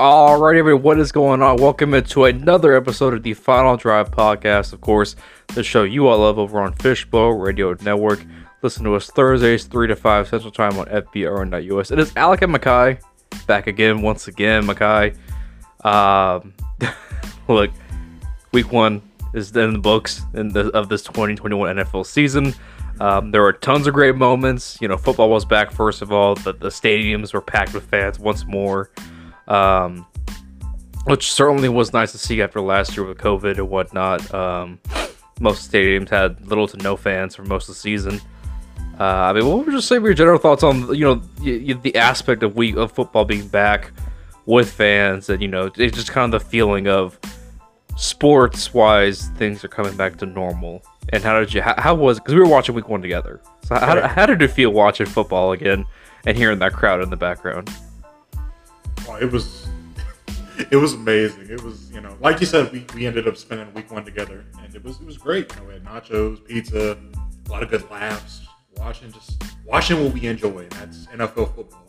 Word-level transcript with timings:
Alright, 0.00 0.56
everyone, 0.56 0.82
what 0.82 0.98
is 0.98 1.12
going 1.12 1.42
on? 1.42 1.58
Welcome 1.58 1.92
into 1.92 2.24
another 2.24 2.74
episode 2.74 3.12
of 3.12 3.22
the 3.22 3.34
Final 3.34 3.76
Drive 3.76 4.10
podcast. 4.10 4.72
Of 4.72 4.80
course, 4.80 5.14
the 5.48 5.62
show 5.62 5.82
you 5.82 6.08
all 6.08 6.20
love 6.20 6.38
over 6.38 6.58
on 6.62 6.72
Fishbowl 6.72 7.32
Radio 7.32 7.76
Network. 7.82 8.24
Listen 8.62 8.82
to 8.84 8.94
us 8.94 9.10
Thursdays, 9.10 9.64
3 9.64 9.88
to 9.88 9.94
5 9.96 10.28
Central 10.28 10.50
Time 10.50 10.78
on 10.78 10.86
FBRN.us. 10.86 11.90
It 11.90 11.98
is 11.98 12.16
Alec 12.16 12.40
and 12.40 12.54
Mekhi 12.54 12.98
back 13.46 13.66
again, 13.66 14.00
once 14.00 14.26
again, 14.26 14.66
Mekhi. 14.66 15.14
Um, 15.84 16.54
look, 17.48 17.70
week 18.52 18.72
one 18.72 19.02
is 19.34 19.54
in 19.54 19.74
the 19.74 19.78
books 19.80 20.22
in 20.32 20.48
the, 20.48 20.68
of 20.68 20.88
this 20.88 21.02
2021 21.02 21.76
NFL 21.76 22.06
season. 22.06 22.54
Um, 23.00 23.32
there 23.32 23.42
were 23.42 23.52
tons 23.52 23.86
of 23.86 23.92
great 23.92 24.16
moments. 24.16 24.78
You 24.80 24.88
know, 24.88 24.96
football 24.96 25.28
was 25.28 25.44
back, 25.44 25.70
first 25.70 26.00
of 26.00 26.10
all. 26.10 26.36
The, 26.36 26.54
the 26.54 26.70
stadiums 26.70 27.34
were 27.34 27.42
packed 27.42 27.74
with 27.74 27.84
fans 27.84 28.18
once 28.18 28.46
more, 28.46 28.88
um, 29.50 30.06
which 31.04 31.32
certainly 31.32 31.68
was 31.68 31.92
nice 31.92 32.12
to 32.12 32.18
see 32.18 32.40
after 32.42 32.60
last 32.60 32.96
year 32.96 33.06
with 33.06 33.18
COVID 33.18 33.58
and 33.58 33.68
whatnot. 33.68 34.32
Um, 34.34 34.78
most 35.40 35.70
stadiums 35.70 36.08
had 36.10 36.46
little 36.46 36.68
to 36.68 36.76
no 36.78 36.96
fans 36.96 37.34
for 37.34 37.42
most 37.44 37.68
of 37.68 37.74
the 37.74 37.80
season. 37.80 38.20
Uh, 38.98 39.04
I 39.04 39.32
mean, 39.32 39.46
what 39.46 39.64
would 39.64 39.72
you 39.72 39.80
say 39.80 39.94
your 39.96 40.12
general 40.12 40.38
thoughts 40.38 40.62
on 40.62 40.94
you 40.94 41.04
know 41.04 41.22
y- 41.40 41.74
the 41.82 41.96
aspect 41.96 42.42
of 42.42 42.54
week 42.56 42.76
of 42.76 42.92
football 42.92 43.24
being 43.24 43.48
back 43.48 43.92
with 44.46 44.70
fans 44.70 45.30
and 45.30 45.40
you 45.40 45.48
know 45.48 45.70
it's 45.76 45.96
just 45.96 46.10
kind 46.12 46.34
of 46.34 46.42
the 46.42 46.46
feeling 46.50 46.86
of 46.88 47.18
sports 47.96 48.72
wise 48.74 49.28
things 49.36 49.64
are 49.64 49.68
coming 49.68 49.96
back 49.96 50.16
to 50.16 50.26
normal 50.26 50.82
and 51.10 51.22
how 51.22 51.38
did 51.38 51.52
you 51.52 51.60
how, 51.62 51.74
how 51.78 51.94
was 51.94 52.18
because 52.18 52.34
we 52.34 52.40
were 52.40 52.48
watching 52.48 52.74
week 52.74 52.88
one 52.88 53.02
together 53.02 53.40
so 53.64 53.74
how, 53.76 53.96
Right. 53.96 54.10
how 54.10 54.26
did 54.26 54.40
it 54.42 54.48
feel 54.48 54.70
watching 54.70 55.06
football 55.06 55.52
again 55.52 55.84
and 56.26 56.36
hearing 56.36 56.58
that 56.60 56.72
crowd 56.72 57.02
in 57.02 57.10
the 57.10 57.16
background 57.16 57.70
Oh, 59.08 59.16
it 59.20 59.30
was 59.30 59.66
it 60.70 60.76
was 60.76 60.94
amazing. 60.94 61.48
It 61.50 61.62
was 61.62 61.90
you 61.90 62.00
know 62.00 62.16
like 62.20 62.40
you 62.40 62.46
said 62.46 62.72
we, 62.72 62.84
we 62.94 63.06
ended 63.06 63.26
up 63.28 63.36
spending 63.36 63.72
week 63.74 63.90
one 63.90 64.04
together 64.04 64.44
and 64.62 64.74
it 64.74 64.84
was 64.84 65.00
it 65.00 65.06
was 65.06 65.16
great. 65.16 65.52
You 65.54 65.60
know, 65.60 65.66
we 65.68 65.72
had 65.74 65.84
nachos, 65.84 66.44
pizza, 66.44 66.98
a 67.46 67.50
lot 67.50 67.62
of 67.62 67.70
good 67.70 67.88
laughs, 67.90 68.42
watching 68.76 69.12
just 69.12 69.42
watching 69.66 70.02
what 70.02 70.12
we 70.12 70.26
enjoy 70.26 70.58
and 70.58 70.72
that's 70.72 71.06
NFL 71.06 71.54
football. 71.54 71.86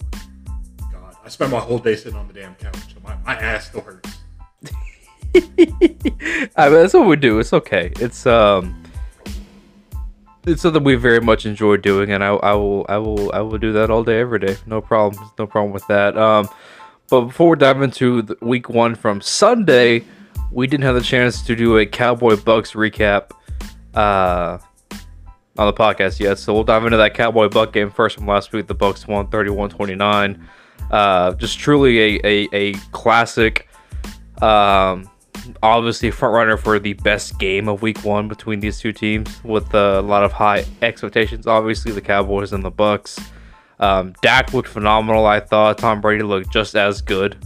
God, 0.91 1.15
I 1.23 1.29
spent 1.29 1.51
my 1.51 1.59
whole 1.59 1.79
day 1.79 1.95
sitting 1.95 2.17
on 2.17 2.27
the 2.27 2.33
damn 2.33 2.55
couch. 2.55 2.93
and 2.95 3.03
My, 3.03 3.15
my 3.25 3.35
ass 3.35 3.67
still 3.67 3.81
hurts. 3.81 4.17
I 5.35 5.39
mean, 5.55 6.55
that's 6.55 6.93
what 6.93 7.07
we 7.07 7.15
do 7.15 7.39
it's 7.39 7.53
okay 7.53 7.93
it's 8.01 8.25
um 8.25 8.83
it's 10.45 10.61
something 10.61 10.83
we 10.83 10.95
very 10.95 11.21
much 11.21 11.45
enjoy 11.45 11.77
doing 11.77 12.11
and 12.11 12.23
I, 12.23 12.29
I 12.29 12.53
will 12.53 12.85
i 12.89 12.97
will 12.97 13.31
i 13.31 13.39
will 13.39 13.57
do 13.57 13.71
that 13.73 13.89
all 13.89 14.03
day 14.03 14.19
every 14.19 14.39
day 14.39 14.57
no 14.65 14.81
problem 14.81 15.23
no 15.39 15.47
problem 15.47 15.71
with 15.71 15.87
that 15.87 16.17
um 16.17 16.49
but 17.11 17.21
before 17.21 17.51
we 17.51 17.55
dive 17.57 17.81
into 17.83 18.23
the 18.23 18.35
week 18.41 18.69
one 18.69 18.95
from 18.95 19.21
sunday 19.21 20.03
we 20.51 20.65
didn't 20.65 20.83
have 20.83 20.95
the 20.95 21.01
chance 21.01 21.43
to 21.43 21.55
do 21.55 21.77
a 21.77 21.85
cowboy 21.85 22.35
bucks 22.35 22.71
recap 22.71 23.31
uh 23.93 24.57
on 25.57 25.67
the 25.67 25.73
podcast 25.73 26.19
yet. 26.19 26.39
So 26.39 26.53
we'll 26.53 26.63
dive 26.63 26.85
into 26.85 26.97
that 26.97 27.13
cowboy 27.13 27.49
buck 27.49 27.73
game 27.73 27.91
first 27.91 28.17
from 28.17 28.25
last 28.25 28.53
week. 28.53 28.67
The 28.67 28.73
bucks 28.73 29.07
won 29.07 29.27
31-29 29.27 30.41
uh 30.89 31.33
just 31.35 31.59
truly 31.59 31.99
a 31.99 32.19
a, 32.23 32.49
a 32.53 32.73
classic 32.91 33.69
um 34.41 35.09
obviously 35.63 36.11
front 36.11 36.33
runner 36.33 36.57
for 36.57 36.79
the 36.79 36.93
best 36.93 37.39
game 37.39 37.67
of 37.67 37.81
week 37.81 38.03
one 38.03 38.27
between 38.27 38.59
these 38.59 38.79
two 38.79 38.91
teams 38.91 39.43
with 39.43 39.73
a 39.73 40.01
lot 40.01 40.23
of 40.23 40.31
high 40.31 40.65
expectations. 40.81 41.47
Obviously 41.47 41.91
the 41.91 42.01
cowboys 42.01 42.53
and 42.53 42.63
the 42.63 42.71
bucks 42.71 43.19
um, 43.81 44.13
Dak 44.21 44.53
looked 44.53 44.69
phenomenal 44.69 45.25
i 45.25 45.39
thought. 45.39 45.77
Tom 45.77 46.01
brady 46.01 46.23
looked 46.23 46.51
just 46.51 46.75
as 46.75 47.01
good 47.01 47.37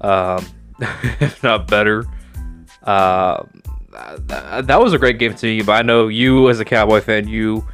um, 0.00 0.46
if 1.20 1.42
not 1.42 1.66
better. 1.66 2.04
Uh, 2.82 3.44
that, 4.26 4.66
that 4.66 4.80
was 4.80 4.92
a 4.92 4.98
great 4.98 5.18
game 5.18 5.34
to 5.34 5.46
me 5.46 5.62
but 5.62 5.72
i 5.72 5.82
know 5.82 6.08
you 6.08 6.48
as 6.48 6.60
a 6.60 6.64
cowboy 6.64 7.00
fan 7.00 7.28
you 7.28 7.66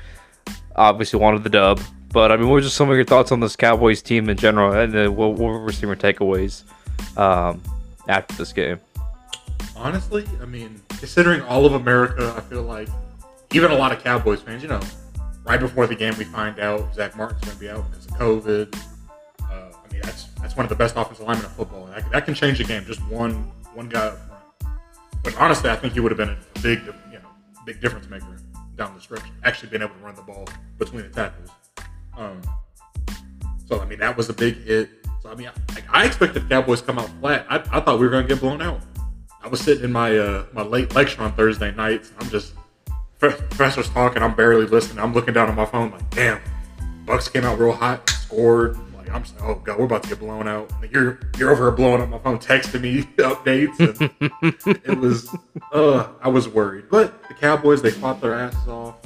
obviously 0.75 1.19
wanted 1.21 1.45
the 1.45 1.50
dub. 1.50 1.81
But 2.12 2.33
i 2.33 2.37
mean 2.37 2.47
what 2.47 2.55
were 2.55 2.61
just 2.62 2.77
some 2.77 2.89
of 2.89 2.97
your 2.97 3.05
thoughts 3.05 3.31
on 3.31 3.41
this 3.41 3.56
cowboys 3.56 4.00
team 4.03 4.28
in 4.31 4.37
general? 4.37 4.72
And 4.72 4.97
uh, 4.97 5.12
what, 5.12 5.34
what 5.34 5.61
were 5.61 5.72
some 5.72 5.91
of 5.91 6.03
your 6.03 6.12
takeaways 6.12 6.65
um, 7.19 7.62
after 8.09 8.34
this 8.37 8.53
game? 8.53 8.81
Honestly, 9.77 10.25
I 10.41 10.47
mean, 10.47 10.81
considering 10.89 11.43
all 11.43 11.66
of 11.66 11.75
America, 11.75 12.34
I 12.37 12.41
feel 12.41 12.62
like 12.62 12.89
even 13.53 13.71
a 13.71 13.75
lot 13.75 13.93
of 13.93 14.03
Cowboys 14.03 14.41
fans, 14.41 14.62
you 14.62 14.69
know, 14.69 14.81
right 15.47 15.61
before 15.61 15.87
the 15.87 15.95
game 15.95 16.15
we 16.19 16.25
find 16.25 16.59
out 16.59 16.95
Zack 16.95 17.17
Martin's 17.17 17.41
going 17.43 17.55
to 17.55 17.61
be 17.61 17.71
out 17.71 17.89
because 17.91 18.07
of 18.07 18.12
COVID. 18.12 18.77
Uh, 19.41 19.45
I 19.45 19.93
mean, 19.93 20.03
that's 20.03 20.25
that's 20.41 20.57
one 20.57 20.65
of 20.65 20.71
the 20.71 20.77
best 20.77 20.97
offensive 20.97 21.25
linemen 21.25 21.47
in 21.47 21.51
football. 21.53 21.87
That, 21.87 22.11
that 22.11 22.25
can 22.25 22.34
change 22.34 22.59
the 22.59 22.65
game. 22.65 22.84
Just 22.84 23.05
one 23.07 23.51
one 23.75 23.89
guy 23.89 24.07
up 24.07 24.19
front. 24.27 24.43
But 25.23 25.37
honestly, 25.37 25.71
I 25.71 25.77
think 25.77 25.95
he 25.95 26.01
would 26.01 26.11
have 26.12 26.19
been 26.19 26.31
a 26.31 26.61
big, 26.61 26.81
you 27.11 27.19
know, 27.19 27.29
big 27.65 27.81
difference 27.81 28.09
maker 28.09 28.27
down 28.77 28.95
the 28.95 29.01
stretch. 29.01 29.23
Actually, 29.45 29.71
being 29.71 29.83
able 29.83 29.95
to 29.95 30.01
run 30.01 30.15
the 30.15 30.23
ball 30.23 30.47
between 30.79 31.03
the 31.03 31.09
tackles. 31.09 31.51
Um, 32.17 32.41
so 33.67 33.81
I 33.81 33.87
mean, 33.87 33.99
that 34.01 34.17
was 34.17 34.28
a 34.28 34.34
big 34.34 34.63
hit. 34.65 34.91
So 35.23 35.31
I 35.31 35.34
mean, 35.34 35.51
I, 35.71 36.03
I 36.03 36.07
expected 36.07 36.45
the 36.45 36.49
Cowboys 36.49 36.81
to 36.81 36.87
come 36.87 36.99
out 36.99 37.11
flat. 37.21 37.47
I, 37.49 37.57
I 37.71 37.81
thought 37.81 37.99
we 37.99 38.07
were 38.07 38.11
going 38.11 38.27
to 38.27 38.34
get 38.34 38.41
blown 38.41 38.63
out. 38.63 38.81
I 39.43 39.49
was 39.49 39.61
sitting 39.61 39.84
in 39.84 39.93
my 39.93 40.17
uh, 40.17 40.47
my 40.53 40.63
late 40.63 40.95
lecture 40.95 41.23
on 41.23 41.33
Thursday 41.34 41.73
nights. 41.73 42.13
I'm 42.19 42.28
just 42.31 42.55
professor's 43.19 43.88
talking. 43.88 44.22
I'm 44.22 44.34
barely 44.34 44.66
listening. 44.66 45.03
I'm 45.03 45.12
looking 45.15 45.34
down 45.34 45.49
at 45.49 45.54
my 45.54 45.66
phone 45.66 45.91
like, 45.91 46.09
damn, 46.10 46.41
Bucks 47.04 47.28
came 47.28 47.44
out 47.44 47.59
real 47.59 47.72
hot, 47.72 48.09
scored. 48.10 48.77
Like 48.94 49.10
I'm, 49.10 49.22
just, 49.22 49.37
oh 49.41 49.54
god, 49.56 49.78
we're 49.78 49.84
about 49.84 50.03
to 50.04 50.09
get 50.09 50.19
blown 50.19 50.49
out. 50.49 50.71
Like, 50.81 50.93
you're 50.93 51.21
you're 51.38 51.50
over 51.50 51.65
here 51.65 51.71
blowing 51.71 52.03
up 52.03 52.09
my 52.09 52.19
phone, 52.19 52.38
texting 52.38 52.81
me 52.81 53.03
updates. 53.19 53.77
It 54.84 54.99
was, 54.99 55.34
uh, 55.72 56.09
I 56.21 56.28
was 56.28 56.49
worried. 56.49 56.87
But 56.91 57.22
the 57.28 57.34
Cowboys, 57.34 57.82
they 57.82 57.91
fought 57.91 58.21
their 58.21 58.34
asses 58.34 58.69
off. 58.69 58.97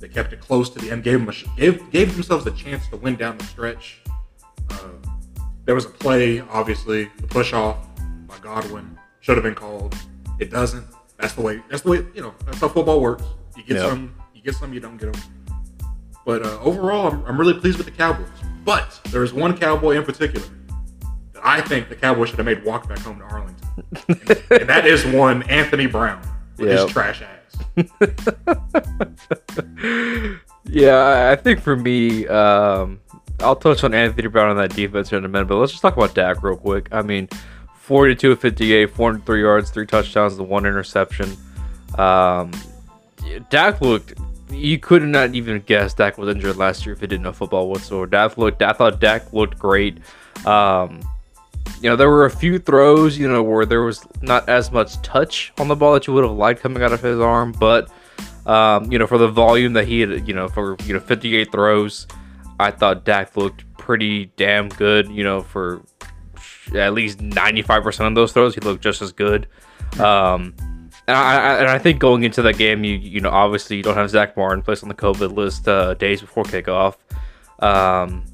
They 0.00 0.08
kept 0.08 0.32
it 0.32 0.40
close 0.40 0.70
to 0.70 0.78
the 0.78 0.90
end. 0.90 1.04
Gave 1.04 1.24
them 1.24 1.30
sh- 1.32 1.46
gave 1.56 1.90
gave 1.90 2.12
themselves 2.14 2.46
a 2.46 2.50
chance 2.52 2.88
to 2.88 2.96
win 2.96 3.16
down 3.16 3.38
the 3.38 3.44
stretch. 3.44 4.00
Uh, 4.70 4.88
there 5.64 5.74
was 5.74 5.84
a 5.84 5.90
play, 5.90 6.40
obviously, 6.40 7.10
the 7.20 7.26
push 7.26 7.52
off 7.52 7.76
by 8.26 8.38
Godwin 8.38 8.98
should 9.20 9.36
have 9.36 9.44
been 9.44 9.54
called. 9.54 9.96
It 10.38 10.50
doesn't. 10.50 10.86
That's 11.18 11.34
the 11.34 11.42
way. 11.42 11.62
That's 11.68 11.82
the 11.82 11.90
way. 11.90 12.06
You 12.14 12.22
know. 12.22 12.34
That's 12.46 12.58
how 12.58 12.68
football 12.68 13.00
works. 13.00 13.24
You 13.58 13.64
get 13.74 13.80
some. 13.82 14.14
You 14.34 14.42
get 14.42 14.54
some. 14.54 14.72
You 14.72 14.80
don't 14.80 14.96
get 14.96 15.12
them. 15.12 15.22
But 16.24 16.44
uh, 16.46 16.58
overall, 16.60 17.08
I'm, 17.12 17.24
I'm 17.26 17.38
really 17.38 17.54
pleased 17.54 17.76
with 17.76 17.86
the 17.86 17.92
Cowboys. 17.92 18.28
But 18.64 18.98
there 19.10 19.22
is 19.24 19.32
one 19.32 19.56
Cowboy 19.56 19.96
in 19.96 20.04
particular 20.04 20.46
that 21.32 21.44
I 21.44 21.60
think 21.60 21.88
the 21.88 21.96
Cowboys 21.96 22.28
should 22.30 22.38
have 22.38 22.46
made 22.46 22.64
walk 22.64 22.88
back 22.88 22.98
home 23.00 23.18
to 23.18 23.24
Arlington, 23.24 23.68
and, 24.08 24.30
and 24.60 24.68
that 24.68 24.86
is 24.86 25.04
one 25.06 25.42
Anthony 25.44 25.86
Brown 25.86 26.20
with 26.56 26.68
Yep. 26.68 26.78
his 26.80 26.90
trash 26.92 27.22
ass. 27.22 27.56
Yeah, 30.70 30.96
I- 30.96 31.32
I 31.32 31.36
think 31.36 31.60
for 31.60 31.74
me, 31.76 32.26
um, 32.26 33.00
I'll 33.40 33.56
touch 33.56 33.84
on 33.84 33.94
Anthony 33.94 34.28
Brown 34.28 34.50
on 34.50 34.56
that 34.58 34.74
defense 34.76 35.08
here 35.08 35.18
in 35.18 35.24
a 35.24 35.28
minute, 35.28 35.48
but 35.48 35.56
let's 35.56 35.72
just 35.72 35.80
talk 35.80 35.96
about 35.96 36.14
Dak 36.14 36.42
real 36.42 36.58
quick. 36.58 36.88
I 36.92 37.00
mean, 37.00 37.26
42 37.76 38.32
of 38.32 38.40
58, 38.40 38.90
403 38.90 39.40
yards, 39.40 39.70
three 39.70 39.86
touchdowns, 39.86 40.36
the 40.36 40.44
one 40.44 40.66
interception. 40.66 41.38
Um, 41.96 42.50
Dak 43.50 43.80
looked. 43.80 44.14
You 44.50 44.78
could 44.78 45.02
not 45.02 45.34
even 45.34 45.60
guess 45.60 45.92
Dak 45.92 46.16
was 46.16 46.34
injured 46.34 46.56
last 46.56 46.86
year 46.86 46.94
if 46.94 47.00
he 47.00 47.06
didn't 47.06 47.22
know 47.22 47.32
football 47.32 47.68
whatsoever. 47.68 48.06
Dak 48.06 48.38
looked. 48.38 48.62
I 48.62 48.72
thought 48.72 49.00
Dak 49.00 49.32
looked 49.32 49.58
great. 49.58 49.98
Um, 50.46 51.00
you 51.80 51.90
know, 51.90 51.96
there 51.96 52.08
were 52.08 52.24
a 52.24 52.30
few 52.30 52.58
throws, 52.58 53.18
you 53.18 53.28
know, 53.28 53.42
where 53.42 53.66
there 53.66 53.82
was 53.82 54.06
not 54.22 54.48
as 54.48 54.72
much 54.72 55.00
touch 55.02 55.52
on 55.58 55.68
the 55.68 55.76
ball 55.76 55.92
that 55.94 56.06
you 56.06 56.14
would 56.14 56.24
have 56.24 56.32
liked 56.32 56.60
coming 56.60 56.82
out 56.82 56.92
of 56.92 57.02
his 57.02 57.20
arm, 57.20 57.52
but 57.52 57.90
um, 58.46 58.90
you 58.90 58.98
know, 58.98 59.06
for 59.06 59.18
the 59.18 59.28
volume 59.28 59.74
that 59.74 59.86
he 59.86 60.00
had, 60.00 60.26
you 60.26 60.34
know, 60.34 60.48
for 60.48 60.76
you 60.84 60.94
know, 60.94 61.00
58 61.00 61.52
throws, 61.52 62.06
I 62.58 62.70
thought 62.70 63.04
Dak 63.04 63.36
looked 63.36 63.64
pretty 63.76 64.26
damn 64.36 64.68
good. 64.70 65.08
You 65.10 65.22
know, 65.22 65.42
for 65.42 65.82
at 66.74 66.94
least 66.94 67.18
95% 67.18 68.06
of 68.06 68.14
those 68.14 68.32
throws, 68.32 68.54
he 68.54 68.60
looked 68.60 68.82
just 68.82 69.02
as 69.02 69.12
good. 69.12 69.46
Um, 70.00 70.54
and 71.08 71.16
I, 71.16 71.54
and 71.60 71.68
I 71.68 71.78
think 71.78 71.98
going 71.98 72.22
into 72.22 72.42
that 72.42 72.58
game, 72.58 72.84
you 72.84 72.94
you 72.94 73.20
know, 73.20 73.30
obviously 73.30 73.78
you 73.78 73.82
don't 73.82 73.96
have 73.96 74.10
Zack 74.10 74.36
Martin 74.36 74.62
placed 74.62 74.82
on 74.82 74.90
the 74.90 74.94
COVID 74.94 75.34
list 75.34 75.66
uh, 75.66 75.94
days 75.94 76.20
before 76.20 76.44
kickoff. 76.44 76.96
Um, 77.60 78.24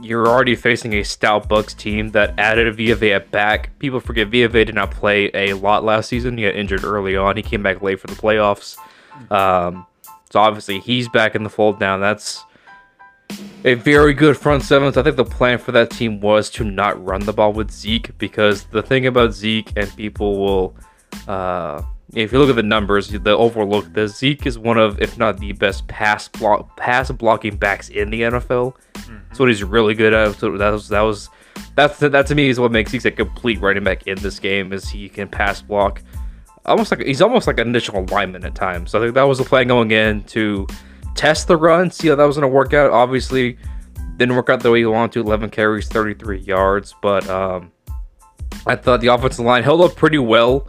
you're 0.00 0.28
already 0.28 0.54
facing 0.54 0.92
a 0.94 1.02
stout 1.02 1.48
Bucks 1.48 1.74
team 1.74 2.10
that 2.10 2.38
added 2.38 2.68
a 2.68 2.72
Vea 2.72 3.18
back. 3.18 3.76
People 3.78 3.98
forget 3.98 4.28
Vea 4.28 4.46
did 4.46 4.74
not 4.74 4.90
play 4.90 5.30
a 5.32 5.54
lot 5.54 5.84
last 5.84 6.08
season. 6.08 6.36
He 6.36 6.44
got 6.44 6.54
injured 6.54 6.84
early 6.84 7.16
on. 7.16 7.36
He 7.36 7.42
came 7.42 7.62
back 7.62 7.82
late 7.82 7.98
for 7.98 8.06
the 8.06 8.14
playoffs. 8.14 8.76
Um, 9.32 9.86
so 10.30 10.38
obviously 10.38 10.80
he's 10.80 11.08
back 11.08 11.34
in 11.34 11.42
the 11.42 11.50
fold 11.50 11.80
now. 11.80 11.96
That's 11.96 12.44
a 13.64 13.74
very 13.74 14.12
good 14.12 14.36
front 14.36 14.62
seven. 14.62 14.88
I 14.88 15.02
think 15.02 15.16
the 15.16 15.24
plan 15.24 15.58
for 15.58 15.72
that 15.72 15.90
team 15.90 16.20
was 16.20 16.50
to 16.50 16.64
not 16.64 17.02
run 17.04 17.24
the 17.24 17.32
ball 17.32 17.52
with 17.52 17.70
Zeke 17.70 18.16
because 18.18 18.64
the 18.64 18.82
thing 18.82 19.06
about 19.06 19.32
Zeke 19.32 19.72
and 19.76 19.94
people 19.96 20.38
will, 20.38 20.76
uh, 21.26 21.82
if 22.14 22.32
you 22.32 22.38
look 22.38 22.48
at 22.48 22.56
the 22.56 22.62
numbers, 22.62 23.08
the 23.08 23.36
overlook 23.36 23.92
the 23.92 24.08
Zeke 24.08 24.46
is 24.46 24.58
one 24.58 24.78
of, 24.78 25.00
if 25.00 25.18
not 25.18 25.38
the 25.38 25.52
best 25.52 25.86
pass 25.88 26.28
block 26.28 26.76
pass 26.76 27.10
blocking 27.10 27.56
backs 27.56 27.88
in 27.90 28.10
the 28.10 28.22
NFL. 28.22 28.74
That's 29.28 29.38
what 29.38 29.48
he's 29.48 29.62
really 29.62 29.94
good 29.94 30.14
at. 30.14 30.36
So 30.36 30.56
that 30.56 30.70
was 30.70 30.88
that 30.88 31.02
was 31.02 31.28
that's 31.74 31.98
that 31.98 32.26
to 32.26 32.34
me 32.34 32.48
is 32.48 32.58
what 32.58 32.72
makes 32.72 32.92
he's 32.92 33.04
a 33.04 33.10
complete 33.10 33.60
running 33.60 33.84
back 33.84 34.06
in 34.06 34.18
this 34.18 34.38
game 34.38 34.72
is 34.72 34.88
he 34.88 35.08
can 35.08 35.28
pass 35.28 35.60
block. 35.60 36.02
Almost 36.64 36.90
like 36.90 37.02
he's 37.02 37.22
almost 37.22 37.46
like 37.46 37.58
an 37.58 37.68
initial 37.68 37.98
alignment 37.98 38.44
at 38.44 38.54
times. 38.54 38.90
So 38.90 38.98
I 38.98 39.02
think 39.02 39.14
that 39.14 39.22
was 39.22 39.38
the 39.38 39.44
plan 39.44 39.68
going 39.68 39.90
in 39.90 40.24
to 40.24 40.66
test 41.14 41.46
the 41.46 41.56
run, 41.56 41.90
see 41.90 42.08
how 42.08 42.14
that 42.14 42.24
was 42.24 42.36
going 42.36 42.48
to 42.48 42.54
work 42.54 42.72
out. 42.72 42.90
Obviously, 42.90 43.58
didn't 44.16 44.34
work 44.34 44.48
out 44.48 44.60
the 44.60 44.70
way 44.70 44.80
you 44.80 44.90
wanted 44.90 45.12
to. 45.12 45.20
11 45.20 45.50
carries, 45.50 45.88
33 45.88 46.40
yards, 46.40 46.94
but 47.00 47.28
um, 47.28 47.70
I 48.66 48.76
thought 48.76 49.00
the 49.00 49.08
offensive 49.08 49.44
line 49.44 49.62
held 49.62 49.80
up 49.80 49.94
pretty 49.94 50.18
well 50.18 50.68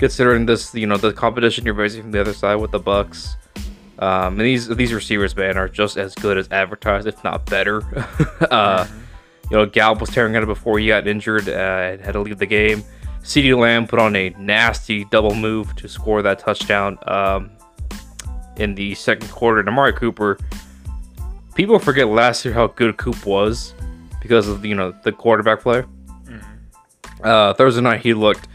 considering 0.00 0.46
this, 0.46 0.74
you 0.74 0.86
know, 0.86 0.96
the 0.96 1.12
competition 1.12 1.64
you're 1.64 1.76
facing 1.76 2.02
from 2.02 2.10
the 2.10 2.20
other 2.20 2.32
side 2.32 2.56
with 2.56 2.72
the 2.72 2.80
Bucks. 2.80 3.36
Um, 4.00 4.32
and 4.32 4.40
these 4.40 4.66
these 4.66 4.94
receivers, 4.94 5.36
man, 5.36 5.58
are 5.58 5.68
just 5.68 5.98
as 5.98 6.14
good 6.14 6.38
as 6.38 6.48
advertised, 6.50 7.06
if 7.06 7.22
not 7.22 7.44
better. 7.46 7.82
uh, 8.50 8.86
you 9.50 9.56
know, 9.56 9.66
Gallup 9.66 10.00
was 10.00 10.08
tearing 10.10 10.34
at 10.34 10.42
it 10.42 10.46
before 10.46 10.78
he 10.78 10.86
got 10.88 11.06
injured 11.06 11.48
uh, 11.48 11.52
and 11.52 12.00
had 12.00 12.12
to 12.12 12.20
leave 12.20 12.38
the 12.38 12.46
game. 12.46 12.82
CeeDee 13.22 13.56
Lamb 13.56 13.86
put 13.86 13.98
on 13.98 14.16
a 14.16 14.30
nasty 14.30 15.04
double 15.04 15.34
move 15.34 15.76
to 15.76 15.86
score 15.86 16.22
that 16.22 16.38
touchdown 16.38 16.98
um, 17.06 17.50
in 18.56 18.74
the 18.74 18.94
second 18.94 19.30
quarter. 19.30 19.60
And 19.60 19.68
Amari 19.68 19.92
Cooper, 19.92 20.38
people 21.54 21.78
forget 21.78 22.08
last 22.08 22.42
year 22.42 22.54
how 22.54 22.68
good 22.68 22.96
Coop 22.96 23.26
was 23.26 23.74
because 24.22 24.48
of 24.48 24.64
you 24.64 24.74
know 24.74 24.94
the 25.04 25.12
quarterback 25.12 25.60
play. 25.60 25.82
Mm-hmm. 25.82 27.22
Uh, 27.22 27.52
Thursday 27.52 27.82
night 27.82 28.00
he 28.00 28.14
looked 28.14 28.48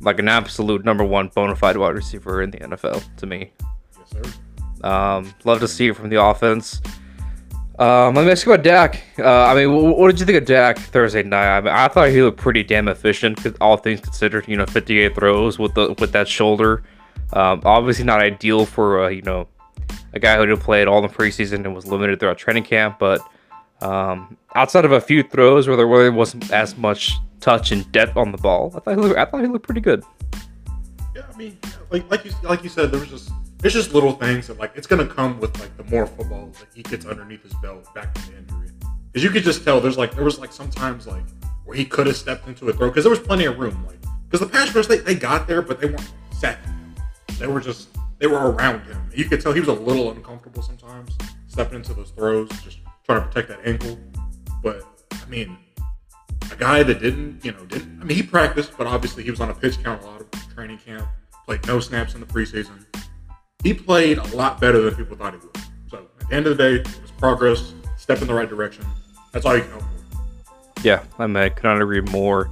like 0.00 0.18
an 0.18 0.28
absolute 0.28 0.84
number 0.84 1.04
one 1.04 1.28
bona 1.28 1.56
fide 1.56 1.76
wide 1.76 1.94
receiver 1.94 2.42
in 2.42 2.50
the 2.50 2.58
NFL 2.58 3.04
to 3.16 3.26
me. 3.26 3.52
Yes, 3.98 4.10
sir. 4.10 4.86
Um, 4.88 5.34
love 5.44 5.60
to 5.60 5.68
see 5.68 5.88
it 5.88 5.96
from 5.96 6.08
the 6.08 6.22
offense. 6.22 6.80
Um, 7.78 8.14
let 8.14 8.24
me 8.24 8.32
ask 8.32 8.44
you 8.44 8.52
about 8.52 8.64
Dak. 8.64 9.00
Uh, 9.18 9.44
I 9.44 9.54
mean, 9.54 9.72
what, 9.72 9.98
what, 9.98 10.10
did 10.10 10.18
you 10.18 10.26
think 10.26 10.38
of 10.38 10.44
Dak 10.46 10.78
Thursday 10.78 11.22
night? 11.22 11.58
I, 11.58 11.60
mean, 11.60 11.72
I 11.72 11.86
thought 11.86 12.08
he 12.08 12.22
looked 12.22 12.38
pretty 12.38 12.64
damn 12.64 12.88
efficient, 12.88 13.40
all 13.60 13.76
things 13.76 14.00
considered. 14.00 14.48
You 14.48 14.56
know, 14.56 14.66
58 14.66 15.14
throws 15.14 15.58
with 15.60 15.74
the 15.74 15.94
with 15.98 16.10
that 16.12 16.26
shoulder. 16.26 16.82
Um, 17.32 17.62
obviously, 17.64 18.04
not 18.04 18.20
ideal 18.20 18.66
for 18.66 19.04
uh, 19.04 19.08
you 19.08 19.22
know 19.22 19.46
a 20.12 20.18
guy 20.18 20.36
who 20.36 20.46
didn't 20.46 20.62
play 20.62 20.82
at 20.82 20.88
all 20.88 21.04
in 21.04 21.08
the 21.08 21.14
preseason 21.14 21.64
and 21.64 21.74
was 21.74 21.86
limited 21.86 22.18
throughout 22.18 22.38
training 22.38 22.64
camp. 22.64 22.98
But 22.98 23.20
um, 23.80 24.36
outside 24.56 24.84
of 24.84 24.90
a 24.90 25.00
few 25.00 25.22
throws 25.22 25.68
where 25.68 25.76
there 25.76 25.86
really 25.86 26.10
wasn't 26.10 26.50
as 26.50 26.76
much 26.76 27.12
touch 27.40 27.72
and 27.72 27.90
depth 27.92 28.16
on 28.16 28.32
the 28.32 28.38
ball. 28.38 28.72
I 28.74 28.80
thought 28.80 28.94
he 28.94 29.00
looked, 29.00 29.18
I 29.18 29.24
thought 29.24 29.40
he 29.40 29.46
looked 29.46 29.66
pretty 29.66 29.80
good. 29.80 30.02
Yeah, 31.14 31.22
I 31.32 31.36
mean, 31.36 31.58
like 31.90 32.10
like 32.10 32.24
you 32.24 32.32
like 32.42 32.62
you 32.62 32.68
said, 32.68 32.90
there 32.90 33.00
was 33.00 33.08
just 33.08 33.30
it's 33.64 33.74
just 33.74 33.92
little 33.92 34.12
things 34.12 34.46
that 34.46 34.58
like 34.58 34.72
it's 34.74 34.86
gonna 34.86 35.06
come 35.06 35.40
with 35.40 35.58
like 35.60 35.76
the 35.76 35.84
more 35.84 36.06
football 36.06 36.50
that 36.58 36.68
he 36.74 36.82
gets 36.82 37.06
underneath 37.06 37.42
his 37.42 37.54
belt 37.62 37.92
back 37.94 38.16
from 38.16 38.32
the 38.32 38.38
injury. 38.38 38.68
Because 39.06 39.24
you 39.24 39.30
could 39.30 39.42
just 39.42 39.64
tell 39.64 39.80
there's 39.80 39.98
like 39.98 40.14
there 40.14 40.24
was 40.24 40.38
like 40.38 40.52
sometimes 40.52 41.06
like 41.06 41.24
where 41.64 41.76
he 41.76 41.84
could 41.84 42.06
have 42.06 42.16
stepped 42.16 42.46
into 42.46 42.68
a 42.68 42.72
throw 42.72 42.88
because 42.88 43.04
there 43.04 43.10
was 43.10 43.20
plenty 43.20 43.46
of 43.46 43.58
room. 43.58 43.84
Like 43.86 44.00
because 44.30 44.46
the 44.46 44.52
pass 44.52 44.74
rush 44.74 44.86
they, 44.86 44.98
they 44.98 45.14
got 45.14 45.46
there, 45.46 45.62
but 45.62 45.80
they 45.80 45.86
weren't 45.86 46.12
him. 46.40 46.94
They 47.38 47.46
were 47.46 47.60
just 47.60 47.88
they 48.18 48.26
were 48.26 48.50
around 48.52 48.82
him. 48.82 49.10
You 49.14 49.24
could 49.24 49.40
tell 49.40 49.52
he 49.52 49.60
was 49.60 49.68
a 49.68 49.72
little 49.72 50.10
uncomfortable 50.10 50.62
sometimes 50.62 51.16
stepping 51.46 51.76
into 51.76 51.94
those 51.94 52.10
throws, 52.10 52.48
just 52.62 52.78
trying 53.04 53.20
to 53.20 53.26
protect 53.26 53.48
that 53.48 53.60
ankle. 53.64 53.98
But 54.62 54.82
I 55.12 55.28
mean, 55.28 55.56
a 56.50 56.56
guy 56.56 56.82
that 56.82 57.00
didn't, 57.00 57.44
you 57.44 57.52
know, 57.52 57.64
didn't. 57.66 58.00
I 58.00 58.04
mean, 58.04 58.16
he 58.16 58.22
practiced, 58.22 58.76
but 58.76 58.86
obviously 58.86 59.22
he 59.22 59.30
was 59.30 59.40
on 59.40 59.50
a 59.50 59.54
pitch 59.54 59.82
count 59.82 60.02
a 60.02 60.06
lot 60.06 60.20
of 60.20 60.54
training 60.54 60.78
camp. 60.78 61.06
Played 61.46 61.66
no 61.66 61.80
snaps 61.80 62.14
in 62.14 62.20
the 62.20 62.26
preseason. 62.26 62.84
He 63.62 63.74
played 63.74 64.18
a 64.18 64.36
lot 64.36 64.60
better 64.60 64.80
than 64.80 64.94
people 64.94 65.16
thought 65.16 65.34
he 65.34 65.40
would. 65.40 65.56
So 65.90 66.06
at 66.20 66.28
the 66.28 66.34
end 66.34 66.46
of 66.46 66.56
the 66.56 66.62
day, 66.62 66.74
it 66.80 67.02
was 67.02 67.10
progress, 67.12 67.74
step 67.96 68.20
in 68.20 68.28
the 68.28 68.34
right 68.34 68.48
direction. 68.48 68.84
That's 69.32 69.46
all 69.46 69.56
you 69.56 69.62
can 69.62 69.72
hope 69.72 69.82
for. 69.82 70.82
Yeah, 70.82 71.02
I 71.18 71.26
mean, 71.26 71.36
I 71.36 71.48
cannot 71.48 71.82
agree 71.82 72.00
more. 72.00 72.50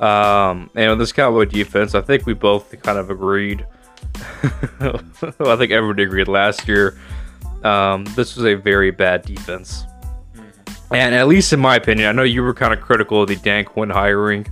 Um, 0.00 0.70
and 0.74 0.90
on 0.90 0.98
this 0.98 1.12
Cowboy 1.12 1.46
defense, 1.46 1.94
I 1.94 2.00
think 2.00 2.26
we 2.26 2.34
both 2.34 2.74
kind 2.82 2.98
of 2.98 3.10
agreed. 3.10 3.66
I 4.80 5.56
think 5.56 5.72
everybody 5.72 6.02
agreed 6.02 6.28
last 6.28 6.68
year. 6.68 6.98
Um, 7.62 8.04
this 8.16 8.36
was 8.36 8.44
a 8.44 8.54
very 8.54 8.90
bad 8.90 9.22
defense. 9.22 9.84
And 10.94 11.14
at 11.14 11.26
least 11.26 11.52
in 11.52 11.60
my 11.60 11.76
opinion, 11.76 12.08
I 12.08 12.12
know 12.12 12.22
you 12.22 12.42
were 12.42 12.54
kind 12.54 12.72
of 12.72 12.80
critical 12.80 13.22
of 13.22 13.28
the 13.28 13.36
Dan 13.36 13.64
Quinn 13.64 13.90
hiring. 13.90 14.46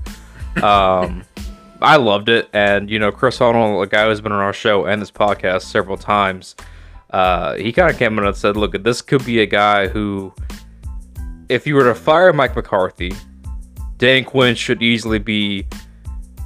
Um, 0.62 1.24
I 1.82 1.96
loved 1.96 2.28
it, 2.28 2.48
and 2.52 2.88
you 2.88 2.98
know, 2.98 3.10
Chris 3.10 3.40
Arnold, 3.40 3.82
a 3.82 3.86
guy 3.88 4.06
who's 4.06 4.20
been 4.20 4.32
on 4.32 4.40
our 4.40 4.52
show 4.52 4.84
and 4.86 5.02
this 5.02 5.10
podcast 5.10 5.62
several 5.62 5.96
times, 5.96 6.54
uh, 7.10 7.54
he 7.54 7.72
kind 7.72 7.90
of 7.90 7.98
came 7.98 8.16
in 8.18 8.24
and 8.24 8.36
said, 8.36 8.56
"Look, 8.56 8.80
this 8.82 9.02
could 9.02 9.24
be 9.24 9.40
a 9.40 9.46
guy 9.46 9.88
who, 9.88 10.32
if 11.48 11.66
you 11.66 11.74
were 11.74 11.84
to 11.84 11.94
fire 11.94 12.32
Mike 12.32 12.54
McCarthy, 12.54 13.12
Dan 13.98 14.24
Quinn 14.24 14.54
should 14.54 14.80
easily 14.80 15.18
be, 15.18 15.66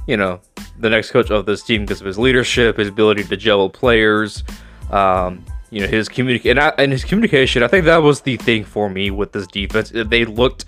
you 0.07 0.17
know, 0.17 0.41
the 0.79 0.89
next 0.89 1.11
coach 1.11 1.29
of 1.29 1.45
this 1.45 1.61
team 1.61 1.83
because 1.83 2.01
of 2.01 2.07
his 2.07 2.17
leadership, 2.17 2.77
his 2.77 2.87
ability 2.87 3.23
to 3.23 3.37
gel 3.37 3.69
players." 3.69 4.43
Um, 4.89 5.45
you 5.69 5.81
know 5.81 5.87
his 5.87 6.07
communication 6.09 6.57
and, 6.57 6.73
and, 6.77 6.91
his 6.91 7.03
communication. 7.03 7.63
I 7.63 7.67
think 7.67 7.85
that 7.85 7.97
was 7.97 8.21
the 8.21 8.37
thing 8.37 8.63
for 8.63 8.89
me 8.89 9.11
with 9.11 9.31
this 9.31 9.47
defense. 9.47 9.91
They 9.93 10.25
looked 10.25 10.65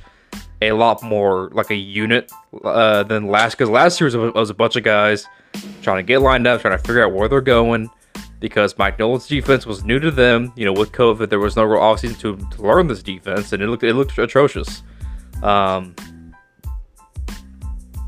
a 0.61 0.73
lot 0.73 1.01
more 1.01 1.49
like 1.53 1.69
a 1.69 1.75
unit 1.75 2.31
uh, 2.63 3.03
than 3.03 3.27
last 3.27 3.57
because 3.57 3.69
last 3.69 3.99
year 3.99 4.05
was 4.05 4.15
a, 4.15 4.31
was 4.31 4.49
a 4.49 4.53
bunch 4.53 4.75
of 4.75 4.83
guys 4.83 5.25
trying 5.81 5.97
to 5.97 6.03
get 6.03 6.21
lined 6.21 6.47
up, 6.47 6.61
trying 6.61 6.77
to 6.77 6.83
figure 6.83 7.03
out 7.03 7.13
where 7.13 7.27
they're 7.27 7.41
going. 7.41 7.89
Because 8.39 8.77
Mike 8.77 8.97
Nolan's 8.97 9.27
defense 9.27 9.65
was 9.65 9.83
new 9.83 9.99
to 9.99 10.11
them, 10.11 10.53
you 10.55 10.63
know, 10.63 10.71
with 10.71 10.93
COVID, 10.93 11.29
there 11.29 11.39
was 11.39 11.57
no 11.57 11.65
real 11.65 11.81
offseason 11.81 12.17
to, 12.19 12.37
to 12.55 12.61
learn 12.61 12.87
this 12.87 13.03
defense, 13.03 13.51
and 13.51 13.61
it 13.61 13.67
looked 13.67 13.83
it 13.83 13.93
looked 13.95 14.17
atrocious. 14.17 14.81
Um, 15.43 15.93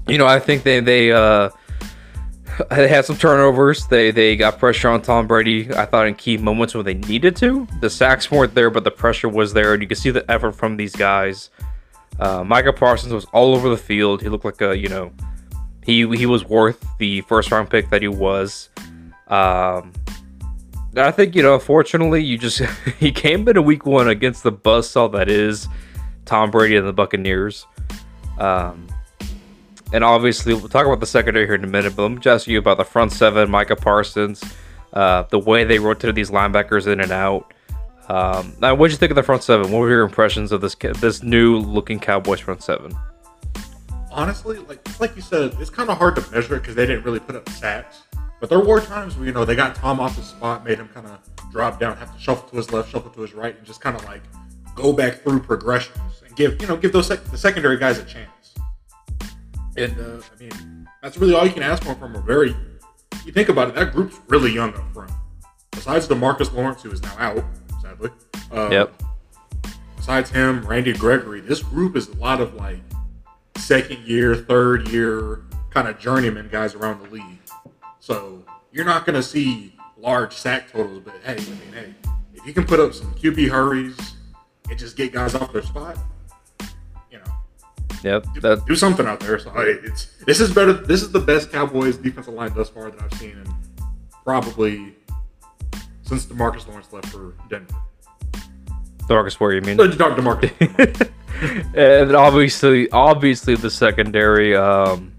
you 0.08 0.18
know, 0.18 0.26
I 0.26 0.40
think 0.40 0.64
they 0.64 0.80
they 0.80 1.12
uh, 1.12 1.50
they 2.70 2.88
had 2.88 3.06
some 3.06 3.18
turnovers. 3.18 3.88
They 3.88 4.12
they 4.12 4.36
got 4.36 4.60
pressure 4.60 4.90
on 4.90 5.02
Tom 5.02 5.28
Brady. 5.28 5.74
I 5.74 5.86
thought 5.86 6.08
in 6.08 6.16
key 6.16 6.38
moments 6.38 6.74
when 6.74 6.86
they 6.86 6.94
needed 6.94 7.36
to. 7.38 7.68
The 7.80 7.90
sacks 7.90 8.30
weren't 8.32 8.54
there, 8.56 8.70
but 8.70 8.84
the 8.84 8.92
pressure 8.92 9.30
was 9.30 9.54
there, 9.54 9.74
and 9.74 9.82
you 9.82 9.88
can 9.88 9.98
see 9.98 10.12
the 10.12 10.30
effort 10.30 10.54
from 10.54 10.78
these 10.78 10.96
guys. 10.96 11.50
Uh, 12.20 12.44
Micah 12.44 12.74
Parsons 12.74 13.14
was 13.14 13.26
all 13.34 13.56
over 13.56 13.70
the 13.70 13.78
field. 13.78 14.22
He 14.22 14.30
looked 14.30 14.46
like 14.46 14.62
a 14.62 14.78
you 14.78 14.90
know, 14.90 15.12
he 15.84 16.08
he 16.16 16.26
was 16.26 16.46
worth 16.46 16.86
the 17.00 17.22
first 17.22 17.52
round 17.52 17.70
pick 17.70 17.90
that 17.90 18.02
he 18.02 18.08
was. 18.08 18.70
Um, 19.28 19.94
I 20.96 21.12
think 21.12 21.36
you 21.36 21.42
know, 21.42 21.58
fortunately, 21.58 22.24
you 22.24 22.38
just 22.38 22.60
he 23.00 23.12
came 23.12 23.48
in 23.48 23.58
a 23.58 23.62
week 23.62 23.86
one 23.86 24.10
against 24.10 24.44
the 24.44 24.52
buzzsaw 24.52 25.12
that 25.14 25.30
is 25.30 25.68
Tom 26.26 26.52
Brady 26.52 26.76
and 26.76 26.88
the 26.88 26.94
Buccaneers. 26.94 27.66
Um, 28.38 28.88
and 29.94 30.04
obviously 30.04 30.54
we'll 30.54 30.70
talk 30.70 30.86
about 30.86 31.00
the 31.00 31.06
secondary 31.06 31.46
here 31.46 31.56
in 31.56 31.64
a 31.64 31.68
minute, 31.68 31.96
but 31.96 32.04
let 32.04 32.12
me 32.12 32.18
just 32.18 32.42
ask 32.42 32.48
you 32.48 32.60
about 32.60 32.78
the 32.78 32.86
front 32.86 33.12
seven, 33.12 33.50
Micah 33.50 33.76
Parsons, 33.76 34.44
uh, 34.94 35.24
the 35.30 35.40
way 35.40 35.64
they 35.64 35.80
rotated 35.80 36.16
these 36.16 36.32
linebackers 36.32 36.88
in 36.88 37.00
and 37.00 37.12
out. 37.12 37.54
Um, 38.08 38.54
now, 38.60 38.76
what 38.76 38.88
did 38.88 38.94
you 38.94 38.98
think 38.98 39.12
of 39.12 39.16
the 39.16 39.24
front 39.24 39.44
seven? 39.44 39.72
What 39.72 39.80
were 39.80 39.90
your 39.90 40.04
impressions 40.04 40.52
of 40.52 40.62
this 40.62 40.76
this 40.76 41.24
new 41.24 41.58
looking 41.58 42.00
Cowboys 42.00 42.40
front 42.40 42.64
seven? 42.64 42.98
Honestly, 44.12 44.58
like 44.58 45.00
like 45.00 45.16
you 45.16 45.22
said, 45.22 45.56
it's 45.60 45.70
kind 45.70 45.90
of 45.90 45.98
hard 45.98 46.16
to 46.18 46.32
measure 46.32 46.56
it 46.56 46.60
because 46.60 46.76
they 46.76 46.86
didn't 46.86 47.04
really 47.04 47.20
put 47.20 47.36
up 47.36 47.48
sacks. 47.50 48.04
But 48.42 48.50
there 48.50 48.60
were 48.60 48.82
times 48.82 49.16
where 49.16 49.26
you 49.26 49.32
know 49.32 49.46
they 49.46 49.56
got 49.56 49.76
Tom 49.76 50.00
off 50.00 50.16
his 50.16 50.26
spot, 50.26 50.66
made 50.66 50.80
him 50.80 50.90
kind 50.90 51.08
of 51.08 51.20
drop 51.52 51.80
down, 51.80 51.96
have 51.98 52.14
to 52.14 52.20
shuffle 52.20 52.50
to 52.50 52.58
his 52.58 52.72
left, 52.74 52.90
shuffle 52.90 53.12
to 53.12 53.22
his 53.22 53.34
right, 53.34 53.56
and 53.56 53.66
just 53.66 53.82
kind 53.82 53.96
of 53.96 54.04
like 54.06 54.24
go 54.76 54.92
back 54.92 55.22
through 55.22 55.40
progressions 55.40 56.22
and 56.26 56.36
give 56.36 56.60
you 56.62 56.68
know 56.68 56.76
give 56.76 56.92
those 56.92 57.08
sec- 57.08 57.24
the 57.26 57.38
secondary 57.38 57.78
guys 57.78 58.00
a 58.00 58.04
chance. 58.04 58.41
And 59.78 60.00
uh, 60.00 60.22
I 60.22 60.40
mean, 60.40 60.90
that's 61.02 61.18
really 61.18 61.34
all 61.34 61.46
you 61.46 61.54
can 61.54 61.64
ask 61.64 61.84
for 61.84 61.96
from 61.96 62.16
a 62.16 62.22
very. 62.22 62.56
You 63.26 63.32
think 63.32 63.50
about 63.50 63.70
it, 63.70 63.76
that 63.76 63.94
group's 63.94 64.20
really 64.28 64.52
young 64.52 64.74
up 64.74 64.94
front. 64.94 65.12
Besides 65.72 66.08
Demarcus 66.08 66.54
Lawrence, 66.54 66.82
who 66.82 66.92
is 66.92 67.02
now 67.02 67.16
out, 67.18 67.44
sadly. 67.82 68.10
Uh, 68.52 68.70
yep. 68.72 69.04
Besides 69.96 70.32
him, 70.32 70.66
Randy 70.66 70.94
Gregory, 70.94 71.42
this 71.42 71.62
group 71.62 71.96
is 71.96 72.08
a 72.10 72.16
lot 72.16 72.42
of 72.42 72.56
like 72.56 72.82
second 73.58 74.00
year, 74.00 74.36
third 74.36 74.88
year 74.90 75.44
kind 75.70 75.88
of 75.88 76.00
journeyman 76.00 76.50
guys 76.52 76.76
around 76.76 77.04
the 77.04 77.10
league. 77.10 77.40
So 78.00 78.44
you're 78.72 78.86
not 78.86 79.06
going 79.06 79.16
to 79.16 79.24
see 79.24 79.76
large 79.98 80.34
sack 80.34 80.72
totals, 80.72 81.02
but 81.06 81.16
hey, 81.24 81.34
I 81.34 81.36
mean, 81.36 81.74
hey, 81.74 81.96
if 82.34 82.46
you 82.46 82.54
can 82.54 82.66
put 82.66 82.80
up 82.80 82.94
some 82.94 83.14
QB 83.14 83.50
hurries 83.50 83.98
and 84.70 84.78
just 84.78 84.98
get 84.98 85.14
guys 85.14 85.36
off 85.36 85.54
their 85.54 85.62
spot, 85.62 85.98
Yep. 88.04 88.26
Do, 88.42 88.64
do 88.68 88.76
something 88.76 89.06
out 89.06 89.20
there. 89.20 89.38
So 89.40 89.54
it's 89.58 90.06
this 90.26 90.40
is 90.40 90.54
better. 90.54 90.74
This 90.74 91.02
is 91.02 91.12
the 91.12 91.20
best 91.20 91.52
Cowboys 91.52 91.98
defensive 91.98 92.34
line 92.34 92.54
thus 92.54 92.70
far 92.70 92.90
that 92.90 93.02
I've 93.02 93.14
seen, 93.20 93.32
in 93.32 93.54
probably 94.24 94.96
since 96.04 96.26
Demarcus 96.26 96.68
Lawrence 96.68 96.92
left 96.92 97.08
for 97.08 97.36
Denver. 97.50 97.76
Demarcus, 99.08 99.34
where 99.36 99.54
you 99.54 99.62
mean? 99.62 99.80
Uh, 99.80 99.86
Demarcus. 99.86 101.12
and 101.76 102.16
obviously, 102.16 102.90
obviously 102.92 103.56
the 103.56 103.70
secondary. 103.70 104.56
Um, 104.56 105.14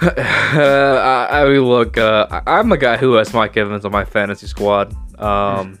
I, 0.00 1.26
I 1.30 1.44
mean, 1.48 1.62
look, 1.62 1.98
uh, 1.98 2.40
I'm 2.46 2.72
a 2.72 2.78
guy 2.78 2.96
who 2.96 3.14
has 3.14 3.34
Mike 3.34 3.56
Evans 3.56 3.84
on 3.84 3.92
my 3.92 4.04
fantasy 4.04 4.46
squad. 4.46 4.94
Um, 5.20 5.78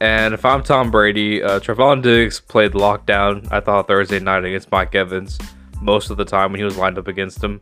And 0.00 0.32
if 0.32 0.44
I'm 0.46 0.62
Tom 0.62 0.90
Brady, 0.90 1.42
uh, 1.42 1.60
Trevon 1.60 2.02
Diggs 2.02 2.40
played 2.40 2.72
lockdown. 2.72 3.46
I 3.52 3.60
thought 3.60 3.86
Thursday 3.86 4.18
night 4.18 4.44
against 4.44 4.70
Mike 4.72 4.94
Evans 4.94 5.38
most 5.82 6.10
of 6.10 6.16
the 6.16 6.24
time 6.24 6.52
when 6.52 6.58
he 6.58 6.64
was 6.64 6.78
lined 6.78 6.96
up 6.96 7.06
against 7.06 7.44
him. 7.44 7.60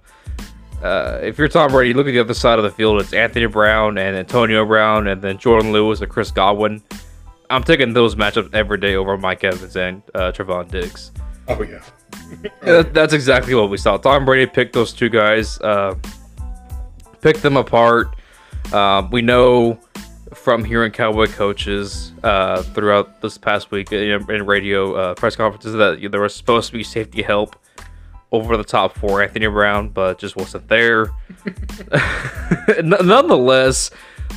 Uh, 0.83 1.19
if 1.21 1.37
you're 1.37 1.49
Tom 1.49 1.73
Brady, 1.73 1.93
look 1.93 2.07
at 2.07 2.13
the 2.13 2.21
other 2.21 2.35
side 2.35 2.61
of 2.61 2.63
the 2.63 2.71
field. 2.71 3.01
It's 3.01 3.13
Anthony 3.13 3.47
Brown 3.47 3.99
and 3.99 4.17
Antonio 4.17 4.65
Brown, 4.65 5.09
and 5.09 5.21
then 5.21 5.37
Jourdan 5.39 5.73
Lewis 5.73 6.01
and 6.01 6.09
Chris 6.09 6.31
Godwin. 6.31 6.81
I'm 7.51 7.65
taking 7.65 7.93
those 7.93 8.15
matchups 8.15 8.55
every 8.55 8.79
day 8.79 8.95
over 8.95 9.19
Mike 9.19 9.43
Evans 9.43 9.77
and 9.77 10.03
uh, 10.15 10.31
Trevon 10.31 10.71
Diggs. 10.71 11.11
Oh 11.49 11.61
yeah. 11.63 11.83
Yeah, 12.65 12.83
that's 12.83 13.15
exactly 13.15 13.55
what 13.55 13.71
we 13.71 13.79
saw. 13.79 13.97
Tom 13.97 14.25
Brady 14.25 14.49
picked 14.49 14.75
those 14.75 14.93
two 14.93 15.09
guys, 15.09 15.59
uh, 15.61 15.95
picked 17.21 17.43
them 17.43 17.57
apart. 17.57 18.15
Um, 18.73 19.11
we 19.11 19.23
know 19.23 19.81
from 20.35 20.65
hearing 20.65 20.93
Cowboy 20.93 21.27
coaches 21.27 22.13
uh, 22.23 22.63
throughout 22.63 23.21
this 23.21 23.39
past 23.39 23.71
week 23.71 23.93
in, 23.93 24.31
in 24.31 24.47
radio 24.47 24.95
uh, 24.95 25.15
press 25.15 25.37
conferences 25.37 25.75
that 25.75 26.11
there 26.11 26.21
was 26.21 26.35
supposed 26.35 26.71
to 26.71 26.77
be 26.77 26.85
safety 26.85 27.23
help 27.23 27.57
over 28.31 28.57
the 28.57 28.65
top 28.65 28.95
for 28.97 29.23
Anthony 29.23 29.47
Brown, 29.47 29.89
but 29.89 30.19
just 30.19 30.37
wasn't 30.37 30.69
there. 30.69 31.11
Nonetheless, 32.83 33.91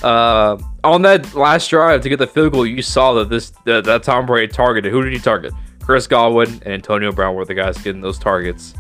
uh, 0.04 0.58
on 0.84 1.02
that 1.02 1.34
last 1.34 1.68
drive 1.70 2.02
to 2.02 2.10
get 2.10 2.18
the 2.18 2.28
field 2.28 2.54
goal, 2.54 2.66
you 2.66 2.82
saw 2.82 3.14
that 3.14 3.30
this 3.30 3.52
that, 3.66 3.84
that 3.86 4.04
Tom 4.04 4.26
Brady 4.26 4.52
targeted. 4.52 4.92
Who 4.92 5.04
did 5.04 5.14
he 5.14 5.20
target? 5.20 5.54
Chris 5.82 6.08
Godwin 6.08 6.50
and 6.64 6.74
Antonio 6.74 7.12
Brown 7.12 7.36
were 7.36 7.46
the 7.46 7.54
guys 7.54 7.78
getting 7.78 8.02
those 8.02 8.18
targets 8.18 8.74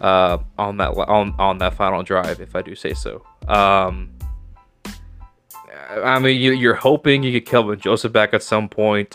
uh, 0.00 0.38
on 0.56 0.76
that 0.78 0.90
on 0.96 1.34
on 1.38 1.58
that 1.58 1.74
final 1.74 2.02
drive, 2.02 2.40
if 2.40 2.56
I 2.56 2.62
do 2.62 2.74
say 2.74 2.94
so. 2.94 3.24
Um, 3.46 4.10
I 5.90 6.18
mean, 6.18 6.40
you, 6.40 6.70
are 6.70 6.74
hoping 6.74 7.22
you 7.22 7.32
get 7.32 7.46
Kelvin 7.46 7.78
Joseph 7.78 8.12
back 8.12 8.34
at 8.34 8.42
some 8.42 8.68
point. 8.68 9.14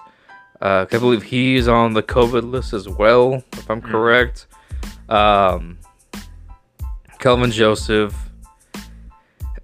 Uh, 0.61 0.85
I 0.89 0.97
believe 0.97 1.23
he's 1.23 1.67
on 1.67 1.93
the 1.93 2.03
COVID 2.03 2.49
list 2.49 2.73
as 2.73 2.87
well, 2.87 3.43
if 3.53 3.69
I'm 3.69 3.81
correct. 3.81 4.47
Um, 5.09 5.77
Kelvin 7.19 7.51
Joseph. 7.51 8.15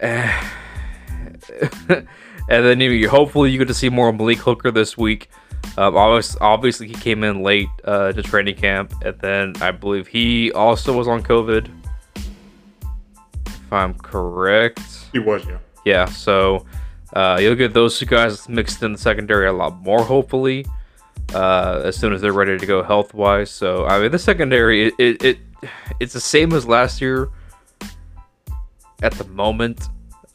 and 0.00 0.44
then 2.48 2.80
you, 2.80 3.08
hopefully 3.08 3.50
you 3.50 3.58
get 3.58 3.68
to 3.68 3.74
see 3.74 3.88
more 3.88 4.08
of 4.08 4.16
Malik 4.16 4.38
Hooker 4.38 4.70
this 4.70 4.96
week. 4.96 5.30
Um, 5.76 5.96
obviously, 5.96 6.40
obviously, 6.40 6.88
he 6.88 6.94
came 6.94 7.22
in 7.24 7.42
late 7.42 7.68
uh, 7.84 8.12
to 8.12 8.22
training 8.22 8.56
camp, 8.56 8.92
and 9.04 9.18
then 9.20 9.54
I 9.60 9.70
believe 9.70 10.06
he 10.06 10.52
also 10.52 10.96
was 10.96 11.06
on 11.06 11.22
COVID. 11.22 11.70
If 13.46 13.72
I'm 13.72 13.94
correct, 13.94 14.80
he 15.12 15.18
was, 15.18 15.44
yeah. 15.46 15.58
Yeah, 15.84 16.04
so 16.06 16.66
uh, 17.12 17.38
you'll 17.40 17.54
get 17.54 17.74
those 17.74 17.98
two 17.98 18.06
guys 18.06 18.48
mixed 18.48 18.82
in 18.82 18.92
the 18.92 18.98
secondary 18.98 19.48
a 19.48 19.52
lot 19.52 19.80
more, 19.82 20.02
hopefully, 20.02 20.64
uh, 21.34 21.82
as 21.84 21.96
soon 21.96 22.12
as 22.12 22.20
they're 22.20 22.32
ready 22.32 22.56
to 22.56 22.66
go 22.66 22.82
health 22.82 23.14
wise. 23.14 23.50
So 23.50 23.86
I 23.86 24.00
mean, 24.00 24.10
the 24.10 24.18
secondary 24.18 24.88
it, 24.88 24.94
it, 24.98 25.24
it 25.24 25.38
it's 25.98 26.12
the 26.12 26.20
same 26.20 26.52
as 26.52 26.66
last 26.66 27.00
year 27.00 27.28
at 29.02 29.12
the 29.12 29.24
moment. 29.24 29.88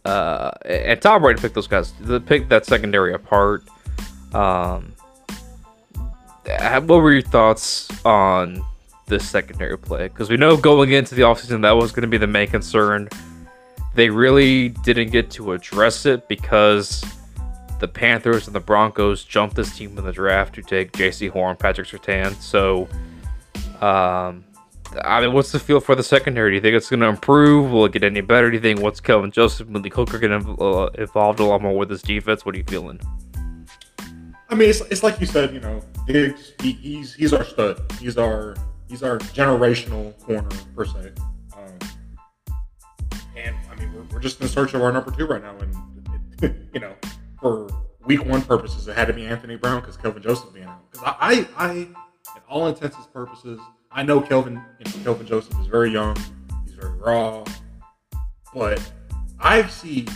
Uh, 0.03 0.51
and 0.65 1.01
Tom 1.01 1.21
Brady 1.21 1.41
picked 1.41 1.55
those 1.55 1.67
guys, 1.67 1.91
to 2.05 2.19
pick 2.19 2.47
that 2.49 2.65
secondary 2.65 3.13
apart. 3.13 3.63
Um, 4.33 4.93
what 6.45 6.87
were 6.87 7.11
your 7.11 7.21
thoughts 7.23 7.89
on 8.05 8.63
this 9.07 9.27
secondary 9.27 9.77
play? 9.77 10.07
Because 10.07 10.29
we 10.29 10.37
know 10.37 10.57
going 10.57 10.91
into 10.91 11.15
the 11.15 11.23
offseason 11.23 11.61
that 11.63 11.71
was 11.71 11.91
going 11.91 12.03
to 12.03 12.07
be 12.07 12.17
the 12.17 12.27
main 12.27 12.47
concern 12.47 13.09
they 13.95 14.09
really 14.09 14.69
didn't 14.69 15.09
get 15.09 15.31
to 15.31 15.53
address 15.53 16.05
it 16.05 16.27
because 16.27 17.03
the 17.79 17.87
Panthers 17.87 18.47
and 18.47 18.55
the 18.55 18.59
Broncos 18.59 19.23
jumped 19.23 19.55
this 19.55 19.75
team 19.75 19.97
in 19.97 20.03
the 20.03 20.11
draft 20.11 20.55
to 20.55 20.61
take 20.61 20.91
Jaycee 20.91 21.29
Horn, 21.29 21.55
Patrick 21.55 21.87
Surtain. 21.87 22.33
So, 22.35 22.87
um, 23.85 24.45
I 25.03 25.21
mean, 25.21 25.33
what's 25.33 25.51
the 25.51 25.59
feel 25.59 25.79
for 25.79 25.95
the 25.95 26.03
secondary? 26.03 26.51
Do 26.51 26.55
you 26.55 26.61
think 26.61 26.75
it's 26.75 26.89
going 26.89 27.01
to 27.01 27.07
improve? 27.07 27.71
Will 27.71 27.85
it 27.85 27.91
get 27.91 28.03
any 28.03 28.21
better? 28.21 28.49
Do 28.49 28.55
you 28.55 28.61
think 28.61 28.81
what's 28.81 28.99
Kelvin 28.99 29.31
Joseph, 29.31 29.67
Malik 29.67 29.93
Hooker 29.93 30.19
getting 30.19 30.55
uh, 30.59 30.85
involved 30.97 31.39
a 31.39 31.43
lot 31.43 31.61
more 31.61 31.77
with 31.77 31.89
this 31.89 32.01
defense? 32.01 32.45
What 32.45 32.55
are 32.55 32.57
you 32.57 32.63
feeling? 32.65 32.99
I 34.49 34.55
mean, 34.55 34.69
it's, 34.69 34.81
it's 34.81 35.03
like 35.03 35.19
you 35.19 35.25
said, 35.25 35.53
you 35.53 35.59
know, 35.59 35.81
Diggs, 36.05 36.53
he, 36.61 36.73
he's 36.73 37.15
he's 37.15 37.33
our 37.33 37.43
stud. 37.43 37.81
He's 37.99 38.17
our 38.17 38.55
he's 38.87 39.01
our 39.01 39.17
generational 39.17 40.17
corner 40.19 40.49
per 40.75 40.85
se. 40.85 41.13
We're 44.11 44.19
just 44.19 44.41
in 44.41 44.47
search 44.47 44.73
of 44.73 44.81
our 44.81 44.91
number 44.91 45.11
two 45.11 45.25
right 45.25 45.41
now. 45.41 45.55
And, 45.57 45.75
it, 46.41 46.55
you 46.73 46.79
know, 46.79 46.93
for 47.39 47.67
week 48.05 48.25
one 48.25 48.41
purposes, 48.41 48.87
it 48.87 48.95
had 48.95 49.07
to 49.07 49.13
be 49.13 49.25
Anthony 49.25 49.55
Brown 49.55 49.81
because 49.81 49.97
Kelvin 49.97 50.23
Joseph 50.23 50.53
being 50.53 50.65
out. 50.65 50.91
Because 50.91 51.07
I, 51.07 51.47
I, 51.57 51.67
I, 51.67 51.71
in 51.71 51.95
all 52.47 52.67
intents 52.67 52.95
and 52.95 53.11
purposes, 53.13 53.59
I 53.91 54.03
know 54.03 54.21
Kelvin, 54.21 54.61
you 54.79 54.85
know, 54.85 55.03
Kelvin 55.03 55.27
Joseph 55.27 55.59
is 55.59 55.67
very 55.67 55.91
young. 55.91 56.15
He's 56.65 56.75
very 56.75 56.97
raw. 56.97 57.43
But 58.53 58.81
I 59.39 59.65
see 59.67 60.07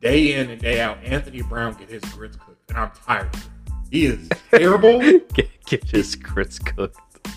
day 0.00 0.34
in 0.34 0.50
and 0.50 0.60
day 0.60 0.80
out 0.80 0.98
Anthony 1.04 1.42
Brown 1.42 1.74
get 1.74 1.88
his 1.88 2.02
grits 2.12 2.36
cooked, 2.36 2.70
and 2.70 2.78
I'm 2.78 2.90
tired 3.04 3.34
of 3.34 3.40
it. 3.42 3.48
He 3.90 4.06
is 4.06 4.28
terrible. 4.50 5.00
get, 5.32 5.64
get 5.64 5.84
his 5.84 6.14
grits 6.14 6.58
cooked. 6.58 6.96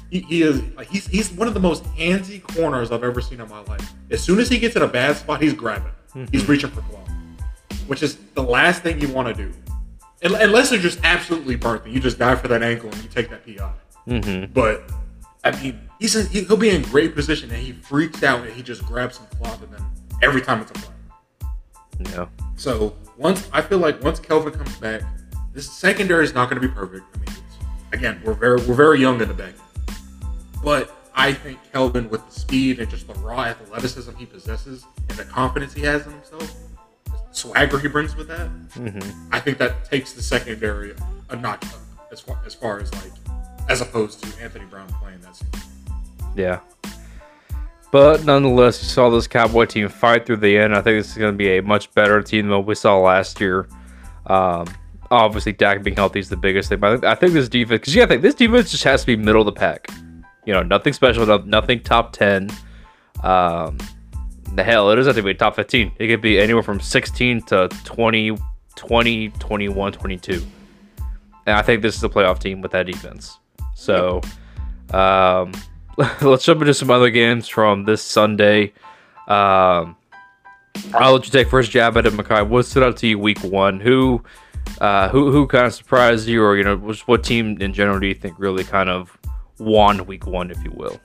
He, 0.09 0.19
he, 0.21 0.41
is 0.43 0.61
like 0.75 0.87
he's 0.87 1.07
he's 1.07 1.31
one 1.31 1.47
of 1.47 1.53
the 1.53 1.59
most 1.59 1.83
handsy 1.95 2.41
corners 2.41 2.91
I've 2.91 3.03
ever 3.03 3.19
seen 3.19 3.41
in 3.41 3.49
my 3.49 3.61
life. 3.61 3.93
As 4.11 4.21
soon 4.21 4.39
as 4.39 4.47
he 4.47 4.59
gets 4.59 4.75
in 4.75 4.83
a 4.83 4.87
bad 4.87 5.17
spot, 5.17 5.41
he's 5.41 5.53
grabbing. 5.53 5.91
Mm-hmm. 6.09 6.25
He's 6.31 6.47
reaching 6.47 6.69
for 6.69 6.81
claw, 6.81 7.03
which 7.87 8.03
is 8.03 8.17
the 8.35 8.43
last 8.43 8.83
thing 8.83 9.01
you 9.01 9.07
want 9.07 9.35
to 9.35 9.43
do, 9.43 9.51
unless 10.21 10.71
you're 10.71 10.79
just 10.79 10.99
absolutely 11.03 11.55
burnt 11.55 11.85
and 11.85 11.93
you 11.93 11.99
just 11.99 12.19
die 12.19 12.35
for 12.35 12.47
that 12.47 12.61
ankle 12.61 12.91
and 12.91 13.03
you 13.03 13.09
take 13.09 13.29
that 13.31 13.45
PI. 13.45 13.71
Mm-hmm. 14.07 14.53
But 14.53 14.83
I 15.43 15.51
mean, 15.61 15.79
he's 15.99 16.15
in, 16.15 16.27
he'll 16.27 16.57
be 16.57 16.69
in 16.69 16.83
great 16.83 17.15
position 17.15 17.49
and 17.49 17.59
he 17.59 17.73
freaks 17.73 18.23
out 18.23 18.45
and 18.45 18.53
he 18.53 18.61
just 18.61 18.85
grabs 18.85 19.17
some 19.17 19.27
cloth 19.27 19.61
and 19.63 19.73
then 19.73 19.83
every 20.21 20.41
time 20.41 20.61
it's 20.61 20.71
a 20.71 20.73
play. 20.75 20.93
Yeah. 22.11 22.27
So 22.55 22.95
once 23.17 23.49
I 23.51 23.61
feel 23.61 23.79
like 23.79 24.01
once 24.03 24.19
Kelvin 24.19 24.53
comes 24.53 24.77
back, 24.77 25.01
this 25.53 25.69
secondary 25.71 26.23
is 26.23 26.33
not 26.33 26.49
going 26.49 26.61
to 26.61 26.67
be 26.67 26.73
perfect. 26.73 27.03
I 27.15 27.19
mean, 27.19 27.39
again, 27.91 28.21
we're 28.23 28.33
very 28.33 28.57
we're 28.65 28.75
very 28.75 28.99
young 28.99 29.21
in 29.21 29.27
the 29.27 29.33
back, 29.33 29.53
but 30.63 30.95
I 31.15 31.33
think 31.33 31.59
Kelvin, 31.71 32.09
with 32.09 32.25
the 32.27 32.39
speed 32.39 32.79
and 32.79 32.89
just 32.89 33.07
the 33.07 33.13
raw 33.15 33.43
athleticism 33.45 34.15
he 34.15 34.25
possesses 34.25 34.85
and 35.09 35.17
the 35.17 35.25
confidence 35.25 35.73
he 35.73 35.81
has 35.81 36.05
in 36.05 36.13
himself, 36.13 36.53
the 37.05 37.13
swagger 37.31 37.79
he 37.79 37.87
brings 37.87 38.15
with 38.15 38.27
that, 38.29 38.49
mm-hmm. 38.69 39.33
I 39.33 39.39
think 39.39 39.57
that 39.59 39.85
takes 39.85 40.13
the 40.13 40.23
secondary 40.23 40.95
a 41.29 41.35
notch 41.35 41.65
up 41.65 41.79
as 42.11 42.19
far 42.19 42.39
as 42.45 42.53
far 42.53 42.79
as 42.79 42.93
like 42.95 43.11
as 43.69 43.81
opposed 43.81 44.23
to 44.23 44.43
Anthony 44.43 44.65
Brown 44.65 44.87
playing 45.01 45.21
that. 45.21 45.35
Scene. 45.35 45.49
Yeah. 46.35 46.59
But 47.91 48.25
nonetheless, 48.25 48.81
you 48.81 48.89
saw 48.89 49.11
this 49.11 49.27
Cowboy 49.27 49.65
team 49.65 49.87
fight 49.87 50.25
through 50.25 50.37
the 50.37 50.57
end. 50.57 50.73
I 50.73 50.81
think 50.81 50.99
this 50.99 51.11
is 51.11 51.17
going 51.17 51.31
to 51.31 51.37
be 51.37 51.57
a 51.57 51.61
much 51.61 51.93
better 51.93 52.23
team 52.23 52.47
than 52.47 52.57
what 52.57 52.65
we 52.65 52.73
saw 52.73 52.97
last 52.97 53.39
year. 53.39 53.67
Um, 54.25 54.65
obviously, 55.11 55.53
Dak 55.53 55.83
being 55.83 55.95
healthy 55.95 56.19
is 56.19 56.27
the 56.27 56.37
biggest 56.37 56.69
thing. 56.69 56.79
But 56.79 57.05
I 57.05 57.13
think 57.13 57.33
this 57.33 57.47
defense, 57.49 57.81
because 57.81 57.95
yeah, 57.95 58.05
I 58.05 58.07
think 58.07 58.23
this 58.23 58.33
defense 58.33 58.71
just 58.71 58.83
has 58.83 59.01
to 59.01 59.07
be 59.07 59.15
middle 59.15 59.41
of 59.41 59.45
the 59.45 59.51
pack. 59.51 59.87
You 60.45 60.53
know, 60.53 60.63
nothing 60.63 60.93
special, 60.93 61.43
nothing 61.45 61.81
top 61.81 62.11
10. 62.13 62.49
Um, 63.23 63.77
the 64.55 64.63
hell, 64.63 64.91
it 64.91 64.95
doesn't 64.97 65.15
have 65.15 65.23
to 65.23 65.23
be 65.23 65.33
top 65.33 65.55
15. 65.55 65.93
It 65.97 66.07
could 66.07 66.21
be 66.21 66.39
anywhere 66.39 66.63
from 66.63 66.79
16 66.79 67.41
to 67.43 67.69
20, 67.83 68.37
20, 68.75 69.29
21, 69.29 69.91
22. 69.93 70.45
And 71.45 71.57
I 71.57 71.61
think 71.61 71.81
this 71.81 71.95
is 71.95 72.03
a 72.03 72.09
playoff 72.09 72.39
team 72.39 72.61
with 72.61 72.71
that 72.71 72.85
defense. 72.85 73.39
So, 73.75 74.21
um, 74.91 75.53
let's 76.21 76.45
jump 76.45 76.61
into 76.61 76.73
some 76.73 76.91
other 76.91 77.09
games 77.09 77.47
from 77.47 77.85
this 77.85 78.01
Sunday. 78.01 78.73
Um, 79.27 79.95
I'll 80.93 81.13
let 81.13 81.25
you 81.25 81.31
take 81.31 81.49
first 81.49 81.71
jab 81.71 81.97
at 81.97 82.05
it, 82.05 82.13
Mekhi. 82.13 82.47
What 82.47 82.65
stood 82.65 82.83
out 82.83 82.97
to 82.97 83.07
you 83.07 83.19
week 83.19 83.43
one? 83.43 83.79
Who, 83.79 84.23
uh, 84.81 85.09
who, 85.09 85.31
who 85.31 85.47
kind 85.47 85.65
of 85.65 85.73
surprised 85.73 86.27
you, 86.27 86.43
or 86.43 86.57
you 86.57 86.63
know, 86.63 86.77
what 87.05 87.23
team 87.23 87.57
in 87.61 87.73
general 87.73 87.99
do 87.99 88.07
you 88.07 88.13
think 88.13 88.37
really 88.39 88.63
kind 88.63 88.89
of 88.89 89.17
won 89.63 90.05
week 90.05 90.25
one, 90.27 90.51
if 90.51 90.63
you 90.63 90.71
will. 90.73 90.99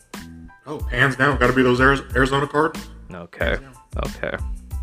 Oh, 0.66 0.80
hands 0.80 1.16
down, 1.16 1.38
got 1.38 1.46
to 1.46 1.52
be 1.52 1.62
those 1.62 1.80
Arizona 1.80 2.46
Cardinals. 2.46 2.90
Okay. 3.10 3.56
Okay. 4.04 4.36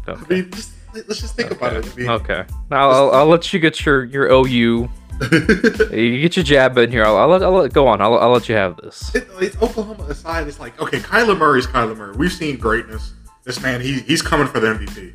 Okay. 0.07 0.21
I 0.21 0.33
mean, 0.33 0.51
just, 0.51 0.71
let's 0.93 1.21
just 1.21 1.35
think 1.35 1.51
okay. 1.51 1.57
about 1.57 1.75
it. 1.75 1.91
I 1.91 1.95
mean, 1.95 2.09
okay. 2.09 2.45
Now 2.69 2.89
I'll, 2.89 3.11
I'll, 3.11 3.25
let 3.27 3.53
you 3.53 3.59
get 3.59 3.85
your 3.85 4.03
your 4.05 4.31
OU. 4.31 4.47
you 5.31 6.21
get 6.21 6.35
your 6.35 6.43
jab 6.43 6.77
in 6.77 6.91
here. 6.91 7.05
I'll, 7.05 7.17
I'll, 7.17 7.27
let, 7.27 7.43
I'll 7.43 7.51
let 7.51 7.73
go 7.73 7.87
on. 7.87 8.01
I'll, 8.01 8.17
I'll 8.17 8.31
let 8.31 8.49
you 8.49 8.55
have 8.55 8.77
this. 8.77 9.13
It, 9.15 9.27
it's 9.39 9.55
Oklahoma 9.61 10.03
aside. 10.05 10.47
It's 10.47 10.59
like 10.59 10.79
okay, 10.81 10.99
Kyler 10.99 11.37
Murray's 11.37 11.67
Kyler 11.67 11.95
Murray. 11.95 12.15
We've 12.17 12.33
seen 12.33 12.57
greatness. 12.57 13.13
This 13.43 13.61
man, 13.61 13.79
he, 13.79 13.99
he's 13.99 14.21
coming 14.21 14.47
for 14.47 14.59
the 14.59 14.67
MVP. 14.67 15.13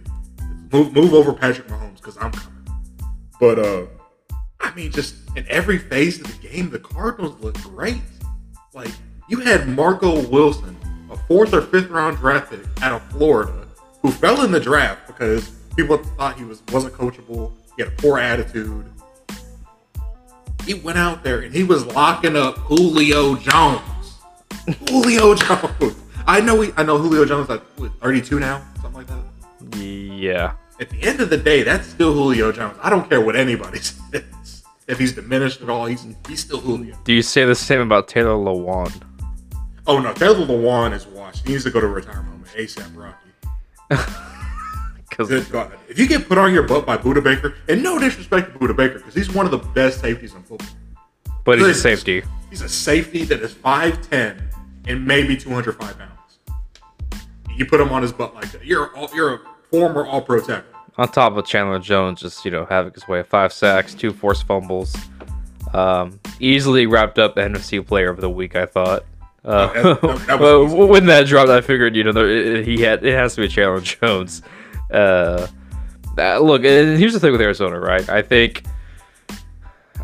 Move 0.73 0.95
move 0.95 1.15
over 1.15 1.33
Patrick 1.33 1.67
Mahomes 1.67 1.97
because 1.97 2.17
I'm 2.21 2.31
coming. 2.31 2.83
But 3.41 3.59
uh, 3.59 3.87
I 4.61 4.73
mean, 4.75 4.93
just 4.93 5.17
in 5.37 5.47
every 5.49 5.79
phase 5.79 6.21
of 6.21 6.27
the 6.27 6.49
game, 6.49 6.71
the 6.71 6.79
Cardinals 6.79 7.41
look 7.41 7.61
great. 7.63 8.01
Like 8.73 8.91
you 9.29 9.41
had 9.41 9.69
Marco 9.69 10.27
Wilson, 10.29 10.77
a 11.11 11.17
fourth 11.17 11.53
or 11.53 11.61
fifth 11.63 11.89
round 11.91 12.19
draft 12.19 12.51
pick 12.51 12.61
out 12.83 12.93
of 12.93 13.03
Florida, 13.11 13.67
who 14.03 14.11
fell 14.11 14.43
in 14.45 14.53
the 14.53 14.61
draft 14.61 15.07
because 15.07 15.51
people 15.77 15.97
thought 15.97 16.37
he 16.39 16.45
was 16.45 16.63
wasn't 16.73 16.95
coachable. 16.95 17.53
He 17.77 17.83
had 17.83 17.93
a 17.93 17.97
poor 17.97 18.19
attitude. 18.19 18.85
he 20.65 20.75
went 20.75 20.99
out 20.99 21.23
there 21.25 21.41
and 21.41 21.55
he 21.55 21.65
was 21.65 21.87
locking 21.87 22.37
up 22.37 22.57
Julio 22.59 23.35
Jones. 23.37 23.81
Julio 24.89 25.35
Jones. 25.37 25.97
I 26.27 26.41
know 26.41 26.61
he, 26.61 26.71
I 26.77 26.83
know 26.85 26.99
Julio 26.99 27.25
Jones 27.25 27.49
like 27.49 27.63
what, 27.77 27.93
32 28.01 28.39
now, 28.39 28.63
something 28.83 28.93
like 28.93 29.07
that. 29.09 29.77
Yeah. 29.77 30.53
At 30.79 30.91
the 30.91 31.03
end 31.03 31.21
of 31.21 31.29
the 31.31 31.37
day, 31.37 31.63
that's 31.63 31.87
still 31.89 32.13
Julio 32.13 32.53
Jones. 32.53 32.77
I 32.83 32.89
don't 32.91 33.09
care 33.09 33.21
what 33.21 33.37
anybody 33.37 33.79
says. 34.13 34.60
If 34.91 34.99
he's 34.99 35.13
diminished 35.13 35.61
oh, 35.61 35.65
at 35.65 35.71
all, 35.71 35.87
he's 35.87 36.05
he's 36.29 36.41
still 36.41 36.59
Julio. 36.59 36.99
Do 37.05 37.13
you 37.13 37.23
say 37.23 37.45
the 37.45 37.55
same 37.55 37.81
about 37.81 38.09
Taylor 38.09 38.35
Lewan? 38.35 38.93
Oh 39.87 40.01
no, 40.01 40.13
Taylor 40.13 40.45
Lewan 40.47 40.93
is 40.93 41.07
washed. 41.07 41.47
He 41.47 41.53
needs 41.53 41.65
to 41.65 41.71
go 41.71 41.81
to 41.81 41.87
retirement 41.87 42.29
home 42.29 42.45
ASAP 42.57 42.97
Rocky. 42.97 44.17
Because 45.11 45.29
Good 45.29 45.51
God. 45.51 45.73
If 45.89 45.99
you 45.99 46.07
get 46.07 46.29
put 46.29 46.39
on 46.39 46.55
your 46.55 46.63
butt 46.63 46.87
by 46.87 46.97
Budda 46.97 47.23
Baker, 47.23 47.57
and 47.69 47.83
no 47.83 47.99
disrespect 47.99 48.53
to 48.53 48.59
Budda 48.59 48.77
Baker, 48.77 48.99
because 48.99 49.13
he's 49.13 49.31
one 49.31 49.45
of 49.45 49.51
the 49.51 49.59
best 49.59 50.01
safeties 50.01 50.35
in 50.35 50.43
football. 50.45 50.69
but 51.45 51.59
he's 51.59 51.67
a 51.67 51.75
safety. 51.75 52.23
He's 52.49 52.63
a 52.63 52.69
safety 52.69 53.25
that 53.25 53.41
is 53.41 53.53
5'10 53.53 54.41
and 54.87 55.05
maybe 55.05 55.37
205 55.37 55.99
pounds. 55.99 56.39
You 57.55 57.67
put 57.67 57.81
him 57.81 57.91
on 57.91 58.03
his 58.03 58.13
butt 58.13 58.35
like 58.35 58.51
that. 58.53 58.65
You're 58.65 58.95
a, 58.95 59.15
you're 59.15 59.35
a 59.35 59.41
former 59.71 60.07
all 60.07 60.23
pro 60.23 60.41
tackle. 60.41 60.70
On 61.01 61.09
top 61.09 61.35
of 61.37 61.47
Chandler 61.47 61.79
Jones, 61.79 62.21
just 62.21 62.45
you 62.45 62.51
know, 62.51 62.67
having 62.67 62.93
his 62.93 63.09
way, 63.09 63.23
five 63.23 63.53
sacks, 63.55 63.95
two 63.95 64.13
forced 64.13 64.45
fumbles, 64.47 64.95
um, 65.73 66.21
easily 66.41 66.85
wrapped 66.87 67.19
up 67.19 67.37
NFC 67.37 67.85
Player 67.85 68.11
of 68.11 68.21
the 68.21 68.29
Week. 68.29 68.55
I 68.55 68.67
thought. 68.67 69.05
Uh, 69.43 69.73
that- 69.73 69.83
that- 70.03 70.27
that 70.27 70.41
was 70.41 70.41
well, 70.41 70.65
easy. 70.67 70.91
when 70.91 71.07
that 71.07 71.27
dropped, 71.27 71.49
I 71.49 71.63
figured 71.63 71.97
you 71.97 72.05
know 72.05 72.13
there, 72.13 72.29
it- 72.29 72.67
he 72.67 72.83
had 72.83 73.03
it 73.05 73.15
has 73.15 73.35
to 73.37 73.41
be 73.41 73.49
Chandler 73.49 73.81
Jones. 73.81 74.43
Uh, 74.91 75.47
that- 76.17 76.43
look, 76.43 76.65
and 76.65 76.99
here's 76.99 77.15
the 77.15 77.21
thing 77.21 77.33
with 77.33 77.41
Arizona, 77.41 77.81
right? 77.81 78.07
I 78.11 78.21
think. 78.21 78.65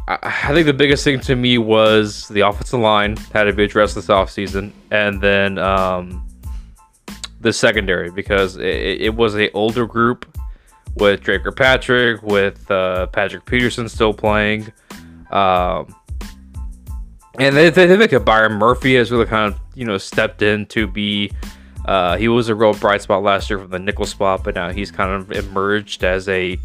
I 0.08 0.18
I 0.22 0.54
think 0.54 0.64
the 0.66 0.72
biggest 0.72 1.04
thing 1.04 1.20
to 1.20 1.36
me 1.36 1.58
was 1.58 2.28
the 2.28 2.40
offensive 2.40 2.80
line 2.80 3.16
had 3.34 3.44
to 3.44 3.52
be 3.52 3.64
addressed 3.64 3.96
this 3.96 4.06
offseason, 4.06 4.72
and 4.90 5.20
then 5.20 5.58
um, 5.58 6.26
the 7.42 7.52
secondary 7.52 8.10
because 8.10 8.56
it, 8.56 9.02
it 9.02 9.14
was 9.14 9.36
a 9.36 9.50
older 9.52 9.84
group 9.84 10.24
with 10.96 11.22
Dre 11.22 11.38
Kirkpatrick, 11.38 12.22
with 12.22 12.70
uh, 12.70 13.06
Patrick 13.08 13.44
Peterson 13.44 13.88
still 13.88 14.14
playing, 14.14 14.72
um, 15.30 15.94
and 17.38 17.54
they, 17.56 17.70
they 17.70 17.86
think 17.96 18.10
that 18.10 18.24
Byron 18.24 18.54
Murphy 18.54 18.94
has 18.96 19.10
really 19.10 19.26
kind 19.26 19.52
of 19.52 19.60
you 19.74 19.84
know 19.84 19.98
stepped 19.98 20.42
in 20.42 20.66
to 20.66 20.86
be. 20.86 21.30
Uh, 21.84 22.16
he 22.16 22.26
was 22.26 22.48
a 22.48 22.54
real 22.54 22.74
bright 22.74 23.00
spot 23.00 23.22
last 23.22 23.48
year 23.48 23.60
from 23.60 23.70
the 23.70 23.78
nickel 23.78 24.06
spot, 24.06 24.42
but 24.42 24.56
now 24.56 24.72
he's 24.72 24.90
kind 24.90 25.12
of 25.12 25.30
emerged 25.30 26.02
as 26.02 26.28
a 26.28 26.58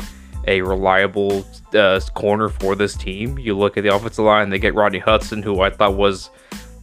a 0.48 0.62
reliable 0.62 1.46
uh, 1.76 2.00
corner 2.16 2.50
for 2.50 2.76
this 2.76 2.96
team. 2.96 3.38
You 3.38 3.56
look 3.56 3.78
at 3.78 3.84
the 3.84 3.94
offensive 3.94 4.26
line; 4.26 4.50
they 4.50 4.60
get 4.60 4.74
Rodney 4.74 5.00
Hudson, 5.00 5.44
who 5.44 5.62
I 5.62 5.70
thought 5.70 5.96
was 5.96 6.30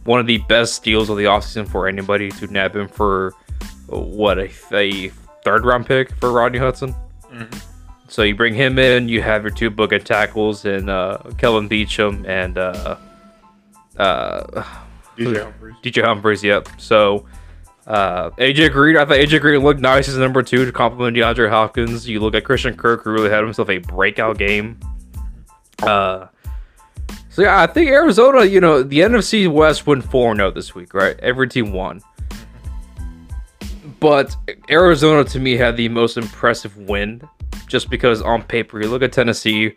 one 0.05 0.19
of 0.19 0.27
the 0.27 0.37
best 0.49 0.75
steals 0.75 1.09
of 1.09 1.17
the 1.17 1.25
offseason 1.25 1.67
for 1.67 1.87
anybody 1.87 2.31
to 2.31 2.47
nab 2.47 2.75
him 2.75 2.87
for 2.87 3.33
what 3.87 4.39
a, 4.39 4.49
a 4.71 5.09
third 5.43 5.65
round 5.65 5.85
pick 5.85 6.11
for 6.15 6.31
Rodney 6.31 6.59
Hudson. 6.59 6.95
So 8.07 8.23
you 8.23 8.35
bring 8.35 8.55
him 8.55 8.79
in, 8.79 9.07
you 9.07 9.21
have 9.21 9.43
your 9.43 9.51
two 9.51 9.69
bookend 9.69 10.03
tackles 10.03 10.65
and 10.65 10.89
uh, 10.89 11.19
Kelvin 11.37 11.69
Beachum 11.69 12.27
and 12.27 12.57
uh, 12.57 12.97
uh, 13.97 14.63
DJ 15.17 15.43
Humphries. 15.43 15.75
DJ 15.83 16.03
Humphries. 16.03 16.43
Yep. 16.43 16.69
So 16.77 17.27
uh, 17.85 18.31
AJ 18.31 18.71
Green, 18.71 18.97
I 18.97 19.05
thought 19.05 19.17
AJ 19.17 19.41
Green 19.41 19.61
looked 19.61 19.79
nice 19.79 20.07
as 20.07 20.17
number 20.17 20.41
two 20.41 20.65
to 20.65 20.71
complement 20.71 21.17
DeAndre 21.17 21.49
Hopkins. 21.49 22.07
You 22.07 22.19
look 22.19 22.35
at 22.35 22.43
Christian 22.43 22.75
Kirk, 22.75 23.03
who 23.03 23.11
really 23.11 23.29
had 23.29 23.43
himself 23.43 23.69
a 23.69 23.77
breakout 23.77 24.37
game. 24.37 24.79
Uh, 25.81 26.27
so 27.29 27.43
yeah, 27.43 27.61
I 27.61 27.67
think 27.67 27.89
Arizona, 27.89 28.43
you 28.43 28.59
know, 28.59 28.83
the 28.83 28.99
NFC 28.99 29.47
West 29.51 29.87
went 29.87 30.03
4 30.03 30.35
0 30.35 30.51
this 30.51 30.75
week, 30.75 30.93
right? 30.93 31.17
Every 31.19 31.47
team 31.47 31.71
won. 31.73 32.01
But 33.99 34.35
Arizona 34.69 35.23
to 35.25 35.39
me 35.39 35.57
had 35.57 35.75
the 35.75 35.89
most 35.89 36.17
impressive 36.17 36.75
win 36.77 37.21
just 37.67 37.89
because 37.89 38.21
on 38.21 38.43
paper, 38.43 38.81
you 38.81 38.87
look 38.87 39.01
at 39.01 39.11
Tennessee. 39.11 39.75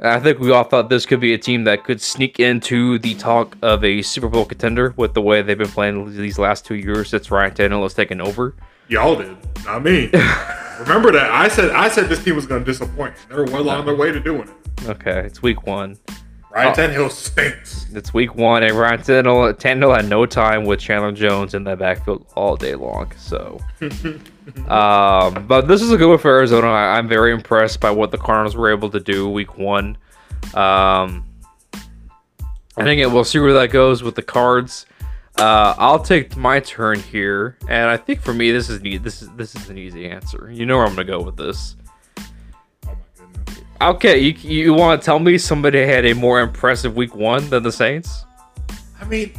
I 0.00 0.20
think 0.20 0.38
we 0.38 0.52
all 0.52 0.64
thought 0.64 0.88
this 0.88 1.06
could 1.06 1.20
be 1.20 1.34
a 1.34 1.38
team 1.38 1.64
that 1.64 1.82
could 1.82 2.00
sneak 2.00 2.38
into 2.38 2.98
the 3.00 3.14
talk 3.14 3.56
of 3.62 3.82
a 3.82 4.02
Super 4.02 4.28
Bowl 4.28 4.44
contender 4.44 4.94
with 4.96 5.14
the 5.14 5.20
way 5.20 5.42
they've 5.42 5.58
been 5.58 5.66
playing 5.68 6.16
these 6.16 6.38
last 6.38 6.64
two 6.64 6.76
years 6.76 7.08
since 7.10 7.30
Ryan 7.30 7.52
Tannehill 7.52 7.82
has 7.82 7.94
taken 7.94 8.20
over. 8.20 8.54
Y'all 8.88 9.16
did, 9.16 9.36
not 9.64 9.82
me. 9.82 10.10
Remember 10.80 11.10
that 11.10 11.30
I 11.32 11.48
said 11.48 11.72
I 11.72 11.88
said 11.88 12.08
this 12.08 12.22
team 12.22 12.36
was 12.36 12.46
going 12.46 12.64
to 12.64 12.64
disappoint. 12.64 13.14
They're 13.28 13.44
well 13.44 13.68
on 13.68 13.84
their 13.84 13.96
way 13.96 14.12
to 14.12 14.20
doing 14.20 14.48
it. 14.48 14.88
Okay, 14.88 15.20
it's 15.26 15.42
week 15.42 15.66
one. 15.66 15.98
Ryan 16.58 16.72
Oh. 16.72 16.74
Tannehill 17.06 17.10
stinks. 17.10 17.86
It's 17.94 18.12
week 18.12 18.34
one, 18.34 18.62
and 18.62 18.76
Ryan 18.76 18.98
Tannehill, 19.00 19.54
Tannehill 19.58 19.94
had 19.96 20.08
no 20.08 20.26
time 20.26 20.64
with 20.64 20.80
Chandler 20.80 21.12
Jones 21.12 21.54
in 21.54 21.64
that 21.64 21.78
backfield 21.78 22.26
all 22.34 22.56
day 22.56 22.74
long. 22.74 23.12
So, 23.16 23.60
um, 24.68 25.46
but 25.46 25.62
this 25.68 25.80
is 25.82 25.90
a 25.92 25.96
good 25.96 26.08
one 26.08 26.18
for 26.18 26.30
Arizona. 26.30 26.66
I, 26.68 26.98
I'm 26.98 27.08
very 27.08 27.32
impressed 27.32 27.80
by 27.80 27.90
what 27.90 28.10
the 28.10 28.18
Cardinals 28.18 28.56
were 28.56 28.70
able 28.70 28.90
to 28.90 29.00
do 29.00 29.28
week 29.28 29.56
one. 29.56 29.96
Um, 30.54 31.24
and 32.76 32.88
again, 32.88 33.12
we'll 33.12 33.24
see 33.24 33.38
where 33.38 33.52
that 33.54 33.70
goes 33.70 34.02
with 34.02 34.14
the 34.14 34.22
Cards. 34.22 34.86
Uh, 35.36 35.74
I'll 35.78 36.00
take 36.02 36.36
my 36.36 36.58
turn 36.58 36.98
here, 36.98 37.56
and 37.68 37.88
I 37.88 37.96
think 37.96 38.20
for 38.20 38.34
me, 38.34 38.50
this 38.50 38.68
is 38.68 38.80
this 38.80 39.22
is 39.22 39.28
this 39.36 39.54
is 39.54 39.70
an 39.70 39.78
easy 39.78 40.08
answer. 40.08 40.50
You 40.52 40.66
know 40.66 40.76
where 40.78 40.86
I'm 40.86 40.94
gonna 40.96 41.04
go 41.04 41.22
with 41.22 41.36
this. 41.36 41.76
Okay, 43.80 44.18
you 44.18 44.32
you 44.32 44.74
want 44.74 45.00
to 45.00 45.04
tell 45.04 45.18
me 45.18 45.38
somebody 45.38 45.86
had 45.86 46.04
a 46.04 46.12
more 46.14 46.40
impressive 46.40 46.96
week 46.96 47.14
one 47.14 47.48
than 47.48 47.62
the 47.62 47.70
Saints? 47.70 48.24
I 49.00 49.04
mean, 49.04 49.32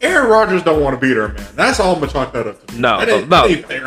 Aaron 0.00 0.28
Rodgers 0.28 0.62
don't 0.64 0.82
want 0.82 1.00
to 1.00 1.06
beat 1.06 1.16
her, 1.16 1.28
man. 1.28 1.46
That's 1.54 1.78
all 1.78 1.94
I'm 1.94 2.00
gonna 2.00 2.12
chalk 2.12 2.32
that 2.32 2.48
up 2.48 2.66
to. 2.66 2.80
No, 2.80 2.98
no, 3.04 3.24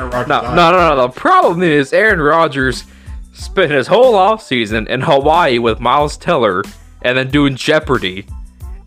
Rodgers 0.09 0.29
No, 0.29 0.41
no, 0.55 0.71
no, 0.71 0.95
no. 0.95 1.07
The 1.07 1.09
problem 1.09 1.61
is 1.61 1.91
Aaron 1.91 2.21
Rodgers 2.21 2.85
spent 3.33 3.71
his 3.71 3.87
whole 3.87 4.13
offseason 4.13 4.87
in 4.87 5.01
Hawaii 5.01 5.59
with 5.59 5.79
Miles 5.79 6.15
Teller 6.17 6.63
and 7.01 7.17
then 7.17 7.29
doing 7.29 7.55
Jeopardy 7.55 8.25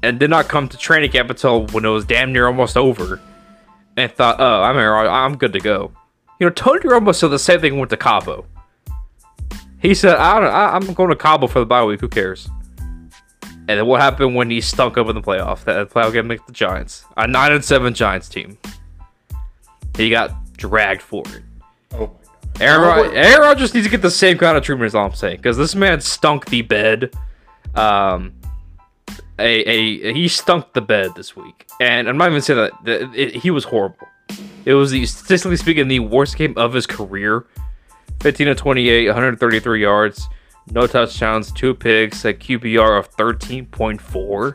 and 0.02 0.18
did 0.18 0.30
not 0.30 0.48
come 0.48 0.68
to 0.68 0.76
training 0.76 1.10
camp 1.10 1.30
until 1.30 1.66
when 1.68 1.84
it 1.84 1.88
was 1.88 2.04
damn 2.04 2.32
near 2.32 2.46
almost 2.46 2.76
over 2.76 3.20
and 3.96 4.10
thought, 4.10 4.40
oh, 4.40 4.62
I'm, 4.62 4.76
Aaron 4.76 5.06
Rod- 5.06 5.24
I'm 5.24 5.36
good 5.36 5.52
to 5.52 5.60
go. 5.60 5.92
You 6.40 6.46
know, 6.46 6.52
Tony 6.52 6.80
Romo 6.80 7.14
said 7.14 7.28
the 7.28 7.38
same 7.38 7.60
thing 7.60 7.78
went 7.78 7.90
to 7.90 7.96
Cabo. 7.96 8.46
He 9.82 9.94
said, 9.94 10.14
I 10.16 10.38
don't, 10.40 10.48
I, 10.48 10.74
I'm 10.76 10.94
going 10.94 11.10
to 11.10 11.16
Cabo 11.16 11.46
for 11.48 11.58
the 11.58 11.66
bye 11.66 11.84
week. 11.84 12.00
Who 12.00 12.08
cares? 12.08 12.48
And 13.68 13.78
then 13.78 13.86
what 13.86 14.00
happened 14.00 14.34
when 14.34 14.48
he 14.50 14.60
stunk 14.60 14.96
up 14.96 15.08
in 15.08 15.14
the 15.14 15.20
playoff? 15.20 15.64
That 15.64 15.90
playoff 15.90 16.12
game 16.12 16.30
against 16.30 16.46
the 16.46 16.52
Giants, 16.52 17.04
a 17.16 17.26
nine 17.26 17.52
and 17.52 17.64
seven 17.64 17.92
Giants 17.94 18.28
team. 18.28 18.56
He 19.96 20.08
got 20.10 20.32
dragged 20.56 21.02
for 21.02 21.22
it. 21.26 21.42
Oh 21.92 21.98
my 21.98 22.06
god. 22.06 22.16
Aaron, 22.60 22.82
Oh, 22.82 23.02
Rod- 23.04 23.14
Aaron 23.14 23.40
Rodgers 23.40 23.74
needs 23.74 23.86
to 23.86 23.90
get 23.90 24.02
the 24.02 24.10
same 24.10 24.38
kind 24.38 24.56
of 24.56 24.62
treatment 24.62 24.86
as 24.86 24.94
all 24.94 25.06
I'm 25.06 25.14
saying, 25.14 25.36
because 25.38 25.56
this 25.56 25.74
man 25.74 26.00
stunk 26.00 26.46
the 26.46 26.62
bed. 26.62 27.12
Um, 27.74 28.34
a, 29.38 29.44
a 29.62 30.12
he 30.12 30.28
stunk 30.28 30.72
the 30.74 30.80
bed 30.82 31.10
this 31.16 31.34
week, 31.34 31.66
and 31.80 32.08
I'm 32.08 32.16
not 32.16 32.28
even 32.30 32.42
saying 32.42 32.58
that, 32.58 32.72
that 32.84 33.14
it, 33.14 33.34
he 33.36 33.50
was 33.50 33.64
horrible. 33.64 34.06
It 34.64 34.74
was 34.74 34.90
the 34.90 35.04
statistically 35.06 35.56
speaking 35.56 35.88
the 35.88 36.00
worst 36.00 36.36
game 36.36 36.54
of 36.56 36.72
his 36.72 36.86
career. 36.86 37.46
15 38.22 38.46
to 38.46 38.54
28, 38.54 39.06
133 39.06 39.82
yards, 39.82 40.28
no 40.70 40.86
touchdowns, 40.86 41.50
two 41.50 41.74
picks, 41.74 42.24
a 42.24 42.32
QBR 42.32 42.98
of 42.98 43.10
13.4. 43.16 44.54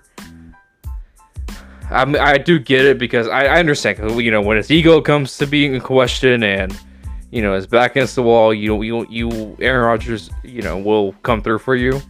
I 1.90 2.06
mean, 2.06 2.18
I 2.18 2.38
do 2.38 2.60
get 2.60 2.86
it 2.86 2.98
because 2.98 3.28
I, 3.28 3.46
I 3.46 3.60
understand 3.60 4.20
you 4.22 4.32
know 4.32 4.42
when 4.42 4.58
his 4.58 4.72
ego 4.72 5.02
comes 5.02 5.38
to 5.38 5.46
being 5.46 5.74
in 5.74 5.82
question 5.82 6.44
and 6.44 6.78
you 7.32 7.42
know 7.42 7.54
his 7.54 7.68
back 7.68 7.92
against 7.92 8.16
the 8.16 8.24
wall, 8.24 8.54
you 8.54 8.82
you 8.84 9.06
you 9.10 9.58
Aaron 9.60 9.86
Rodgers 9.86 10.30
you 10.44 10.62
know 10.62 10.78
will 10.78 11.14
come 11.24 11.42
through 11.42 11.60
for 11.60 11.76
you. 11.76 12.02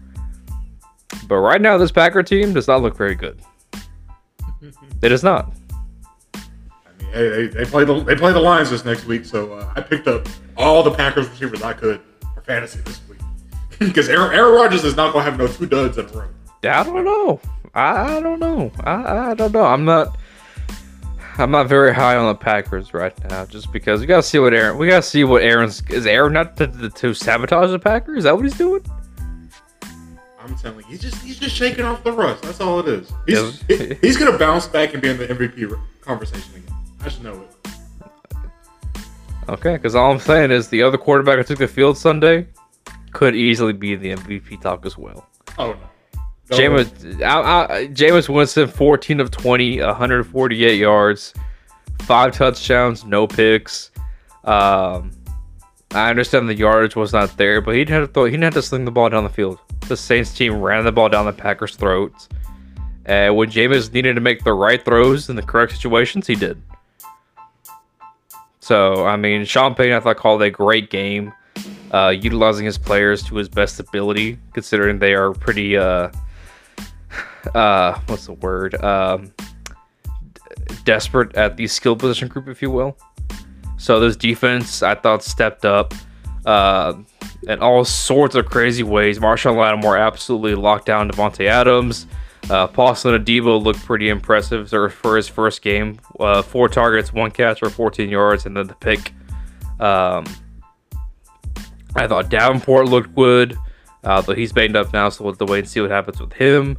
But 1.27 1.37
right 1.37 1.61
now, 1.61 1.77
this 1.77 1.91
Packer 1.91 2.23
team 2.23 2.53
does 2.53 2.67
not 2.67 2.81
look 2.81 2.95
very 2.95 3.15
good. 3.15 3.39
It 5.01 5.11
is 5.11 5.23
not. 5.23 5.56
Hey, 7.13 7.29
they, 7.29 7.47
they 7.47 7.65
play 7.65 7.83
the 7.85 8.03
they 8.03 8.15
play 8.15 8.33
the 8.33 8.39
Lions 8.39 8.69
this 8.69 8.83
next 8.85 9.05
week, 9.05 9.25
so 9.25 9.53
uh, 9.53 9.71
I 9.75 9.81
picked 9.81 10.07
up 10.07 10.27
all 10.57 10.83
the 10.83 10.91
Packers 10.91 11.27
receivers 11.29 11.61
I 11.61 11.73
could 11.73 12.01
for 12.35 12.41
fantasy 12.41 12.79
this 12.81 12.99
week 13.09 13.19
because 13.79 14.09
Aaron, 14.09 14.33
Aaron 14.35 14.53
Rodgers 14.53 14.83
is 14.83 14.95
not 14.95 15.13
gonna 15.13 15.23
have 15.25 15.37
no 15.37 15.47
two 15.47 15.65
duds 15.65 15.97
in 15.97 16.05
a 16.05 16.09
row. 16.09 16.27
I 16.63 16.83
don't 16.83 17.03
know. 17.05 17.39
I, 17.73 18.17
I 18.17 18.19
don't 18.19 18.39
know. 18.39 18.71
I, 18.83 19.31
I 19.31 19.33
don't 19.35 19.53
know. 19.53 19.63
I'm 19.65 19.85
not. 19.85 20.17
I'm 21.39 21.51
not 21.51 21.67
very 21.67 21.93
high 21.93 22.15
on 22.15 22.27
the 22.27 22.35
Packers 22.35 22.95
right 22.95 23.13
now, 23.29 23.45
just 23.45 23.71
because 23.71 23.99
we 24.01 24.07
gotta 24.07 24.23
see 24.23 24.39
what 24.39 24.53
Aaron. 24.53 24.77
We 24.77 24.87
gotta 24.87 25.03
see 25.03 25.23
what 25.23 25.43
Aaron's. 25.43 25.81
Is 25.89 26.05
Aaron 26.07 26.33
not 26.33 26.57
to, 26.57 26.67
to, 26.67 26.89
to 26.89 27.13
sabotage 27.13 27.69
the 27.69 27.77
Packers? 27.79 28.19
Is 28.19 28.23
that 28.23 28.35
what 28.35 28.43
he's 28.43 28.57
doing? 28.57 28.83
I'm 30.39 30.55
telling 30.57 30.79
you, 30.79 30.85
he's 30.85 31.01
just 31.01 31.21
he's 31.21 31.37
just 31.39 31.55
shaking 31.55 31.85
off 31.85 32.03
the 32.03 32.11
rust. 32.11 32.41
That's 32.43 32.59
all 32.59 32.79
it 32.79 32.87
is. 32.87 33.11
He's 33.27 33.63
Yeah. 33.69 33.77
he- 33.77 33.93
he's 34.01 34.17
gonna 34.17 34.37
bounce 34.37 34.65
back 34.67 34.93
and 34.93 35.01
be 35.01 35.09
in 35.09 35.17
the 35.17 35.27
MVP 35.27 35.71
conversation 36.01 36.55
again. 36.55 36.73
I 37.01 37.03
just 37.03 37.21
know 37.23 37.41
it. 37.41 37.57
Okay, 39.49 39.73
because 39.73 39.95
all 39.95 40.11
I'm 40.11 40.19
saying 40.19 40.51
is 40.51 40.67
the 40.67 40.83
other 40.83 40.97
quarterback 40.97 41.37
who 41.37 41.43
took 41.43 41.59
the 41.59 41.67
field 41.67 41.97
Sunday 41.97 42.47
could 43.11 43.35
easily 43.35 43.73
be 43.73 43.93
in 43.93 44.01
the 44.01 44.15
MVP 44.15 44.61
talk 44.61 44.85
as 44.85 44.97
well. 44.97 45.25
Oh 45.57 45.71
no, 45.71 45.79
Go 46.49 46.57
Jameis, 46.57 47.21
I, 47.21 47.39
I, 47.39 47.87
Jameis 47.87 48.29
Winston, 48.29 48.67
14 48.67 49.19
of 49.19 49.31
20, 49.31 49.81
148 49.81 50.79
yards, 50.79 51.33
five 52.03 52.33
touchdowns, 52.33 53.05
no 53.05 53.27
picks. 53.27 53.91
Um, 54.45 55.11
I 55.91 56.09
understand 56.09 56.47
the 56.47 56.55
yardage 56.55 56.95
was 56.95 57.11
not 57.11 57.35
there, 57.37 57.59
but 57.59 57.71
he 57.71 57.81
didn't 57.81 57.99
have 57.99 58.07
to 58.07 58.13
throw, 58.13 58.25
he 58.25 58.31
didn't 58.31 58.45
have 58.45 58.53
to 58.53 58.61
sling 58.61 58.85
the 58.85 58.91
ball 58.91 59.09
down 59.09 59.23
the 59.23 59.29
field. 59.29 59.59
The 59.87 59.97
Saints 59.97 60.33
team 60.33 60.61
ran 60.61 60.85
the 60.85 60.91
ball 60.91 61.09
down 61.09 61.25
the 61.25 61.33
Packers' 61.33 61.75
throats. 61.75 62.29
And 63.05 63.35
when 63.35 63.49
Jameis 63.49 63.91
needed 63.93 64.15
to 64.15 64.21
make 64.21 64.43
the 64.43 64.53
right 64.53 64.83
throws 64.83 65.29
in 65.29 65.35
the 65.35 65.41
correct 65.41 65.73
situations, 65.73 66.27
he 66.27 66.35
did. 66.35 66.61
So, 68.67 69.05
I 69.05 69.15
mean, 69.15 69.45
Sean 69.45 69.75
Payton, 69.75 69.95
I 69.95 70.01
thought, 70.01 70.17
called 70.17 70.41
a 70.41 70.49
great 70.49 70.89
game, 70.89 71.31
uh, 71.91 72.09
utilizing 72.09 72.65
his 72.65 72.77
players 72.77 73.23
to 73.23 73.37
his 73.37 73.47
best 73.47 73.79
ability, 73.79 74.37
considering 74.51 74.99
they 74.99 75.13
are 75.13 75.31
pretty, 75.31 75.77
uh, 75.77 76.09
uh, 77.55 77.97
what's 78.07 78.25
the 78.25 78.33
word? 78.33 78.75
Um, 78.83 79.31
d- 80.03 80.75
desperate 80.83 81.33
at 81.37 81.55
the 81.55 81.65
skill 81.67 81.95
position 81.95 82.27
group, 82.27 82.49
if 82.49 82.61
you 82.61 82.69
will. 82.69 82.97
So, 83.77 84.01
this 84.01 84.17
defense, 84.17 84.83
I 84.83 84.95
thought, 84.95 85.23
stepped 85.23 85.63
up 85.63 85.93
uh, 86.45 86.93
in 87.47 87.59
all 87.59 87.85
sorts 87.85 88.35
of 88.35 88.47
crazy 88.47 88.83
ways. 88.83 89.17
Marshon 89.17 89.55
Lattimore 89.55 89.97
absolutely 89.97 90.55
locked 90.55 90.87
down 90.87 91.09
Davante 91.09 91.45
Adams. 91.45 92.05
Uh, 92.49 92.65
Paulson 92.65 93.11
Adebo 93.11 93.61
looked 93.61 93.83
pretty 93.85 94.07
impressive 94.09 94.69
for 94.69 95.15
his 95.17 95.27
first 95.27 95.61
game. 95.61 95.99
Uh, 96.19 96.41
four 96.41 96.69
targets, 96.69 97.11
one 97.11 97.29
catch 97.29 97.59
for 97.59 97.69
14 97.69 98.09
yards, 98.09 98.45
and 98.45 98.55
then 98.55 98.67
the 98.67 98.75
pick. 98.75 99.11
Um, 99.79 100.25
I 101.95 102.07
thought 102.07 102.29
Davenport 102.29 102.87
looked 102.87 103.13
good, 103.15 103.57
uh, 104.03 104.21
but 104.21 104.37
he's 104.37 104.53
banged 104.53 104.77
up 104.77 104.93
now, 104.93 105.09
so 105.09 105.23
we'll 105.23 105.33
have 105.33 105.39
to 105.39 105.45
wait 105.45 105.59
and 105.59 105.67
see 105.67 105.81
what 105.81 105.91
happens 105.91 106.21
with 106.21 106.31
him. 106.33 106.75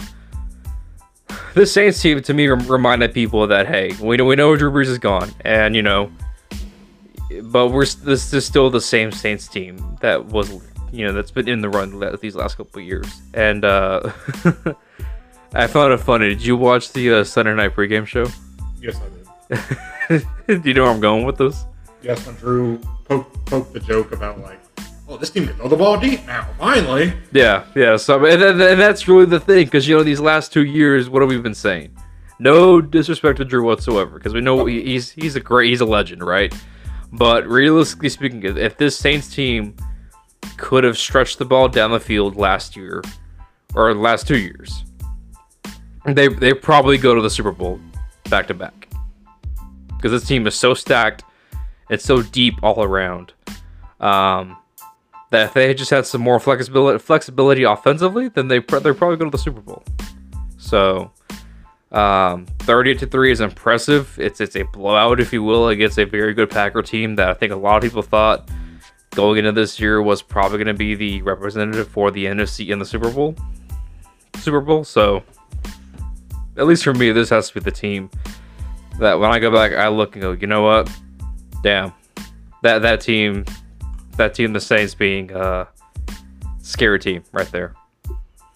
The 1.52 1.66
Saints 1.66 2.00
team, 2.00 2.22
to 2.22 2.34
me, 2.34 2.46
reminded 2.46 3.12
people 3.12 3.46
that 3.48 3.66
hey, 3.66 3.92
we 4.00 4.16
know 4.16 4.24
we 4.24 4.36
know 4.36 4.56
Drew 4.56 4.70
Brees 4.70 4.86
is 4.86 4.98
gone, 4.98 5.30
and 5.42 5.76
you 5.76 5.82
know, 5.82 6.10
but 7.42 7.68
we're 7.68 7.84
this 7.84 8.32
is 8.32 8.46
still 8.46 8.70
the 8.70 8.80
same 8.80 9.12
Saints 9.12 9.48
team 9.48 9.98
that 10.00 10.24
was, 10.26 10.50
you 10.92 11.04
know, 11.04 11.12
that's 11.12 11.30
been 11.30 11.48
in 11.48 11.60
the 11.60 11.68
run 11.68 12.00
these 12.22 12.36
last 12.36 12.56
couple 12.56 12.80
years, 12.80 13.20
and. 13.34 13.66
uh 13.66 14.10
I 15.54 15.66
found 15.66 15.92
it 15.92 15.98
funny. 15.98 16.28
Did 16.28 16.44
you 16.44 16.56
watch 16.56 16.92
the 16.92 17.12
uh, 17.20 17.24
Sunday 17.24 17.54
night 17.54 17.74
pregame 17.74 18.06
show? 18.06 18.26
Yes, 18.80 19.00
I 19.50 19.56
did. 20.14 20.26
Do 20.62 20.68
you 20.68 20.74
know 20.74 20.84
where 20.84 20.92
I'm 20.92 21.00
going 21.00 21.24
with 21.24 21.36
this? 21.38 21.64
Yes, 22.02 22.24
when 22.26 22.34
Drew 22.36 22.78
poked, 23.04 23.46
poked 23.46 23.72
the 23.72 23.80
joke 23.80 24.12
about 24.12 24.40
like, 24.40 24.60
oh, 25.08 25.16
this 25.16 25.30
team 25.30 25.46
can 25.46 25.56
throw 25.56 25.68
the 25.68 25.76
ball 25.76 25.98
deep 25.98 26.24
now. 26.26 26.46
Finally, 26.58 27.12
Yeah, 27.32 27.64
yeah. 27.74 27.96
So, 27.96 28.24
and, 28.24 28.42
and, 28.42 28.60
and 28.60 28.80
that's 28.80 29.08
really 29.08 29.24
the 29.24 29.40
thing, 29.40 29.64
because 29.64 29.88
you 29.88 29.96
know 29.96 30.02
these 30.02 30.20
last 30.20 30.52
two 30.52 30.64
years, 30.64 31.08
what 31.08 31.22
have 31.22 31.28
we 31.30 31.38
been 31.38 31.54
saying? 31.54 31.96
No 32.38 32.80
disrespect 32.80 33.38
to 33.38 33.44
Drew 33.44 33.64
whatsoever, 33.64 34.16
because 34.18 34.32
we 34.34 34.40
know 34.40 34.64
he- 34.66 34.82
he's 34.84 35.10
he's 35.10 35.34
a 35.34 35.40
great, 35.40 35.70
he's 35.70 35.80
a 35.80 35.84
legend, 35.86 36.22
right? 36.22 36.54
But 37.12 37.46
realistically 37.48 38.10
speaking, 38.10 38.42
if- 38.44 38.56
if 38.56 38.76
this 38.76 38.96
Saints 38.96 39.34
team 39.34 39.74
could 40.56 40.84
have 40.84 40.96
stretched 40.98 41.38
the 41.38 41.44
ball 41.44 41.68
down 41.68 41.90
the 41.90 41.98
field 42.00 42.36
last 42.36 42.76
year 42.76 43.02
or 43.74 43.92
last 43.94 44.28
two 44.28 44.38
years, 44.38 44.84
they 46.16 46.28
they 46.28 46.54
probably 46.54 46.98
go 46.98 47.14
to 47.14 47.20
the 47.20 47.30
Super 47.30 47.52
Bowl 47.52 47.80
back 48.30 48.46
to 48.48 48.54
back 48.54 48.88
because 49.96 50.12
this 50.12 50.26
team 50.26 50.46
is 50.46 50.54
so 50.54 50.74
stacked, 50.74 51.24
it's 51.90 52.04
so 52.04 52.22
deep 52.22 52.54
all 52.62 52.82
around. 52.82 53.32
Um, 54.00 54.56
that 55.30 55.46
if 55.46 55.54
they 55.54 55.74
just 55.74 55.90
had 55.90 56.06
some 56.06 56.20
more 56.20 56.40
flexibility 56.40 56.98
flexibility 56.98 57.64
offensively, 57.64 58.28
then 58.28 58.48
they 58.48 58.60
they're 58.60 58.94
probably 58.94 59.16
go 59.16 59.24
to 59.24 59.30
the 59.30 59.38
Super 59.38 59.60
Bowl. 59.60 59.82
So, 60.56 61.10
um, 61.92 62.46
30 62.60 62.94
to 62.96 63.06
three 63.06 63.30
is 63.30 63.40
impressive. 63.40 64.16
It's 64.18 64.40
it's 64.40 64.56
a 64.56 64.62
blowout, 64.62 65.20
if 65.20 65.32
you 65.32 65.42
will, 65.42 65.68
against 65.68 65.98
a 65.98 66.04
very 66.04 66.32
good 66.34 66.50
Packer 66.50 66.82
team 66.82 67.16
that 67.16 67.28
I 67.28 67.34
think 67.34 67.52
a 67.52 67.56
lot 67.56 67.76
of 67.76 67.82
people 67.82 68.02
thought 68.02 68.48
going 69.14 69.38
into 69.38 69.52
this 69.52 69.80
year 69.80 70.00
was 70.00 70.22
probably 70.22 70.58
going 70.58 70.68
to 70.68 70.74
be 70.74 70.94
the 70.94 71.22
representative 71.22 71.88
for 71.88 72.10
the 72.10 72.26
NFC 72.26 72.68
in 72.68 72.78
the 72.78 72.86
Super 72.86 73.10
Bowl. 73.10 73.34
Super 74.36 74.60
Bowl. 74.60 74.84
So, 74.84 75.22
at 76.58 76.66
least 76.66 76.84
for 76.84 76.92
me, 76.94 77.10
this 77.12 77.30
has 77.30 77.48
to 77.48 77.54
be 77.54 77.60
the 77.60 77.70
team 77.70 78.10
that 78.98 79.18
when 79.18 79.30
I 79.30 79.38
go 79.38 79.50
back, 79.50 79.72
I 79.72 79.88
look 79.88 80.14
and 80.16 80.22
go, 80.22 80.32
you 80.32 80.46
know 80.46 80.62
what? 80.62 80.90
Damn, 81.62 81.92
that 82.62 82.82
that 82.82 83.00
team, 83.00 83.44
that 84.16 84.34
team, 84.34 84.52
the 84.52 84.60
Saints 84.60 84.94
being 84.94 85.32
uh, 85.32 85.66
scary 86.62 86.98
team 86.98 87.22
right 87.32 87.50
there. 87.52 87.74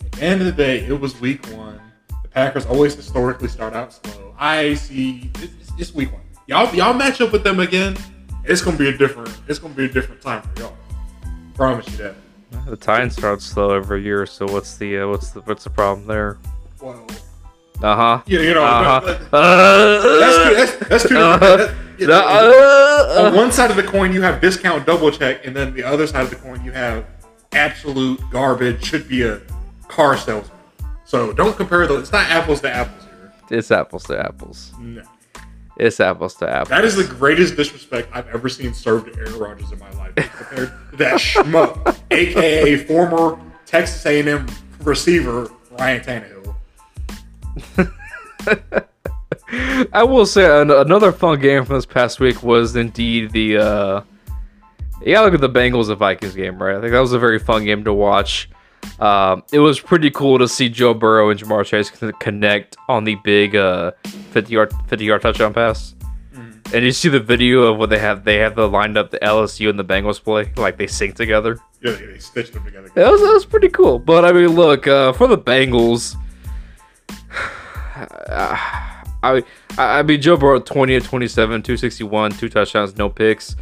At 0.05 0.13
the 0.13 0.23
end 0.23 0.41
of 0.41 0.47
the 0.47 0.53
day, 0.53 0.85
it 0.85 0.99
was 1.01 1.19
week 1.21 1.47
one. 1.49 1.81
The 2.23 2.29
Packers 2.29 2.67
always 2.67 2.95
historically 2.95 3.49
start 3.49 3.75
out 3.75 3.93
slow. 3.93 4.35
I 4.39 4.75
see 4.75 5.31
it's, 5.37 5.43
it's- 5.45 5.59
it's 5.79 5.95
week 5.95 6.13
one. 6.13 6.21
Y'all 6.49 6.73
y'all 6.75 6.93
match 6.93 7.21
up 7.23 7.33
with 7.33 7.43
them 7.45 7.61
again. 7.61 7.97
It's 8.45 8.61
gonna 8.61 8.77
be 8.77 8.89
a 8.89 8.97
different. 8.99 9.31
It's 9.49 9.59
gonna 9.59 9.73
be 9.75 9.85
a 9.87 9.89
different 9.89 10.21
time 10.21 10.43
for 10.43 10.61
y'all. 10.61 10.77
Promise 11.55 11.89
you 11.91 11.97
that. 11.99 12.15
The 12.67 12.77
Titans 12.77 13.15
start 13.17 13.41
slow 13.41 13.71
every 13.71 14.03
year, 14.03 14.27
so 14.27 14.45
what's 14.47 14.77
the 14.77 14.99
uh, 14.99 15.09
what's 15.09 15.31
the 15.31 15.41
what's 15.43 15.65
the 15.65 15.71
problem 15.71 16.07
there? 16.07 16.39
Well, 16.81 17.07
Uh 17.83 17.97
huh. 17.97 18.23
you, 18.27 18.41
you 18.41 18.55
know, 18.55 18.63
Uh-huh. 18.65 19.01
that's 20.21 20.37
two, 20.49 20.55
that's, 20.55 20.89
that's. 20.89 21.05
Uh-huh. 21.07 21.57
that- 21.57 21.75
yeah, 21.99 22.09
Uh, 22.09 23.27
on 23.27 23.35
one 23.37 23.53
side 23.53 23.71
of 23.71 23.77
the 23.77 23.83
coin, 23.83 24.13
you 24.13 24.23
have 24.23 24.41
discount 24.41 24.87
double 24.87 25.11
check, 25.11 25.45
and 25.47 25.55
then 25.55 25.73
the 25.75 25.85
other 25.85 26.07
side 26.07 26.23
of 26.25 26.31
the 26.31 26.37
coin, 26.37 26.65
you 26.65 26.73
have 26.73 27.05
absolute 27.53 28.21
garbage. 28.31 28.85
Should 28.85 29.09
be 29.09 29.23
a 29.23 29.41
car 29.89 30.17
salesman. 30.17 30.57
So 31.05 31.33
don't 31.33 31.57
compare 31.57 31.87
those. 31.87 32.03
It's 32.05 32.13
not 32.13 32.29
apples 32.31 32.61
to 32.63 32.71
apples 32.75 33.05
here. 33.05 33.33
It's 33.59 33.71
apples 33.71 34.05
to 34.05 34.19
apples. 34.19 34.73
No. 34.81 35.03
It's 35.77 36.01
apples 36.01 36.35
to 36.37 36.49
apples. 36.49 36.69
That 36.71 36.85
is 36.85 36.97
the 36.97 37.05
greatest 37.05 37.57
disrespect 37.57 38.09
I've 38.13 38.29
ever 38.29 38.49
seen 38.49 38.73
served 38.75 39.13
to 39.13 39.19
Aaron 39.19 39.39
Rodgers 39.39 39.71
in 39.73 39.79
my 39.79 39.91
life. 39.93 40.15
Compared 40.17 40.73
to 40.91 40.97
that 40.97 41.19
schmuck, 41.21 41.99
aka 42.11 42.77
former 42.79 43.39
Texas 43.67 44.05
A&M 44.07 44.47
receiver 44.83 45.51
Ryan 45.79 46.01
Tannehill. 46.01 46.42
I 49.93 50.03
will 50.03 50.27
say 50.27 50.45
an- 50.61 50.71
another 50.71 51.13
fun 51.13 51.41
game 51.41 51.65
from 51.65 51.77
this 51.77 51.87
past 51.87 52.21
week 52.21 52.43
was 52.43 52.77
indeed 52.77 53.33
the. 53.33 53.59
uh 53.59 54.03
gotta 55.05 55.25
look 55.25 55.35
at 55.35 55.41
the 55.41 55.49
Bengals 55.49 55.89
and 55.89 55.99
Vikings 55.99 56.35
game, 56.35 56.63
right? 56.63 56.77
I 56.77 56.81
think 56.81 56.93
that 56.93 57.01
was 57.01 57.13
a 57.13 57.19
very 57.19 57.39
fun 57.39 57.65
game 57.65 57.85
to 57.85 57.93
watch. 57.93 58.49
Um, 59.01 59.43
it 59.53 59.59
was 59.59 59.81
pretty 59.81 60.11
cool 60.11 60.39
to 60.39 60.49
see 60.49 60.69
Joe 60.69 60.95
Burrow 60.95 61.31
and 61.31 61.41
Ja'Marr 61.41 61.65
Chase 61.65 61.91
connect 62.21 62.77
on 62.89 63.05
the 63.05 63.17
big 63.17 63.57
uh, 63.57 63.93
50 64.05 64.53
yard 64.53 64.73
50 64.89 65.05
yard 65.05 65.23
touchdown 65.23 65.53
pass. 65.53 65.95
And 66.75 66.85
you 66.85 66.93
see 66.93 67.11
the 67.11 67.21
video 67.21 67.65
of 67.65 67.79
what 67.79 67.91
they 67.91 67.99
have. 67.99 68.25
They 68.25 68.39
have 68.39 68.55
the 68.55 68.67
lined 68.67 68.97
up 68.97 69.11
the 69.11 69.19
LSU 69.19 69.69
and 69.69 69.79
the 69.79 69.85
Bengals 69.85 70.23
play, 70.23 70.51
like 70.57 70.79
they 70.79 70.87
sync 70.87 71.17
together. 71.17 71.59
Yeah, 71.83 71.93
they, 71.93 72.07
they 72.07 72.19
stitched 72.19 72.55
them 72.55 72.65
together. 72.65 72.89
That 72.95 73.11
was, 73.11 73.21
that 73.21 73.33
was 73.33 73.45
pretty 73.45 73.69
cool. 73.69 73.99
But 73.99 74.25
I 74.25 74.33
mean, 74.33 74.49
look 74.49 74.87
uh, 74.87 75.13
for 75.13 75.27
the 75.27 75.37
Bengals. 75.37 76.17
I, 77.95 79.05
I 79.23 79.43
I 79.79 80.03
mean 80.03 80.21
Joe 80.21 80.37
Burrow 80.37 80.61
20 80.61 81.01
to 81.01 81.07
27, 81.07 81.63
261, 81.63 82.33
two 82.33 82.49
touchdowns, 82.49 82.97
no 82.97 83.09
picks. 83.09 83.57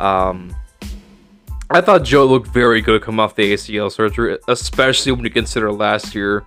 Um, 0.00 0.54
I 1.70 1.80
thought 1.80 2.04
Joe 2.04 2.26
looked 2.26 2.48
very 2.48 2.80
good 2.80 3.02
come 3.02 3.18
off 3.18 3.34
the 3.34 3.54
ACL 3.54 3.90
surgery, 3.90 4.38
especially 4.48 5.12
when 5.12 5.24
you 5.24 5.30
consider 5.30 5.72
last 5.72 6.14
year 6.14 6.44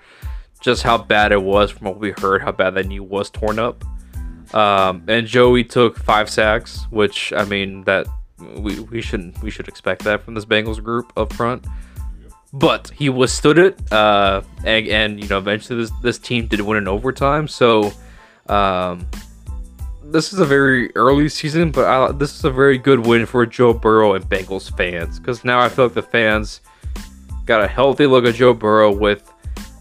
just 0.61 0.83
how 0.83 0.97
bad 0.97 1.31
it 1.31 1.41
was 1.41 1.71
from 1.71 1.87
what 1.87 1.99
we 1.99 2.11
heard, 2.19 2.41
how 2.41 2.51
bad 2.51 2.75
that 2.75 2.87
knee 2.87 2.99
was 2.99 3.29
torn 3.29 3.59
up. 3.59 3.83
Um, 4.53 5.03
and 5.07 5.27
Joey 5.27 5.63
took 5.63 5.97
five 5.97 6.29
sacks, 6.29 6.85
which 6.89 7.33
I 7.33 7.43
mean 7.45 7.83
that 7.83 8.07
we, 8.57 8.79
we 8.79 9.01
shouldn't 9.01 9.41
we 9.41 9.49
should 9.49 9.67
expect 9.67 10.03
that 10.03 10.21
from 10.21 10.33
this 10.33 10.45
Bengals 10.45 10.83
group 10.83 11.11
up 11.17 11.33
front. 11.33 11.65
But 12.55 12.89
he 12.95 13.09
withstood 13.09 13.57
it, 13.57 13.91
uh, 13.91 14.41
and, 14.63 14.87
and 14.87 15.21
you 15.21 15.27
know 15.27 15.37
eventually 15.37 15.79
this 15.79 15.91
this 16.01 16.17
team 16.17 16.47
did 16.47 16.61
win 16.61 16.77
in 16.77 16.87
overtime. 16.87 17.47
So 17.47 17.91
um, 18.47 19.05
this 20.03 20.31
is 20.31 20.39
a 20.39 20.45
very 20.45 20.95
early 20.95 21.27
season, 21.27 21.71
but 21.71 21.85
I, 21.85 22.11
this 22.13 22.37
is 22.37 22.45
a 22.45 22.51
very 22.51 22.77
good 22.77 23.05
win 23.05 23.25
for 23.25 23.45
Joe 23.45 23.73
Burrow 23.73 24.13
and 24.13 24.23
Bengals 24.25 24.75
fans 24.77 25.19
because 25.19 25.43
now 25.43 25.59
I 25.59 25.69
feel 25.69 25.85
like 25.85 25.95
the 25.95 26.01
fans 26.01 26.61
got 27.45 27.61
a 27.61 27.67
healthy 27.67 28.05
look 28.05 28.25
at 28.25 28.35
Joe 28.35 28.53
Burrow 28.53 28.91
with, 28.93 29.31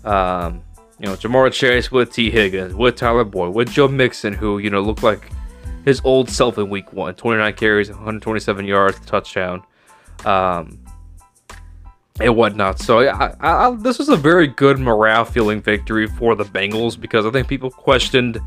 um, 0.04 0.62
you 0.98 1.06
know, 1.06 1.14
Ja'Marr 1.14 1.52
Chase 1.52 1.90
with 1.90 2.12
Tee 2.12 2.30
Higgins, 2.30 2.74
with 2.74 2.96
Tyler 2.96 3.24
Boyd, 3.24 3.54
with 3.54 3.70
Joe 3.70 3.88
Mixon, 3.88 4.32
who 4.32 4.58
you 4.58 4.70
know 4.70 4.80
looked 4.80 5.02
like 5.02 5.30
his 5.84 6.00
old 6.04 6.30
self 6.30 6.58
in 6.58 6.70
Week 6.70 6.92
One, 6.92 7.14
29 7.14 7.52
carries, 7.54 7.90
127 7.90 8.64
yards, 8.66 8.98
touchdown. 9.06 9.62
Um, 10.24 10.78
and 12.20 12.36
whatnot. 12.36 12.78
So 12.78 13.00
I, 13.00 13.34
I, 13.40 13.70
this 13.76 13.98
was 13.98 14.08
a 14.08 14.16
very 14.16 14.46
good 14.46 14.78
morale 14.78 15.24
feeling 15.24 15.60
victory 15.60 16.06
for 16.06 16.34
the 16.34 16.44
Bengals 16.44 16.98
because 16.98 17.26
I 17.26 17.30
think 17.30 17.48
people 17.48 17.70
questioned 17.70 18.40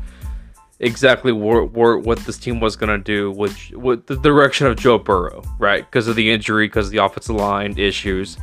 exactly 0.80 1.32
what 1.32 2.18
this 2.20 2.38
team 2.38 2.60
was 2.60 2.76
going 2.76 2.90
to 2.90 3.02
do 3.02 3.30
with, 3.32 3.70
with 3.72 4.06
the 4.06 4.16
direction 4.16 4.66
of 4.66 4.76
Joe 4.76 4.98
Burrow, 4.98 5.42
right? 5.58 5.84
Because 5.84 6.08
of 6.08 6.16
the 6.16 6.30
injury, 6.30 6.66
because 6.66 6.86
of 6.86 6.92
the 6.92 6.98
offensive 6.98 7.36
line 7.36 7.78
issues. 7.78 8.38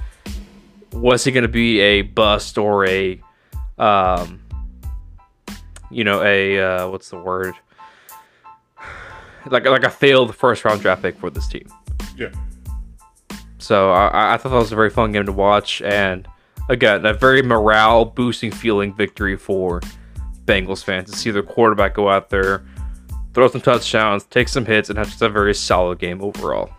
Was 0.91 1.23
he 1.23 1.31
going 1.31 1.41
to 1.43 1.47
be 1.49 1.79
a 1.79 2.03
bust 2.03 2.57
or 2.57 2.85
a 2.87 3.19
um, 3.77 4.41
you 5.89 6.03
know, 6.03 6.21
a 6.23 6.59
uh, 6.59 6.89
what's 6.89 7.09
the 7.09 7.17
word? 7.17 7.55
Like 9.47 9.63
like 9.65 9.83
a 9.83 9.91
failed 9.91 10.35
first 10.35 10.65
round 10.65 10.81
draft 10.81 11.03
pick 11.03 11.19
for 11.19 11.29
this 11.29 11.47
team. 11.47 11.67
Yeah. 12.17 12.31
So 13.65 13.89
I, 13.89 14.35
I 14.35 14.37
thought 14.37 14.49
that 14.49 14.57
was 14.57 14.71
a 14.71 14.75
very 14.75 14.91
fun 14.91 15.11
game 15.11 15.25
to 15.25 15.31
watch, 15.31 15.81
and 15.81 16.27
again, 16.69 17.03
a 17.03 17.15
very 17.15 17.41
morale 17.41 18.05
boosting 18.05 18.51
feeling 18.51 18.93
victory 18.93 19.35
for 19.35 19.81
Bengals 20.45 20.83
fans 20.83 21.09
to 21.09 21.17
see 21.17 21.31
their 21.31 21.41
quarterback 21.41 21.95
go 21.95 22.07
out 22.07 22.29
there, 22.29 22.63
throw 23.33 23.47
some 23.47 23.61
touchdowns, 23.61 24.23
take 24.25 24.49
some 24.49 24.67
hits, 24.67 24.91
and 24.91 24.99
have 24.99 25.07
just 25.07 25.23
a 25.23 25.29
very 25.29 25.55
solid 25.55 25.97
game 25.97 26.21
overall. 26.21 26.69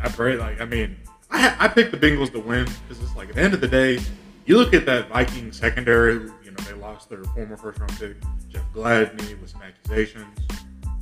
I 0.00 0.08
pray, 0.10 0.36
like, 0.36 0.60
I 0.60 0.64
mean, 0.64 0.96
I, 1.32 1.56
I 1.58 1.66
picked 1.66 1.90
the 1.90 1.98
Bengals 1.98 2.30
to 2.34 2.38
win 2.38 2.68
because 2.86 3.02
it's 3.02 3.16
like 3.16 3.30
at 3.30 3.34
the 3.34 3.42
end 3.42 3.54
of 3.54 3.60
the 3.60 3.66
day, 3.66 3.98
you 4.44 4.58
look 4.58 4.74
at 4.74 4.86
that 4.86 5.08
Viking 5.08 5.50
secondary. 5.50 6.14
You 6.44 6.52
know, 6.52 6.64
they 6.68 6.74
lost 6.74 7.08
their 7.08 7.24
former 7.24 7.56
first 7.56 7.80
round 7.80 7.98
pick 7.98 8.14
Jeff 8.48 8.62
Gladney 8.72 9.40
with 9.40 9.50
some 9.50 9.62
accusations. 9.62 10.38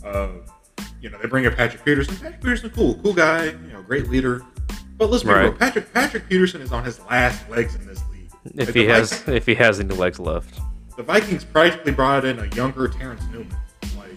Uh, 0.03 0.29
you 1.03 1.11
know, 1.11 1.19
they 1.19 1.29
bring 1.29 1.45
in 1.45 1.55
Patrick 1.55 1.85
Peterson. 1.85 2.17
Patrick 2.17 2.40
Peterson, 2.40 2.71
cool, 2.71 2.95
cool 3.03 3.12
guy. 3.12 3.45
You 3.45 3.73
know, 3.75 3.83
great 3.83 4.09
leader. 4.09 4.40
But 4.96 5.11
let's 5.11 5.24
be 5.24 5.30
Right. 5.30 5.42
real. 5.44 5.52
Patrick 5.52 5.92
Patrick 5.92 6.28
Peterson 6.28 6.61
is 6.61 6.72
on 6.72 6.85
his 6.85 7.00
last 7.11 7.48
legs 7.50 7.74
in 7.74 7.87
this 7.87 8.00
league. 8.12 8.28
If 8.54 8.68
Like, 8.68 8.74
he 8.76 8.85
has 8.87 9.12
Vikings- 9.12 9.37
if 9.37 9.46
he 9.46 9.54
has 9.57 9.80
any 9.80 9.94
legs 9.94 10.18
left. 10.18 10.61
the 10.96 11.02
Vikings 11.02 11.44
practically 11.44 11.92
brought 11.92 12.24
in 12.24 12.38
a 12.38 12.46
younger 12.54 12.87
Terrence 12.88 13.22
Newman. 13.33 13.48
Like, 13.98 14.16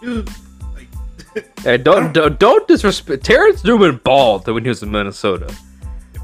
dude, 0.00 0.28
like. 0.74 1.44
Hey, 1.62 1.76
don't, 1.76 2.12
don't 2.12 2.38
don't 2.38 2.66
disrespect 2.68 3.24
Terrence 3.24 3.62
Newman 3.64 4.00
balled 4.02 4.46
when 4.46 4.62
he 4.62 4.68
was 4.68 4.82
in 4.82 4.90
Minnesota. 4.90 5.52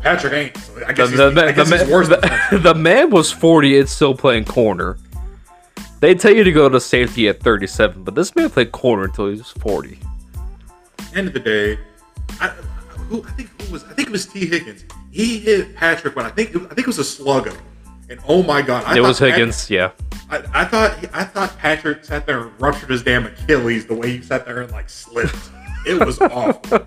Patrick 0.00 0.32
ain't. 0.32 0.56
So 0.58 0.72
I 0.76 0.86
The, 0.86 0.92
guess 0.92 1.10
the, 1.10 1.24
I 1.26 1.30
man- 1.30 1.54
guess 1.54 1.68
the, 1.68 1.76
he's 1.78 1.86
man- 1.86 1.92
worse 1.92 2.08
the, 2.62 2.74
man 2.74 3.10
was 3.10 3.30
40 3.32 3.78
and 3.80 3.88
still 3.88 4.14
playing 4.14 4.44
corner. 4.46 4.96
They 6.00 6.14
tell 6.14 6.34
you 6.34 6.44
to 6.44 6.52
go 6.52 6.68
to 6.68 6.78
safety 6.80 7.28
at 7.28 7.40
37, 7.42 8.02
but 8.04 8.14
this 8.14 8.34
man 8.36 8.50
played 8.50 8.72
corner 8.72 9.04
until 9.04 9.28
he 9.30 9.36
was 9.38 9.50
40. 9.50 9.98
end 11.14 11.28
of 11.28 11.32
the 11.34 11.40
day, 11.40 11.78
I, 12.40 12.48
who, 13.08 13.24
I 13.26 13.30
think 13.30 13.53
was 13.74 13.84
I 13.84 13.92
think 13.92 14.08
it 14.08 14.12
was 14.12 14.26
Tee 14.26 14.46
Higgins. 14.46 14.84
He 15.10 15.38
hit 15.38 15.74
Patrick 15.74 16.16
when 16.16 16.24
I 16.24 16.30
think 16.30 16.56
I 16.56 16.74
think 16.74 16.78
it 16.78 16.86
was 16.86 16.98
a 16.98 17.02
sluggo, 17.02 17.54
and 18.08 18.18
oh 18.26 18.42
my 18.42 18.62
god, 18.62 18.84
I 18.86 18.96
it 18.96 19.00
was 19.00 19.18
Higgins, 19.18 19.68
yeah. 19.68 19.90
I, 20.30 20.62
I 20.62 20.64
thought 20.64 20.96
I 21.12 21.24
thought 21.24 21.58
Patrick 21.58 22.04
sat 22.04 22.24
there 22.24 22.40
and 22.40 22.60
ruptured 22.60 22.88
his 22.88 23.02
damn 23.02 23.26
Achilles 23.26 23.86
the 23.86 23.94
way 23.94 24.16
he 24.16 24.22
sat 24.22 24.46
there 24.46 24.62
and 24.62 24.72
like 24.72 24.88
slipped. 24.88 25.36
It 25.86 26.02
was 26.02 26.18
awful. 26.20 26.86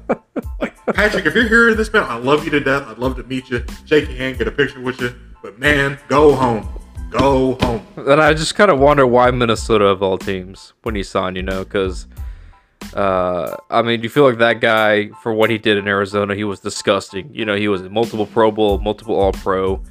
Like 0.60 0.76
Patrick, 0.88 1.28
if 1.28 1.36
you're 1.36 1.48
hearing 1.48 1.76
this 1.76 1.94
man, 1.94 2.04
I 2.04 2.16
love 2.16 2.44
you 2.46 2.52
to 2.52 2.60
death. 2.60 2.88
I'd 2.88 2.98
love 2.98 3.16
to 3.18 3.24
meet 3.24 3.50
you, 3.50 3.64
shake 3.86 4.08
your 4.08 4.18
hand, 4.18 4.40
get 4.40 4.48
a 4.48 4.52
picture 4.52 4.82
with 4.82 5.00
you. 5.00 5.14
But 5.44 5.60
man, 5.60 6.00
go 6.08 6.34
home, 6.34 6.68
go 7.12 7.58
home. 7.62 7.86
And 7.98 8.20
I 8.22 8.34
just 8.34 8.56
kind 8.56 8.72
of 8.72 8.80
wonder 8.80 9.06
why 9.06 9.30
Minnesota 9.30 9.86
of 9.86 10.02
all 10.02 10.18
teams 10.18 10.74
when 10.82 10.96
he 10.96 11.04
signed, 11.04 11.36
you 11.36 11.44
know, 11.44 11.64
because 11.64 12.08
uh, 12.94 13.56
I 13.70 13.82
mean, 13.82 14.02
you 14.04 14.10
feel 14.10 14.24
like 14.24 14.38
that 14.40 14.62
guy 14.62 15.10
for 15.22 15.34
what 15.34 15.50
he 15.50 15.58
did 15.58 15.78
in 15.78 15.88
Arizona? 15.88 16.36
He 16.36 16.44
was 16.44 16.60
disgusting. 16.60 17.30
You 17.34 17.46
know, 17.46 17.56
he 17.56 17.68
was 17.68 17.82
multiple 17.84 18.26
Pro 18.26 18.52
Bowl, 18.52 18.80
multiple 18.80 19.16
All 19.16 19.32
Pro, 19.32 19.82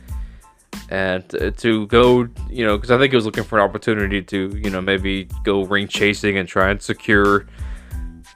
and 0.90 1.28
to, 1.58 1.86
go, 1.86 2.28
you 2.48 2.64
know, 2.64 2.76
because 2.76 2.90
I 2.90 2.98
think 2.98 3.12
he 3.12 3.16
was 3.16 3.24
looking 3.24 3.44
for 3.44 3.58
an 3.58 3.64
opportunity 3.64 4.22
to, 4.22 4.60
you 4.62 4.70
know, 4.70 4.80
maybe 4.80 5.28
go 5.44 5.64
ring 5.64 5.88
chasing 5.88 6.38
and 6.38 6.48
try 6.48 6.70
and 6.70 6.80
secure 6.80 7.46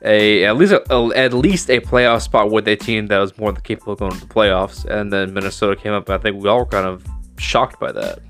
a 0.02 0.44
at 0.44 0.56
least 0.56 0.72
a, 0.72 0.92
a- 0.92 1.16
at 1.16 1.34
least 1.34 1.68
a 1.70 1.78
playoff 1.80 2.22
spot 2.22 2.50
with 2.50 2.66
a 2.68 2.76
team 2.76 3.06
that 3.08 3.18
was 3.18 3.36
more 3.36 3.52
than 3.52 3.62
capable 3.62 3.92
of 3.92 3.98
going 3.98 4.12
to 4.12 4.20
the 4.20 4.32
playoffs. 4.32 4.84
And 4.84 5.12
then 5.12 5.34
Minnesota 5.34 5.80
came 5.80 5.92
up. 5.92 6.08
I 6.08 6.18
think 6.18 6.42
we 6.42 6.48
all 6.48 6.60
were 6.60 6.66
kind 6.66 6.86
of 6.86 7.04
shocked 7.38 7.78
by 7.78 7.92
that, 7.92 8.20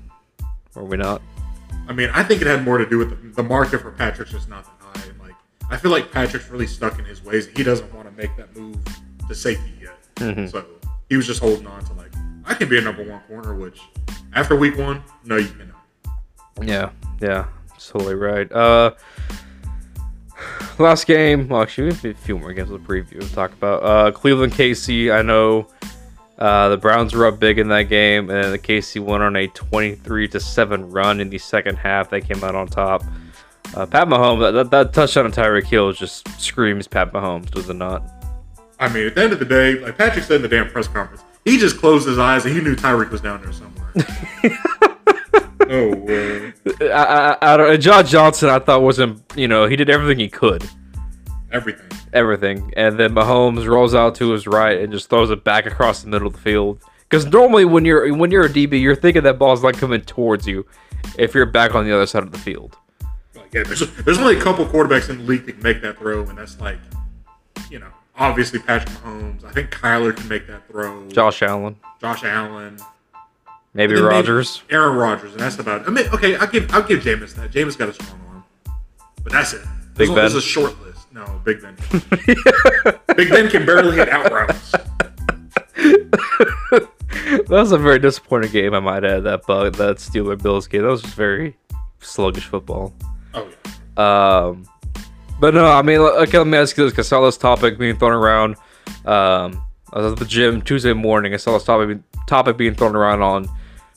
were 0.75 0.83
we 0.83 0.97
not? 0.97 1.21
I 1.87 1.93
mean, 1.93 2.09
I 2.13 2.23
think 2.23 2.41
it 2.41 2.47
had 2.47 2.63
more 2.63 2.77
to 2.77 2.87
do 2.87 2.97
with 2.97 3.09
the, 3.09 3.41
the 3.41 3.47
market 3.47 3.81
for 3.81 3.91
Patrick's 3.91 4.31
just 4.31 4.49
not 4.49 4.65
I 5.71 5.77
feel 5.77 5.89
like 5.91 6.11
Patrick's 6.11 6.49
really 6.49 6.67
stuck 6.67 6.99
in 6.99 7.05
his 7.05 7.23
ways. 7.23 7.47
He 7.55 7.63
doesn't 7.63 7.91
want 7.93 8.07
to 8.09 8.13
make 8.21 8.35
that 8.37 8.55
move 8.55 8.77
to 9.27 9.33
safety 9.33 9.73
yet. 9.81 9.97
Mhm. 10.17 10.51
So 10.51 10.65
he 11.09 11.15
was 11.17 11.25
just 11.25 11.39
holding 11.39 11.65
on 11.65 11.83
to 11.85 11.93
like, 11.93 12.11
I 12.45 12.53
can 12.53 12.69
be 12.69 12.77
a 12.77 12.81
number 12.81 13.03
one 13.03 13.21
corner. 13.21 13.55
Which 13.55 13.79
after 14.33 14.55
week 14.55 14.77
one, 14.77 15.01
no, 15.23 15.37
you 15.37 15.47
cannot. 15.47 16.19
Yeah, 16.61 16.89
yeah, 17.21 17.45
totally 17.79 18.15
right. 18.15 18.51
Uh, 18.51 18.91
last 20.77 21.07
game. 21.07 21.47
Well, 21.47 21.61
actually, 21.61 21.85
we 21.85 21.93
have 21.93 22.05
a 22.05 22.13
few 22.15 22.37
more 22.37 22.53
games 22.53 22.69
to 22.69 22.77
preview 22.77 23.21
to 23.21 23.33
talk 23.33 23.53
about. 23.53 23.83
Uh, 23.83 24.11
Cleveland 24.11 24.53
KC. 24.53 25.11
I 25.11 25.21
know 25.21 25.67
uh, 26.37 26.69
the 26.69 26.77
Browns 26.77 27.13
were 27.13 27.25
up 27.25 27.39
big 27.39 27.59
in 27.59 27.69
that 27.69 27.83
game, 27.83 28.29
and 28.29 28.53
the 28.53 28.59
KC 28.59 29.01
went 29.01 29.23
on 29.23 29.35
a 29.35 29.47
23 29.47 30.27
to 30.29 30.39
seven 30.39 30.89
run 30.91 31.19
in 31.19 31.29
the 31.29 31.37
second 31.37 31.77
half. 31.77 32.09
They 32.09 32.21
came 32.21 32.43
out 32.43 32.55
on 32.55 32.67
top. 32.67 33.03
Uh, 33.73 33.85
Pat 33.85 34.07
Mahomes, 34.07 34.53
that, 34.53 34.69
that, 34.71 34.93
touchdown 34.93 35.25
on 35.25 35.31
Tyreek 35.31 35.65
Hill 35.65 35.93
just 35.93 36.27
screams 36.41 36.87
Pat 36.87 37.13
Mahomes, 37.13 37.49
does 37.51 37.69
it 37.69 37.75
not? 37.75 38.03
I 38.79 38.91
mean, 38.91 39.07
at 39.07 39.15
the 39.15 39.23
end 39.23 39.33
of 39.33 39.39
the 39.39 39.45
day, 39.45 39.79
like 39.79 39.97
Patrick 39.97 40.25
said 40.25 40.37
in 40.37 40.41
the 40.41 40.47
damn 40.47 40.69
press 40.69 40.87
conference, 40.87 41.23
he 41.45 41.57
just 41.57 41.77
closed 41.77 42.07
his 42.07 42.19
eyes 42.19 42.45
and 42.45 42.55
he 42.55 42.61
knew 42.61 42.75
Tyreek 42.75 43.09
was 43.11 43.21
down 43.21 43.41
there 43.41 43.53
somewhere. 43.53 43.93
oh, 45.69 46.07
uh, 46.07 46.93
I, 46.93 47.37
I, 47.41 47.53
I 47.53 47.57
don't, 47.57 47.81
John 47.81 48.05
Johnson, 48.05 48.49
I 48.49 48.59
thought 48.59 48.81
wasn't, 48.81 49.21
you 49.35 49.47
know, 49.47 49.67
he 49.67 49.75
did 49.77 49.89
everything 49.89 50.19
he 50.19 50.27
could. 50.27 50.67
everything. 51.51 51.89
everything. 52.11 52.73
And 52.75 52.99
then 52.99 53.13
Mahomes 53.13 53.65
rolls 53.67 53.95
out 53.95 54.15
to 54.15 54.31
his 54.31 54.47
right 54.47 54.79
and 54.79 54.91
just 54.91 55.09
throws 55.09 55.29
it 55.31 55.45
back 55.45 55.65
across 55.65 56.01
the 56.01 56.09
middle 56.09 56.27
of 56.27 56.33
the 56.33 56.39
field. 56.39 56.83
Because 57.03 57.25
normally 57.25 57.65
when 57.65 57.85
you're 57.85 58.13
when 58.15 58.31
you're 58.31 58.45
a 58.45 58.49
DB, 58.49 58.81
you're 58.81 58.95
thinking 58.95 59.23
that 59.23 59.37
ball's 59.37 59.63
not 59.63 59.75
coming 59.75 60.01
towards 60.01 60.47
you 60.47 60.65
if 61.17 61.33
you're 61.33 61.45
back 61.45 61.75
on 61.75 61.85
the 61.85 61.93
other 61.93 62.05
side 62.05 62.23
of 62.23 62.31
the 62.31 62.37
field. 62.37 62.77
Like, 63.51 63.67
yeah, 63.67 63.75
there's, 63.75 63.95
there's 64.05 64.17
only 64.17 64.37
a 64.37 64.41
couple 64.41 64.65
quarterbacks 64.65 65.09
in 65.09 65.17
the 65.19 65.23
league 65.23 65.45
that 65.45 65.53
can 65.53 65.63
make 65.63 65.81
that 65.81 65.97
throw, 65.97 66.23
and 66.23 66.37
that's 66.37 66.59
like, 66.61 66.77
you 67.69 67.79
know, 67.79 67.89
obviously 68.15 68.59
Patrick 68.59 68.89
Mahomes. 68.99 69.43
I 69.43 69.51
think 69.51 69.71
Kyler 69.71 70.15
can 70.15 70.27
make 70.29 70.47
that 70.47 70.65
throw. 70.67 71.07
Josh 71.09 71.41
Allen, 71.41 71.75
Josh 71.99 72.23
Allen. 72.23 72.77
maybe 73.73 73.93
And 73.93 74.03
maybe 74.03 74.15
Rodgers. 74.15 74.63
Aaron 74.69 74.95
Rodgers, 74.95 75.31
and 75.33 75.41
that's 75.41 75.59
about. 75.59 75.81
It. 75.81 75.87
I 75.87 75.91
mean, 75.91 76.07
okay, 76.13 76.35
I'll 76.37 76.47
give 76.47 76.73
I'll 76.73 76.81
give 76.83 77.01
Jameis 77.01 77.35
that. 77.35 77.51
Jameis 77.51 77.77
got 77.77 77.89
a 77.89 77.93
strong 77.93 78.21
arm, 78.29 78.43
but 79.23 79.33
that's 79.33 79.51
it. 79.53 79.61
Big 79.95 80.07
There's, 80.07 80.09
Ben? 80.09 80.15
There's 80.15 80.35
a 80.35 80.41
short 80.41 80.81
list. 80.83 81.11
No, 81.11 81.41
Big 81.43 81.61
Ben. 81.61 81.75
Big 83.17 83.29
Ben 83.29 83.49
can 83.49 83.65
barely 83.65 83.97
hit 83.97 84.07
out 84.07 84.31
routes. 84.31 84.71
that 86.71 87.47
was 87.49 87.73
a 87.73 87.77
very 87.77 87.99
disappointing 87.99 88.51
game, 88.51 88.73
I 88.73 88.79
might 88.79 89.03
add. 89.03 89.25
That 89.25 89.45
bug, 89.45 89.75
that 89.75 89.97
Steeler 89.97 90.41
Bills 90.41 90.67
game, 90.67 90.83
that 90.83 90.87
was 90.87 91.01
just 91.01 91.15
very 91.15 91.57
sluggish 91.99 92.45
football. 92.45 92.93
Oh. 93.33 93.47
Um, 93.97 94.65
but 95.39 95.53
no, 95.53 95.65
I 95.65 95.81
mean, 95.81 95.99
okay, 95.99 96.37
let 96.37 96.47
me 96.47 96.57
ask 96.57 96.77
you 96.77 96.85
this: 96.85 96.93
'cause 96.93 97.07
I 97.07 97.09
saw 97.09 97.25
this 97.25 97.37
topic 97.37 97.77
being 97.77 97.97
thrown 97.97 98.11
around. 98.11 98.55
Um, 99.05 99.61
I 99.93 99.99
was 99.99 100.13
at 100.13 100.19
the 100.19 100.25
gym 100.25 100.61
Tuesday 100.61 100.93
morning. 100.93 101.33
I 101.33 101.37
saw 101.37 101.53
this 101.53 101.63
topic 101.63 101.99
topic 102.27 102.57
being 102.57 102.75
thrown 102.75 102.95
around 102.95 103.21
on 103.21 103.49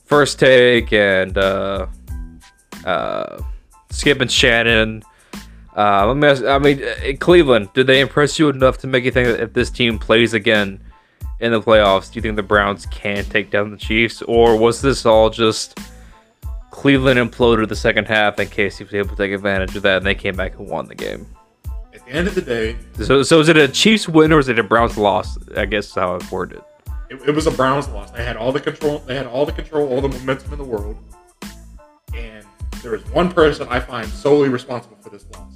First 0.05 0.39
Take 0.39 0.93
and 0.93 1.37
uh, 1.39 1.87
uh, 2.85 3.43
Skip 3.91 4.21
and 4.21 4.31
Shannon. 4.31 5.03
Uh, 5.77 6.07
let 6.07 6.17
me 6.17 6.29
ask, 6.29 6.45
I 6.45 6.59
mean, 6.59 6.81
in 7.03 7.17
Cleveland, 7.17 7.69
did 7.75 7.89
they 7.89 8.01
impress 8.01 8.39
you 8.39 8.49
enough 8.49 8.79
to 8.79 8.87
make 8.87 9.05
you 9.05 9.11
think 9.11 9.27
that 9.27 9.41
if 9.41 9.53
this 9.53 9.71
team 9.71 9.99
plays 9.99 10.33
again 10.33 10.81
in 11.41 11.51
the 11.51 11.61
playoffs, 11.61 12.13
do 12.13 12.17
you 12.17 12.23
think 12.23 12.37
the 12.37 12.45
Browns 12.45 12.87
can 12.87 13.25
take 13.25 13.51
down 13.51 13.71
the 13.71 13.77
Chiefs, 13.77 14.23
or 14.23 14.57
was 14.57 14.81
this 14.81 15.05
all 15.05 15.31
just 15.31 15.79
Cleveland 16.75 17.21
imploded 17.21 17.69
the 17.69 17.77
second 17.77 18.09
half 18.09 18.37
and 18.41 18.51
KC 18.51 18.81
was 18.85 18.95
able 18.95 19.11
to 19.11 19.17
take 19.17 19.31
advantage 19.31 19.77
of 19.77 19.83
that, 19.85 19.99
and 19.99 20.07
they 20.07 20.15
came 20.15 20.35
back 20.35 20.59
and 20.59 20.69
won 20.69 20.87
the 20.87 20.95
game? 20.97 21.25
At 21.95 22.05
the 22.05 22.11
end 22.11 22.27
of 22.27 22.35
the 22.35 22.43
day, 22.43 22.77
So, 23.01 23.23
so 23.23 23.39
is 23.39 23.49
it 23.49 23.57
a 23.57 23.69
Chiefs 23.69 24.09
win 24.09 24.33
or 24.33 24.41
is 24.41 24.49
it 24.49 24.59
a 24.59 24.65
Browns 24.65 24.99
loss? 24.99 25.39
I 25.57 25.67
guess 25.67 25.87
is 25.87 25.95
how 25.95 26.17
I 26.17 26.31
worded 26.33 26.59
it. 26.59 26.65
it, 27.11 27.29
it 27.29 27.31
was 27.35 27.47
a 27.47 27.53
Browns 27.53 27.89
loss. 27.91 28.11
They 28.11 28.25
had 28.25 28.37
all 28.37 28.51
the 28.51 28.59
control. 28.59 28.99
They 28.99 29.15
had 29.15 29.29
all 29.29 29.47
the 29.47 29.53
control, 29.53 29.89
all 29.89 30.01
the 30.01 30.09
momentum 30.09 30.53
in 30.53 30.59
the 30.59 30.65
world. 30.65 30.97
And 32.13 32.45
there 32.83 32.97
is 32.97 33.07
one 33.11 33.31
person 33.31 33.69
I 33.71 33.79
find 33.79 34.09
solely 34.09 34.49
responsible 34.49 34.97
for 35.01 35.11
this 35.11 35.27
loss, 35.33 35.53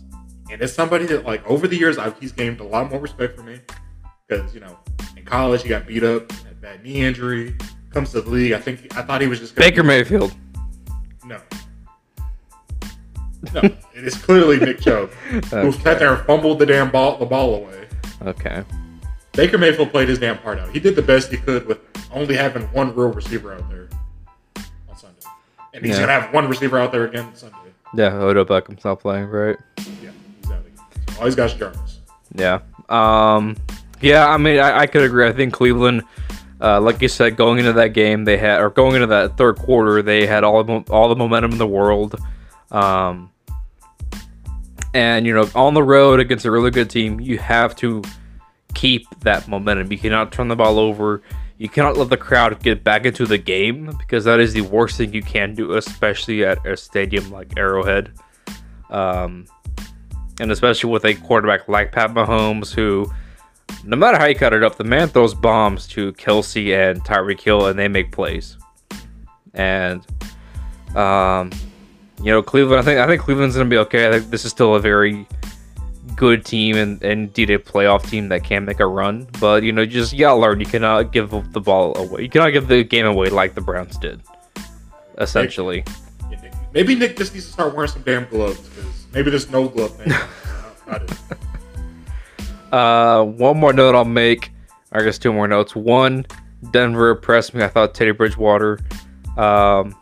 and 0.52 0.62
it's 0.62 0.72
somebody 0.72 1.04
that, 1.06 1.26
like, 1.26 1.44
over 1.50 1.66
the 1.66 1.76
years, 1.76 1.98
I've, 1.98 2.16
he's 2.20 2.30
gained 2.30 2.60
a 2.60 2.64
lot 2.64 2.92
more 2.92 3.00
respect 3.00 3.36
for 3.36 3.42
me 3.42 3.58
because 4.28 4.54
you 4.54 4.60
know, 4.60 4.78
in 5.16 5.24
college 5.24 5.64
he 5.64 5.68
got 5.68 5.84
beat 5.84 6.04
up, 6.04 6.30
had 6.30 6.52
a 6.52 6.54
bad 6.54 6.84
knee 6.84 7.00
injury. 7.00 7.56
Comes 7.90 8.12
to 8.12 8.20
the 8.20 8.30
league, 8.30 8.52
I 8.52 8.60
think 8.60 8.96
I 8.96 9.02
thought 9.02 9.20
he 9.20 9.26
was 9.26 9.40
just 9.40 9.56
gonna 9.56 9.68
Baker 9.68 9.82
Mayfield. 9.82 10.32
No. 11.28 11.38
No, 13.54 13.60
it 13.62 14.04
is 14.04 14.16
clearly 14.16 14.58
Nick 14.58 14.80
Chubb, 14.80 15.10
who 15.50 15.70
sat 15.70 16.00
there 16.00 16.12
and 16.14 16.26
fumbled 16.26 16.58
the 16.58 16.66
damn 16.66 16.90
ball, 16.90 17.18
the 17.18 17.24
ball 17.26 17.54
away. 17.54 17.86
Okay. 18.26 18.64
Baker 19.32 19.58
Mayfield 19.58 19.90
played 19.90 20.08
his 20.08 20.18
damn 20.18 20.38
part 20.38 20.58
out. 20.58 20.70
He 20.70 20.80
did 20.80 20.96
the 20.96 21.02
best 21.02 21.30
he 21.30 21.36
could 21.36 21.64
with 21.66 21.78
only 22.12 22.34
having 22.34 22.62
one 22.72 22.92
real 22.96 23.12
receiver 23.12 23.54
out 23.54 23.68
there 23.70 23.88
on 24.88 24.96
Sunday, 24.96 25.20
and 25.72 25.84
he's 25.84 25.94
Yeah. 25.94 26.06
gonna 26.06 26.20
have 26.20 26.34
one 26.34 26.48
receiver 26.48 26.78
out 26.80 26.90
there 26.90 27.04
again 27.04 27.28
Sunday. 27.34 27.56
Yeah, 27.94 28.14
Odell 28.16 28.44
Beckham's 28.44 28.84
not 28.84 28.98
playing, 29.00 29.26
right? 29.26 29.56
Yeah, 29.76 29.84
again. 30.50 30.72
So 31.14 31.18
all 31.20 31.26
he's 31.26 31.36
got 31.36 31.50
is 31.50 31.54
Jarvis. 31.54 32.00
Yeah. 32.34 32.58
Um. 32.88 33.56
Yeah. 34.00 34.26
I 34.28 34.36
mean, 34.36 34.58
I, 34.58 34.80
I 34.80 34.86
could 34.86 35.02
agree. 35.02 35.26
I 35.28 35.32
think 35.32 35.52
Cleveland 35.54 36.02
Uh, 36.60 36.80
like 36.80 37.00
you 37.00 37.08
said, 37.08 37.36
going 37.36 37.58
into 37.58 37.72
that 37.72 37.88
game, 37.92 38.24
they 38.24 38.36
had 38.36 38.60
or 38.60 38.70
going 38.70 38.94
into 38.94 39.06
that 39.06 39.36
third 39.36 39.56
quarter, 39.58 40.02
they 40.02 40.26
had 40.26 40.42
all 40.42 40.64
the, 40.64 40.82
all 40.90 41.08
the 41.08 41.16
momentum 41.16 41.52
in 41.52 41.58
the 41.58 41.66
world. 41.66 42.16
Um, 42.70 43.30
and 44.94 45.26
you 45.26 45.34
know, 45.34 45.48
on 45.54 45.74
the 45.74 45.82
road 45.82 46.20
against 46.20 46.44
a 46.44 46.50
really 46.50 46.70
good 46.70 46.90
team, 46.90 47.20
you 47.20 47.38
have 47.38 47.76
to 47.76 48.02
keep 48.74 49.06
that 49.20 49.48
momentum. 49.48 49.92
You 49.92 49.98
cannot 49.98 50.32
turn 50.32 50.48
the 50.48 50.56
ball 50.56 50.78
over. 50.78 51.22
You 51.58 51.68
cannot 51.68 51.96
let 51.96 52.08
the 52.08 52.16
crowd 52.16 52.62
get 52.62 52.84
back 52.84 53.04
into 53.04 53.26
the 53.26 53.38
game 53.38 53.92
because 53.98 54.24
that 54.24 54.38
is 54.38 54.52
the 54.52 54.60
worst 54.60 54.96
thing 54.96 55.12
you 55.12 55.22
can 55.22 55.54
do, 55.54 55.74
especially 55.74 56.44
at 56.44 56.64
a 56.64 56.76
stadium 56.76 57.30
like 57.30 57.56
Arrowhead. 57.56 58.12
Um, 58.90 59.46
and 60.40 60.52
especially 60.52 60.90
with 60.90 61.04
a 61.04 61.14
quarterback 61.14 61.68
like 61.68 61.90
Pat 61.90 62.10
Mahomes, 62.14 62.72
who, 62.72 63.12
no 63.84 63.96
matter 63.96 64.18
how 64.18 64.26
you 64.26 64.34
cut 64.34 64.52
it 64.52 64.62
up, 64.62 64.76
the 64.76 64.84
man 64.84 65.08
throws 65.08 65.34
bombs 65.34 65.86
to 65.88 66.12
Kelce 66.14 66.90
and 66.90 67.04
Tyreek 67.04 67.40
Hill, 67.40 67.66
and 67.66 67.78
they 67.78 67.88
make 67.88 68.12
plays. 68.12 68.56
And, 69.54 70.06
um, 70.94 71.50
you 72.22 72.30
know, 72.30 72.42
Cleveland. 72.42 72.80
I 72.80 72.82
think 72.82 72.98
I 72.98 73.06
think 73.06 73.22
Cleveland's 73.22 73.56
gonna 73.56 73.68
be 73.68 73.78
okay. 73.78 74.08
I 74.08 74.12
think 74.12 74.30
this 74.30 74.44
is 74.44 74.50
still 74.50 74.74
a 74.74 74.80
very 74.80 75.26
good 76.16 76.44
team 76.44 76.76
and, 76.76 77.02
and 77.02 77.28
indeed 77.28 77.50
a 77.50 77.58
playoff 77.58 78.08
team 78.08 78.28
that 78.28 78.42
can 78.42 78.64
make 78.64 78.80
a 78.80 78.86
run. 78.86 79.26
But 79.40 79.62
you 79.62 79.72
know, 79.72 79.86
just 79.86 80.16
gotta 80.18 80.38
learn. 80.38 80.60
You 80.60 80.66
cannot 80.66 81.12
give 81.12 81.30
the 81.30 81.60
ball 81.60 81.96
away. 81.96 82.22
You 82.22 82.28
cannot 82.28 82.50
give 82.50 82.68
the 82.68 82.82
game 82.82 83.06
away 83.06 83.30
like 83.30 83.54
the 83.54 83.60
Browns 83.60 83.96
did. 83.98 84.20
Essentially. 85.18 85.84
Maybe 86.74 86.94
Nick 86.94 87.16
just 87.16 87.32
needs 87.32 87.46
to 87.46 87.52
start 87.52 87.74
wearing 87.74 87.90
some 87.90 88.02
damn 88.02 88.28
gloves 88.28 88.60
because 88.68 89.06
maybe 89.12 89.30
this 89.30 89.48
no 89.48 89.68
glove 89.68 89.96
thing. 89.96 91.38
Uh, 92.72 93.24
one 93.24 93.58
more 93.58 93.72
note 93.72 93.94
I'll 93.94 94.04
make. 94.04 94.52
I 94.92 95.02
guess 95.02 95.18
two 95.18 95.32
more 95.32 95.48
notes. 95.48 95.76
One, 95.76 96.26
Denver 96.70 97.10
impressed 97.10 97.54
me. 97.54 97.62
I 97.62 97.68
thought 97.68 97.94
Teddy 97.94 98.12
Bridgewater 98.12 98.78
um, 99.36 99.94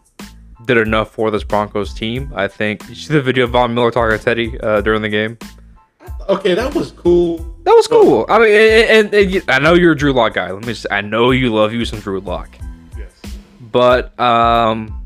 did 0.65 0.77
enough 0.77 1.11
for 1.11 1.31
this 1.31 1.45
Broncos 1.45 1.93
team. 1.93 2.33
I 2.35 2.49
think 2.49 2.89
you 2.89 2.95
see 2.95 3.13
the 3.13 3.23
video 3.23 3.45
of 3.45 3.51
Von 3.51 3.75
Miller 3.75 3.91
talking 3.91 4.17
to 4.17 4.25
Teddy 4.25 4.61
uh, 4.61 4.81
during 4.81 5.03
the 5.03 5.09
game. 5.09 5.39
Okay, 6.29 6.55
that 6.55 6.75
was 6.75 6.93
cool. 6.93 7.39
That 7.65 7.75
was 7.75 7.87
cool. 7.87 8.27
I 8.29 8.39
mean, 8.39 8.51
and, 8.51 9.15
and, 9.15 9.35
and, 9.35 9.51
I 9.51 9.59
know 9.59 9.75
you're 9.75 9.93
a 9.93 9.97
Drew 9.97 10.13
Lock 10.13 10.35
guy. 10.35 10.51
Let 10.51 10.63
me 10.63 10.73
just, 10.73 10.87
I 10.91 11.01
know 11.01 11.31
you 11.31 11.53
love 11.53 11.73
you 11.73 11.85
some 11.85 12.01
Drew 12.01 12.21
Lock. 12.21 12.49
Yes. 12.97 13.11
But 13.61 14.19
um, 14.19 15.05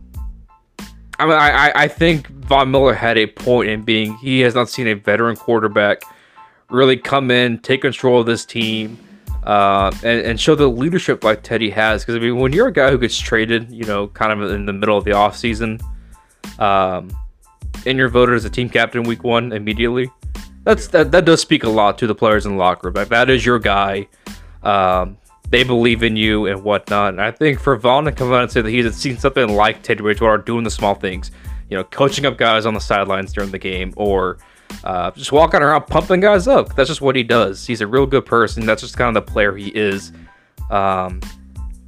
I 1.19 1.27
mean, 1.27 1.35
I, 1.35 1.73
I 1.75 1.89
think 1.89 2.29
Von 2.29 2.71
Miller 2.71 2.95
had 2.95 3.19
a 3.19 3.27
point 3.27 3.69
in 3.69 3.83
being 3.83 4.17
he 4.17 4.41
has 4.41 4.55
not 4.55 4.71
seen 4.71 4.89
a 4.89 4.95
veteran 4.95 5.37
quarterback 5.37 6.03
really 6.71 6.97
come 6.97 7.31
in, 7.31 7.59
take 7.59 7.83
control 7.83 8.21
of 8.21 8.27
this 8.27 8.45
team, 8.45 8.99
uh, 9.45 9.91
and, 10.03 10.21
and 10.27 10.41
show 10.41 10.55
the 10.55 10.69
leadership 10.69 11.25
like 11.25 11.43
Teddy 11.43 11.71
has. 11.71 12.03
Because 12.03 12.17
I 12.17 12.19
mean, 12.19 12.37
when 12.37 12.53
you're 12.53 12.69
a 12.69 12.73
guy 12.73 12.91
who 12.91 12.99
gets 12.99 13.19
traded, 13.19 13.71
you 13.71 13.85
know, 13.85 14.09
kind 14.09 14.33
of 14.33 14.51
in 14.51 14.67
the 14.67 14.73
middle 14.73 14.97
of 14.97 15.05
the 15.05 15.13
offseason, 15.13 15.81
um, 16.59 17.11
and 17.87 17.99
you're 17.99 18.09
voted 18.09 18.35
as 18.35 18.45
a 18.45 18.51
team 18.51 18.69
captain 18.69 19.03
week 19.03 19.25
one 19.25 19.53
immediately, 19.53 20.11
that's 20.65 20.89
that, 20.89 21.11
that 21.13 21.25
does 21.25 21.41
speak 21.41 21.65
a 21.65 21.69
lot 21.69 21.99
to 21.99 22.07
the 22.07 22.15
players 22.15 22.47
in 22.47 22.53
the 22.53 22.59
locker 22.59 22.89
room. 22.89 22.95
Like 22.95 23.09
that 23.09 23.31
is 23.31 23.45
your 23.45 23.59
guy. 23.59 24.09
Um, 24.63 25.17
they 25.49 25.65
believe 25.65 26.03
in 26.03 26.17
you 26.17 26.47
and 26.47 26.63
whatnot. 26.63 27.15
And 27.15 27.21
I 27.21 27.33
think 27.33 27.59
for 27.59 27.77
Von 27.77 28.05
to 28.05 28.13
come 28.13 28.33
out 28.33 28.43
and 28.43 28.53
say 28.53 28.63
that 28.63 28.71
he's 28.71 28.95
seen 28.95 29.19
something 29.19 29.49
like 29.49 29.83
Teddy 29.83 30.03
Bridgewater 30.03 30.39
doing 30.39 30.63
the 30.65 30.71
small 30.71 30.95
things, 30.95 31.33
you 31.69 31.77
know, 31.77 31.85
coaching 31.85 32.25
up 32.25 32.39
guys 32.39 32.67
on 32.67 32.75
the 32.75 32.81
sidelines 32.81 33.33
during 33.33 33.51
the 33.51 33.59
game 33.59 33.93
or 33.97 34.39
uh, 34.85 35.11
just 35.13 35.33
walking 35.33 35.63
around 35.63 35.87
pumping 35.87 36.21
guys 36.21 36.49
up. 36.49 36.75
That's 36.75 36.89
just 36.89 37.01
what 37.01 37.17
he 37.17 37.23
does. 37.23 37.67
He's 37.67 37.81
a 37.81 37.87
real 37.87 38.07
good 38.07 38.27
person. 38.27 38.67
That's 38.67 38.83
just 38.83 38.97
kind 38.97 39.17
of 39.17 39.27
the 39.27 39.31
player 39.33 39.57
he 39.57 39.69
is. 39.69 40.13
Um, 40.71 41.21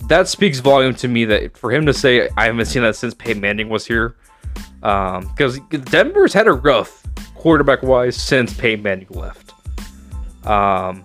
that 0.08 0.28
speaks 0.28 0.58
volume 0.58 0.94
to 0.96 1.08
me 1.08 1.24
that 1.26 1.56
for 1.56 1.70
him 1.72 1.86
to 1.86 1.94
say, 1.94 2.28
I 2.36 2.46
haven't 2.46 2.66
seen 2.66 2.82
that 2.82 2.96
since 2.96 3.14
Peyton 3.14 3.40
Manning 3.40 3.68
was 3.68 3.86
here. 3.86 4.16
Because 4.80 5.58
um, 5.58 5.68
Denver's 5.84 6.32
had 6.32 6.48
a 6.48 6.52
rough 6.52 7.06
quarterback 7.34 7.82
wise 7.82 8.16
since 8.16 8.52
Peyton 8.54 8.82
Manning 8.82 9.08
left. 9.10 9.54
Um, 10.46 11.04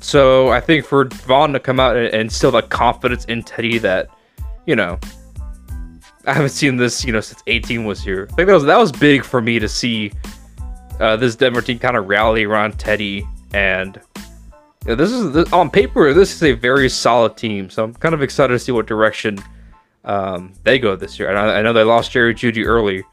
so 0.00 0.48
I 0.48 0.60
think 0.60 0.84
for 0.86 1.04
Von 1.04 1.52
to 1.52 1.60
come 1.60 1.78
out 1.78 1.96
and, 1.96 2.06
and 2.14 2.32
still 2.32 2.50
the 2.50 2.62
confidence 2.62 3.24
in 3.26 3.42
Teddy 3.42 3.78
that, 3.78 4.08
you 4.66 4.74
know, 4.74 4.98
I 6.26 6.32
haven't 6.32 6.50
seen 6.50 6.76
this, 6.76 7.04
you 7.04 7.12
know, 7.12 7.20
since 7.20 7.42
18 7.46 7.84
was 7.84 8.02
here. 8.02 8.28
I 8.32 8.34
think 8.34 8.46
that 8.46 8.54
was 8.54 8.64
that 8.64 8.78
was 8.78 8.92
big 8.92 9.24
for 9.24 9.40
me 9.40 9.58
to 9.58 9.68
see 9.68 10.12
uh, 11.00 11.16
this 11.16 11.36
Denver 11.36 11.60
team 11.60 11.78
kind 11.78 11.96
of 11.96 12.08
rally 12.08 12.44
around 12.44 12.78
Teddy, 12.78 13.26
and 13.52 14.00
you 14.84 14.88
know, 14.88 14.94
this 14.94 15.10
is 15.10 15.32
this, 15.32 15.52
on 15.52 15.70
paper 15.70 16.14
this 16.14 16.34
is 16.34 16.42
a 16.42 16.52
very 16.52 16.88
solid 16.88 17.36
team. 17.36 17.68
So 17.68 17.84
I'm 17.84 17.94
kind 17.94 18.14
of 18.14 18.22
excited 18.22 18.52
to 18.54 18.58
see 18.58 18.72
what 18.72 18.86
direction 18.86 19.38
um, 20.04 20.52
they 20.62 20.78
go 20.78 20.96
this 20.96 21.18
year. 21.18 21.34
I, 21.34 21.58
I 21.58 21.62
know 21.62 21.72
they 21.72 21.82
lost 21.82 22.12
Jerry 22.12 22.34
Jeudy 22.34 22.64
early 22.64 23.04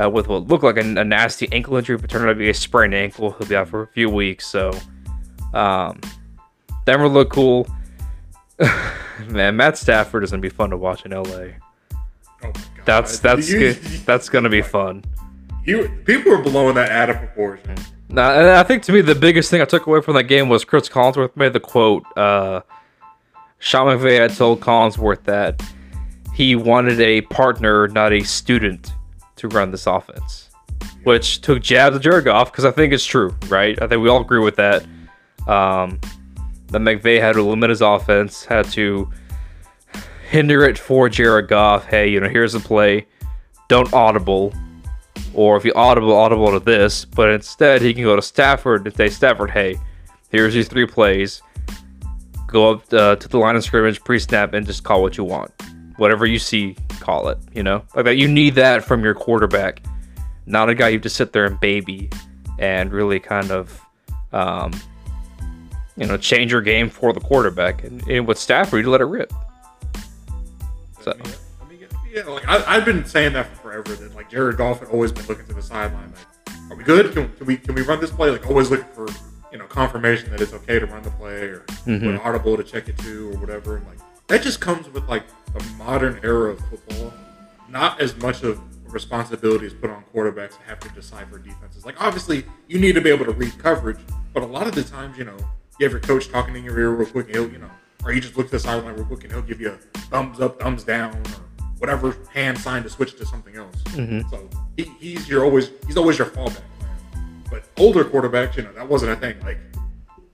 uh, 0.00 0.08
with 0.10 0.28
what 0.28 0.46
looked 0.46 0.64
like 0.64 0.76
a, 0.76 0.80
a, 0.80 1.04
nasty 1.04 1.50
ankle 1.52 1.76
injury, 1.76 1.96
but 1.96 2.10
turned 2.10 2.24
out 2.26 2.28
to 2.28 2.34
be 2.34 2.50
a 2.50 2.54
sprained 2.54 2.94
ankle. 2.94 3.32
He'll 3.32 3.48
be 3.48 3.56
out 3.56 3.68
for 3.68 3.82
a 3.82 3.88
few 3.88 4.10
weeks, 4.10 4.46
so 4.46 4.72
um, 5.54 6.00
Denver 6.84 7.08
look 7.08 7.30
cool. 7.30 7.66
Man, 9.28 9.56
Matt 9.56 9.78
Stafford 9.78 10.22
is 10.22 10.30
gonna 10.30 10.42
be 10.42 10.48
fun 10.48 10.70
to 10.70 10.76
watch 10.76 11.04
in 11.04 11.12
LA. 11.12 11.56
Oh 12.54 12.66
that's 12.84 13.18
that's 13.20 13.50
you, 13.50 13.58
good. 13.58 13.76
that's 14.06 14.28
gonna 14.28 14.48
be 14.48 14.62
fun. 14.62 15.04
You 15.64 15.88
people 16.04 16.32
are 16.32 16.42
blowing 16.42 16.76
that 16.76 16.90
out 16.90 17.10
of 17.10 17.18
proportion. 17.18 17.76
Now, 18.08 18.30
and 18.30 18.48
I 18.48 18.62
think 18.62 18.82
to 18.84 18.92
me 18.92 19.00
the 19.00 19.14
biggest 19.14 19.50
thing 19.50 19.60
I 19.60 19.64
took 19.64 19.86
away 19.86 20.00
from 20.00 20.14
that 20.14 20.24
game 20.24 20.48
was 20.48 20.64
Chris 20.64 20.88
Collinsworth 20.88 21.36
made 21.36 21.52
the 21.52 21.60
quote. 21.60 22.04
Uh, 22.16 22.62
Sean 23.58 23.86
McVay 23.86 24.18
had 24.18 24.34
told 24.34 24.60
Collinsworth 24.60 25.24
that 25.24 25.62
he 26.34 26.54
wanted 26.54 27.00
a 27.00 27.22
partner, 27.22 27.88
not 27.88 28.12
a 28.12 28.22
student, 28.22 28.92
to 29.36 29.48
run 29.48 29.70
this 29.70 29.86
offense, 29.86 30.50
which 31.04 31.40
took 31.40 31.62
jabs 31.62 31.96
at 31.96 32.24
Goff 32.24 32.52
because 32.52 32.64
I 32.64 32.70
think 32.70 32.92
it's 32.92 33.04
true, 33.04 33.34
right? 33.48 33.80
I 33.80 33.88
think 33.88 34.02
we 34.02 34.08
all 34.08 34.20
agree 34.20 34.40
with 34.40 34.56
that. 34.56 34.86
Um, 35.46 36.00
that 36.68 36.80
McVay 36.80 37.20
had 37.20 37.34
to 37.34 37.42
limit 37.42 37.70
his 37.70 37.80
offense, 37.80 38.44
had 38.44 38.66
to 38.72 39.10
hinder 40.28 40.64
it 40.64 40.78
for 40.78 41.08
Jared 41.08 41.48
Goff. 41.48 41.86
Hey, 41.86 42.08
you 42.08 42.20
know, 42.20 42.28
here's 42.28 42.54
a 42.54 42.60
play. 42.60 43.06
Don't 43.68 43.92
audible. 43.92 44.52
Or 45.34 45.56
if 45.56 45.64
you 45.64 45.72
audible, 45.74 46.14
audible 46.14 46.50
to 46.52 46.60
this. 46.60 47.04
But 47.04 47.30
instead, 47.30 47.82
he 47.82 47.94
can 47.94 48.02
go 48.02 48.16
to 48.16 48.22
Stafford 48.22 48.86
and 48.86 48.96
say, 48.96 49.08
Stafford, 49.08 49.50
hey, 49.50 49.78
here's 50.30 50.54
these 50.54 50.68
three 50.68 50.86
plays. 50.86 51.42
Go 52.46 52.72
up 52.72 52.92
uh, 52.92 53.16
to 53.16 53.28
the 53.28 53.38
line 53.38 53.56
of 53.56 53.64
scrimmage 53.64 54.02
pre 54.02 54.18
snap 54.18 54.54
and 54.54 54.66
just 54.66 54.84
call 54.84 55.02
what 55.02 55.16
you 55.16 55.24
want. 55.24 55.50
Whatever 55.96 56.26
you 56.26 56.38
see, 56.38 56.76
call 57.00 57.28
it. 57.28 57.38
You 57.54 57.62
know, 57.62 57.82
like 57.94 58.04
that. 58.04 58.16
You 58.16 58.28
need 58.28 58.54
that 58.54 58.84
from 58.84 59.02
your 59.02 59.14
quarterback, 59.14 59.82
not 60.46 60.68
a 60.68 60.74
guy 60.74 60.88
you 60.88 60.98
just 60.98 61.16
sit 61.16 61.32
there 61.32 61.46
and 61.46 61.58
baby 61.60 62.10
and 62.58 62.92
really 62.92 63.18
kind 63.18 63.50
of 63.50 63.80
um, 64.32 64.72
you 65.96 66.06
know, 66.06 66.16
change 66.16 66.52
your 66.52 66.60
game 66.60 66.90
for 66.90 67.12
the 67.12 67.20
quarterback. 67.20 67.84
And, 67.84 68.06
and 68.08 68.26
with 68.26 68.38
Stafford, 68.38 68.84
you 68.84 68.90
let 68.90 69.00
it 69.00 69.04
rip. 69.04 69.32
So. 71.06 71.16
I 71.62 71.68
mean, 71.68 71.86
yeah, 72.10 72.24
like 72.24 72.48
I, 72.48 72.74
have 72.74 72.84
been 72.84 73.04
saying 73.04 73.34
that 73.34 73.46
for 73.46 73.56
forever. 73.56 73.94
That 73.94 74.16
like 74.16 74.28
Jared 74.28 74.56
Goff 74.56 74.80
had 74.80 74.88
always 74.88 75.12
been 75.12 75.24
looking 75.26 75.46
to 75.46 75.54
the 75.54 75.62
sideline. 75.62 76.12
Like, 76.12 76.72
are 76.72 76.76
we 76.76 76.82
good? 76.82 77.12
Can, 77.12 77.32
can, 77.34 77.46
we 77.46 77.56
can 77.56 77.76
we 77.76 77.82
run 77.82 78.00
this 78.00 78.10
play? 78.10 78.30
Like 78.30 78.44
always 78.48 78.70
looking 78.70 78.92
for 78.92 79.06
you 79.52 79.58
know 79.58 79.66
confirmation 79.66 80.30
that 80.30 80.40
it's 80.40 80.52
okay 80.52 80.80
to 80.80 80.86
run 80.86 81.04
the 81.04 81.12
play 81.12 81.42
or 81.42 81.60
mm-hmm. 81.60 82.08
an 82.08 82.18
audible 82.18 82.56
to 82.56 82.64
check 82.64 82.88
it 82.88 82.98
to 82.98 83.30
or 83.30 83.38
whatever. 83.38 83.76
And 83.76 83.86
like 83.86 83.98
that 84.26 84.42
just 84.42 84.60
comes 84.60 84.88
with 84.88 85.08
like 85.08 85.22
the 85.52 85.64
modern 85.78 86.18
era 86.24 86.50
of 86.50 86.60
football. 86.68 87.12
Not 87.68 88.00
as 88.00 88.16
much 88.16 88.42
of 88.42 88.60
responsibility 88.92 89.66
is 89.66 89.74
put 89.74 89.90
on 89.90 90.02
quarterbacks 90.12 90.58
to 90.58 90.64
have 90.66 90.80
to 90.80 90.88
decipher 90.88 91.38
defenses. 91.38 91.86
Like 91.86 92.02
obviously 92.02 92.44
you 92.66 92.80
need 92.80 92.96
to 92.96 93.00
be 93.00 93.10
able 93.10 93.26
to 93.26 93.32
read 93.32 93.56
coverage, 93.58 94.00
but 94.34 94.42
a 94.42 94.46
lot 94.46 94.66
of 94.66 94.74
the 94.74 94.82
times 94.82 95.16
you 95.16 95.24
know 95.24 95.36
you 95.78 95.84
have 95.84 95.92
your 95.92 96.00
coach 96.00 96.30
talking 96.30 96.56
in 96.56 96.64
your 96.64 96.76
ear 96.80 96.90
real 96.90 97.08
quick, 97.08 97.28
he'll, 97.28 97.48
you 97.48 97.58
know, 97.58 97.70
or 98.06 98.12
you 98.12 98.20
just 98.20 98.36
look 98.36 98.46
to 98.46 98.52
the 98.52 98.58
sideline 98.60 98.94
real 98.94 99.04
quick 99.04 99.24
and 99.24 99.32
he'll 99.32 99.42
give 99.42 99.60
you 99.60 99.70
a 99.70 99.98
thumbs 99.98 100.40
up, 100.40 100.60
thumbs 100.60 100.84
down, 100.84 101.14
or 101.16 101.22
whatever 101.78 102.16
hand 102.32 102.56
sign 102.56 102.82
to 102.84 102.88
switch 102.88 103.16
to 103.16 103.26
something 103.26 103.56
else. 103.56 103.74
Mm-hmm. 103.86 104.28
So 104.30 104.48
he, 104.76 104.84
he's 104.98 105.28
your 105.28 105.44
always 105.44 105.72
he's 105.86 105.96
always 105.96 106.18
your 106.18 106.28
fallback 106.28 106.62
plan. 106.78 107.42
But 107.50 107.64
older 107.76 108.04
quarterbacks, 108.04 108.56
you 108.56 108.62
know, 108.62 108.72
that 108.74 108.88
wasn't 108.88 109.12
a 109.12 109.16
thing. 109.16 109.38
Like 109.40 109.58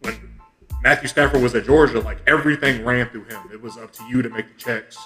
when 0.03 0.39
Matthew 0.83 1.09
Stafford 1.09 1.43
was 1.43 1.55
at 1.55 1.65
Georgia, 1.65 2.01
like 2.01 2.19
everything 2.27 2.85
ran 2.85 3.09
through 3.09 3.25
him. 3.25 3.41
It 3.53 3.61
was 3.61 3.79
up 3.79 3.93
to 3.95 4.05
you 4.05 4.21
to 4.21 4.29
make 4.29 4.49
the 4.49 4.55
checks, 4.63 4.99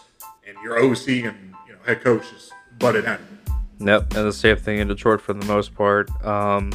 and 0.47 0.57
your 0.63 0.79
OC 0.79 1.09
and 1.09 1.55
you 1.67 1.73
know 1.73 1.79
head 1.87 2.03
coach 2.03 2.29
just 2.31 2.53
butted 2.79 3.05
at 3.05 3.21
him. 3.21 3.39
Yep, 3.79 4.15
and 4.15 4.27
the 4.27 4.33
same 4.33 4.57
thing 4.57 4.79
in 4.79 4.89
Detroit 4.89 5.21
for 5.21 5.35
the 5.35 5.45
most 5.47 5.75
part. 5.75 6.11
Um, 6.25 6.73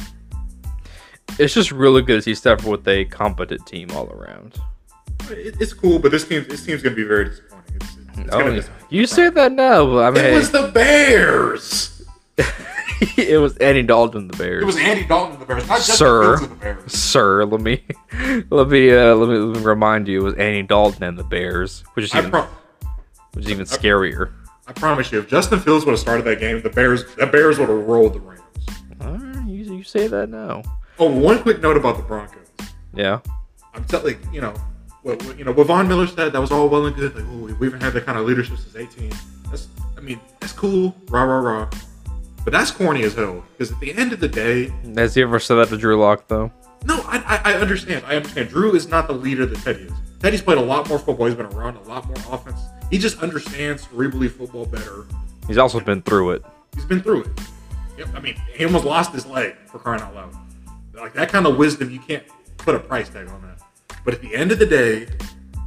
it's 1.38 1.54
just 1.54 1.72
really 1.72 2.02
good 2.02 2.16
to 2.16 2.22
see 2.22 2.34
Stafford 2.34 2.66
with 2.66 2.88
a 2.88 3.04
competent 3.06 3.66
team 3.66 3.90
all 3.92 4.08
around. 4.10 4.60
It's 5.30 5.72
cool, 5.72 5.98
but 5.98 6.10
this 6.10 6.26
team 6.26 6.44
this 6.48 6.64
team's 6.64 6.82
gonna 6.82 6.96
be 6.96 7.04
very 7.04 7.26
disappointing. 7.26 7.76
It's, 7.76 7.96
it's 8.18 8.68
oh, 8.68 8.72
you 8.90 9.06
say 9.06 9.30
that 9.30 9.52
now, 9.52 9.86
but 9.86 10.04
I 10.04 10.10
mean, 10.10 10.24
it 10.24 10.34
was 10.34 10.50
the 10.50 10.68
Bears. 10.68 12.04
it 13.16 13.40
was 13.40 13.56
Andy 13.58 13.82
Dalton 13.82 14.28
the 14.28 14.36
Bears. 14.36 14.62
It 14.62 14.66
was 14.66 14.76
Andy 14.76 15.04
Dalton 15.04 15.38
the 15.38 15.46
Bears, 15.46 15.68
not 15.68 15.78
just 15.78 15.98
Sir. 15.98 16.38
the 16.38 16.54
Bears. 16.54 16.92
Sir, 16.92 17.44
let 17.44 17.60
me 17.60 17.82
let 18.50 18.68
me 18.68 18.92
uh, 18.92 19.14
let 19.14 19.28
me 19.28 19.38
let 19.38 19.58
me 19.58 19.64
remind 19.64 20.08
you, 20.08 20.20
it 20.20 20.24
was 20.24 20.34
Andy 20.34 20.62
Dalton 20.62 21.02
and 21.04 21.18
the 21.18 21.24
Bears, 21.24 21.82
which 21.94 22.04
is 22.04 22.14
I, 22.14 22.18
even 22.18 22.30
pro- 22.30 22.48
which 23.32 23.46
is 23.46 23.50
even 23.50 23.66
scarier. 23.66 24.32
I 24.66 24.72
promise 24.72 25.10
you, 25.10 25.18
if 25.18 25.28
Justin 25.28 25.58
Fields 25.58 25.84
would 25.84 25.92
have 25.92 26.00
started 26.00 26.24
that 26.24 26.38
game, 26.38 26.62
the 26.62 26.70
Bears, 26.70 27.04
the 27.16 27.26
Bears 27.26 27.58
would 27.58 27.68
have 27.68 27.86
rolled 27.86 28.14
the 28.14 28.20
Rams. 28.20 28.40
You, 29.48 29.76
you 29.76 29.82
say 29.82 30.06
that 30.06 30.28
now. 30.28 30.62
Oh, 30.98 31.10
one 31.10 31.42
quick 31.42 31.60
note 31.60 31.76
about 31.76 31.96
the 31.96 32.02
Broncos. 32.02 32.46
Yeah. 32.94 33.20
I'm 33.74 33.84
telling 33.84 34.18
you 34.32 34.40
know, 34.40 34.54
what, 35.02 35.38
you 35.38 35.44
know, 35.44 35.52
what 35.52 35.66
Von 35.66 35.88
Miller 35.88 36.06
said 36.06 36.32
that 36.32 36.40
was 36.40 36.50
all 36.52 36.68
well 36.68 36.86
and 36.86 36.94
good. 36.96 37.14
Like, 37.14 37.24
oh, 37.28 37.54
we 37.58 37.66
haven't 37.66 37.82
had 37.82 37.92
that 37.94 38.06
kind 38.06 38.18
of 38.18 38.24
leadership 38.26 38.56
since 38.58 38.76
18. 38.76 39.10
That's, 39.50 39.68
I 39.96 40.00
mean, 40.00 40.20
that's 40.40 40.52
cool, 40.52 40.94
rah 41.08 41.22
rah 41.24 41.38
rah. 41.40 41.70
But 42.44 42.52
that's 42.52 42.70
corny 42.70 43.02
as 43.04 43.14
hell. 43.14 43.44
Because 43.52 43.72
at 43.72 43.80
the 43.80 43.94
end 43.94 44.12
of 44.12 44.20
the 44.20 44.28
day, 44.28 44.72
Has 44.96 45.14
he 45.14 45.22
ever 45.22 45.38
said 45.38 45.56
that 45.56 45.68
to 45.68 45.76
Drew 45.76 45.98
Lock 45.98 46.26
though? 46.28 46.50
no, 46.84 46.96
I, 47.06 47.18
I, 47.44 47.52
I 47.52 47.54
understand. 47.60 48.04
I 48.06 48.16
understand. 48.16 48.48
Drew 48.48 48.74
is 48.74 48.88
not 48.88 49.06
the 49.06 49.12
leader 49.12 49.46
that 49.46 49.58
Teddy 49.60 49.84
is. 49.84 49.92
Teddy's 50.18 50.42
played 50.42 50.58
a 50.58 50.62
lot 50.62 50.88
more 50.88 50.98
football. 50.98 51.26
He's 51.26 51.36
been 51.36 51.46
around 51.46 51.76
a 51.76 51.82
lot 51.82 52.06
more 52.06 52.16
offense. 52.34 52.60
He 52.90 52.98
just 52.98 53.18
understands 53.22 53.86
cerebrally 53.86 54.30
football 54.30 54.66
better. 54.66 55.04
He's 55.46 55.58
also 55.58 55.78
been 55.80 56.02
through 56.02 56.32
it. 56.32 56.44
He's 56.74 56.84
been 56.84 57.00
through 57.02 57.22
it. 57.22 57.40
Yep. 57.98 58.08
I 58.14 58.20
mean, 58.20 58.34
he 58.54 58.64
almost 58.64 58.84
lost 58.84 59.12
his 59.12 59.26
leg 59.26 59.54
for 59.66 59.78
crying 59.78 60.00
out 60.00 60.14
loud. 60.14 60.34
Like 60.94 61.12
that 61.14 61.28
kind 61.28 61.46
of 61.46 61.56
wisdom, 61.56 61.90
you 61.90 61.98
can't 62.00 62.24
put 62.58 62.74
a 62.74 62.78
price 62.80 63.08
tag 63.08 63.28
on 63.28 63.42
that. 63.42 63.51
But 64.04 64.14
at 64.14 64.20
the 64.20 64.34
end 64.34 64.52
of 64.52 64.58
the 64.58 64.66
day, 64.66 65.06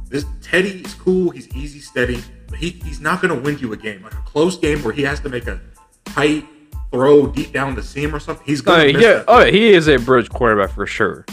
this 0.08 0.24
Teddy 0.42 0.82
is 0.82 0.94
cool. 0.94 1.30
He's 1.30 1.48
easy, 1.56 1.80
steady, 1.80 2.22
but 2.48 2.58
he, 2.58 2.70
he's 2.70 3.00
not 3.00 3.20
going 3.20 3.34
to 3.34 3.40
win 3.40 3.58
you 3.58 3.72
a 3.72 3.76
game. 3.76 4.02
Like 4.02 4.14
a 4.14 4.22
close 4.22 4.56
game 4.56 4.82
where 4.82 4.92
he 4.92 5.02
has 5.02 5.20
to 5.20 5.28
make 5.28 5.46
a 5.46 5.60
tight 6.04 6.44
throw 6.90 7.26
deep 7.26 7.52
down 7.52 7.74
the 7.74 7.82
seam 7.82 8.14
or 8.14 8.20
something. 8.20 8.46
He's 8.46 8.60
Oh 8.62 8.64
going 8.64 8.88
to 8.88 8.92
miss 8.94 9.02
yeah, 9.02 9.24
oh 9.26 9.44
he 9.44 9.68
is 9.68 9.88
a 9.88 9.98
bridge 9.98 10.30
quarterback 10.30 10.70
for 10.70 10.86
sure. 10.86 11.26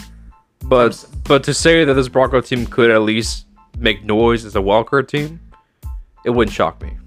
But 0.63 1.05
but 1.25 1.43
to 1.43 1.53
say 1.53 1.85
that 1.85 1.93
this 1.93 2.07
Bronco 2.07 2.41
team 2.41 2.65
could 2.65 2.89
at 2.89 3.01
least 3.01 3.45
make 3.77 4.03
noise 4.03 4.45
as 4.45 4.55
a 4.55 4.59
wildcard 4.59 5.07
team, 5.07 5.39
it 6.23 6.29
wouldn't 6.29 6.55
shock 6.55 6.81
me. 6.81 6.97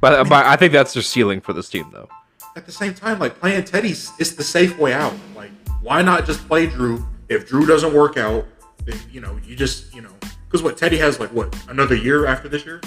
But, 0.00 0.28
but 0.28 0.44
I 0.44 0.56
think 0.56 0.72
that's 0.72 0.92
their 0.92 1.02
ceiling 1.02 1.40
for 1.40 1.52
this 1.52 1.68
team, 1.68 1.86
though. 1.92 2.08
At 2.56 2.66
the 2.66 2.72
same 2.72 2.94
time, 2.94 3.18
like 3.18 3.40
playing 3.40 3.64
Teddy's, 3.64 4.12
it's 4.18 4.32
the 4.32 4.44
safe 4.44 4.78
way 4.78 4.92
out. 4.92 5.14
Like, 5.34 5.50
why 5.80 6.02
not 6.02 6.26
just 6.26 6.46
play 6.46 6.66
Drew? 6.66 7.06
If 7.28 7.48
Drew 7.48 7.66
doesn't 7.66 7.94
work 7.94 8.18
out, 8.18 8.44
then 8.84 8.98
you 9.10 9.20
know 9.20 9.38
you 9.44 9.56
just 9.56 9.94
you 9.94 10.02
know 10.02 10.12
because 10.46 10.62
what 10.62 10.76
Teddy 10.76 10.96
has 10.98 11.18
like 11.20 11.30
what 11.30 11.54
another 11.68 11.94
year 11.94 12.26
after 12.26 12.48
this 12.48 12.64
year? 12.64 12.80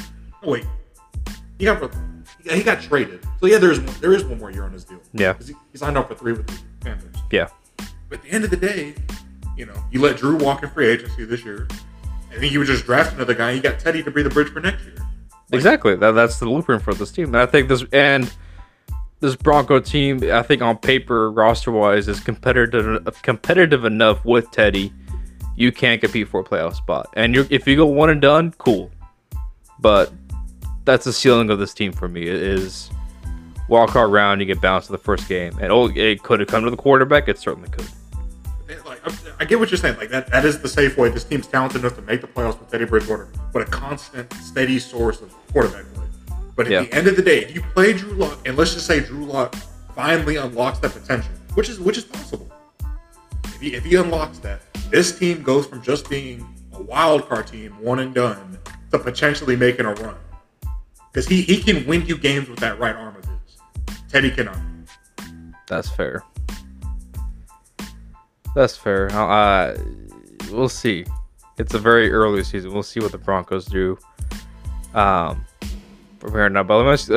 Oh 0.43 0.51
wait, 0.51 0.65
he 1.57 1.65
got 1.65 1.81
he 2.37 2.43
got, 2.43 2.57
he 2.57 2.63
got 2.63 2.81
traded. 2.81 3.23
So 3.39 3.47
yeah, 3.47 3.57
there's 3.57 3.79
there 3.99 4.13
is 4.13 4.23
one 4.23 4.39
more 4.39 4.51
year 4.51 4.63
on 4.63 4.71
his 4.71 4.83
deal. 4.83 5.01
Yeah, 5.13 5.35
he, 5.43 5.53
he 5.71 5.77
signed 5.77 5.97
up 5.97 6.07
for 6.07 6.15
three 6.15 6.33
with 6.33 6.47
the 6.47 6.59
Panthers. 6.81 7.15
Yeah, 7.31 7.49
But 8.09 8.19
at 8.19 8.23
the 8.23 8.31
end 8.31 8.43
of 8.43 8.49
the 8.49 8.57
day, 8.57 8.95
you 9.57 9.65
know, 9.65 9.75
you 9.91 10.01
let 10.01 10.17
Drew 10.17 10.37
walk 10.37 10.63
in 10.63 10.69
free 10.69 10.87
agency 10.87 11.25
this 11.25 11.43
year, 11.43 11.67
and 12.31 12.41
then 12.41 12.51
you 12.51 12.59
would 12.59 12.67
just 12.67 12.85
draft 12.85 13.13
another 13.15 13.33
guy. 13.33 13.51
You 13.51 13.61
got 13.61 13.79
Teddy 13.79 14.03
to 14.03 14.11
be 14.11 14.21
the 14.21 14.29
bridge 14.29 14.49
for 14.49 14.59
next 14.59 14.83
year. 14.85 14.95
exactly. 15.51 15.95
That, 15.95 16.11
that's 16.11 16.39
the 16.39 16.45
blueprint 16.45 16.83
for 16.83 16.93
this 16.93 17.11
team. 17.11 17.27
And 17.27 17.37
I 17.37 17.45
think 17.45 17.67
this 17.67 17.83
and 17.91 18.31
this 19.19 19.35
Bronco 19.35 19.79
team, 19.79 20.21
I 20.31 20.43
think 20.43 20.61
on 20.61 20.77
paper, 20.77 21.31
roster 21.31 21.71
wise, 21.71 22.07
is 22.07 22.19
competitive 22.19 23.03
competitive 23.23 23.83
enough 23.83 24.23
with 24.23 24.51
Teddy. 24.51 24.93
You 25.57 25.71
can't 25.73 25.99
compete 25.99 26.27
for 26.29 26.39
a 26.39 26.43
playoff 26.43 26.75
spot, 26.75 27.09
and 27.13 27.33
you 27.35 27.45
if 27.49 27.67
you 27.67 27.75
go 27.75 27.85
one 27.87 28.09
and 28.09 28.21
done, 28.21 28.53
cool. 28.59 28.89
But 29.79 30.13
that's 30.85 31.03
the 31.03 31.11
ceiling 31.11 31.49
of 31.49 31.59
this 31.59 31.73
team 31.73 31.91
for 31.91 32.07
me. 32.07 32.21
It 32.21 32.35
is 32.41 32.89
wild 33.67 33.89
card 33.89 34.11
round, 34.11 34.39
you 34.39 34.45
get 34.47 34.61
bounced 34.61 34.85
to 34.85 34.91
the 34.93 34.97
first 34.99 35.27
game, 35.27 35.57
and 35.59 35.71
oh, 35.71 35.89
it 35.93 36.23
could 36.23 36.39
have 36.39 36.47
come 36.47 36.63
to 36.63 36.69
the 36.69 36.77
quarterback. 36.77 37.27
It 37.27 37.39
certainly 37.39 37.69
could. 37.69 37.87
Like 38.85 39.05
I'm- 39.05 39.17
I 39.39 39.45
get 39.45 39.59
what 39.59 39.69
you're 39.71 39.77
saying. 39.77 39.97
Like 39.97 40.09
that, 40.09 40.31
that 40.31 40.45
is 40.45 40.59
the 40.61 40.67
safe 40.67 40.97
way. 40.97 41.09
This 41.09 41.23
team's 41.23 41.47
talented 41.47 41.81
enough 41.81 41.95
to 41.95 42.01
make 42.03 42.21
the 42.21 42.27
playoffs 42.27 42.59
with 42.59 42.69
Teddy 42.71 42.85
Bridgewater, 42.85 43.27
but 43.53 43.61
a 43.61 43.65
constant, 43.65 44.31
steady 44.33 44.79
source 44.79 45.21
of 45.21 45.33
quarterback 45.51 45.85
play. 45.93 46.05
But 46.55 46.65
at 46.67 46.71
Yeah. 46.71 46.81
the 46.83 46.93
end 46.93 47.07
of 47.07 47.15
the 47.15 47.21
day, 47.21 47.39
if 47.43 47.53
you 47.55 47.61
play 47.73 47.93
Drew 47.93 48.13
Lock, 48.13 48.47
and 48.47 48.57
let's 48.57 48.73
just 48.73 48.85
say 48.87 48.99
Drew 48.99 49.25
Lock 49.25 49.55
finally 49.95 50.35
unlocks 50.37 50.79
that 50.79 50.91
potential, 50.93 51.31
which 51.55 51.67
is 51.69 51.79
which 51.79 51.97
is 51.97 52.03
possible. 52.03 52.51
If 53.57 53.63
he, 53.63 53.73
if 53.73 53.85
he 53.85 53.95
unlocks 53.95 54.37
that, 54.39 54.61
this 54.91 55.17
team 55.17 55.41
goes 55.41 55.65
from 55.65 55.81
just 55.81 56.07
being 56.11 56.47
a 56.73 56.81
wild 56.83 57.27
card 57.27 57.47
team, 57.47 57.71
one 57.81 57.97
and 57.97 58.13
done, 58.13 58.59
to 58.91 58.99
potentially 58.99 59.55
making 59.55 59.87
a 59.87 59.95
run. 59.95 60.15
Because 61.11 61.27
he, 61.27 61.41
he 61.41 61.63
can 61.63 61.83
win 61.87 62.05
you 62.05 62.19
games 62.19 62.47
with 62.49 62.59
that 62.59 62.77
right 62.77 62.95
arm 62.95 63.15
of 63.15 63.25
his. 63.25 63.97
Teddy 64.09 64.29
cannot. 64.29 64.59
That's 65.65 65.89
fair. 65.89 66.23
That's 68.53 68.77
fair. 68.77 69.11
Uh, 69.11 69.75
we'll 70.51 70.69
see. 70.69 71.03
It's 71.57 71.73
a 71.73 71.79
very 71.79 72.11
early 72.11 72.43
season. 72.43 72.71
We'll 72.71 72.83
see 72.83 72.99
what 72.99 73.11
the 73.11 73.17
Broncos 73.17 73.65
do. 73.65 73.97
Um, 74.93 75.43
here 76.21 76.47
now, 76.47 76.61
but 76.61 76.83
let 76.83 77.09
me. 77.09 77.15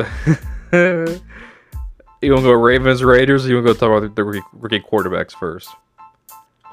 you 2.23 2.31
want 2.33 2.45
to 2.45 2.49
go 2.49 2.51
Ravens 2.53 3.03
Raiders? 3.03 3.45
Or 3.45 3.49
you 3.49 3.55
want 3.57 3.67
to 3.67 3.73
go 3.75 3.79
talk 3.79 3.95
about 3.95 4.15
the 4.15 4.23
rookie 4.23 4.79
quarterbacks 4.79 5.33
first? 5.33 5.69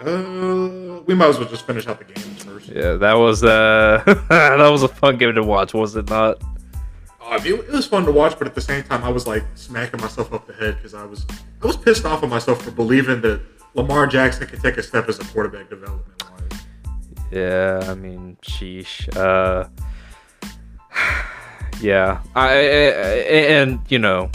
Uh, 0.01 1.01
we 1.07 1.15
might 1.15 1.29
as 1.29 1.39
well 1.39 1.49
just 1.49 1.67
finish 1.67 1.87
out 1.89 1.99
the 1.99 2.05
games 2.05 2.45
first. 2.45 2.69
Yeah, 2.69 2.93
that 2.95 3.15
was 3.15 3.43
uh, 3.43 4.03
that 4.29 4.69
was 4.71 4.83
a 4.85 4.89
fun 4.89 5.19
game 5.19 5.35
to 5.35 5.43
watch, 5.43 5.75
was 5.75 5.97
it 5.97 6.09
not? 6.09 6.41
Uh, 7.21 7.39
it, 7.45 7.55
it 7.55 7.69
was 7.69 7.87
fun 7.87 8.05
to 8.05 8.13
watch, 8.13 8.39
but 8.39 8.47
at 8.47 8.55
the 8.55 8.61
same 8.61 8.83
time, 8.85 9.03
I 9.03 9.09
was 9.09 9.27
like 9.27 9.45
smacking 9.55 10.01
myself 10.01 10.33
up 10.33 10.47
the 10.47 10.55
head 10.55 10.77
because 10.77 10.95
I 10.95 11.05
was 11.05 11.27
I 11.63 11.67
was 11.67 11.77
pissed 11.77 12.05
off 12.05 12.23
at 12.23 12.29
myself 12.29 12.63
for 12.63 12.71
believing 12.71 13.21
that 13.23 13.41
Lamar 13.75 14.07
Jackson 14.07 14.47
could 14.47 14.61
take 14.61 14.77
a 14.77 14.83
step 14.83 15.09
as 15.09 15.19
a 15.19 15.25
quarterback 15.25 15.69
development 15.69 16.23
wise. 16.31 16.61
Yeah, 17.33 17.81
I 17.87 17.95
mean, 17.95 18.37
sheesh. 18.43 19.15
Uh, 19.17 19.69
yeah, 21.81 22.23
I, 22.37 22.51
I 22.51 22.55
and 22.55 23.81
you 23.89 23.99
know, 23.99 24.31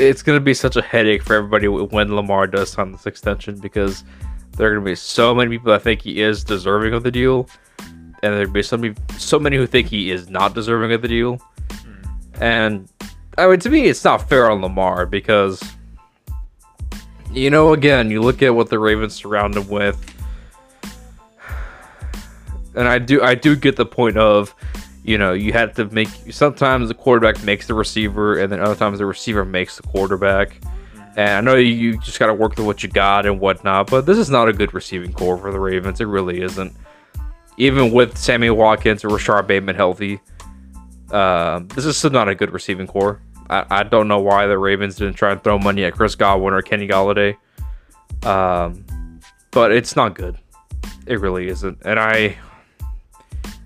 it's 0.00 0.22
gonna 0.22 0.40
be 0.40 0.54
such 0.54 0.76
a 0.76 0.82
headache 0.82 1.22
for 1.22 1.34
everybody 1.34 1.68
when 1.68 2.14
Lamar 2.14 2.46
does 2.46 2.70
sign 2.70 2.92
this 2.92 3.06
extension 3.06 3.58
because 3.58 4.02
there 4.56 4.68
are 4.68 4.74
gonna 4.74 4.84
be 4.84 4.94
so 4.94 5.34
many 5.34 5.50
people 5.50 5.72
that 5.72 5.82
think 5.82 6.00
he 6.00 6.22
is 6.22 6.42
deserving 6.42 6.94
of 6.94 7.02
the 7.02 7.10
deal, 7.10 7.48
and 7.78 8.34
there'll 8.34 8.50
be 8.50 8.62
so 8.62 8.78
many 8.78 8.94
so 9.18 9.38
many 9.38 9.56
who 9.56 9.66
think 9.66 9.88
he 9.88 10.10
is 10.10 10.30
not 10.30 10.54
deserving 10.54 10.92
of 10.92 11.02
the 11.02 11.08
deal. 11.08 11.36
Hmm. 11.36 12.42
And 12.42 12.88
I 13.36 13.46
mean, 13.46 13.60
to 13.60 13.68
me, 13.68 13.84
it's 13.84 14.02
not 14.02 14.28
fair 14.28 14.50
on 14.50 14.62
Lamar 14.62 15.04
because 15.04 15.62
you 17.32 17.50
know, 17.50 17.74
again, 17.74 18.10
you 18.10 18.22
look 18.22 18.42
at 18.42 18.54
what 18.54 18.70
the 18.70 18.78
Ravens 18.78 19.14
surround 19.14 19.54
him 19.54 19.68
with 19.68 19.98
and 22.74 22.88
I 22.88 22.98
do 22.98 23.22
I 23.22 23.34
do 23.34 23.54
get 23.54 23.76
the 23.76 23.86
point 23.86 24.16
of, 24.16 24.54
you 25.04 25.16
know, 25.16 25.32
you 25.32 25.52
had 25.52 25.74
to 25.76 25.86
make 25.86 26.08
sometimes 26.30 26.88
the 26.88 26.94
quarterback 26.94 27.42
makes 27.42 27.66
the 27.66 27.74
receiver, 27.74 28.38
and 28.38 28.52
then 28.52 28.60
other 28.60 28.74
times 28.74 28.98
the 28.98 29.06
receiver 29.06 29.44
makes 29.44 29.76
the 29.76 29.82
quarterback. 29.82 30.60
And 31.16 31.30
I 31.30 31.40
know 31.40 31.56
you 31.56 31.98
just 31.98 32.18
got 32.18 32.26
to 32.26 32.34
work 32.34 32.56
with 32.56 32.66
what 32.66 32.82
you 32.82 32.88
got 32.88 33.26
and 33.26 33.40
whatnot, 33.40 33.90
but 33.90 34.06
this 34.06 34.18
is 34.18 34.30
not 34.30 34.48
a 34.48 34.52
good 34.52 34.72
receiving 34.72 35.12
core 35.12 35.36
for 35.36 35.50
the 35.50 35.58
Ravens. 35.58 36.00
It 36.00 36.04
really 36.04 36.40
isn't. 36.42 36.72
Even 37.56 37.92
with 37.92 38.16
Sammy 38.16 38.48
Watkins 38.50 39.04
or 39.04 39.08
Rashod 39.08 39.46
Bateman 39.46 39.74
healthy, 39.74 40.20
uh, 41.10 41.60
this 41.74 41.84
is 41.84 41.96
still 41.96 42.10
not 42.10 42.28
a 42.28 42.34
good 42.34 42.52
receiving 42.52 42.86
core. 42.86 43.20
I, 43.48 43.66
I 43.70 43.82
don't 43.82 44.06
know 44.06 44.20
why 44.20 44.46
the 44.46 44.56
Ravens 44.56 44.96
didn't 44.96 45.14
try 45.14 45.32
and 45.32 45.42
throw 45.42 45.58
money 45.58 45.84
at 45.84 45.94
Chris 45.94 46.14
Godwin 46.14 46.54
or 46.54 46.62
Kenny 46.62 46.86
Golladay. 46.86 47.36
Um, 48.24 48.84
but 49.50 49.72
it's 49.72 49.96
not 49.96 50.14
good. 50.14 50.38
It 51.06 51.18
really 51.20 51.48
isn't. 51.48 51.78
And 51.84 51.98
I 51.98 52.36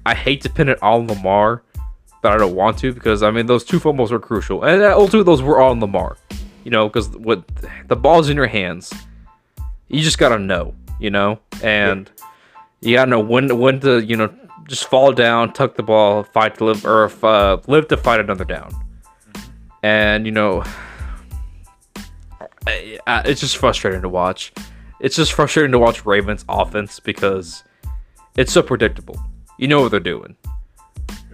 I 0.06 0.14
hate 0.14 0.42
to 0.42 0.50
pin 0.50 0.68
it 0.68 0.82
on 0.82 1.06
Lamar, 1.06 1.62
but 2.22 2.32
I 2.32 2.36
don't 2.36 2.54
want 2.54 2.78
to 2.78 2.92
because 2.92 3.22
I 3.22 3.30
mean 3.30 3.46
those 3.46 3.64
two 3.64 3.78
fumbles 3.78 4.12
were 4.12 4.18
crucial, 4.18 4.64
and 4.64 4.82
ultimately 4.82 5.24
those 5.24 5.42
were 5.42 5.60
on 5.60 5.80
Lamar. 5.80 6.16
You 6.64 6.70
know, 6.70 6.88
because 6.88 7.10
what 7.10 7.44
the 7.88 7.96
ball's 7.96 8.28
in 8.28 8.36
your 8.36 8.46
hands, 8.46 8.92
you 9.88 10.00
just 10.00 10.18
gotta 10.18 10.38
know. 10.38 10.74
You 11.00 11.10
know, 11.10 11.38
and 11.62 12.10
you 12.80 12.96
gotta 12.96 13.10
know 13.10 13.20
when 13.20 13.58
when 13.58 13.80
to 13.80 14.02
you 14.02 14.16
know 14.16 14.32
just 14.68 14.86
fall 14.86 15.12
down, 15.12 15.52
tuck 15.52 15.74
the 15.76 15.82
ball, 15.82 16.22
fight 16.22 16.56
to 16.56 16.64
live, 16.64 16.86
or 16.86 17.10
uh, 17.22 17.58
live 17.66 17.88
to 17.88 17.96
fight 17.96 18.20
another 18.20 18.44
down. 18.44 18.70
And 19.82 20.24
you 20.24 20.32
know, 20.32 20.64
it's 22.66 23.40
just 23.40 23.56
frustrating 23.58 24.02
to 24.02 24.08
watch. 24.08 24.52
It's 25.00 25.16
just 25.16 25.32
frustrating 25.32 25.72
to 25.72 25.78
watch 25.78 26.06
Ravens 26.06 26.44
offense 26.48 27.00
because 27.00 27.64
it's 28.36 28.52
so 28.52 28.62
predictable. 28.62 29.18
You 29.58 29.68
know 29.68 29.80
what 29.82 29.90
they're 29.90 30.00
doing 30.00 30.36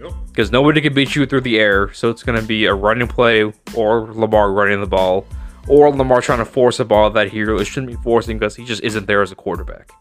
Yep. 0.01 0.11
because 0.27 0.51
nobody 0.51 0.81
can 0.81 0.93
beat 0.93 1.15
you 1.15 1.25
through 1.25 1.41
the 1.41 1.59
air. 1.59 1.91
So 1.93 2.09
it's 2.09 2.23
going 2.23 2.39
to 2.39 2.45
be 2.45 2.65
a 2.65 2.73
running 2.73 3.07
play 3.07 3.51
or 3.75 4.11
Lamar 4.13 4.51
running 4.51 4.79
the 4.79 4.87
ball 4.87 5.25
or 5.67 5.89
Lamar 5.95 6.21
trying 6.21 6.39
to 6.39 6.45
force 6.45 6.79
a 6.79 6.85
ball 6.85 7.09
that 7.11 7.29
he 7.31 7.43
really 7.43 7.65
shouldn't 7.65 7.91
be 7.91 7.97
forcing 8.03 8.37
because 8.39 8.55
he 8.55 8.65
just 8.65 8.81
isn't 8.83 9.05
there 9.07 9.21
as 9.21 9.31
a 9.31 9.35
quarterback. 9.35 9.91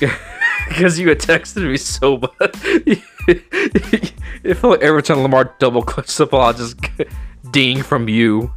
Because 0.66 0.98
you 0.98 1.10
had 1.10 1.18
texted 1.18 1.70
me 1.70 1.76
so 1.76 2.16
much. 2.40 2.56
it 3.28 4.54
felt 4.54 4.70
like 4.72 4.80
every 4.80 5.02
time 5.02 5.18
Lamar 5.20 5.54
double 5.58 5.82
clutched 5.82 6.16
the 6.16 6.24
ball, 6.26 6.40
I 6.40 6.52
just 6.52 6.76
ding 7.50 7.82
from 7.82 8.08
you. 8.08 8.50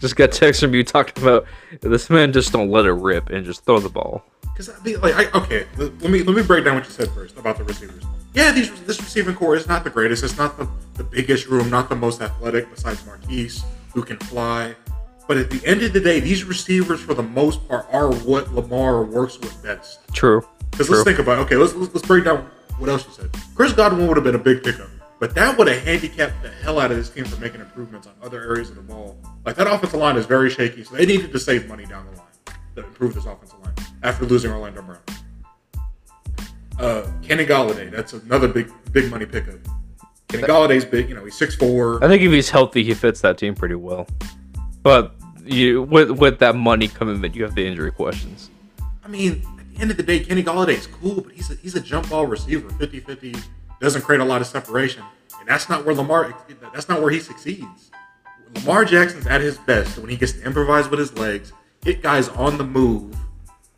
Just 0.00 0.16
got 0.16 0.32
text 0.32 0.60
from 0.62 0.74
you 0.74 0.82
talking 0.82 1.22
about 1.22 1.44
this 1.82 2.08
man 2.08 2.32
just 2.32 2.50
don't 2.50 2.70
let 2.70 2.86
it 2.86 2.92
rip 2.92 3.28
and 3.28 3.44
just 3.44 3.64
throw 3.66 3.78
the 3.78 3.90
ball. 3.90 4.24
Because 4.54 4.68
I 4.68 4.80
mean, 4.84 5.00
like, 5.00 5.14
I, 5.16 5.38
okay, 5.38 5.66
let 5.76 6.00
me 6.02 6.22
let 6.22 6.36
me 6.36 6.42
break 6.42 6.64
down 6.64 6.76
what 6.76 6.84
you 6.84 6.90
said 6.90 7.10
first 7.10 7.36
about 7.36 7.58
the 7.58 7.64
receivers. 7.64 8.04
Yeah, 8.34 8.52
these 8.52 8.70
this 8.84 9.00
receiving 9.00 9.34
core 9.34 9.56
is 9.56 9.66
not 9.66 9.82
the 9.82 9.90
greatest. 9.90 10.22
It's 10.22 10.38
not 10.38 10.56
the, 10.56 10.68
the 10.94 11.02
biggest 11.02 11.48
room, 11.48 11.68
not 11.70 11.88
the 11.88 11.96
most 11.96 12.22
athletic 12.22 12.70
besides 12.70 13.04
Marquise, 13.04 13.64
who 13.92 14.04
can 14.04 14.16
fly. 14.18 14.76
But 15.26 15.38
at 15.38 15.50
the 15.50 15.64
end 15.66 15.82
of 15.82 15.92
the 15.92 15.98
day, 15.98 16.20
these 16.20 16.44
receivers, 16.44 17.00
for 17.00 17.14
the 17.14 17.22
most 17.22 17.66
part, 17.66 17.86
are 17.90 18.12
what 18.12 18.54
Lamar 18.54 19.02
works 19.02 19.40
with 19.40 19.60
best. 19.60 20.00
True. 20.12 20.46
Because 20.70 20.88
let's 20.88 21.02
think 21.02 21.18
about 21.18 21.38
it. 21.38 21.42
okay, 21.42 21.56
let's, 21.56 21.74
let's 21.74 21.92
let's 21.92 22.06
break 22.06 22.24
down 22.24 22.48
what 22.78 22.88
else 22.88 23.04
you 23.06 23.12
said. 23.12 23.30
Chris 23.56 23.72
Godwin 23.72 24.06
would 24.06 24.16
have 24.16 24.24
been 24.24 24.36
a 24.36 24.38
big 24.38 24.62
pickup, 24.62 24.90
but 25.18 25.34
that 25.34 25.58
would 25.58 25.66
have 25.66 25.82
handicapped 25.82 26.40
the 26.42 26.50
hell 26.50 26.78
out 26.78 26.92
of 26.92 26.96
this 26.96 27.10
team 27.10 27.24
for 27.24 27.40
making 27.40 27.60
improvements 27.60 28.06
on 28.06 28.12
other 28.22 28.40
areas 28.40 28.70
of 28.70 28.76
the 28.76 28.82
ball. 28.82 29.16
Like 29.44 29.56
that 29.56 29.66
offensive 29.66 29.98
line 29.98 30.16
is 30.16 30.26
very 30.26 30.50
shaky, 30.50 30.84
so 30.84 30.94
they 30.94 31.06
needed 31.06 31.32
to 31.32 31.40
save 31.40 31.66
money 31.66 31.86
down 31.86 32.06
the 32.06 32.12
line 32.12 32.58
to 32.76 32.84
improve 32.84 33.14
this 33.14 33.24
offensive 33.24 33.58
line 33.60 33.73
after 34.04 34.24
losing 34.26 34.52
Orlando 34.52 34.82
Brown. 34.82 35.00
Uh, 36.78 37.10
Kenny 37.22 37.46
Golladay, 37.46 37.90
that's 37.90 38.12
another 38.12 38.46
big 38.48 38.70
big 38.92 39.10
money 39.10 39.26
pickup. 39.26 39.58
Kenny 40.28 40.44
Golladay's 40.44 40.84
big, 40.84 41.08
you 41.08 41.14
know, 41.14 41.24
he's 41.24 41.36
six 41.36 41.56
four. 41.56 42.02
I 42.04 42.08
think 42.08 42.22
if 42.22 42.30
he's 42.30 42.50
healthy, 42.50 42.84
he 42.84 42.94
fits 42.94 43.20
that 43.22 43.38
team 43.38 43.54
pretty 43.54 43.76
well. 43.76 44.06
But 44.82 45.14
you 45.44 45.82
with 45.82 46.10
with 46.10 46.38
that 46.40 46.56
money 46.56 46.88
commitment, 46.88 47.34
you 47.34 47.42
have 47.44 47.54
the 47.54 47.66
injury 47.66 47.90
questions. 47.90 48.50
I 49.04 49.08
mean, 49.08 49.42
at 49.58 49.74
the 49.74 49.80
end 49.80 49.90
of 49.90 49.96
the 49.96 50.02
day, 50.02 50.20
Kenny 50.20 50.42
Golladay 50.42 50.78
is 50.78 50.86
cool, 50.86 51.20
but 51.20 51.32
he's 51.32 51.50
a, 51.50 51.54
he's 51.56 51.74
a 51.74 51.80
jump 51.80 52.08
ball 52.08 52.26
receiver, 52.26 52.68
50-50, 52.70 53.38
doesn't 53.78 54.00
create 54.00 54.22
a 54.22 54.24
lot 54.24 54.40
of 54.40 54.46
separation, 54.46 55.02
and 55.38 55.48
that's 55.48 55.68
not 55.68 55.84
where 55.84 55.94
Lamar. 55.94 56.34
That's 56.72 56.88
not 56.88 57.00
where 57.02 57.10
he 57.10 57.20
succeeds. 57.20 57.90
Lamar 58.56 58.84
Jackson's 58.84 59.26
at 59.26 59.40
his 59.40 59.58
best 59.58 59.98
when 59.98 60.08
he 60.08 60.16
gets 60.16 60.32
to 60.32 60.42
improvise 60.42 60.88
with 60.88 60.98
his 60.98 61.12
legs, 61.18 61.52
hit 61.84 62.02
guys 62.02 62.28
on 62.30 62.56
the 62.56 62.64
move, 62.64 63.14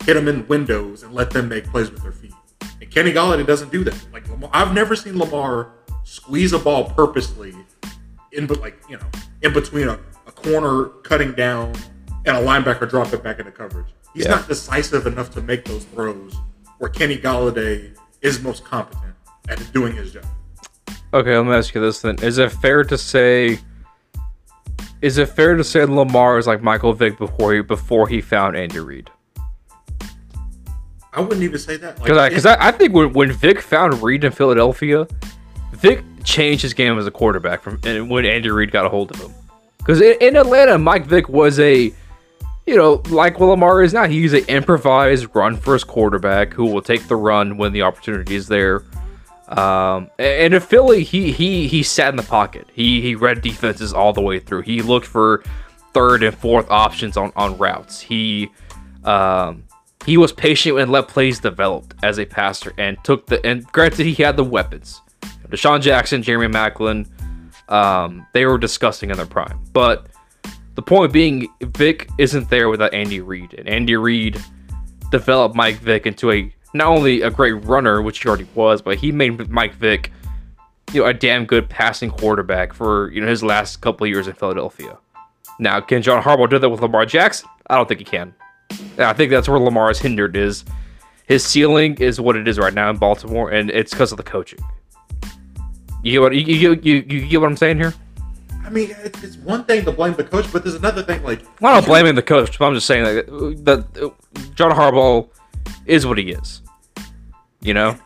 hit 0.07 0.13
them 0.15 0.27
in 0.27 0.47
windows, 0.47 1.03
and 1.03 1.13
let 1.13 1.29
them 1.29 1.49
make 1.49 1.65
plays 1.65 1.91
with 1.91 2.01
their 2.01 2.11
feet. 2.13 2.33
And 2.81 2.89
Kenny 2.89 3.11
Golladay 3.11 3.45
doesn't 3.45 3.71
do 3.71 3.83
that. 3.83 4.07
Like 4.11 4.27
Lamar, 4.29 4.49
I've 4.53 4.73
never 4.73 4.95
seen 4.95 5.19
Lamar 5.19 5.73
squeeze 6.05 6.53
a 6.53 6.59
ball 6.59 6.85
purposely 6.91 7.53
in, 8.31 8.47
but 8.47 8.61
like 8.61 8.79
you 8.89 8.97
know, 8.97 9.05
in 9.43 9.53
between 9.53 9.89
a, 9.89 9.99
a 10.25 10.31
corner 10.31 10.85
cutting 11.03 11.33
down 11.33 11.73
and 12.25 12.37
a 12.37 12.41
linebacker 12.41 12.89
drop 12.89 13.11
it 13.13 13.21
back 13.21 13.39
into 13.39 13.51
coverage. 13.51 13.87
He's 14.13 14.25
Yeah. 14.25 14.31
not 14.35 14.47
decisive 14.47 15.05
enough 15.05 15.29
to 15.31 15.41
make 15.41 15.65
those 15.65 15.83
throws 15.85 16.35
where 16.77 16.89
Kenny 16.89 17.17
Golladay 17.17 17.95
is 18.21 18.41
most 18.41 18.63
competent 18.63 19.13
at 19.49 19.61
doing 19.73 19.93
his 19.95 20.13
job. 20.13 20.25
Okay, 21.13 21.35
let 21.37 21.45
me 21.45 21.51
ask 21.53 21.75
you 21.75 21.81
this 21.81 22.01
then: 22.01 22.15
Is 22.23 22.37
it 22.37 22.51
fair 22.51 22.83
to 22.85 22.97
say? 22.97 23.59
Is 25.01 25.17
it 25.17 25.27
fair 25.29 25.55
to 25.55 25.63
say 25.63 25.83
Lamar 25.85 26.37
is 26.37 26.47
like 26.47 26.61
Michael 26.63 26.93
Vick 26.93 27.17
before 27.17 27.53
he 27.53 27.61
before 27.61 28.07
he 28.07 28.21
found 28.21 28.55
Andy 28.55 28.79
Reid? 28.79 29.09
I 31.17 31.21
wouldn't 31.21 31.41
even 31.41 31.57
say 31.57 31.77
that. 31.77 31.95
Like, 31.95 32.03
Because 32.03 32.17
I, 32.17 32.29
cause 32.29 32.45
I, 32.45 32.67
I 32.67 32.71
think 32.71 32.93
when, 32.93 33.11
when 33.13 33.31
Vick 33.31 33.59
found 33.59 34.03
Reid 34.03 34.23
in 34.23 34.31
Philadelphia, 34.31 35.07
Vick 35.73 36.03
changed 36.23 36.61
his 36.61 36.75
game 36.75 36.97
as 36.99 37.07
a 37.07 37.11
quarterback 37.11 37.63
from 37.63 37.79
and 37.83 38.07
when 38.07 38.23
Andy 38.23 38.51
Reid 38.51 38.71
got 38.71 38.85
a 38.85 38.89
hold 38.89 39.09
of 39.11 39.19
him. 39.19 39.33
Because 39.79 39.99
in, 39.99 40.15
in 40.21 40.35
Atlanta, 40.35 40.77
Mike 40.77 41.05
Vick 41.05 41.27
was 41.27 41.59
a, 41.59 41.91
you 42.67 42.75
know, 42.75 43.01
like 43.09 43.39
what 43.39 43.47
Lamar 43.47 43.81
is 43.81 43.93
now. 43.93 44.05
He's 44.05 44.33
an 44.33 44.45
improvised 44.45 45.33
run 45.33 45.57
first 45.57 45.87
quarterback 45.87 46.53
who 46.53 46.65
will 46.65 46.83
take 46.83 47.07
the 47.07 47.15
run 47.15 47.57
when 47.57 47.73
the 47.73 47.81
opportunity 47.81 48.35
is 48.35 48.47
there. 48.47 48.83
Um, 49.47 50.11
and 50.19 50.53
in 50.53 50.59
Philly, 50.59 51.03
he 51.03 51.31
he 51.31 51.67
he 51.67 51.81
sat 51.81 52.09
in 52.09 52.17
the 52.17 52.23
pocket. 52.23 52.67
He 52.73 53.01
he 53.01 53.15
read 53.15 53.41
defenses 53.41 53.91
all 53.91 54.13
the 54.13 54.21
way 54.21 54.39
through. 54.39 54.63
He 54.63 54.81
looked 54.81 55.07
for 55.07 55.43
third 55.93 56.21
and 56.21 56.37
fourth 56.37 56.69
options 56.69 57.17
on 57.17 57.31
on 57.35 57.57
routes. 57.57 58.01
He 58.01 58.51
um 59.05 59.63
he 60.07 60.15
was 60.15 60.31
patient 60.31 60.79
and 60.79 60.89
let 60.89 61.09
plays 61.09 61.37
develop 61.37 61.93
as 62.01 62.17
a 62.17 62.25
passer 62.25 62.73
and 62.77 62.97
took 63.03 63.27
the 63.27 63.45
and 63.45 63.67
granted 63.73 64.05
he 64.05 64.13
had 64.13 64.37
the 64.37 64.43
weapons. 64.43 65.01
DeSean 65.49 65.81
Jackson, 65.81 66.23
Jeremy 66.23 66.47
Maclin, 66.47 67.07
um, 67.69 68.25
they 68.33 68.45
were 68.45 68.57
disgusting 68.57 69.11
in 69.11 69.17
their 69.17 69.25
prime. 69.25 69.59
But 69.73 70.07
the 70.75 70.81
point 70.81 71.11
being, 71.11 71.47
Vick 71.61 72.09
isn't 72.17 72.49
there 72.49 72.69
without 72.69 72.93
Andy 72.93 73.19
Reid, 73.19 73.53
and 73.57 73.67
Andy 73.67 73.97
Reid 73.97 74.41
developed 75.11 75.55
Mike 75.55 75.75
Vick 75.79 76.05
into 76.05 76.31
a 76.31 76.53
not 76.73 76.87
only 76.87 77.21
a 77.21 77.29
great 77.29 77.65
runner, 77.65 78.01
which 78.01 78.21
he 78.21 78.29
already 78.29 78.47
was, 78.55 78.81
but 78.81 78.97
he 78.97 79.11
made 79.11 79.49
Mike 79.49 79.73
Vick, 79.73 80.11
you 80.93 81.01
know, 81.01 81.07
a 81.07 81.13
damn 81.13 81.45
good 81.45 81.69
passing 81.69 82.11
quarterback 82.11 82.73
for 82.73 83.11
you 83.11 83.19
know 83.19 83.27
his 83.27 83.43
last 83.43 83.81
couple 83.81 84.07
years 84.07 84.27
in 84.27 84.33
Philadelphia. 84.33 84.97
Now, 85.59 85.81
can 85.81 86.01
John 86.01 86.23
Harbaugh 86.23 86.49
do 86.49 86.59
that 86.59 86.69
with 86.69 86.81
Lamar 86.81 87.05
Jackson? 87.05 87.49
I 87.69 87.75
don't 87.75 87.89
think 87.89 87.99
he 87.99 88.05
can. 88.05 88.33
I 88.97 89.13
think 89.13 89.31
that's 89.31 89.47
where 89.47 89.59
Lamar 89.59 89.91
is 89.91 89.99
hindered. 89.99 90.35
Is 90.35 90.65
his 91.25 91.45
ceiling 91.45 91.95
is 91.95 92.19
what 92.19 92.35
it 92.35 92.47
is 92.47 92.57
right 92.57 92.73
now 92.73 92.89
in 92.89 92.97
Baltimore, 92.97 93.51
and 93.51 93.69
it's 93.69 93.91
because 93.91 94.11
of 94.11 94.17
the 94.17 94.23
coaching. 94.23 94.59
You 96.03 96.13
get 96.13 96.21
what 96.21 96.35
you, 96.35 96.41
you, 96.41 96.79
you, 96.81 96.95
you 97.07 97.27
get 97.27 97.41
what 97.41 97.47
I'm 97.47 97.57
saying 97.57 97.77
here? 97.77 97.93
I 98.63 98.69
mean, 98.69 98.93
it's, 99.03 99.37
one 99.37 99.63
thing 99.63 99.85
to 99.85 99.91
blame 99.91 100.13
the 100.13 100.25
coach, 100.25 100.51
but 100.51 100.63
there's 100.63 100.75
another 100.75 101.01
thing. 101.01 101.23
Like, 101.23 101.41
I'm 101.61 101.73
not 101.73 101.85
blaming 101.85 102.15
the 102.15 102.21
coach, 102.21 102.59
but 102.59 102.65
I'm 102.65 102.73
just 102.73 102.85
saying 102.85 103.03
that, 103.03 103.65
that 103.65 104.03
uh, 104.03 104.09
John 104.55 104.71
Harbaugh 104.71 105.29
is 105.85 106.05
what 106.05 106.17
he 106.17 106.31
is. 106.31 106.61
You 107.61 107.73
know? 107.73 107.97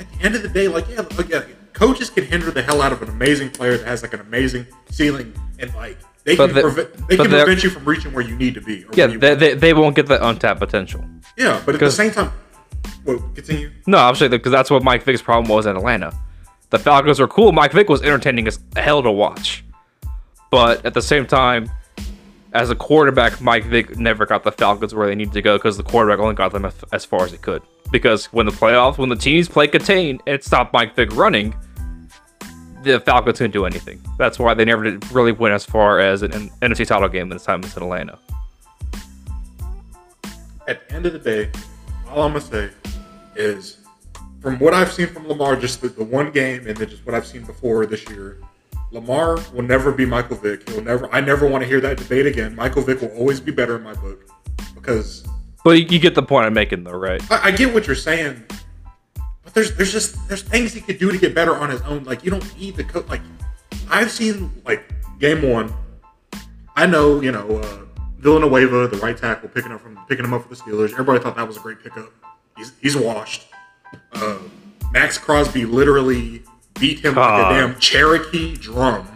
at 0.00 0.12
the 0.12 0.24
end 0.24 0.34
of 0.34 0.42
the 0.42 0.48
day, 0.48 0.68
like, 0.68 0.88
yeah, 0.88 1.02
look, 1.16 1.28
yeah, 1.28 1.44
coaches 1.72 2.10
can 2.10 2.24
hinder 2.24 2.50
the 2.50 2.62
hell 2.62 2.82
out 2.82 2.92
of 2.92 3.02
an 3.02 3.08
amazing 3.08 3.50
player 3.50 3.76
that 3.76 3.86
has 3.86 4.02
like 4.02 4.14
an 4.14 4.20
amazing 4.20 4.66
ceiling, 4.90 5.32
and 5.58 5.72
like 5.74 5.98
they 6.24 6.36
But 6.36 6.50
can 6.50 6.62
prevent 6.62 7.08
they 7.08 7.16
can 7.16 7.28
prevent 7.28 7.64
you 7.64 7.70
from 7.70 7.84
reaching 7.84 8.12
where 8.12 8.24
you 8.24 8.36
need 8.36 8.54
to 8.54 8.60
be. 8.60 8.84
Or 8.84 8.90
Yeah, 8.94 9.06
they, 9.06 9.34
they, 9.34 9.54
they 9.54 9.74
won't 9.74 9.96
get 9.96 10.06
that 10.06 10.22
untapped 10.22 10.60
potential. 10.60 11.04
yeah, 11.36 11.62
but 11.64 11.74
at 11.74 11.80
the 11.80 11.90
same 11.90 12.10
time, 12.10 12.32
well, 13.04 13.18
continue. 13.34 13.70
No, 13.86 13.98
I'm 13.98 14.14
saying 14.14 14.30
because 14.30 14.52
that's 14.52 14.70
what 14.70 14.82
Mike 14.82 15.02
Vick's 15.02 15.22
problem 15.22 15.48
was 15.48 15.66
in 15.66 15.76
Atlanta. 15.76 16.12
The 16.70 16.78
Falcons 16.78 17.18
were 17.18 17.28
cool. 17.28 17.52
Mike 17.52 17.72
Vick 17.72 17.88
was 17.88 18.02
entertaining 18.02 18.46
as 18.46 18.60
hell 18.76 19.02
to 19.02 19.10
watch. 19.10 19.64
But 20.50 20.84
at 20.84 20.94
the 20.94 21.02
same 21.02 21.26
time, 21.26 21.70
as 22.52 22.70
a 22.70 22.74
quarterback, 22.74 23.40
Mike 23.40 23.64
Vick 23.64 23.96
never 23.98 24.26
got 24.26 24.44
the 24.44 24.52
Falcons 24.52 24.94
where 24.94 25.06
they 25.06 25.14
needed 25.14 25.32
to 25.34 25.42
go 25.42 25.56
because 25.56 25.76
the 25.76 25.82
quarterback 25.82 26.20
only 26.20 26.34
got 26.34 26.52
them 26.52 26.70
as, 26.92 27.04
far 27.04 27.24
as 27.24 27.32
he 27.32 27.38
could. 27.38 27.62
Because 27.90 28.26
when 28.26 28.46
the 28.46 28.52
playoffs, 28.52 28.98
when 28.98 29.08
the 29.08 29.16
teams 29.16 29.48
play 29.48 29.66
contain 29.66 30.20
and 30.26 30.42
stopped 30.42 30.72
Mike 30.72 30.94
Vick 30.94 31.14
running, 31.16 31.54
the 32.82 33.00
Falcons 33.00 33.38
couldn't 33.38 33.52
do 33.52 33.66
anything. 33.66 34.00
That's 34.18 34.38
why 34.38 34.54
they 34.54 34.64
never 34.64 34.98
really 35.12 35.32
went 35.32 35.54
as 35.54 35.64
far 35.64 36.00
as 36.00 36.22
an, 36.22 36.32
an 36.32 36.50
NFC 36.62 36.86
title 36.86 37.08
game 37.08 37.28
this 37.28 37.44
time 37.44 37.62
in 37.62 37.68
Atlanta. 37.70 38.18
At 40.66 40.88
the 40.88 40.94
end 40.94 41.06
of 41.06 41.12
the 41.12 41.18
day, 41.18 41.50
all 42.08 42.22
I'm 42.22 42.32
gonna 42.32 42.40
say 42.40 42.70
is, 43.36 43.78
from 44.40 44.58
what 44.58 44.72
I've 44.72 44.92
seen 44.92 45.08
from 45.08 45.28
Lamar, 45.28 45.56
just 45.56 45.80
the, 45.80 45.88
the 45.88 46.04
one 46.04 46.30
game, 46.30 46.66
and 46.66 46.76
then 46.76 46.88
just 46.88 47.04
what 47.04 47.14
I've 47.14 47.26
seen 47.26 47.44
before 47.44 47.86
this 47.86 48.08
year, 48.08 48.38
Lamar 48.92 49.38
will 49.52 49.62
never 49.62 49.92
be 49.92 50.04
Michael 50.04 50.36
Vick. 50.36 50.68
He'll 50.68 50.82
never. 50.82 51.12
I 51.14 51.20
never 51.20 51.46
want 51.48 51.62
to 51.62 51.68
hear 51.68 51.80
that 51.80 51.98
debate 51.98 52.26
again. 52.26 52.54
Michael 52.56 52.82
Vick 52.82 53.00
will 53.00 53.12
always 53.16 53.40
be 53.40 53.52
better 53.52 53.76
in 53.76 53.82
my 53.82 53.94
book 53.94 54.28
because 54.74 55.24
But 55.64 55.72
you, 55.72 55.86
you 55.88 55.98
get 55.98 56.14
the 56.14 56.22
point 56.22 56.46
I'm 56.46 56.54
making, 56.54 56.84
though, 56.84 56.92
right? 56.92 57.22
I, 57.30 57.48
I 57.48 57.50
get 57.50 57.72
what 57.72 57.86
you're 57.86 57.96
saying, 57.96 58.44
but 59.50 59.54
there's 59.54 59.76
there's 59.76 59.92
just 59.92 60.28
there's 60.28 60.42
things 60.42 60.72
he 60.72 60.80
could 60.80 60.98
do 60.98 61.10
to 61.10 61.18
get 61.18 61.34
better 61.34 61.56
on 61.56 61.70
his 61.70 61.80
own. 61.82 62.04
Like 62.04 62.24
you 62.24 62.30
don't 62.30 62.58
need 62.58 62.76
the 62.76 62.84
coach. 62.84 63.08
Like 63.08 63.22
I've 63.88 64.10
seen 64.10 64.50
like 64.64 64.84
game 65.18 65.42
one. 65.42 65.72
I 66.76 66.86
know 66.86 67.20
you 67.20 67.32
know 67.32 67.58
uh, 67.58 67.78
Villanueva, 68.18 68.86
the 68.86 68.98
right 68.98 69.16
tackle, 69.16 69.48
picking 69.48 69.72
up 69.72 69.80
from 69.80 69.98
picking 70.08 70.24
him 70.24 70.32
up 70.32 70.42
for 70.42 70.48
the 70.48 70.54
Steelers. 70.54 70.92
Everybody 70.92 71.18
thought 71.18 71.34
that 71.34 71.48
was 71.48 71.56
a 71.56 71.60
great 71.60 71.82
pickup. 71.82 72.12
He's 72.56 72.72
he's 72.80 72.96
washed. 72.96 73.48
Uh, 74.12 74.38
Maxx 74.92 75.18
Crosby 75.18 75.64
literally 75.64 76.44
beat 76.78 77.00
him 77.00 77.14
like 77.14 77.26
God. 77.26 77.52
a 77.52 77.66
damn 77.66 77.80
Cherokee 77.80 78.56
drum. 78.56 79.08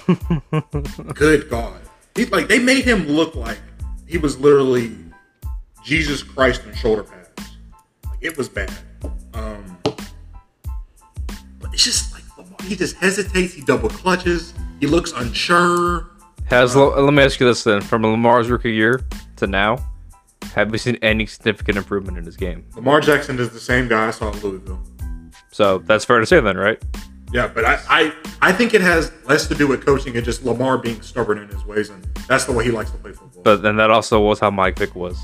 Good 1.14 1.50
God! 1.50 1.82
He, 2.14 2.24
like 2.26 2.48
they 2.48 2.58
made 2.58 2.84
him 2.84 3.06
look 3.06 3.34
like 3.34 3.58
he 4.06 4.16
was 4.16 4.38
literally 4.38 4.96
Jesus 5.84 6.22
Christ 6.22 6.64
in 6.64 6.74
shoulder 6.74 7.02
pads. 7.02 7.28
Like 8.06 8.18
it 8.22 8.38
was 8.38 8.48
bad. 8.48 8.72
Um, 9.34 9.78
but 9.84 11.72
it's 11.72 11.84
just 11.84 12.12
like 12.12 12.22
he 12.62 12.76
just 12.76 12.96
hesitates. 12.96 13.54
He 13.54 13.62
double 13.62 13.88
clutches. 13.88 14.54
He 14.80 14.86
looks 14.86 15.12
unsure. 15.12 16.10
Has 16.46 16.74
let 16.76 17.12
me 17.12 17.22
ask 17.22 17.40
you 17.40 17.46
this 17.46 17.64
then: 17.64 17.80
from 17.80 18.02
Lamar's 18.02 18.50
rookie 18.50 18.72
year 18.72 19.02
to 19.36 19.46
now, 19.46 19.78
have 20.54 20.70
we 20.70 20.78
seen 20.78 20.96
any 21.02 21.26
significant 21.26 21.78
improvement 21.78 22.18
in 22.18 22.24
his 22.24 22.36
game? 22.36 22.64
Lamar 22.74 23.00
Jackson 23.00 23.38
is 23.38 23.50
the 23.50 23.60
same 23.60 23.88
guy 23.88 24.08
I 24.08 24.10
saw 24.10 24.32
in 24.32 24.40
Louisville. 24.40 24.80
So 25.50 25.78
that's 25.78 26.04
fair 26.04 26.20
to 26.20 26.26
say 26.26 26.40
then, 26.40 26.56
right? 26.56 26.82
Yeah, 27.32 27.48
but 27.48 27.64
I, 27.64 27.78
I 27.88 28.12
I 28.40 28.52
think 28.52 28.72
it 28.72 28.80
has 28.80 29.12
less 29.26 29.46
to 29.48 29.54
do 29.54 29.66
with 29.66 29.84
coaching 29.84 30.16
and 30.16 30.24
just 30.24 30.44
Lamar 30.44 30.78
being 30.78 31.02
stubborn 31.02 31.38
in 31.38 31.48
his 31.48 31.64
ways, 31.64 31.90
and 31.90 32.02
that's 32.26 32.44
the 32.44 32.52
way 32.52 32.64
he 32.64 32.70
likes 32.70 32.90
to 32.90 32.96
play 32.98 33.12
football. 33.12 33.42
But 33.42 33.62
then 33.62 33.76
that 33.76 33.90
also 33.90 34.20
was 34.20 34.40
how 34.40 34.50
Mike 34.50 34.78
Vick 34.78 34.94
was. 34.94 35.18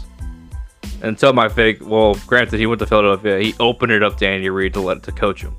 Until 1.04 1.32
my 1.32 1.48
fake. 1.48 1.78
well, 1.80 2.14
granted 2.26 2.58
he 2.58 2.66
went 2.66 2.78
to 2.80 2.86
Philadelphia, 2.86 3.38
he 3.38 3.54
opened 3.60 3.92
it 3.92 4.02
up 4.02 4.16
to 4.18 4.26
Andy 4.26 4.50
Reid 4.50 4.74
to 4.74 4.80
let 4.80 5.02
to 5.04 5.12
coach 5.12 5.42
him. 5.42 5.54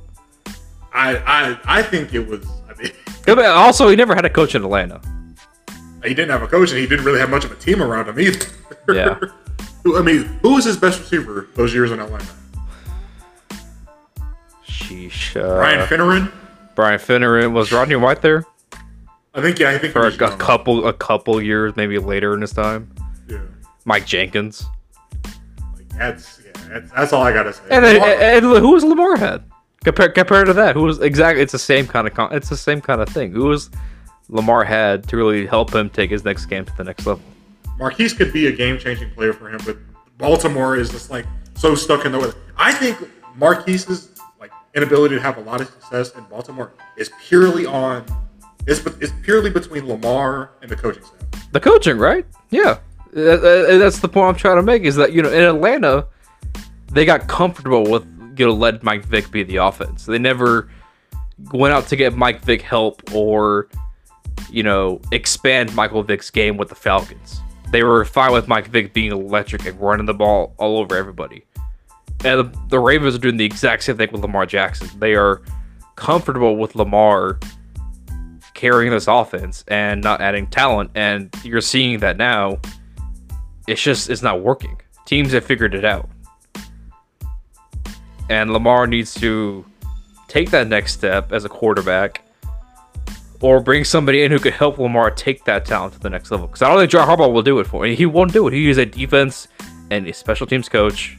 I, 0.94 1.18
I 1.18 1.80
I 1.80 1.84
think 1.84 2.14
it 2.14 2.28
was. 2.28 2.46
I 2.70 2.82
mean, 2.82 2.92
Yeah, 3.28 3.36
but 3.36 3.46
Also, 3.46 3.88
he 3.90 3.96
never 3.96 4.16
had 4.16 4.26
a 4.26 4.30
coach 4.30 4.56
in 4.56 4.64
Atlanta. 4.64 5.02
he 6.04 6.10
didn't 6.14 6.30
have 6.30 6.42
a 6.42 6.48
coach, 6.48 6.72
and 6.72 6.80
he 6.80 6.88
didn't 6.88 7.06
really 7.06 7.20
have 7.20 7.30
much 7.30 7.46
of 7.46 7.52
a 7.52 7.56
team 7.56 7.82
around 7.82 8.08
him 8.08 8.20
either. 8.20 8.46
Yeah. 8.88 9.20
I 9.96 10.02
mean, 10.02 10.24
who 10.42 10.56
was 10.56 10.66
his 10.66 10.78
best 10.78 11.00
receiver 11.00 11.48
those 11.56 11.74
years 11.74 11.92
in 11.92 12.00
Atlanta? 12.00 12.34
Sheesh. 14.68 15.40
Uh, 15.40 15.60
Ryan 15.60 15.88
Finneran. 15.88 16.32
Brian 16.74 17.00
Finneran 17.00 17.54
was 17.54 17.72
Roddy 17.72 17.96
White 17.96 18.22
there 18.22 18.46
I 19.36 19.42
think 19.42 19.60
yeah, 19.60 19.72
I 19.72 19.78
think 19.78 19.92
for 19.92 20.08
a, 20.08 20.14
a 20.14 20.38
couple 20.38 20.88
a 20.88 20.94
couple 20.94 21.42
years, 21.42 21.76
maybe 21.76 22.00
later 22.00 22.34
in 22.34 22.42
his 22.42 22.54
time. 22.54 22.90
Yeah, 23.28 23.42
Mike 23.84 24.06
Jenkins. 24.06 24.66
Like 25.96 26.16
that's 26.16 26.42
yeah, 26.44 26.52
that's, 26.70 26.92
that's 26.92 27.14
all 27.14 27.24
I 27.24 27.34
gotta 27.34 27.54
say. 27.54 27.64
And, 27.70 27.84
then, 27.84 27.96
Lamar- 27.96 28.10
and, 28.10 28.46
and 28.46 28.46
who 28.46 28.72
was 28.72 28.84
Lamar 28.84 29.18
had? 29.18 29.44
Compared 29.84 30.16
compared 30.16 30.48
to 30.48 30.54
that, 30.54 30.76
who 30.76 30.84
was 30.84 31.00
exactly? 31.00 31.44
It's 31.44 31.52
the 31.52 31.60
same 31.60 31.88
kind 31.88 32.08
of 32.08 32.14
con- 32.14 32.34
it's 32.34 32.50
the 32.50 32.58
same 32.58 32.82
kind 32.82 33.02
of 33.02 33.10
thing. 33.10 33.32
Who 33.32 33.46
was 33.46 33.70
Lamar 34.30 34.64
had 34.64 35.08
to 35.10 35.18
really 35.18 35.46
help 35.46 35.74
him 35.74 35.90
take 35.90 36.10
his 36.10 36.26
next 36.26 36.48
game 36.48 36.66
to 36.66 36.76
the 36.76 36.84
next 36.84 37.06
level? 37.06 37.24
Marquise 37.78 38.14
could 38.14 38.34
be 38.34 38.48
a 38.48 38.52
game 38.52 38.80
changing 38.80 39.12
player 39.12 39.34
for 39.34 39.50
him, 39.50 39.60
but 39.66 39.78
Baltimore 40.18 40.76
is 40.76 40.90
just 40.90 41.12
like 41.12 41.26
so 41.56 41.76
stuck 41.76 42.06
in 42.06 42.12
the 42.12 42.20
way. 42.20 42.32
I 42.58 42.72
think 42.72 42.98
Marquise's 43.36 44.20
like 44.40 44.52
inability 44.74 45.16
to 45.16 45.22
have 45.22 45.38
a 45.38 45.42
lot 45.42 45.62
of 45.62 45.68
success 45.68 46.16
in 46.16 46.24
Baltimore 46.24 46.74
is 46.98 47.12
purely 47.28 47.66
on 47.66 48.06
is 48.66 48.84
it's 49.00 49.14
purely 49.22 49.52
between 49.52 49.88
Lamar 49.88 50.52
and 50.62 50.72
the 50.72 50.76
coaching 50.76 51.04
staff. 51.04 51.52
The 51.52 51.60
coaching, 51.60 51.98
right? 51.98 52.26
Yeah, 52.50 52.80
Uh, 53.16 53.78
that's 53.78 54.00
the 54.00 54.10
point 54.10 54.28
I'm 54.28 54.36
trying 54.36 54.58
to 54.58 54.64
make. 54.64 54.84
Is 54.84 54.96
that 54.96 55.14
you 55.14 55.22
know 55.22 55.32
in 55.32 55.44
Atlanta, 55.44 56.06
they 56.92 57.06
got 57.06 57.28
comfortable 57.28 57.90
with 57.90 58.06
you 58.38 58.48
know 58.48 58.54
let 58.54 58.84
Mike 58.84 59.06
Vick 59.06 59.32
be 59.32 59.44
the 59.44 59.58
offense. 59.58 60.06
They 60.06 60.20
never 60.20 60.70
went 61.54 61.74
out 61.74 61.88
to 61.88 61.96
get 61.96 62.16
Mike 62.16 62.42
Vick 62.42 62.62
help 62.62 63.02
or 63.14 63.70
you 64.50 64.64
know 64.64 65.00
expand 65.12 65.74
Michael 65.76 66.04
Vick's 66.04 66.30
game 66.30 66.58
with 66.58 66.70
the 66.70 66.76
Falcons. 66.76 67.40
They 67.72 67.84
were 67.84 68.06
fine 68.06 68.32
with 68.32 68.48
Mike 68.48 68.68
Vick 68.68 68.94
being 68.94 69.12
electric 69.12 69.66
and 69.66 69.80
running 69.80 70.06
the 70.06 70.14
ball 70.14 70.54
all 70.58 70.78
over 70.78 70.96
everybody. 70.96 71.46
And 72.24 72.40
the, 72.40 72.60
the 72.70 72.80
Ravens 72.80 73.16
are 73.16 73.20
doing 73.20 73.38
the 73.38 73.46
exact 73.46 73.84
same 73.84 73.98
thing 73.98 74.10
with 74.12 74.22
Lamar 74.22 74.46
Jackson. 74.46 74.90
They 75.00 75.16
are 75.16 75.42
comfortable 75.96 76.58
with 76.58 76.76
Lamar 76.76 77.40
carrying 78.54 78.92
this 78.92 79.08
offense 79.08 79.64
and 79.68 80.02
not 80.02 80.22
adding 80.22 80.48
talent. 80.48 80.92
And 80.96 81.34
you're 81.44 81.62
seeing 81.62 82.00
that 82.00 82.18
now. 82.18 82.60
It's 83.68 83.82
just 83.82 84.10
it's 84.10 84.22
not 84.22 84.42
working. 84.42 84.80
Teams 85.06 85.32
have 85.34 85.46
figured 85.46 85.74
it 85.74 85.86
out. 85.86 86.10
And 88.30 88.52
Lamar 88.52 88.88
needs 88.88 89.14
to 89.16 89.66
take 90.28 90.50
that 90.50 90.68
next 90.68 90.94
step 90.94 91.32
as 91.32 91.46
a 91.46 91.50
quarterback 91.50 92.22
or 93.42 93.60
bring 93.60 93.84
somebody 93.84 94.24
in 94.24 94.32
who 94.32 94.40
could 94.40 94.54
help 94.54 94.80
Lamar 94.80 95.12
take 95.12 95.44
that 95.46 95.66
talent 95.66 95.94
to 95.94 96.00
the 96.00 96.10
next 96.10 96.32
level. 96.32 96.48
Because 96.48 96.62
I 96.62 96.70
don't 96.70 96.80
think 96.80 96.92
John 96.92 97.08
Harbaugh 97.08 97.32
will 97.32 97.44
do 97.44 97.60
it 97.60 97.68
for 97.68 97.86
him. 97.86 97.96
He 97.96 98.06
won't 98.06 98.34
do 98.34 98.48
it. 98.48 98.54
He 98.54 98.70
is 98.70 98.78
a 98.78 98.86
defense 98.86 99.48
and 99.92 100.08
a 100.08 100.14
special 100.14 100.48
teams 100.48 100.68
coach. 100.68 101.18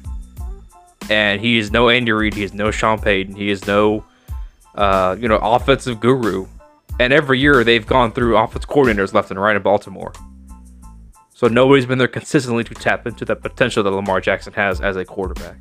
And 1.09 1.40
he 1.40 1.59
is 1.59 1.70
no 1.70 1.88
Andy 1.88 2.11
Reid. 2.11 2.34
He 2.34 2.42
is 2.42 2.53
no 2.53 2.72
Sean 2.72 2.99
Payton. 2.99 3.36
He 3.36 3.51
is 3.51 3.66
no, 3.66 4.05
uh, 4.74 5.16
you 5.18 5.28
know, 5.28 5.36
offensive 5.36 6.01
guru. 6.01 6.47
And 6.99 7.12
every 7.12 7.38
year 7.38 7.62
they've 7.62 7.86
gone 7.86 8.11
through 8.11 8.36
offense 8.36 8.64
coordinators 8.64 9.12
left 9.14 9.30
and 9.30 9.40
right 9.40 9.55
in 9.55 9.62
Baltimore. 9.62 10.12
So 11.37 11.49
nobody's 11.49 11.84
been 11.84 11.99
there 11.99 12.09
consistently 12.09 12.64
to 12.64 12.72
tap 12.72 13.07
into 13.07 13.26
the 13.26 13.37
potential 13.37 13.82
that 13.82 13.91
Lamar 13.91 14.22
Jackson 14.22 14.55
has 14.55 14.80
as 14.80 14.97
a 14.97 15.05
quarterback. 15.05 15.59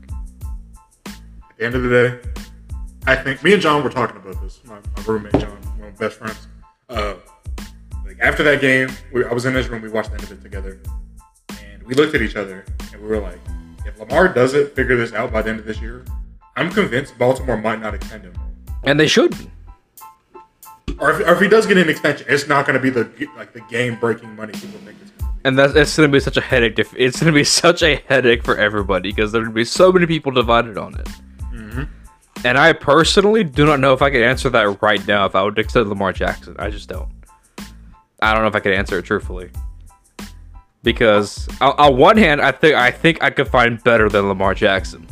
At 1.05 1.13
the 1.57 1.65
end 1.65 1.75
of 1.75 1.83
the 1.83 1.89
day, 1.89 2.29
I 3.05 3.17
think 3.17 3.43
me 3.43 3.51
and 3.51 3.61
John 3.61 3.83
were 3.83 3.89
talking 3.89 4.15
about 4.15 4.41
this. 4.41 4.61
My, 4.63 4.75
my 4.75 5.03
roommate 5.05 5.33
John, 5.33 5.49
one 5.49 5.59
of 5.59 5.79
my 5.79 5.89
best 5.89 6.17
friends. 6.17 6.47
Uh, 6.87 7.15
like 8.05 8.17
after 8.21 8.41
that 8.43 8.61
game, 8.61 8.89
we, 9.11 9.25
I 9.25 9.33
was 9.33 9.45
in 9.45 9.53
his 9.53 9.67
room. 9.67 9.81
We 9.81 9.89
watched 9.89 10.11
the 10.11 10.15
end 10.15 10.23
of 10.23 10.31
it 10.31 10.41
together, 10.41 10.79
and 11.61 11.83
we 11.83 11.93
looked 11.93 12.15
at 12.15 12.21
each 12.21 12.37
other 12.37 12.63
and 12.93 13.01
we 13.01 13.09
were 13.09 13.19
like, 13.19 13.39
"If 13.85 13.99
Lamar 13.99 14.29
doesn't 14.29 14.73
figure 14.77 14.95
this 14.95 15.11
out 15.11 15.33
by 15.33 15.41
the 15.41 15.49
end 15.49 15.59
of 15.59 15.65
this 15.65 15.81
year, 15.81 16.05
I'm 16.55 16.71
convinced 16.71 17.17
Baltimore 17.17 17.57
might 17.57 17.81
not 17.81 17.93
extend 17.93 18.23
him. 18.23 18.33
And 18.85 18.97
they 18.97 19.07
shouldn't. 19.07 19.49
Or 20.99 21.11
if, 21.11 21.27
or 21.27 21.33
if 21.33 21.41
he 21.41 21.49
does 21.49 21.65
get 21.65 21.77
an 21.77 21.89
extension, 21.89 22.27
it's 22.29 22.47
not 22.47 22.65
going 22.65 22.77
to 22.77 22.81
be 22.81 22.91
the 22.91 23.11
like 23.35 23.51
the 23.51 23.59
game 23.69 23.99
breaking 23.99 24.33
money 24.37 24.53
people 24.53 24.79
think 24.85 24.99
it's 25.45 25.57
going 25.57 25.59
to 25.59 25.59
be. 25.59 25.59
And 25.59 25.59
that's 25.59 25.75
it's 25.75 25.95
gonna 25.95 26.09
be 26.09 26.19
such 26.19 26.37
a 26.37 26.41
headache. 26.41 26.79
If, 26.79 26.93
it's 26.95 27.19
gonna 27.19 27.31
be 27.31 27.43
such 27.61 27.83
a 27.83 27.97
headache 28.07 28.43
for 28.43 28.57
everybody 28.57 29.11
because 29.11 29.31
there 29.31 29.41
are 29.41 29.45
gonna 29.45 29.53
be 29.53 29.65
so 29.65 29.91
many 29.91 30.07
people 30.07 30.31
divided 30.31 30.77
on 30.77 30.95
it. 30.95 31.07
Mm-hmm. 31.53 31.83
And 32.43 32.57
I 32.57 32.73
personally 32.73 33.43
do 33.43 33.65
not 33.65 33.79
know 33.79 33.93
if 33.93 34.01
I 34.01 34.09
could 34.09 34.23
answer 34.23 34.49
that 34.49 34.81
right 34.81 35.05
now. 35.07 35.25
If 35.25 35.35
I 35.35 35.43
would 35.43 35.57
accept 35.59 35.87
Lamar 35.87 36.13
Jackson, 36.13 36.55
I 36.57 36.69
just 36.69 36.89
don't. 36.89 37.09
I 38.21 38.33
don't 38.33 38.41
know 38.41 38.47
if 38.47 38.55
I 38.55 38.59
could 38.59 38.73
answer 38.73 38.97
it 38.97 39.03
truthfully. 39.03 39.51
Because 40.83 41.47
on, 41.61 41.73
on 41.77 41.97
one 41.97 42.17
hand, 42.17 42.41
I 42.41 42.51
think 42.51 42.75
I 42.75 42.91
think 42.91 43.23
I 43.23 43.29
could 43.29 43.47
find 43.47 43.83
better 43.83 44.09
than 44.09 44.27
Lamar 44.27 44.53
Jackson. 44.53 45.07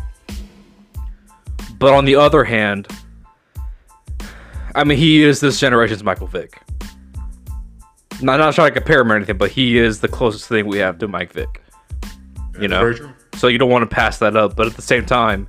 But 1.77 1.93
on 1.93 2.05
the 2.05 2.15
other 2.15 2.43
hand, 2.43 2.87
I 4.73 4.83
mean, 4.83 4.97
he 4.97 5.23
is 5.23 5.39
this 5.39 5.59
generation's 5.59 6.03
Michael 6.03 6.27
Vick. 6.27 6.62
Not 8.21 8.37
not 8.37 8.53
trying 8.53 8.73
to 8.73 8.79
compare 8.79 9.01
him 9.01 9.11
or 9.11 9.15
anything, 9.15 9.37
but 9.37 9.51
he 9.51 9.77
is 9.77 9.99
the 9.99 10.07
closest 10.07 10.47
thing 10.47 10.67
we 10.67 10.77
have 10.77 10.97
to 10.99 11.07
Mike 11.07 11.33
Vick. 11.33 11.61
You 12.59 12.67
That's 12.67 12.99
know, 12.99 13.13
so 13.35 13.47
you 13.47 13.57
don't 13.57 13.69
want 13.69 13.89
to 13.89 13.93
pass 13.93 14.19
that 14.19 14.35
up. 14.35 14.55
But 14.55 14.67
at 14.67 14.75
the 14.75 14.81
same 14.81 15.05
time, 15.05 15.47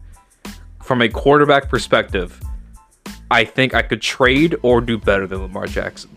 from 0.83 1.03
a 1.03 1.09
quarterback 1.09 1.69
perspective, 1.69 2.41
I 3.31 3.45
think 3.45 3.75
I 3.75 3.83
could 3.83 4.01
trade 4.01 4.57
or 4.63 4.81
do 4.81 4.99
better 4.99 5.27
than 5.27 5.41
Lamar 5.41 5.67
Jackson 5.67 6.11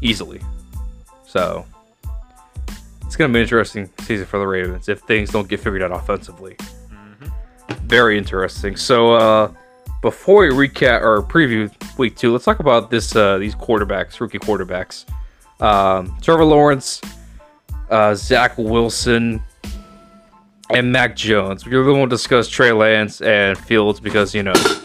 easily. 0.00 0.40
So 1.26 1.66
it's 3.04 3.16
gonna 3.16 3.32
be 3.32 3.40
an 3.40 3.42
interesting 3.42 3.90
season 4.00 4.26
for 4.26 4.38
the 4.38 4.46
Ravens 4.46 4.88
if 4.88 5.00
things 5.00 5.30
don't 5.30 5.48
get 5.48 5.60
figured 5.60 5.82
out 5.82 5.92
offensively. 5.92 6.56
Very 7.82 8.16
interesting. 8.18 8.76
So 8.76 9.14
uh, 9.14 9.52
before 10.00 10.42
we 10.42 10.68
recap 10.68 11.02
or 11.02 11.22
preview 11.22 11.72
week 11.98 12.16
two, 12.16 12.32
let's 12.32 12.44
talk 12.44 12.60
about 12.60 12.90
this 12.90 13.14
uh, 13.14 13.38
these 13.38 13.54
quarterbacks, 13.54 14.20
rookie 14.20 14.38
quarterbacks. 14.38 15.04
Um, 15.60 16.16
Trevor 16.20 16.44
Lawrence, 16.44 17.00
uh, 17.90 18.14
Zach 18.14 18.58
Wilson, 18.58 19.42
and 20.70 20.92
Mac 20.92 21.16
Jones. 21.16 21.64
We 21.64 21.76
really 21.76 21.92
won't 21.92 22.10
discuss 22.10 22.48
Trey 22.48 22.72
Lance 22.72 23.20
and 23.20 23.56
Fields 23.56 24.00
because 24.00 24.34
you 24.34 24.42
know 24.42 24.54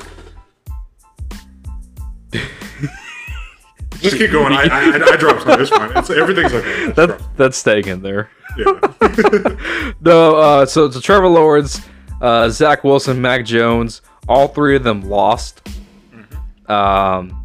Just 3.99 4.17
keep 4.17 4.31
going. 4.31 4.53
I, 4.53 4.63
I, 4.63 5.13
I 5.13 5.17
dropped 5.17 5.43
some. 5.43 5.59
It's 5.59 5.69
fine. 5.69 5.91
It's, 5.97 6.09
everything's 6.09 6.53
okay. 6.53 6.91
That 6.93 7.21
that's 7.35 7.57
staying 7.57 7.87
in 7.87 8.01
there. 8.01 8.29
Yeah. 8.57 8.79
No, 10.01 10.35
uh, 10.37 10.65
so 10.65 10.89
so 10.89 11.01
Trevor 11.01 11.27
Lawrence, 11.27 11.81
uh, 12.21 12.47
Zach 12.49 12.85
Wilson, 12.85 13.21
Mac 13.21 13.43
Jones, 13.43 14.01
all 14.29 14.47
three 14.47 14.77
of 14.77 14.83
them 14.83 15.01
lost. 15.01 15.67
Um, 16.67 17.38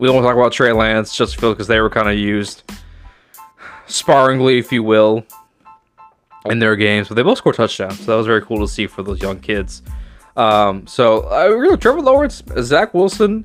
we 0.00 0.08
don't 0.08 0.22
talk 0.22 0.34
about 0.34 0.50
Trey 0.50 0.72
Lance, 0.72 1.14
just 1.14 1.38
because 1.38 1.66
they 1.66 1.78
were 1.78 1.90
kind 1.90 2.08
of 2.08 2.16
used 2.16 2.62
sparingly, 3.86 4.58
if 4.58 4.72
you 4.72 4.82
will, 4.82 5.26
in 6.46 6.58
their 6.58 6.74
games, 6.74 7.08
but 7.08 7.16
they 7.16 7.22
both 7.22 7.36
scored 7.36 7.56
touchdowns. 7.56 7.98
So 8.00 8.06
that 8.06 8.16
was 8.16 8.26
very 8.26 8.40
cool 8.40 8.60
to 8.60 8.68
see 8.68 8.86
for 8.86 9.02
those 9.02 9.20
young 9.20 9.40
kids. 9.40 9.82
Um, 10.38 10.86
so 10.86 11.24
I 11.24 11.44
really 11.44 11.76
Trevor 11.76 12.00
Lawrence, 12.00 12.42
Zach 12.62 12.94
Wilson, 12.94 13.44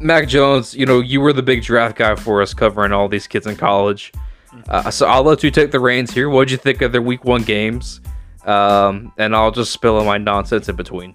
Mac 0.00 0.26
Jones. 0.26 0.74
You 0.74 0.84
know, 0.84 0.98
you 0.98 1.20
were 1.20 1.32
the 1.32 1.44
big 1.44 1.62
draft 1.62 1.96
guy 1.96 2.16
for 2.16 2.42
us, 2.42 2.52
covering 2.52 2.90
all 2.90 3.08
these 3.08 3.28
kids 3.28 3.46
in 3.46 3.54
college. 3.54 4.12
Uh, 4.68 4.90
so 4.90 5.06
I'll 5.06 5.22
let 5.22 5.44
you 5.44 5.52
take 5.52 5.70
the 5.70 5.78
reins 5.78 6.12
here. 6.12 6.28
What'd 6.28 6.50
you 6.50 6.56
think 6.56 6.82
of 6.82 6.90
their 6.90 7.02
week 7.02 7.24
one 7.24 7.42
games? 7.42 8.00
Um, 8.46 9.12
and 9.16 9.36
I'll 9.36 9.52
just 9.52 9.70
spill 9.70 10.00
in 10.00 10.06
my 10.06 10.18
nonsense 10.18 10.68
in 10.68 10.74
between. 10.74 11.14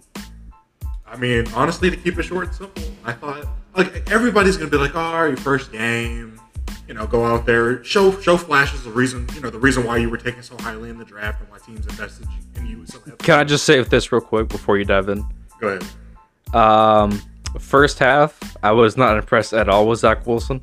I 1.06 1.18
mean, 1.18 1.48
honestly, 1.54 1.90
to 1.90 1.98
keep 1.98 2.18
it 2.18 2.24
short 2.24 2.48
and 2.48 2.56
simple, 2.56 2.84
I 3.04 3.12
thought 3.12 3.46
like 3.80 4.12
everybody's 4.12 4.58
gonna 4.58 4.70
be 4.70 4.78
like, 4.78 4.92
"Oh, 4.96 5.26
your 5.26 5.38
first 5.38 5.72
game, 5.72 6.40
you 6.88 6.94
know, 6.94 7.06
go 7.08 7.26
out 7.26 7.46
there, 7.46 7.84
show 7.84 8.20
show 8.20 8.36
flashes 8.38 8.84
the 8.84 8.90
reason, 8.92 9.28
you 9.36 9.42
know, 9.42 9.50
the 9.50 9.60
reason 9.60 9.84
why 9.86 9.98
you 9.98 10.10
were 10.10 10.18
taken 10.18 10.44
so 10.44 10.58
highly 10.60 10.90
in 10.90 10.98
the 10.98 11.06
draft 11.06 11.40
and 11.42 11.50
why 11.50 11.58
teams 11.60 11.86
invested 11.88 12.28
in 12.56 12.66
you 12.66 12.86
so. 12.86 13.00
Can 13.20 13.40
I 13.40 13.44
just 13.44 13.66
say 13.66 13.82
this 13.82 14.12
real 14.12 14.22
quick 14.22 14.50
before 14.50 14.78
you 14.78 14.86
dive 14.86 15.10
in? 15.10 15.24
Go 15.60 15.68
ahead. 15.68 16.56
Um, 16.56 17.22
first 17.60 18.00
half, 18.00 18.40
I 18.64 18.72
was 18.72 18.98
not 18.98 19.18
impressed 19.18 19.54
at 19.54 19.70
all 19.70 19.88
with 19.88 20.00
Zach 20.00 20.26
Wilson. 20.26 20.62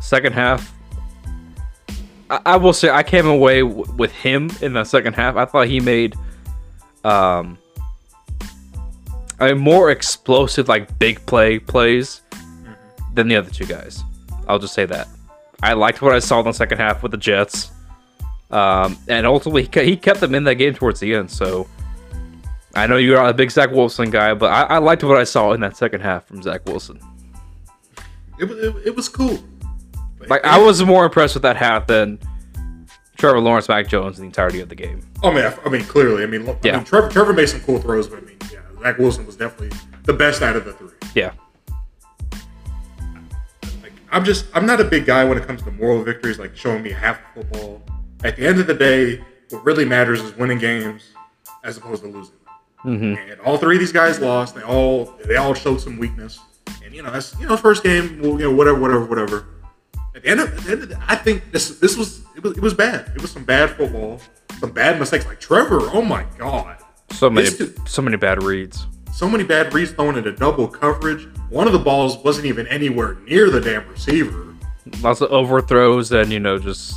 Second 0.00 0.32
half, 0.32 0.72
I, 2.28 2.40
I 2.44 2.56
will 2.56 2.72
say 2.72 2.90
I 2.90 3.02
came 3.02 3.26
away 3.26 3.60
w- 3.60 3.90
with 3.96 4.12
him 4.12 4.50
in 4.60 4.72
the 4.74 4.84
second 4.84 5.14
half. 5.14 5.36
I 5.36 5.44
thought 5.44 5.68
he 5.68 5.80
made, 5.80 6.16
um, 7.04 7.56
I 9.40 9.48
mean, 9.52 9.58
more 9.58 9.90
explosive, 9.90 10.68
like 10.68 10.98
big 10.98 11.24
play 11.26 11.58
plays 11.58 12.22
than 13.14 13.28
the 13.28 13.36
other 13.36 13.50
two 13.50 13.66
guys. 13.66 14.02
I'll 14.48 14.58
just 14.58 14.74
say 14.74 14.86
that. 14.86 15.08
I 15.62 15.72
liked 15.72 16.02
what 16.02 16.12
I 16.14 16.18
saw 16.18 16.40
in 16.40 16.46
the 16.46 16.52
second 16.52 16.78
half 16.78 17.02
with 17.02 17.12
the 17.12 17.18
Jets. 17.18 17.70
Um, 18.50 18.98
and 19.08 19.26
ultimately, 19.26 19.68
he 19.84 19.96
kept 19.96 20.20
them 20.20 20.34
in 20.34 20.44
that 20.44 20.56
game 20.56 20.74
towards 20.74 21.00
the 21.00 21.14
end. 21.14 21.30
So 21.30 21.66
I 22.74 22.86
know 22.86 22.96
you're 22.96 23.16
not 23.16 23.30
a 23.30 23.34
big 23.34 23.50
Zach 23.50 23.70
Wilson 23.70 24.10
guy, 24.10 24.34
but 24.34 24.52
I, 24.52 24.74
I 24.76 24.78
liked 24.78 25.02
what 25.02 25.16
I 25.18 25.24
saw 25.24 25.52
in 25.52 25.60
that 25.60 25.76
second 25.76 26.02
half 26.02 26.26
from 26.26 26.42
Zach 26.42 26.64
Wilson. 26.66 27.00
It 28.38 28.44
was 28.44 28.58
it, 28.58 28.76
it 28.86 28.96
was 28.96 29.08
cool, 29.08 29.38
Like 30.28 30.44
I 30.44 30.58
was 30.58 30.82
more 30.84 31.04
impressed 31.04 31.34
with 31.34 31.42
that 31.44 31.56
half 31.56 31.86
than 31.86 32.18
Trevor 33.16 33.38
Lawrence, 33.40 33.68
Mac 33.68 33.86
Jones, 33.88 34.18
in 34.18 34.22
the 34.22 34.26
entirety 34.26 34.60
of 34.60 34.68
the 34.68 34.74
game. 34.74 35.00
Oh 35.22 35.32
man, 35.32 35.54
I 35.64 35.68
mean 35.68 35.84
clearly. 35.84 36.24
I 36.24 36.26
mean, 36.26 36.44
look, 36.44 36.56
I 36.64 36.68
Yeah. 36.68 36.76
mean, 36.78 36.84
Trevor, 36.84 37.08
Trevor 37.10 37.32
made 37.32 37.46
some 37.48 37.60
cool 37.60 37.78
throws, 37.80 38.08
but 38.08 38.18
I 38.18 38.22
mean, 38.22 38.36
yeah, 38.52 38.58
Zach 38.84 38.98
Wilson 38.98 39.24
was 39.24 39.36
definitely 39.36 39.76
the 40.02 40.12
best 40.12 40.42
out 40.42 40.56
of 40.56 40.66
the 40.66 40.74
three. 40.74 40.90
Yeah, 41.14 41.32
Like, 43.82 43.92
I'm 44.12 44.24
just, 44.24 44.44
I'm 44.52 44.66
not 44.66 44.78
a 44.78 44.84
big 44.84 45.06
guy 45.06 45.24
when 45.24 45.38
it 45.38 45.46
comes 45.46 45.62
to 45.62 45.70
moral 45.70 46.02
victories, 46.02 46.38
like 46.38 46.54
showing 46.54 46.82
me 46.82 46.90
half 46.90 47.18
of 47.18 47.48
football. 47.48 47.82
At 48.24 48.36
the 48.36 48.46
end 48.46 48.60
of 48.60 48.66
the 48.66 48.74
day, 48.74 49.24
what 49.48 49.64
really 49.64 49.86
matters 49.86 50.20
is 50.20 50.36
winning 50.36 50.58
games 50.58 51.12
as 51.62 51.78
opposed 51.78 52.02
to 52.02 52.08
losing. 52.10 52.34
hmm 52.80 53.14
And 53.30 53.40
all 53.40 53.56
three 53.56 53.76
of 53.76 53.80
these 53.80 53.92
guys 53.92 54.20
lost. 54.20 54.54
They 54.54 54.62
all, 54.62 55.14
they 55.24 55.36
all 55.36 55.54
showed 55.54 55.80
some 55.80 55.98
weakness. 55.98 56.38
And 56.84 56.94
you 56.94 57.02
know, 57.02 57.10
that's 57.10 57.34
you 57.40 57.46
know, 57.46 57.56
first 57.56 57.82
game, 57.82 58.20
well, 58.20 58.32
you 58.32 58.50
know, 58.50 58.54
whatever, 58.54 58.78
whatever, 58.78 59.04
whatever. 59.06 59.46
At 60.14 60.22
the 60.24 60.28
end 60.28 60.40
of, 60.40 60.54
at 60.58 60.64
the 60.64 60.72
end 60.72 60.82
of 60.82 60.88
the, 60.90 61.02
I 61.08 61.16
think 61.16 61.52
this, 61.52 61.78
this 61.78 61.96
was, 61.96 62.20
it 62.36 62.42
was, 62.42 62.54
it 62.58 62.62
was 62.62 62.74
bad. 62.74 63.12
It 63.16 63.22
was 63.22 63.30
some 63.30 63.44
bad 63.44 63.70
football, 63.70 64.20
some 64.60 64.72
bad 64.72 64.98
mistakes. 65.00 65.24
Like 65.24 65.40
Trevor, 65.40 65.80
oh 65.94 66.02
my 66.02 66.26
god. 66.36 66.76
So 67.10 67.30
many, 67.30 67.48
so 67.86 68.02
many 68.02 68.16
bad 68.16 68.42
reads. 68.42 68.86
so 69.12 69.28
many 69.28 69.44
bad 69.44 69.72
reads 69.74 69.92
thrown 69.92 70.16
into 70.16 70.32
double 70.32 70.66
coverage. 70.68 71.28
One 71.50 71.66
of 71.66 71.72
the 71.72 71.78
balls 71.78 72.18
wasn't 72.18 72.46
even 72.46 72.66
anywhere 72.68 73.14
near 73.26 73.50
the 73.50 73.60
damn 73.60 73.86
receiver. 73.88 74.54
Lots 75.00 75.20
of 75.20 75.30
overthrows 75.30 76.10
and 76.12 76.32
you 76.32 76.40
know 76.40 76.58
just. 76.58 76.94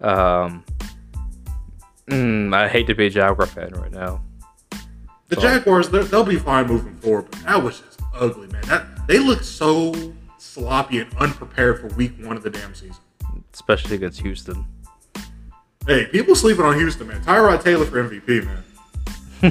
Um, 0.00 0.64
mm, 2.08 2.54
I 2.54 2.68
hate 2.68 2.86
to 2.86 2.94
be 2.94 3.06
a 3.06 3.10
Jaguar 3.10 3.46
fan 3.46 3.70
right 3.74 3.92
now. 3.92 4.22
The 5.28 5.36
So- 5.36 5.42
Jaguars, 5.42 5.88
they'll 5.90 6.24
be 6.24 6.36
fine 6.36 6.66
moving 6.66 6.96
forward, 6.96 7.26
but 7.30 7.42
that 7.44 7.62
was 7.62 7.80
just 7.80 8.00
ugly, 8.14 8.48
man. 8.48 8.62
That 8.66 9.06
they 9.06 9.18
look 9.18 9.42
so 9.42 9.94
sloppy 10.38 10.98
and 11.00 11.12
unprepared 11.18 11.80
for 11.80 11.88
Week 11.96 12.14
One 12.22 12.36
of 12.36 12.42
the 12.42 12.50
damn 12.50 12.74
season. 12.74 12.96
especially 13.52 13.96
against 13.96 14.20
Houston. 14.22 14.64
Hey, 15.86 16.06
people 16.06 16.34
sleeping 16.34 16.64
on 16.64 16.76
Houston, 16.78 17.06
man. 17.08 17.20
Tyrod 17.22 17.62
Taylor 17.62 17.84
for 17.84 17.98
MVP, 18.02 18.44
man. 18.44 18.62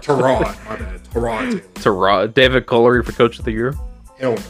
Tyrod, 0.00 0.68
my 0.68 0.76
bad. 0.76 1.74
To 1.82 1.90
Ro- 1.90 2.26
David 2.26 2.66
Culley 2.66 3.02
for 3.02 3.12
Coach 3.12 3.38
of 3.38 3.44
the 3.44 3.52
Year. 3.52 3.74
Hell 4.18 4.34
no. 4.34 4.42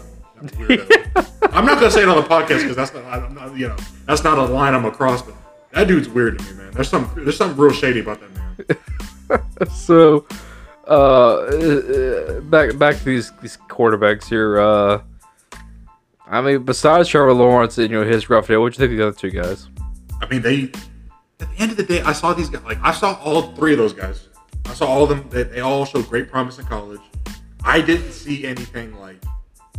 I'm 1.52 1.66
not 1.66 1.78
gonna 1.80 1.90
say 1.90 2.02
it 2.02 2.08
on 2.08 2.16
the 2.16 2.28
podcast 2.28 2.60
because 2.62 2.76
that's 2.76 2.94
not, 2.94 3.04
I'm 3.04 3.34
not, 3.34 3.56
you 3.56 3.68
know, 3.68 3.76
that's 4.06 4.22
not 4.24 4.38
a 4.38 4.44
line 4.44 4.74
I'm 4.74 4.84
across. 4.84 5.22
But 5.22 5.34
that 5.72 5.88
dude's 5.88 6.08
weird 6.08 6.38
to 6.38 6.44
me, 6.44 6.52
man. 6.52 6.72
There's 6.72 6.88
some, 6.88 7.10
there's 7.16 7.36
something 7.36 7.58
real 7.58 7.72
shady 7.72 8.00
about 8.00 8.20
that 8.20 8.34
man. 8.34 8.64
So, 9.70 10.26
uh, 10.86 11.40
uh, 11.42 12.40
back 12.40 12.78
back 12.78 12.96
to 12.96 13.04
these 13.04 13.30
these 13.42 13.58
quarterbacks 13.68 14.24
here. 14.24 14.58
Uh, 14.58 15.02
I 16.26 16.40
mean, 16.40 16.64
besides 16.64 17.08
Trevor 17.10 17.34
Lawrence 17.34 17.76
and 17.76 17.90
you 17.90 18.00
know 18.00 18.06
his 18.06 18.30
rough 18.30 18.48
day, 18.48 18.56
what 18.56 18.72
do 18.72 18.82
you 18.82 18.88
think 18.88 18.92
of 18.92 18.98
the 18.98 19.06
other 19.08 19.16
two 19.16 19.30
guys? 19.30 19.68
I 20.22 20.26
mean, 20.28 20.40
they. 20.40 20.72
At 21.40 21.50
the 21.50 21.62
end 21.62 21.70
of 21.70 21.76
the 21.76 21.84
day, 21.84 22.00
I 22.02 22.12
saw 22.12 22.32
these 22.32 22.48
guys. 22.48 22.64
Like 22.64 22.78
I 22.82 22.92
saw 22.92 23.18
all 23.22 23.42
three 23.54 23.72
of 23.72 23.78
those 23.78 23.92
guys. 23.92 24.28
I 24.66 24.74
saw 24.74 24.86
all 24.86 25.04
of 25.04 25.08
them. 25.08 25.28
They, 25.30 25.44
they 25.44 25.60
all 25.60 25.84
showed 25.84 26.08
great 26.08 26.30
promise 26.30 26.58
in 26.58 26.66
college. 26.66 27.00
I 27.64 27.80
didn't 27.80 28.12
see 28.12 28.44
anything 28.46 28.98
like 28.98 29.22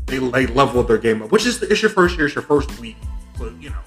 they 0.06 0.20
they 0.20 0.48
leveled 0.48 0.88
their 0.88 0.98
game 0.98 1.22
up. 1.22 1.32
Which 1.32 1.46
is 1.46 1.62
it's 1.62 1.82
your 1.82 1.92
first 1.92 2.18
year, 2.18 2.28
it's 2.28 2.36
your 2.36 2.44
first 2.44 2.80
week, 2.80 2.98
so 3.38 3.54
you 3.60 3.70
know. 3.70 3.78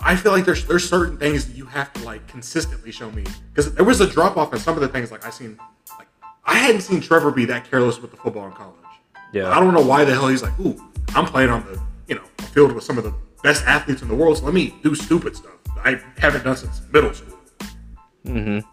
I 0.00 0.16
feel 0.16 0.32
like 0.32 0.44
there's 0.44 0.66
there's 0.66 0.88
certain 0.88 1.16
things 1.16 1.46
that 1.46 1.56
you 1.56 1.64
have 1.66 1.92
to 1.94 2.04
like 2.04 2.26
consistently 2.28 2.92
show 2.92 3.10
me 3.10 3.24
because 3.52 3.74
there 3.74 3.84
was 3.84 4.00
a 4.00 4.06
drop 4.06 4.36
off 4.36 4.52
in 4.52 4.58
some 4.58 4.74
of 4.74 4.82
the 4.82 4.88
things 4.88 5.10
like 5.10 5.24
I 5.24 5.30
seen 5.30 5.58
like 5.98 6.08
I 6.44 6.54
hadn't 6.54 6.82
seen 6.82 7.00
Trevor 7.00 7.30
be 7.30 7.46
that 7.46 7.70
careless 7.70 8.00
with 8.00 8.10
the 8.10 8.16
football 8.18 8.46
in 8.46 8.52
college. 8.52 8.76
Yeah, 9.32 9.50
I 9.50 9.60
don't 9.60 9.72
know 9.72 9.84
why 9.84 10.04
the 10.04 10.12
hell 10.12 10.28
he's 10.28 10.42
like, 10.42 10.58
ooh, 10.60 10.78
I'm 11.14 11.24
playing 11.24 11.50
on 11.50 11.64
the, 11.64 11.80
you 12.06 12.14
know, 12.14 12.24
field 12.52 12.72
with 12.72 12.84
some 12.84 12.98
of 12.98 13.04
the 13.04 13.14
best 13.44 13.64
athletes 13.66 14.02
in 14.02 14.08
the 14.08 14.14
world, 14.16 14.38
so 14.38 14.44
let 14.46 14.54
me 14.54 14.74
do 14.82 14.94
stupid 14.96 15.36
stuff 15.36 15.52
I 15.84 16.00
haven't 16.18 16.42
done 16.44 16.56
since 16.56 16.80
middle 16.92 17.12
school. 17.14 17.38
Mm-hmm. 18.26 18.66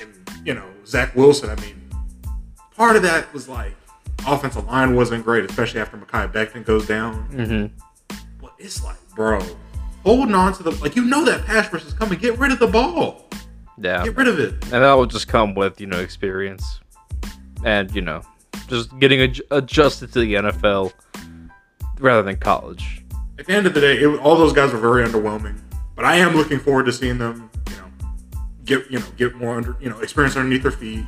And, 0.00 0.30
you 0.46 0.54
know, 0.54 0.64
Zach 0.86 1.14
Wilson, 1.16 1.50
I 1.50 1.56
mean, 1.56 1.90
part 2.76 2.94
of 2.96 3.02
that 3.02 3.32
was 3.34 3.48
like, 3.48 3.74
offensive 4.26 4.66
line 4.66 4.94
wasn't 4.94 5.24
great, 5.24 5.44
especially 5.50 5.80
after 5.80 5.96
Mekhi 5.96 6.32
Becton 6.32 6.64
goes 6.64 6.86
down. 6.86 7.24
hmm 7.24 8.14
But 8.40 8.52
it's 8.58 8.84
like, 8.84 8.96
bro, 9.16 9.40
holding 10.04 10.34
on 10.34 10.52
to 10.54 10.62
the, 10.62 10.70
like, 10.72 10.94
you 10.96 11.04
know 11.04 11.24
that 11.24 11.44
pass 11.44 11.72
rush 11.72 11.84
is 11.84 11.92
coming. 11.92 12.18
Get 12.20 12.38
rid 12.38 12.52
of 12.52 12.58
the 12.60 12.68
ball. 12.68 13.28
yeah, 13.78 14.04
Get 14.04 14.16
rid 14.16 14.28
of 14.28 14.38
it. 14.38 14.52
and 14.64 14.84
that 14.84 14.92
will 14.92 15.06
just 15.06 15.26
come 15.26 15.54
with 15.56 15.80
you 15.80 15.86
know 15.88 15.98
experience, 15.98 16.80
and 17.64 17.92
you 17.94 18.02
know 18.02 18.22
just 18.68 18.96
getting 19.00 19.20
ad- 19.22 19.40
adjusted 19.50 20.12
to 20.12 20.20
the 20.20 20.34
NFL 20.34 20.92
rather 21.98 22.22
than 22.22 22.36
college. 22.36 23.04
At 23.40 23.46
the 23.46 23.54
end 23.54 23.66
of 23.66 23.72
the 23.72 23.80
day, 23.80 23.96
it, 23.96 24.06
all 24.20 24.36
those 24.36 24.52
guys 24.52 24.70
were 24.70 24.78
very 24.78 25.02
underwhelming. 25.02 25.58
But 25.96 26.04
I 26.04 26.16
am 26.16 26.36
looking 26.36 26.58
forward 26.58 26.84
to 26.84 26.92
seeing 26.92 27.16
them, 27.16 27.50
you 27.70 27.76
know, 27.76 27.84
get 28.66 28.90
you 28.90 28.98
know 28.98 29.06
get 29.16 29.34
more 29.34 29.56
under 29.56 29.76
you 29.80 29.88
know 29.88 29.98
experience 30.00 30.36
underneath 30.36 30.62
their 30.62 30.70
feet 30.70 31.06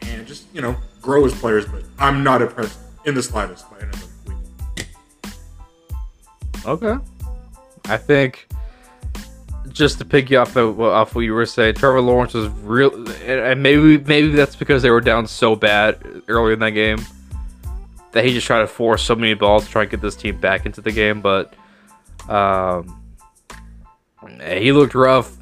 and 0.00 0.26
just 0.26 0.46
you 0.54 0.62
know 0.62 0.74
grow 1.02 1.26
as 1.26 1.34
players. 1.34 1.66
But 1.66 1.84
I'm 1.98 2.24
not 2.24 2.40
impressed 2.40 2.78
in 3.04 3.14
the 3.14 3.22
slightest 3.22 3.70
by 3.70 3.80
of 3.80 3.92
them. 3.92 4.86
Okay. 6.64 6.96
I 7.84 7.98
think 7.98 8.48
just 9.68 9.98
to 9.98 10.06
pick 10.06 10.30
you 10.30 10.38
off 10.38 10.56
of, 10.56 10.80
off 10.80 11.14
what 11.14 11.20
you 11.20 11.34
were 11.34 11.44
saying, 11.44 11.74
Trevor 11.74 12.00
Lawrence 12.00 12.32
was 12.32 12.48
real, 12.62 12.94
and 12.94 13.10
and 13.20 13.62
maybe 13.62 13.98
maybe 13.98 14.30
that's 14.30 14.56
because 14.56 14.82
they 14.82 14.90
were 14.90 15.02
down 15.02 15.26
so 15.26 15.54
bad 15.54 16.02
earlier 16.28 16.54
in 16.54 16.60
that 16.60 16.70
game 16.70 17.04
that 18.12 18.24
he 18.24 18.32
just 18.32 18.46
tried 18.46 18.60
to 18.60 18.66
force 18.66 19.02
so 19.02 19.14
many 19.14 19.34
balls 19.34 19.66
to 19.66 19.70
try 19.70 19.82
and 19.82 19.90
get 19.90 20.00
this 20.00 20.16
team 20.16 20.40
back 20.40 20.64
into 20.64 20.80
the 20.80 20.90
game. 20.90 21.20
But 21.20 21.54
um, 22.28 23.02
he 24.46 24.72
looked 24.72 24.94
rough. 24.94 25.36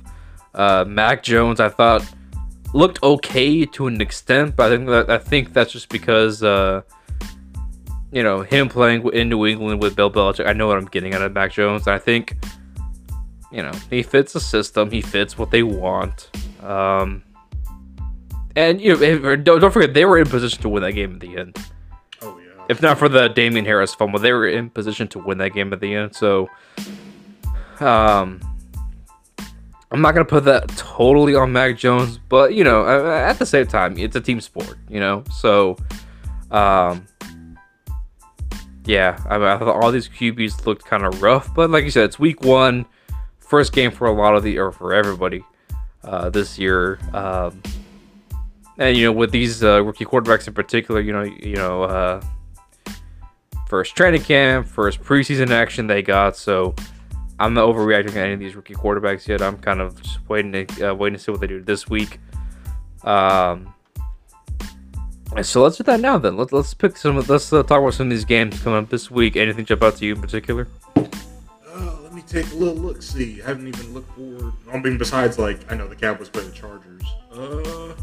Uh, 0.55 0.85
Mac 0.87 1.23
Jones, 1.23 1.61
I 1.61 1.69
thought, 1.69 2.05
looked 2.75 3.03
okay 3.03 3.65
to 3.67 3.87
an 3.87 4.01
extent, 4.01 4.57
but 4.57 4.73
I 4.73 4.77
think 4.77 4.89
that 4.89 5.11
I 5.11 5.19
think 5.19 5.53
that's 5.53 5.73
just 5.73 5.89
because. 5.89 6.43
Uh, 6.43 6.83
you 8.13 8.23
know, 8.23 8.43
him 8.43 8.69
playing 8.69 9.09
in 9.15 9.31
New 9.31 9.47
England 9.47 9.81
with 9.81 9.97
Bill 9.97 10.11
Belichick, 10.11 10.47
I 10.47 10.53
know 10.53 10.67
what 10.67 10.77
I'm 10.77 10.85
getting 10.85 11.15
out 11.15 11.23
of 11.23 11.33
Mac 11.33 11.51
Jones. 11.53 11.89
I 11.89 11.99
think, 11.99 12.37
you 13.51 13.63
know, 13.63 13.73
he 13.89 14.03
fits 14.03 14.35
the 14.35 14.41
system. 14.41 14.91
He 14.91 15.01
fits 15.01 15.39
what 15.39 15.51
they 15.51 15.63
want. 15.63 16.31
Um, 16.63 17.23
and 18.55 18.81
you 18.81 18.95
know, 18.95 19.37
don't, 19.37 19.73
forget 19.73 19.95
they 19.95 20.05
were 20.05 20.19
in 20.19 20.29
position 20.29 20.61
to 20.63 20.69
win 20.69 20.83
that 20.83 20.93
game 20.93 21.15
at 21.15 21.21
the 21.21 21.39
end. 21.39 21.57
If 22.69 22.81
not 22.81 22.99
for 22.99 23.09
the 23.09 23.29
Damien 23.29 23.65
Harris 23.65 23.95
fumble, 23.95 24.19
they 24.19 24.33
were 24.33 24.47
in 24.47 24.71
position 24.71 25.09
to 25.09 25.19
win 25.19 25.39
that 25.39 25.51
game 25.51 25.73
at 25.73 25.81
the 25.81 25.95
end. 25.95 26.15
So, 26.15 26.49
um, 27.81 28.41
I'm 29.91 30.01
not 30.01 30.13
gonna 30.13 30.25
put 30.25 30.45
that 30.45 30.69
totally 30.71 31.35
on 31.35 31.53
Mac 31.53 31.77
Jones, 31.77 32.19
but 32.29 32.55
you 32.55 32.65
know, 32.65 32.87
at 32.89 33.39
the 33.39 33.47
same 33.47 33.67
time, 33.67 33.99
it's 33.99 34.17
a 34.17 34.21
team 34.21 34.41
sport. 34.41 34.79
You 34.89 35.01
know, 35.01 35.25
so, 35.31 35.77
um, 36.51 37.07
yeah, 38.85 39.23
I, 39.29 39.39
mean, 39.39 39.49
I 39.49 39.59
thought 39.59 39.83
all 39.83 39.93
these 39.93 40.09
QBs 40.09 40.67
looked 40.67 40.85
kind 40.85 41.05
of 41.05 41.23
rough, 41.23 41.55
but 41.55 41.71
like 41.71 41.85
you 41.85 41.91
said, 41.91 42.05
it's 42.05 42.19
week 42.19 42.43
one, 42.43 42.87
first 43.39 43.73
game 43.73 43.91
for 43.91 44.07
a 44.07 44.13
lot 44.13 44.35
of 44.35 44.43
the 44.43 44.59
or 44.59 44.73
for 44.73 44.95
everybody 44.95 45.45
uh, 46.05 46.31
this 46.31 46.59
year. 46.59 46.99
Um, 47.13 47.63
and 48.79 48.97
you 48.97 49.05
know, 49.05 49.13
with 49.13 49.31
these 49.31 49.63
uh, 49.63 49.83
rookie 49.85 50.05
quarterbacks 50.05 50.49
in 50.49 50.55
particular, 50.55 51.01
you 51.01 51.13
know, 51.13 51.23
you 51.23 51.57
know, 51.57 51.83
uh, 51.83 52.23
first 53.73 53.97
training 53.97 54.21
camp, 54.21 54.67
first 54.67 55.01
preseason 55.01 55.49
action 55.49 55.87
they 55.87 56.03
got, 56.03 56.37
so 56.37 56.75
I'm 57.39 57.55
not 57.55 57.67
overreacting 57.67 58.13
to 58.13 58.21
any 58.21 58.35
of 58.35 58.39
these 58.39 58.55
rookie 58.55 58.75
quarterbacks 58.75 59.27
yet. 59.27 59.41
I'm 59.41 59.57
kind 59.57 59.81
of 59.81 60.03
just 60.03 60.19
waiting 60.29 60.53
to 60.53 60.91
uh, 60.91 60.95
waiting 60.95 61.17
to 61.17 61.25
see 61.25 61.33
what 61.33 61.41
they 61.41 61.47
do 61.47 61.63
this 61.63 61.89
week. 61.89 62.21
Um, 63.03 63.73
so 65.41 65.63
let's 65.63 65.79
do 65.79 65.85
that 65.85 66.01
now. 66.01 66.19
Then 66.19 66.37
let's 66.37 66.53
let's 66.53 66.75
pick 66.75 66.99
some. 66.99 67.17
Let's 67.17 67.51
uh, 67.51 67.63
talk 67.63 67.81
about 67.81 67.95
some 67.95 68.09
of 68.09 68.11
these 68.11 68.27
games 68.27 68.61
coming 68.61 68.79
up 68.79 68.91
this 68.91 69.11
week. 69.11 69.37
Anything 69.37 69.65
jump 69.65 69.83
out 69.83 69.97
to 69.97 70.05
you 70.05 70.17
in 70.17 70.21
particular? 70.21 70.69
Uh, 70.95 71.97
let 72.03 72.13
me 72.13 72.21
take 72.29 72.53
a 72.53 72.55
little 72.55 72.75
look. 72.75 73.01
See, 73.01 73.41
I 73.41 73.47
haven't 73.47 73.69
even 73.69 73.95
looked 73.95 74.15
forward. 74.15 74.53
I 74.71 74.79
mean, 74.81 74.99
besides 74.99 75.39
like 75.39 75.73
I 75.73 75.77
know 75.77 75.89
the 75.89 75.97
Cowboys 75.97 76.29
play 76.29 76.45
the 76.45 76.53
Chargers. 76.53 77.03
Uh, 77.33 77.95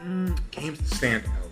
mm, 0.00 0.38
games 0.52 0.78
to 0.78 0.94
stand 0.94 1.24
out. 1.26 1.47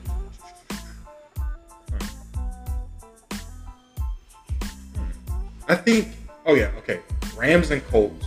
I 5.69 5.75
think. 5.75 6.09
Oh 6.45 6.55
yeah. 6.55 6.71
Okay. 6.79 7.01
Rams 7.37 7.71
and 7.71 7.85
Colts. 7.89 8.25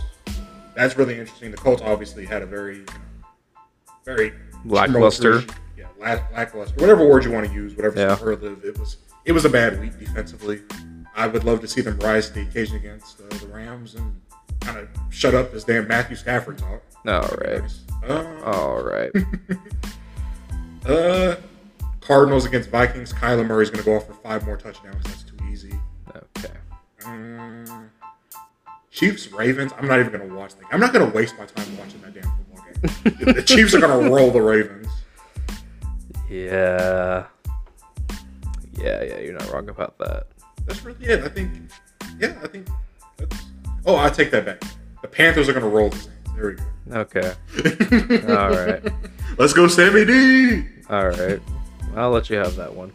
That's 0.74 0.96
really 0.96 1.18
interesting. 1.18 1.50
The 1.50 1.56
Colts 1.56 1.82
obviously 1.82 2.24
had 2.24 2.42
a 2.42 2.46
very, 2.46 2.84
very 4.04 4.32
Lackluster. 4.64 5.42
Yeah, 5.76 5.86
lack, 5.98 6.30
lackluster. 6.32 6.78
Whatever 6.80 7.06
word 7.08 7.24
you 7.24 7.32
want 7.32 7.46
to 7.46 7.52
use, 7.52 7.74
whatever 7.74 7.98
Yeah. 7.98 8.14
superlative. 8.16 8.64
It 8.64 8.78
was. 8.78 8.96
It 9.24 9.32
was 9.32 9.44
a 9.44 9.50
bad 9.50 9.78
week 9.80 9.98
defensively. 9.98 10.62
I 11.14 11.26
would 11.26 11.44
love 11.44 11.60
to 11.60 11.68
see 11.68 11.80
them 11.82 11.98
rise 11.98 12.28
to 12.28 12.34
the 12.34 12.42
occasion 12.42 12.76
against 12.76 13.20
uh, 13.20 13.36
the 13.38 13.46
Rams 13.48 13.94
and 13.94 14.18
kind 14.60 14.78
of 14.78 14.88
shut 15.10 15.34
up 15.34 15.52
this 15.52 15.64
damn 15.64 15.86
Matthew 15.88 16.16
Stafford 16.16 16.56
talk. 16.58 16.82
All 17.06 17.36
right. 17.38 17.60
Nice. 17.62 17.80
Uh, 18.06 18.40
All 18.44 18.82
right. 18.82 19.10
uh, 20.86 21.36
Cardinals 22.00 22.46
against 22.46 22.70
Vikings. 22.70 23.12
Kyler 23.12 23.46
Murray's 23.46 23.70
going 23.70 23.82
to 23.82 23.84
go 23.84 23.96
off 23.96 24.06
for 24.06 24.14
five 24.14 24.44
more 24.46 24.56
touchdowns. 24.56 25.04
That's 25.04 25.22
Chiefs 29.00 29.32
Ravens. 29.32 29.72
I'm 29.78 29.88
not 29.88 29.98
even 29.98 30.12
gonna 30.12 30.34
watch 30.34 30.54
that. 30.56 30.66
I'm 30.70 30.78
not 30.78 30.92
gonna 30.92 31.08
waste 31.08 31.38
my 31.38 31.46
time 31.46 31.78
watching 31.78 32.02
that 32.02 32.12
damn 32.12 32.22
football 32.22 33.14
game. 33.24 33.34
the, 33.34 33.42
Chiefs 33.46 33.72
are 33.72 33.80
gonna 33.80 34.10
roll 34.10 34.30
the 34.30 34.42
Ravens. 34.42 34.88
Yeah. 36.28 37.24
Yeah, 38.74 39.02
yeah, 39.02 39.18
you're 39.20 39.38
not 39.38 39.50
wrong 39.50 39.70
about 39.70 39.96
that. 40.00 40.26
That's 40.66 40.84
really 40.84 41.02
it. 41.06 41.24
I 41.24 41.28
think. 41.28 41.50
Yeah, 42.18 42.38
I 42.44 42.48
think. 42.48 42.68
That's, 43.16 43.36
oh, 43.86 43.96
I 43.96 44.10
take 44.10 44.30
that 44.32 44.44
back. 44.44 44.62
The 45.00 45.08
Panthers 45.08 45.48
are 45.48 45.54
gonna 45.54 45.66
roll 45.66 45.88
the 45.88 45.96
Saints. 45.96 46.30
There 46.36 46.48
we 46.48 46.54
go. 46.56 47.00
Okay. 47.00 47.32
All 48.34 48.50
right. 48.50 48.86
Let's 49.38 49.54
go, 49.54 49.66
Sammy 49.66 50.04
D. 50.04 50.66
All 50.90 51.08
right. 51.08 51.40
I'll 51.96 52.10
let 52.10 52.28
you 52.28 52.36
have 52.36 52.54
that 52.56 52.74
one. 52.74 52.92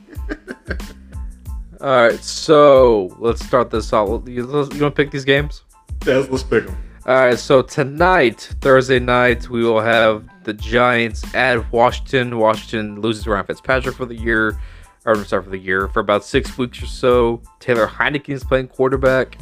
All 1.82 1.88
right. 1.88 2.24
So 2.24 3.16
let's 3.18 3.43
start 3.43 3.72
this 3.72 3.91
out. 3.91 4.28
You, 4.28 4.43
you 4.43 4.47
want 4.47 4.72
to 4.72 4.91
pick 4.91 5.10
these 5.10 5.26
games? 5.26 5.64
Yes, 6.06 6.28
let's 6.30 6.43
pick 6.43 6.66
them. 6.66 6.78
All 7.06 7.16
right. 7.16 7.38
So 7.38 7.62
tonight, 7.62 8.41
Thursday 8.62 9.00
night, 9.00 9.50
we 9.50 9.64
will 9.64 9.82
have 9.82 10.24
the 10.43 10.54
Giants 10.54 11.24
at 11.36 11.72
Washington. 11.72 12.38
Washington 12.39 13.02
loses 13.02 13.28
Ryan 13.28 13.46
Fitzpatrick 13.46 13.96
for 13.96 14.06
the 14.06 14.16
year, 14.16 14.58
or 15.06 15.14
I'm 15.14 15.26
sorry 15.26 15.43
for 15.43 15.50
the 15.50 15.58
year 15.58 15.88
for 15.88 16.00
about 16.00 16.24
six 16.24 16.58
weeks 16.58 16.82
or 16.82 16.88
so. 16.88 17.41
Taylor 17.60 17.88
Heinicke 17.88 18.30
is 18.30 18.43
playing 18.43 18.68
quarterback. 18.70 19.38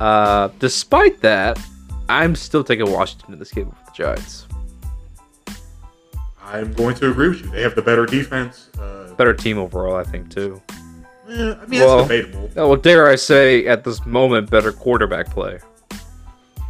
Uh, 0.00 0.48
despite 0.58 1.20
that, 1.20 1.58
I'm 2.08 2.34
still 2.34 2.64
taking 2.64 2.90
Washington 2.90 3.32
in 3.34 3.38
this 3.38 3.50
game 3.52 3.66
with 3.68 3.78
the 3.86 3.92
Giants. 3.92 4.46
I'm 6.42 6.72
going 6.74 6.94
to 6.96 7.10
agree 7.10 7.28
with 7.30 7.40
you. 7.42 7.50
They 7.50 7.62
have 7.62 7.74
the 7.74 7.82
better 7.82 8.06
defense. 8.06 8.68
Uh, 8.78 9.12
Better 9.14 9.32
team 9.34 9.58
overall, 9.58 9.96
I 9.96 10.02
think 10.04 10.28
too. 10.30 10.60
eh, 11.28 11.54
I 11.60 11.66
mean, 11.66 11.80
Well- 11.80 12.00
it's 12.00 12.08
debatable. 12.08 12.50
Oh, 12.56 12.68
well, 12.68 12.76
dare 12.76 13.08
I 13.08 13.14
say, 13.14 13.66
at 13.66 13.84
this 13.84 14.04
moment, 14.04 14.50
better 14.50 14.72
quarterback 14.72 15.30
play. 15.30 15.58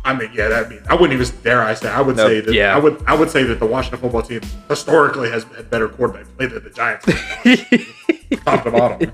I 0.06 0.12
mean, 0.14 0.30
yeah, 0.34 0.48
that 0.48 0.68
mean 0.68 0.80
I 0.88 0.94
wouldn't 0.94 1.18
even 1.18 1.34
dare 1.42 1.62
I 1.62 1.72
say. 1.74 1.88
I 1.90 2.00
would 2.02 2.16
No, 2.16 2.26
say 2.28 2.40
that. 2.40 2.52
yeah. 2.54 2.74
I 2.76 2.78
would. 2.78 3.02
I 3.06 3.14
would 3.14 3.30
say 3.30 3.42
that 3.44 3.58
the 3.58 3.66
Washington 3.66 4.00
football 4.00 4.22
team 4.22 4.42
historically 4.68 5.30
has 5.30 5.44
had 5.56 5.70
better 5.70 5.88
quarterback 5.88 6.26
play 6.36 6.46
than 6.46 6.62
the 6.62 6.70
Giants. 6.70 7.06
Top 8.44 8.64
to 8.64 8.70
bottom. 8.70 9.12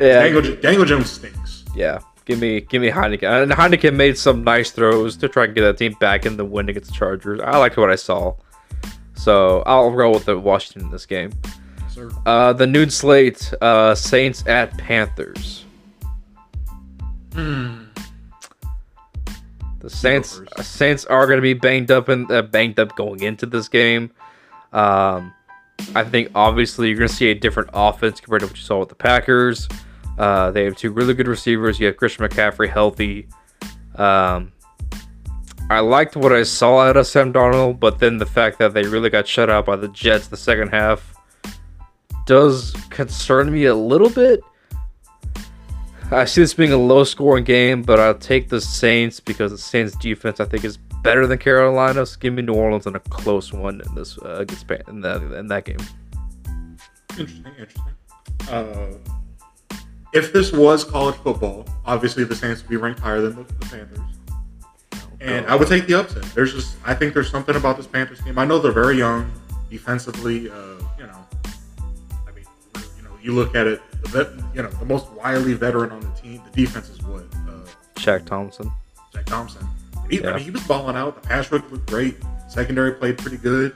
yeah, 0.00 0.22
Daniel, 0.24 0.56
Daniel 0.56 0.84
Jones 0.84 1.10
stinks. 1.10 1.64
yeah. 1.74 2.00
Give 2.26 2.38
me, 2.38 2.60
give 2.60 2.80
me 2.80 2.90
Heinicke. 2.90 3.22
And 3.24 3.50
Heinicke 3.50 3.92
made 3.92 4.16
some 4.16 4.44
nice 4.44 4.70
throws 4.70 5.16
to 5.16 5.28
try 5.28 5.44
and 5.46 5.54
get 5.54 5.62
that 5.62 5.78
team 5.78 5.96
back 6.00 6.26
in 6.26 6.36
the 6.36 6.44
win 6.44 6.68
against 6.68 6.90
the 6.90 6.96
Chargers. 6.96 7.40
I 7.42 7.56
liked 7.56 7.76
what 7.76 7.90
I 7.90 7.96
saw, 7.96 8.34
so 9.14 9.62
I'll 9.66 9.90
roll 9.90 10.12
with 10.12 10.26
the 10.26 10.38
Washington 10.38 10.82
in 10.86 10.90
this 10.92 11.06
game. 11.06 11.32
Sir. 11.88 12.10
Uh, 12.26 12.52
the 12.52 12.66
noon 12.68 12.88
slate: 12.90 13.52
uh, 13.60 13.94
Saints 13.96 14.46
at 14.46 14.76
Panthers. 14.78 15.64
The 19.80 19.90
Saints 19.90 20.40
uh, 20.56 20.62
Saints 20.62 21.04
are 21.06 21.26
going 21.26 21.38
to 21.38 21.42
be 21.42 21.54
banged 21.54 21.90
up 21.90 22.08
and 22.08 22.30
uh, 22.30 22.42
banged 22.42 22.78
up 22.78 22.94
going 22.96 23.22
into 23.22 23.46
this 23.46 23.68
game. 23.68 24.10
Um, 24.72 25.34
I 25.94 26.04
think 26.04 26.30
obviously 26.34 26.88
you're 26.88 26.98
going 26.98 27.08
to 27.08 27.14
see 27.14 27.30
a 27.30 27.34
different 27.34 27.70
offense 27.72 28.20
compared 28.20 28.40
to 28.40 28.46
what 28.46 28.56
you 28.56 28.62
saw 28.62 28.78
with 28.78 28.90
the 28.90 28.94
Packers. 28.94 29.68
Uh, 30.18 30.50
they 30.50 30.64
have 30.64 30.76
two 30.76 30.92
really 30.92 31.14
good 31.14 31.26
receivers. 31.26 31.80
You 31.80 31.86
have 31.86 31.96
Christian 31.96 32.28
McCaffrey 32.28 32.68
healthy. 32.68 33.26
Um, 33.96 34.52
I 35.70 35.80
liked 35.80 36.16
what 36.16 36.32
I 36.32 36.42
saw 36.42 36.80
out 36.80 36.96
of 36.96 37.06
Sam 37.06 37.32
Darnold, 37.32 37.80
but 37.80 37.98
then 37.98 38.18
the 38.18 38.26
fact 38.26 38.58
that 38.58 38.74
they 38.74 38.82
really 38.82 39.08
got 39.08 39.26
shut 39.26 39.48
out 39.48 39.66
by 39.66 39.76
the 39.76 39.88
Jets 39.88 40.28
the 40.28 40.36
second 40.36 40.68
half 40.68 41.14
does 42.26 42.72
concern 42.90 43.50
me 43.50 43.64
a 43.64 43.74
little 43.74 44.10
bit. 44.10 44.40
I 46.12 46.24
see 46.24 46.40
this 46.40 46.54
being 46.54 46.72
a 46.72 46.76
low 46.76 47.04
scoring 47.04 47.44
game, 47.44 47.82
but 47.82 48.00
I'll 48.00 48.14
take 48.14 48.48
the 48.48 48.60
Saints 48.60 49.20
because 49.20 49.52
the 49.52 49.58
Saints 49.58 49.96
defense 49.96 50.40
I 50.40 50.44
think 50.44 50.64
is 50.64 50.76
better 50.76 51.26
than 51.26 51.38
Carolina's. 51.38 52.16
Give 52.16 52.34
me 52.34 52.42
New 52.42 52.54
Orleans 52.54 52.86
in 52.86 52.96
a 52.96 53.00
close 53.00 53.52
one 53.52 53.80
in 53.80 53.94
this 53.94 54.18
uh, 54.18 54.40
against 54.40 54.70
in 54.88 55.00
that 55.02 55.22
in 55.22 55.46
that 55.46 55.64
game. 55.64 55.78
Interesting. 57.10 57.52
Interesting. 57.58 57.82
Uh, 58.50 58.86
if 60.12 60.32
this 60.32 60.52
was 60.52 60.82
college 60.82 61.14
football, 61.16 61.64
obviously 61.84 62.24
the 62.24 62.34
Saints 62.34 62.62
would 62.62 62.70
be 62.70 62.76
ranked 62.76 63.00
higher 63.00 63.20
than 63.20 63.36
the, 63.36 63.44
the 63.44 63.66
Panthers. 63.66 64.00
And 65.20 65.46
I 65.46 65.54
would 65.54 65.68
take 65.68 65.86
the 65.86 66.00
upset. 66.00 66.22
There's 66.34 66.54
just, 66.54 66.76
I 66.84 66.94
think 66.94 67.12
there's 67.12 67.30
something 67.30 67.54
about 67.54 67.76
this 67.76 67.86
Panthers 67.86 68.20
team. 68.22 68.38
I 68.38 68.46
know 68.46 68.58
they're 68.58 68.72
very 68.72 68.96
young 68.96 69.30
defensively. 69.68 70.50
Uh, 70.50 70.54
you 70.98 71.06
know, 71.06 71.26
I 72.26 72.32
mean, 72.34 72.46
you 72.96 73.02
know, 73.02 73.10
you 73.22 73.32
look 73.32 73.54
at 73.54 73.66
it, 73.66 73.82
the 74.02 74.08
vet, 74.08 74.28
you 74.54 74.62
know, 74.62 74.68
the 74.70 74.84
most 74.84 75.10
wily 75.12 75.54
veteran 75.54 75.90
on 75.92 76.00
the 76.00 76.10
team. 76.20 76.42
The 76.52 76.64
defense 76.64 76.88
is 76.88 77.02
what 77.02 77.22
uh, 77.48 77.60
Shaq 77.96 78.24
Thompson. 78.26 78.70
Jack 79.12 79.26
Thompson. 79.26 79.66
He, 80.08 80.20
Yeah. 80.20 80.30
I 80.30 80.36
mean, 80.36 80.44
he 80.44 80.50
was 80.50 80.62
balling 80.66 80.96
out. 80.96 81.20
The 81.22 81.28
pass 81.28 81.50
rush 81.52 81.62
looked 81.70 81.88
great. 81.88 82.16
Secondary 82.48 82.92
played 82.92 83.18
pretty 83.18 83.36
good. 83.36 83.74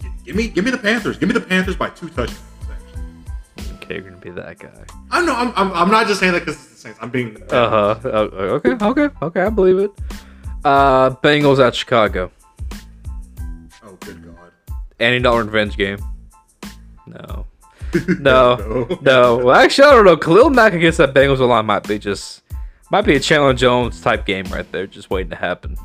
G- 0.00 0.08
Give 0.24 0.36
me, 0.36 0.48
give 0.48 0.64
me 0.64 0.70
the 0.70 0.78
Panthers. 0.78 1.16
Give 1.18 1.28
me 1.28 1.32
the 1.34 1.40
Panthers 1.40 1.76
by 1.76 1.90
two 1.90 2.08
touchdowns. 2.08 2.38
Actually. 2.70 3.74
Okay, 3.76 3.94
you're 3.94 4.02
gonna 4.04 4.16
be 4.16 4.30
that 4.30 4.58
guy. 4.58 4.68
I 5.10 5.24
know. 5.24 5.34
I'm, 5.34 5.52
I'm, 5.56 5.72
I'm 5.72 5.90
not 5.90 6.06
just 6.06 6.20
saying 6.20 6.32
that 6.34 6.40
because 6.40 6.56
it's 6.56 6.68
the 6.68 6.76
Saints. 6.76 6.98
I'm 7.00 7.10
being. 7.10 7.42
Uh 7.50 7.94
huh. 8.02 8.08
okay, 8.08 8.70
okay, 8.84 9.08
okay. 9.22 9.40
I 9.42 9.48
believe 9.50 9.78
it. 9.78 9.90
Uh, 10.64 11.10
Bengals 11.10 11.58
at 11.66 11.74
Chicago. 11.74 12.30
Oh, 13.84 13.96
good 14.00 14.22
God. 14.24 14.34
Andy 15.00 15.20
Dalton 15.20 15.46
revenge 15.46 15.76
game. 15.76 15.98
No. 17.06 17.46
No. 18.20 18.56
No. 18.56 18.98
no. 19.00 19.36
Well, 19.38 19.56
actually, 19.56 19.88
I 19.88 19.92
don't 19.92 20.04
know. 20.04 20.16
Khalil 20.16 20.50
Mack 20.50 20.72
against 20.74 20.98
that 20.98 21.14
Bengals 21.14 21.38
line 21.46 21.66
might 21.66 21.86
be 21.86 21.98
just 21.98 22.42
might 22.90 23.02
be 23.02 23.14
a 23.16 23.20
Chandler 23.20 23.54
Jones 23.54 24.00
type 24.00 24.26
game 24.26 24.46
right 24.46 24.70
there, 24.72 24.86
just 24.86 25.10
waiting 25.10 25.30
to 25.30 25.36
happen. 25.36 25.76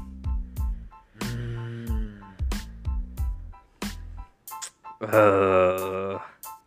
Uh, 5.02 6.20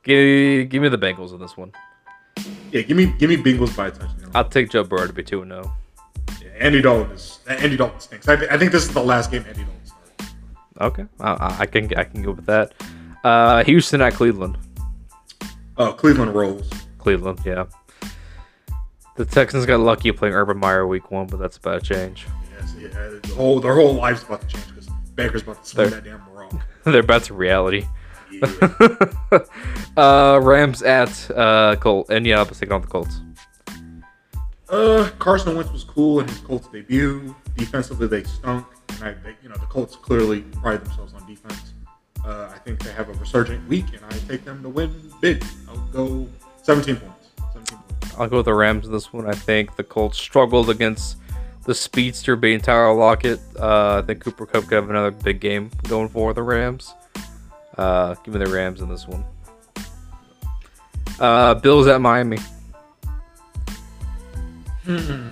give 0.02 0.68
give 0.68 0.82
me 0.82 0.88
the 0.88 0.98
Bengals 0.98 1.32
in 1.32 1.40
this 1.40 1.56
one. 1.56 1.72
Yeah, 2.70 2.82
give 2.82 2.96
me, 2.96 3.06
give 3.18 3.30
me 3.30 3.36
Bengals 3.36 3.74
by 3.74 3.88
a 3.88 3.90
touchdown. 3.90 4.30
I'll 4.34 4.48
take 4.48 4.70
Joe 4.70 4.84
Burrow 4.84 5.06
to 5.06 5.12
be 5.12 5.22
two 5.22 5.42
and 5.42 5.52
oh. 5.52 5.62
zero. 5.62 5.76
Yeah, 6.42 6.66
Andy 6.66 6.82
Dalton 6.82 7.12
is. 7.12 7.38
Andy 7.46 7.76
Dalton 7.76 8.00
stinks. 8.00 8.28
I, 8.28 8.36
thi- 8.36 8.48
I 8.50 8.58
think 8.58 8.72
this 8.72 8.82
is 8.84 8.92
the 8.92 9.02
last 9.02 9.30
game 9.30 9.44
Andy 9.48 9.64
Dalton 9.64 9.86
starts. 9.86 10.34
Okay, 10.80 11.04
I, 11.20 11.30
I- 11.30 11.56
I 11.60 11.66
can 11.66 11.94
I 11.96 12.04
can 12.04 12.22
go 12.22 12.32
with 12.32 12.46
that. 12.46 12.74
Uh, 13.24 13.64
Houston 13.64 14.02
at 14.02 14.12
Cleveland. 14.12 14.58
Uh, 15.78 15.92
Cleveland 15.92 16.34
rolls. 16.34 16.68
Cleveland, 16.98 17.40
yeah. 17.44 17.66
The 19.16 19.24
Texans 19.24 19.64
got 19.66 19.80
lucky 19.80 20.12
playing 20.12 20.34
Urban 20.34 20.58
Meyer 20.58 20.86
week 20.86 21.10
one, 21.10 21.26
but 21.26 21.38
that's 21.38 21.56
about 21.56 21.82
to 21.84 21.94
change. 21.94 22.26
Yes, 22.58 22.74
yeah, 22.78 22.88
the 23.22 23.34
whole 23.34 23.60
their 23.60 23.74
whole 23.74 23.94
life's 23.94 24.22
about 24.22 24.42
to 24.42 24.46
change 24.48 24.66
because 24.68 24.88
Baker's 25.14 25.42
about 25.42 25.62
to 25.64 25.68
swing 25.70 25.90
They're- 25.90 26.00
that 26.00 26.04
damn 26.04 26.28
rock. 26.34 26.52
They're 26.84 27.02
back 27.02 27.22
to 27.24 27.34
reality. 27.34 27.86
Yeah. 28.30 28.50
uh, 29.96 30.38
Rams 30.42 30.82
at 30.82 31.30
uh, 31.30 31.76
Colt. 31.76 32.10
Indianapolis 32.10 32.58
taking 32.58 32.72
on 32.74 32.80
the 32.82 32.86
Colts. 32.86 33.20
uh, 34.68 35.08
Carson 35.18 35.56
Wentz 35.56 35.72
was 35.72 35.84
cool 35.84 36.20
in 36.20 36.28
his 36.28 36.38
Colts 36.40 36.68
debut. 36.68 37.34
Defensively, 37.56 38.06
they 38.08 38.24
stunk, 38.24 38.66
and 38.90 39.04
I, 39.04 39.12
they, 39.24 39.36
you 39.42 39.48
know, 39.48 39.54
the 39.54 39.66
Colts 39.66 39.96
clearly 39.96 40.42
pride 40.42 40.84
themselves 40.84 41.14
on 41.14 41.26
defense. 41.26 41.72
Uh, 42.26 42.50
I 42.52 42.58
think 42.58 42.82
they 42.82 42.90
have 42.90 43.08
a 43.08 43.12
resurgent 43.12 43.66
week, 43.68 43.86
and 43.94 44.04
I 44.04 44.10
take 44.26 44.44
them 44.44 44.60
to 44.64 44.68
win 44.68 44.92
big. 45.20 45.44
I'll 45.68 45.76
go 45.92 46.28
17 46.62 46.96
points. 46.96 47.28
17 47.52 47.78
points. 47.78 48.18
I'll 48.18 48.28
go 48.28 48.38
with 48.38 48.46
the 48.46 48.54
Rams 48.54 48.86
in 48.86 48.92
this 48.92 49.12
one. 49.12 49.28
I 49.28 49.34
think 49.34 49.76
the 49.76 49.84
Colts 49.84 50.18
struggled 50.18 50.68
against 50.68 51.18
the 51.66 51.74
speedster 51.74 52.34
being 52.34 52.60
Tyler 52.60 52.92
Lockett. 52.94 53.38
Uh, 53.56 54.02
I 54.02 54.06
think 54.06 54.20
Cooper 54.20 54.44
Kupp 54.44 54.64
could 54.64 54.74
have 54.74 54.90
another 54.90 55.12
big 55.12 55.38
game 55.38 55.70
going 55.88 56.08
for 56.08 56.34
the 56.34 56.42
Rams. 56.42 56.94
Uh, 57.78 58.14
give 58.24 58.34
me 58.34 58.44
the 58.44 58.50
Rams 58.50 58.80
in 58.80 58.88
this 58.88 59.06
one. 59.06 59.24
Uh, 61.20 61.54
Bills 61.54 61.86
at 61.86 62.00
Miami. 62.00 62.38
I 64.88 65.30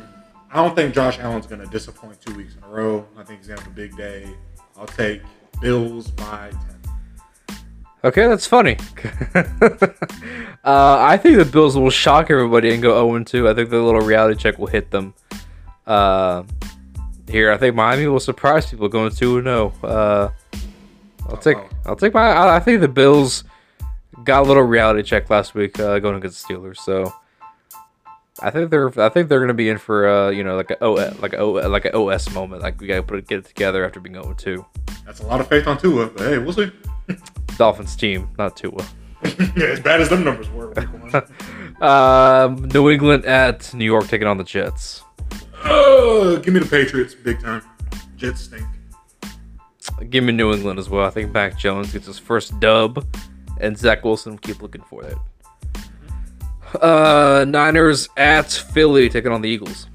don't 0.52 0.76
think 0.76 0.94
Josh 0.94 1.18
Allen's 1.18 1.46
going 1.46 1.60
to 1.60 1.66
disappoint 1.66 2.20
two 2.20 2.34
weeks 2.34 2.54
in 2.56 2.62
a 2.62 2.68
row. 2.68 3.04
I 3.16 3.24
think 3.24 3.40
he's 3.40 3.48
going 3.48 3.58
to 3.58 3.64
have 3.64 3.72
a 3.72 3.74
big 3.74 3.96
day. 3.96 4.28
I'll 4.76 4.86
take 4.86 5.22
Bills 5.60 6.10
by 6.10 6.50
10. 6.50 6.73
Okay, 8.04 8.26
that's 8.26 8.46
funny. 8.46 8.76
uh, 9.34 9.42
I 10.62 11.16
think 11.16 11.38
the 11.38 11.48
Bills 11.50 11.74
will 11.74 11.88
shock 11.88 12.30
everybody 12.30 12.74
and 12.74 12.82
go 12.82 13.10
0 13.10 13.24
2. 13.24 13.48
I 13.48 13.54
think 13.54 13.70
the 13.70 13.80
little 13.80 14.02
reality 14.02 14.38
check 14.38 14.58
will 14.58 14.66
hit 14.66 14.90
them. 14.90 15.14
Uh, 15.86 16.42
here, 17.26 17.50
I 17.50 17.56
think 17.56 17.74
Miami 17.74 18.06
will 18.06 18.20
surprise 18.20 18.66
people 18.66 18.88
going 18.88 19.10
2 19.10 19.42
0. 19.42 19.72
Uh, 19.82 20.28
I'll 21.30 21.38
take 21.38 21.56
I'll 21.86 21.96
take 21.96 22.12
my 22.12 22.20
I, 22.20 22.56
I 22.56 22.60
think 22.60 22.82
the 22.82 22.88
Bills 22.88 23.44
got 24.22 24.42
a 24.42 24.46
little 24.46 24.62
reality 24.62 25.02
check 25.02 25.30
last 25.30 25.54
week 25.54 25.80
uh, 25.80 25.98
going 25.98 26.16
against 26.16 26.46
the 26.46 26.54
Steelers, 26.54 26.76
so 26.76 27.10
I 28.42 28.50
think 28.50 28.70
they're 28.70 28.88
I 29.00 29.08
think 29.08 29.30
they're 29.30 29.40
gonna 29.40 29.54
be 29.54 29.70
in 29.70 29.78
for 29.78 30.06
uh, 30.06 30.28
you 30.28 30.44
know 30.44 30.56
like 30.56 30.70
a 30.70 30.84
O 30.84 30.92
like 30.92 31.32
a 31.32 31.38
O 31.38 31.52
like 31.52 31.86
a 31.86 31.96
OS 31.96 32.30
moment 32.34 32.60
like 32.60 32.78
we 32.78 32.86
gotta 32.86 33.02
put 33.02 33.18
it, 33.18 33.26
get 33.26 33.38
it 33.38 33.46
together 33.46 33.82
after 33.82 33.98
being 33.98 34.14
0 34.14 34.34
2. 34.36 34.62
That's 35.06 35.20
a 35.20 35.26
lot 35.26 35.40
of 35.40 35.48
faith 35.48 35.66
on 35.66 35.78
Tua, 35.78 36.08
but 36.08 36.20
hey, 36.20 36.36
we'll 36.36 36.52
see. 36.52 36.70
Dolphins 37.56 37.96
team, 37.96 38.28
not 38.38 38.56
Tua. 38.56 38.84
yeah, 39.56 39.66
as 39.66 39.80
bad 39.80 40.00
as 40.00 40.08
them 40.08 40.24
numbers 40.24 40.50
were. 40.50 40.72
Um, 41.80 42.68
New 42.68 42.88
England 42.88 43.24
at 43.26 43.74
New 43.74 43.84
York 43.84 44.06
taking 44.06 44.28
on 44.28 44.38
the 44.38 44.44
Jets. 44.44 45.02
Uh, 45.64 46.36
give 46.36 46.54
me 46.54 46.60
the 46.60 46.66
Patriots, 46.66 47.14
big 47.14 47.40
time. 47.40 47.62
Jets 48.16 48.42
stink. 48.42 48.64
Give 50.08 50.24
me 50.24 50.32
New 50.32 50.52
England 50.52 50.78
as 50.78 50.88
well. 50.88 51.04
I 51.04 51.10
think 51.10 51.32
Mac 51.32 51.58
Jones 51.58 51.92
gets 51.92 52.06
his 52.06 52.18
first 52.18 52.58
dub, 52.60 53.04
and 53.60 53.76
Zach 53.76 54.04
Wilson 54.04 54.38
keep 54.38 54.62
looking 54.62 54.82
for 54.82 55.02
that. 55.02 56.82
Uh, 56.82 57.44
Niners 57.46 58.08
at 58.16 58.50
Philly 58.50 59.08
taking 59.08 59.32
on 59.32 59.42
the 59.42 59.48
Eagles. 59.48 59.88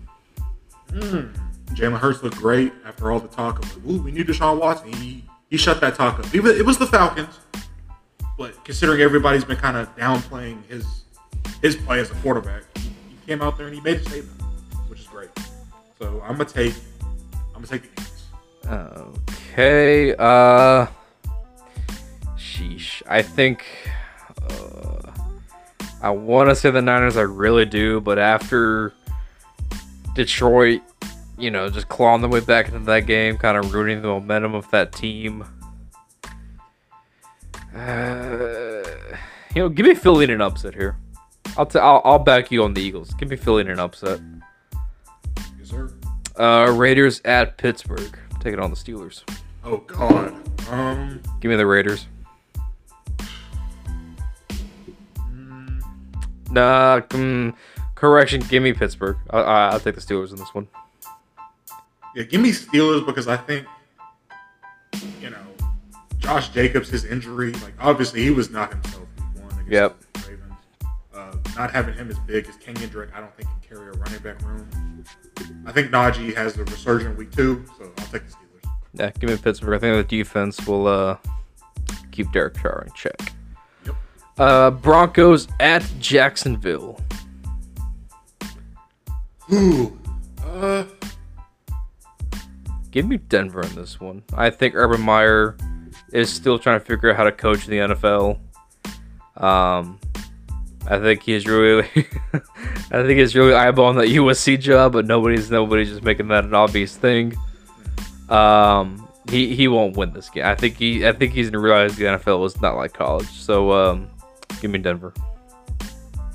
Mm. 0.92 1.34
Jalen 1.72 1.98
Hurts 1.98 2.24
looked 2.24 2.38
great 2.38 2.74
after 2.86 3.12
all 3.12 3.20
the 3.20 3.28
talk 3.28 3.60
of, 3.60 3.90
ooh, 3.90 4.02
we 4.02 4.12
need 4.12 4.28
Deshaun 4.28 4.60
Watson. 4.60 4.92
He, 4.94 5.24
he 5.50 5.58
shut 5.58 5.82
that 5.82 5.96
talk 5.96 6.20
up. 6.20 6.34
It 6.34 6.66
was 6.66 6.78
the 6.78 6.88
Falcons, 6.88 7.40
but 8.38 8.64
considering 8.64 9.02
everybody's 9.02 9.44
been 9.46 9.58
kind 9.58 9.78
of 9.78 9.94
downplaying 9.96 10.66
his 10.68 10.86
his 11.62 11.76
play 11.76 12.00
as 12.00 12.12
a 12.12 12.16
quarterback, 12.16 12.64
he 12.78 12.92
came 13.26 13.42
out 13.42 13.58
there 13.58 13.68
and 13.68 13.76
he 13.76 13.82
made 13.82 13.98
a 13.98 14.04
statement, 14.04 14.42
which 14.88 15.00
is 15.00 15.08
great. 15.08 15.30
So 15.98 16.22
I'm 16.26 16.38
gonna 16.38 16.46
take 16.46 16.74
I'm 17.56 17.62
gonna 17.62 17.68
take 17.68 17.96
the 17.96 18.02
Eagles. 18.02 19.16
Okay. 19.52 20.16
Uh. 20.18 20.88
Sheesh. 22.38 23.02
I 23.08 23.22
think. 23.22 23.66
Uh, 24.50 25.12
I 26.02 26.12
want 26.12 26.50
to 26.50 26.56
say 26.56 26.72
the 26.72 26.82
Niners. 26.82 27.18
I 27.18 27.22
really 27.22 27.66
do, 27.66 28.00
but 28.00 28.20
after 28.20 28.94
Detroit, 30.16 30.82
you 31.40 31.50
know, 31.52 31.70
just 31.70 31.88
clawing 31.90 32.22
their 32.22 32.30
way 32.30 32.40
back 32.42 32.68
into 32.68 32.80
that 32.80 33.02
game, 33.08 33.38
kind 33.38 33.58
of 33.58 33.74
ruining 33.74 34.02
the 34.02 34.08
momentum 34.10 34.54
of 34.56 34.70
that 34.72 34.92
team. 34.92 35.46
Uh, 37.76 38.84
you 39.56 39.62
know, 39.62 39.70
give 39.70 39.86
me 39.86 39.94
Philly 39.96 40.26
in 40.26 40.32
an 40.32 40.42
upset 40.42 40.74
here. 40.74 40.98
I'll, 41.58 41.66
t- 41.66 41.80
I'll 41.80 42.02
I'll 42.06 42.20
back 42.20 42.52
you 42.52 42.64
on 42.64 42.74
the 42.74 42.82
Eagles. 42.82 43.14
Give 43.16 43.30
me 43.30 43.36
Philly 43.36 43.62
in 43.62 43.70
an 43.70 43.80
upset. 43.80 44.20
Yes, 45.58 45.70
sir. 45.70 45.92
Uh, 46.38 46.72
Raiders 46.76 47.22
at 47.26 47.58
Pittsburgh. 47.58 48.18
Taking 48.40 48.60
on 48.60 48.70
the 48.70 48.76
Steelers. 48.78 49.24
Oh 49.64 49.78
God. 49.78 50.34
Um. 50.70 51.22
Give 51.42 51.50
me 51.50 51.58
the 51.58 51.66
Raiders. 51.66 52.08
mm, 55.18 55.82
Nah, 56.52 57.02
mm, 57.02 57.54
correction. 57.96 58.42
Give 58.48 58.64
me 58.64 58.74
Pittsburgh. 58.74 59.18
I, 59.30 59.40
I, 59.40 59.70
I'll 59.70 59.80
take 59.80 59.96
the 59.96 60.02
Steelers 60.02 60.32
in 60.32 60.38
this 60.38 60.54
one. 60.54 60.68
Yeah, 62.16 62.24
give 62.24 62.42
me 62.42 62.52
Steelers 62.52 63.06
because 63.06 63.28
I 63.28 63.38
think, 63.38 63.66
you 65.22 65.30
know, 65.30 65.38
Josh 66.18 66.50
Jacobs, 66.50 66.90
his 66.90 67.06
injury, 67.06 67.52
like 67.54 67.74
obviously 67.80 68.22
he 68.24 68.32
was 68.32 68.50
not 68.50 68.72
himself 68.72 69.06
one 69.36 69.52
against 69.52 69.70
Yep. 69.72 69.96
the 70.14 70.20
Ravens. 70.30 70.54
Uh, 71.14 71.36
not 71.56 71.72
having 71.72 71.94
him 71.96 72.10
as 72.10 72.18
big 72.20 72.48
as 72.48 72.56
Kenyon 72.58 72.90
Drake, 72.90 73.10
I 73.14 73.20
don't 73.20 73.34
think 73.36 73.48
can 73.50 73.78
carry 73.78 73.88
a 73.90 73.92
running 73.92 74.20
back 74.20 74.42
room. 74.42 74.68
I 75.66 75.72
think 75.72 75.92
Najee 75.92 76.36
has 76.36 76.58
a 76.58 76.64
resurgent 76.66 77.18
week 77.18 77.32
two, 77.32 77.64
so 77.78 77.86
I'll 77.98 78.06
take 78.08 78.26
the 78.28 78.34
Steelers. 78.34 78.72
Yeah, 78.94 79.12
give 79.20 79.30
me 79.30 79.38
Pittsburgh. 79.38 79.76
I 79.76 79.80
think 79.80 80.08
the 80.08 80.18
defense 80.18 80.66
will 80.66 80.88
uh, 80.88 81.18
keep 82.12 82.32
Derek 82.32 82.56
Carr 82.56 82.84
in 82.88 82.94
check. 82.94 83.34
Yep. 83.86 83.96
Uh, 84.38 84.72
Broncos 84.72 85.48
at 85.60 85.86
Jacksonville. 86.00 87.00
Ooh. 89.54 89.98
Uh, 90.44 90.84
Give 92.92 93.08
me 93.08 93.18
Denver 93.18 93.62
in 93.62 93.76
this 93.76 94.00
one. 94.00 94.24
I 94.34 94.50
think 94.50 94.76
Urban 94.76 95.02
Meyer 95.02 95.56
is 96.12 96.32
still 96.32 96.58
trying 96.58 96.80
to 96.80 96.86
figure 96.86 97.12
out 97.12 97.18
how 97.18 97.24
to 97.24 97.32
coach 97.32 97.68
in 97.68 97.72
the 97.72 97.96
NFL. 97.96 98.40
Um, 99.38 100.00
I 100.88 100.98
think 100.98 101.22
he's 101.22 101.46
really, 101.46 101.88
I 102.34 103.04
think 103.04 103.20
he's 103.20 103.36
really 103.36 103.54
eyeballing 103.54 103.96
that 103.98 104.08
USC 104.08 104.60
job, 104.60 104.94
but 104.94 105.06
nobody's 105.06 105.52
nobody's 105.52 105.90
just 105.90 106.04
making 106.04 106.30
that 106.30 106.46
an 106.46 106.54
obvious 106.54 106.96
thing. 106.96 107.36
Um, 108.30 109.08
he 109.30 109.56
he 109.56 109.68
won't 109.68 109.96
win 109.96 110.14
this 110.14 110.30
game. 110.30 110.46
I 110.46 110.56
think 110.56 110.78
he 110.78 111.08
I 111.08 111.12
think 111.12 111.34
he's 111.34 111.50
gonna 111.50 111.64
realize 111.64 111.96
the 111.96 112.06
NFL 112.06 112.46
is 112.46 112.60
not 112.62 112.76
like 112.76 112.94
college. 112.94 113.28
So 113.28 113.72
um, 113.72 114.10
give 114.62 114.72
me 114.72 114.80
Denver. 114.80 115.14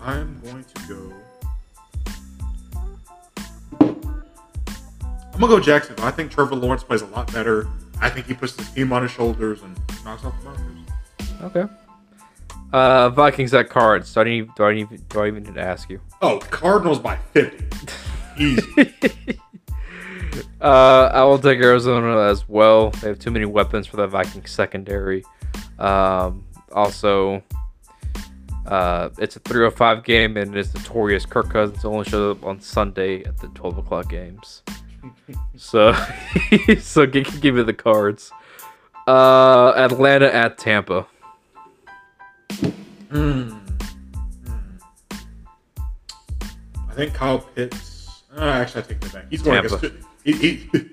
I'm 0.01 0.39
going 0.41 0.65
to 0.65 0.89
go. 0.89 1.14
I'm 5.35 5.41
gonna 5.41 5.53
go 5.53 5.61
Jacksonville. 5.61 6.05
I 6.05 6.13
think 6.13 6.31
Trevor 6.31 6.55
Lawrence 6.55 6.85
plays 6.85 7.03
a 7.03 7.07
lot 7.07 7.33
better. 7.33 7.67
I 8.01 8.09
think 8.09 8.27
he 8.27 8.35
puts 8.35 8.57
his 8.57 8.71
team 8.71 8.93
on 8.93 9.03
his 9.03 9.11
shoulders 9.11 9.63
and 9.63 9.77
knocks 10.05 10.25
off 10.25 10.35
the 10.39 10.45
Broncos. 10.45 10.67
Okay. 11.43 11.75
Uh, 12.73 13.09
Vikings 13.11 13.53
at 13.53 13.69
Cards. 13.69 14.15
Do 14.15 14.21
I 14.21 14.25
need 14.25 14.55
do 14.55 14.63
I 14.63 14.73
even 14.75 15.05
do 15.09 15.21
I 15.21 15.27
even 15.27 15.43
need 15.43 15.55
to 15.55 15.61
ask 15.61 15.91
you? 15.91 16.01
Oh, 16.23 16.39
Cardinals 16.39 17.01
by 17.01 17.17
50. 17.33 17.65
Easy. 18.39 18.95
Uh, 20.61 21.11
I 21.13 21.23
will 21.25 21.39
take 21.39 21.61
Arizona 21.61 22.23
as 22.23 22.49
well. 22.49 22.91
They 22.91 23.09
have 23.09 23.19
too 23.19 23.31
many 23.31 23.45
weapons 23.45 23.87
for 23.87 23.97
the 23.99 24.07
Viking 24.07 24.47
secondary. 24.47 25.23
Um, 25.79 26.47
also, 26.73 27.43
uh, 28.67 29.11
it's 29.19 29.37
a 29.37 29.41
305 29.41 30.05
game, 30.05 30.39
and 30.39 30.57
it's 30.57 30.75
notorious 30.75 31.27
Kirk 31.27 31.51
Cousins 31.51 31.85
only 31.85 32.05
shows 32.05 32.37
up 32.37 32.47
on 32.47 32.61
Sunday 32.61 33.25
at 33.25 33.37
the 33.39 33.49
12 33.49 33.79
o'clock 33.79 34.09
games. 34.09 34.63
So, 35.57 35.95
so 36.81 37.07
give, 37.07 37.41
give 37.41 37.55
me 37.55 37.63
the 37.63 37.73
cards. 37.75 38.31
Uh, 39.07 39.73
Atlanta 39.77 40.33
at 40.35 40.59
Tampa. 40.59 41.07
Hmm. 43.11 43.59
I 46.91 46.95
think 46.95 47.15
Kyle 47.15 47.39
Pitts. 47.41 48.23
Uh, 48.37 48.41
actually, 48.45 48.83
I 48.83 48.87
take 48.87 49.01
that 49.01 49.13
back. 49.13 49.25
He's 49.31 49.43
going 49.43 49.61
Tampa. 49.63 49.77
against 49.77 50.01
two, 50.01 50.09
he, 50.25 50.33
he, 50.33 50.49
he- 50.73 50.91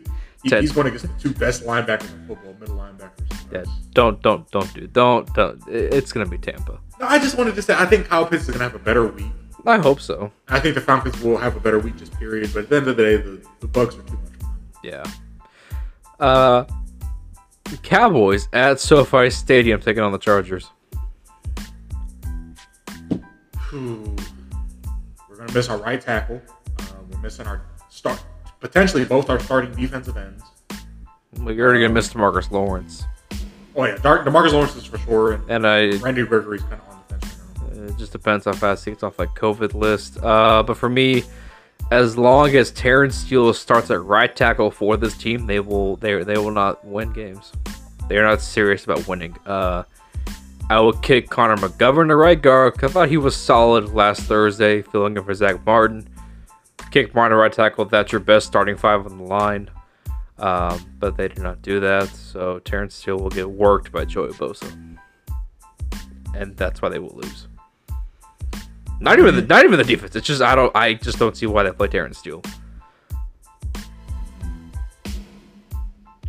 he's 0.59 0.71
going 0.71 0.87
against 0.87 1.05
the 1.07 1.13
two 1.21 1.33
best 1.37 1.63
linebackers 1.63 2.11
in 2.13 2.27
football, 2.27 2.55
middle 2.59 2.75
linebackers. 2.77 3.27
Yeah, 3.51 3.63
don't 3.93 4.21
don't 4.21 4.49
don't 4.51 4.73
do 4.73 4.87
don't 4.87 5.31
don't. 5.33 5.61
It's 5.67 6.11
gonna 6.11 6.25
be 6.25 6.37
Tampa. 6.37 6.79
No, 6.99 7.05
I 7.07 7.19
just 7.19 7.37
wanted 7.37 7.55
to 7.55 7.61
say 7.61 7.75
I 7.77 7.85
think 7.85 8.07
Kyle 8.07 8.25
Pitts 8.25 8.43
is 8.43 8.49
going 8.49 8.59
to 8.59 8.63
have 8.63 8.75
a 8.75 8.79
better 8.79 9.05
week. 9.07 9.25
I 9.65 9.77
hope 9.77 10.01
so. 10.01 10.31
I 10.49 10.59
think 10.59 10.75
the 10.75 10.81
Falcons 10.81 11.21
will 11.21 11.37
have 11.37 11.55
a 11.55 11.59
better 11.59 11.79
week, 11.79 11.95
just 11.97 12.17
period. 12.17 12.51
But 12.53 12.63
at 12.63 12.69
the 12.69 12.75
end 12.77 12.87
of 12.87 12.97
the 12.97 13.03
day, 13.03 13.17
the, 13.17 13.41
the 13.59 13.67
Bucs 13.67 13.97
are 13.99 14.03
too 14.03 14.13
much. 14.17 14.31
for. 14.39 14.87
Yeah. 14.87 15.03
Uh, 16.19 16.65
Cowboys 17.83 18.47
at 18.53 18.79
SoFi 18.79 19.29
Stadium 19.29 19.79
taking 19.79 20.03
on 20.03 20.11
the 20.11 20.17
Chargers. 20.17 20.69
Whew. 23.69 24.15
We're 25.29 25.35
going 25.37 25.47
to 25.47 25.53
miss 25.53 25.69
our 25.69 25.77
right 25.77 26.01
tackle. 26.01 26.41
Uh, 26.79 26.83
we're 27.09 27.19
missing 27.19 27.47
our 27.47 27.61
start, 27.89 28.21
potentially 28.59 29.05
both 29.05 29.29
our 29.29 29.39
starting 29.39 29.73
defensive 29.75 30.17
ends. 30.17 30.43
You're 31.39 31.65
already 31.67 31.81
gonna 31.81 31.93
miss 31.93 32.09
Demarcus 32.13 32.51
Lawrence, 32.51 33.03
Oh 33.75 33.85
yeah, 33.85 33.95
Dar- 33.97 34.25
Demarcus 34.25 34.51
Lawrence 34.51 34.75
is 34.75 34.83
for 34.85 34.97
sure, 34.99 35.31
and 35.31 35.49
and 35.49 35.65
I. 35.65 35.91
Randy 35.97 36.25
Gregory's 36.25 36.61
kind 36.63 36.73
of 36.73 36.90
It 37.73 37.97
just 37.97 38.11
depends 38.11 38.45
how 38.45 38.53
fast 38.53 38.85
he 38.85 38.91
gets 38.91 39.03
off 39.03 39.17
that 39.17 39.33
COVID 39.35 39.73
list. 39.73 40.17
Uh, 40.23 40.63
but 40.63 40.77
for 40.77 40.89
me, 40.89 41.23
as 41.91 42.17
long 42.17 42.55
as 42.55 42.71
Terence 42.71 43.15
Steele 43.15 43.53
starts 43.53 43.91
at 43.91 44.01
right 44.03 44.33
tackle 44.35 44.71
for 44.71 44.97
this 44.97 45.17
team, 45.17 45.45
they 45.45 45.59
will 45.59 45.97
they 45.97 46.23
they 46.23 46.37
will 46.37 46.51
not 46.51 46.85
win 46.85 47.11
games. 47.11 47.51
They 48.07 48.17
are 48.17 48.27
not 48.27 48.41
serious 48.41 48.83
about 48.83 49.07
winning. 49.07 49.35
Uh, 49.45 49.83
I 50.69 50.79
will 50.79 50.93
kick 50.93 51.29
Connor 51.29 51.57
McGovern 51.57 52.07
to 52.07 52.15
right 52.15 52.41
guard. 52.41 52.81
I 52.83 52.87
thought 52.87 53.09
he 53.09 53.17
was 53.17 53.35
solid 53.35 53.93
last 53.93 54.21
Thursday, 54.21 54.81
filling 54.81 55.17
in 55.17 55.23
for 55.23 55.33
Zack 55.33 55.65
Martin. 55.65 56.07
Kick 56.91 57.13
Martin 57.13 57.35
to 57.35 57.41
right 57.41 57.51
tackle. 57.51 57.85
That's 57.85 58.11
your 58.11 58.21
best 58.21 58.47
starting 58.47 58.77
five 58.77 59.05
on 59.05 59.17
the 59.17 59.23
line. 59.23 59.69
Um, 60.39 60.83
but 60.97 61.17
they 61.17 61.27
did 61.27 61.39
not 61.39 61.61
do 61.61 61.79
that, 61.81 62.07
so 62.07 62.59
Terence 62.59 62.95
Steele 62.95 63.17
will 63.17 63.29
get 63.29 63.49
worked 63.49 63.91
by 63.91 64.05
Joey 64.05 64.31
Bosa, 64.31 64.97
and 66.35 66.57
that's 66.57 66.81
why 66.81 66.89
they 66.89 66.97
will 66.97 67.15
lose. 67.15 67.47
Not 69.01 69.17
even 69.17 69.35
the 69.35 69.41
not 69.41 69.65
even 69.65 69.79
the 69.79 69.83
defense. 69.83 70.15
It's 70.15 70.27
just 70.27 70.43
I 70.43 70.53
don't 70.53 70.73
I 70.75 70.93
just 70.93 71.17
don't 71.17 71.35
see 71.35 71.47
why 71.47 71.63
they 71.63 71.71
play 71.71 71.87
Terence 71.87 72.19
Steele. 72.19 72.43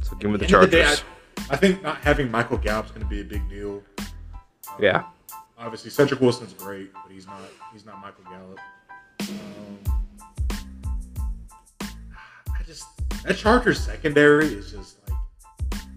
So 0.03 0.17
give 0.19 0.31
me 0.31 0.39
the 0.39 0.45
of 0.47 0.63
the 0.63 0.67
day, 0.69 0.83
Chargers. 0.83 1.05
I, 1.39 1.55
I 1.55 1.57
think 1.57 1.83
not 1.83 1.99
having 1.99 2.31
Michael 2.31 2.57
Gallup's 2.57 2.91
going 2.91 3.03
to 3.03 3.07
be 3.07 3.21
a 3.21 3.25
big 3.25 3.47
deal. 3.51 3.83
Um, 3.99 4.77
Yeah. 4.81 5.05
Obviously, 5.59 5.91
Cedric 5.91 6.21
Wilson's 6.21 6.55
great, 6.55 6.93
but 6.95 7.13
he's 7.13 7.27
not. 7.27 7.41
He's 7.73 7.85
not 7.85 8.01
Michael 8.01 8.25
Gallup. 8.25 8.59
Um, 9.21 9.79
I 12.49 12.63
just 12.67 12.87
that 13.25 13.37
Chargers 13.37 13.81
secondary 13.81 14.47
is 14.47 14.73
just 14.73 14.97
like. 15.09 15.19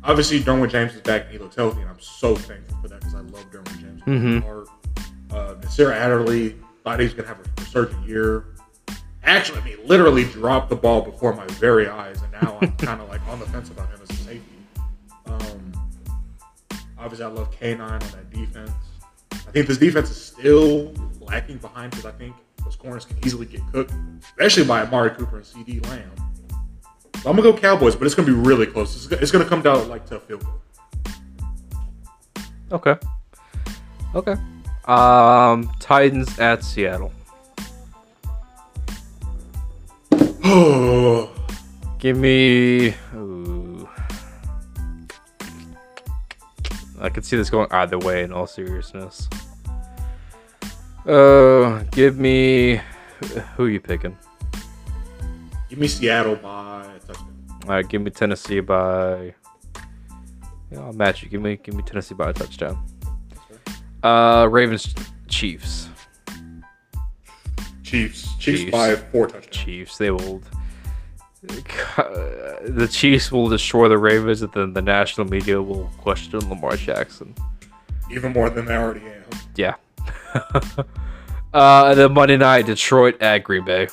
Obviously, 0.03 0.41
Derwin 0.41 0.69
James 0.69 0.93
is 0.93 1.01
back 1.01 1.23
and 1.23 1.31
he 1.31 1.37
looks 1.39 1.55
healthy, 1.55 1.79
and 1.81 1.89
I'm 1.89 1.99
so 2.01 2.35
thankful 2.35 2.77
for 2.81 2.89
that 2.89 2.99
because 2.99 3.15
I 3.15 3.21
love 3.21 3.49
Derwin 3.49 3.79
James. 3.79 4.01
Mm-hmm. 4.01 4.39
Heart. 4.39 4.67
Uh, 5.31 5.55
Nasir 5.63 5.91
Adderley 5.91 6.55
thought 6.85 6.99
he 6.99 7.05
was 7.05 7.15
going 7.15 7.27
to 7.27 7.35
have 7.35 7.39
a 7.39 7.61
resurgent 7.61 8.07
year. 8.07 8.45
Actually, 9.23 9.59
I 9.59 9.63
mean, 9.65 9.77
literally 9.85 10.23
dropped 10.25 10.69
the 10.69 10.75
ball 10.75 11.01
before 11.01 11.33
my 11.33 11.45
very 11.47 11.89
eyes, 11.89 12.21
and 12.21 12.31
now 12.31 12.59
I'm 12.61 12.71
kind 12.77 13.01
of 13.01 13.09
like 13.13 13.27
on 13.27 13.39
the 13.39 13.47
fence 13.47 13.71
about 13.71 13.89
him 13.89 13.99
as 14.03 14.09
a 14.11 14.13
safety. 14.21 14.55
Um, 15.25 15.73
obviously, 16.99 17.25
I 17.25 17.29
love 17.29 17.51
K9 17.59 17.79
on 17.81 17.99
that 17.99 18.29
defense. 18.29 18.71
I 19.31 19.51
think 19.51 19.67
this 19.67 19.79
defense 19.79 20.11
is 20.11 20.17
still 20.17 20.93
lacking 21.19 21.57
behind 21.57 21.89
because 21.91 22.05
I 22.05 22.11
think 22.11 22.35
those 22.63 22.75
corners 22.75 23.05
can 23.05 23.17
easily 23.25 23.47
get 23.47 23.61
cooked, 23.71 23.91
especially 24.21 24.65
by 24.65 24.83
Amari 24.83 25.09
Cooper 25.09 25.37
and 25.37 25.45
CeeDee 25.45 25.83
Lamb. 25.87 26.11
So 27.23 27.29
I'm 27.31 27.35
gonna 27.35 27.41
go 27.41 27.57
Cowboys, 27.57 27.95
but 27.95 28.05
it's 28.05 28.13
gonna 28.13 28.27
be 28.27 28.33
really 28.33 28.67
close. 28.67 28.95
It's, 28.95 29.11
it's 29.11 29.31
gonna 29.31 29.45
come 29.45 29.63
down 29.63 29.89
like 29.89 30.05
to 30.07 30.17
a 30.17 30.19
field 30.19 30.43
goal. 30.43 30.61
Okay. 32.71 32.95
Okay. 34.13 34.35
Um, 34.87 35.71
Titans 35.79 36.37
at 36.39 36.63
Seattle. 36.63 37.11
Give 41.99 42.17
me. 42.17 42.93
Ooh. 43.15 43.89
I 47.01 47.09
could 47.09 47.25
see 47.25 47.35
this 47.35 47.49
going 47.49 47.67
either 47.71 47.97
way. 47.97 48.23
In 48.23 48.31
all 48.31 48.45
seriousness. 48.45 49.27
Uh, 51.05 51.83
give 51.91 52.17
me. 52.17 52.79
Who 53.55 53.65
are 53.65 53.69
you 53.69 53.79
picking? 53.79 54.17
give 55.69 55.79
me 55.79 55.87
Seattle 55.87 56.35
by 56.35 56.83
a 56.83 56.99
touchdown. 56.99 57.35
All 57.63 57.69
right, 57.69 57.87
give 57.87 58.01
me 58.01 58.11
Tennessee 58.11 58.59
by. 58.59 59.33
Yeah, 60.71 60.79
I'll 60.79 60.93
match 60.93 61.23
you. 61.23 61.29
Give 61.29 61.41
me, 61.41 61.57
give 61.57 61.75
me 61.75 61.83
Tennessee 61.83 62.15
by 62.15 62.29
a 62.29 62.33
touchdown. 62.33 62.83
Uh, 64.05 64.45
Ravens, 64.45 64.93
Chiefs, 65.27 65.89
Chiefs. 67.81 68.35
Chiefs, 68.37 68.37
Chiefs. 68.37 68.71
by 68.71 68.95
four 68.95 69.25
touchdowns. 69.25 69.47
Chiefs. 69.47 69.97
They 69.97 70.11
will. 70.11 70.43
The 72.65 72.87
Chiefs 72.91 73.31
will 73.31 73.47
destroy 73.47 73.87
the 73.89 73.97
Ravens, 73.97 74.41
and 74.41 74.51
then 74.53 74.73
the 74.73 74.81
national 74.81 75.27
media 75.27 75.61
will 75.61 75.91
question 75.99 76.39
Lamar 76.49 76.75
Jackson. 76.75 77.33
Even 78.11 78.33
more 78.33 78.49
than 78.49 78.65
they 78.65 78.75
already 78.75 79.01
am. 79.01 79.23
Yeah. 79.55 79.75
uh, 81.53 81.85
and 81.87 81.99
then 81.99 82.13
Monday 82.13 82.37
night, 82.37 82.65
Detroit 82.65 83.21
at 83.21 83.43
Green 83.43 83.63
Bay. 83.65 83.87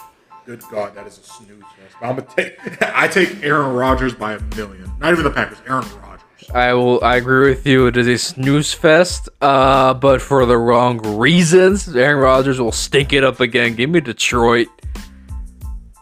Good 0.47 0.63
God, 0.71 0.95
that 0.95 1.07
is 1.07 1.19
a 1.19 1.23
snooze 1.23 1.63
fest. 1.63 1.97
I'm 2.01 2.17
gonna 2.17 2.29
take. 2.35 2.83
I 2.83 3.09
take 3.09 3.43
Aaron 3.43 3.75
Rodgers 3.75 4.15
by 4.15 4.35
a 4.35 4.41
million. 4.57 4.91
Not 4.99 5.13
even 5.13 5.25
the 5.25 5.31
Packers. 5.31 5.59
Aaron 5.67 5.85
Rodgers. 6.03 6.12
I 6.55 6.75
will. 6.75 7.03
I 7.03 7.17
agree 7.17 7.49
with 7.51 7.67
you. 7.67 7.87
It 7.87 7.97
is 7.97 8.07
a 8.09 8.19
snooze 8.19 8.73
fest, 8.75 9.29
uh, 9.41 9.95
but 9.95 10.21
for 10.21 10.45
the 10.45 10.57
wrong 10.59 10.99
reasons. 11.19 11.89
Aaron 11.95 12.19
Rodgers 12.23 12.61
will 12.61 12.73
stink 12.73 13.13
it 13.13 13.25
up 13.25 13.41
again. 13.41 13.75
Give 13.75 13.89
me 13.89 14.01
Detroit 14.01 14.69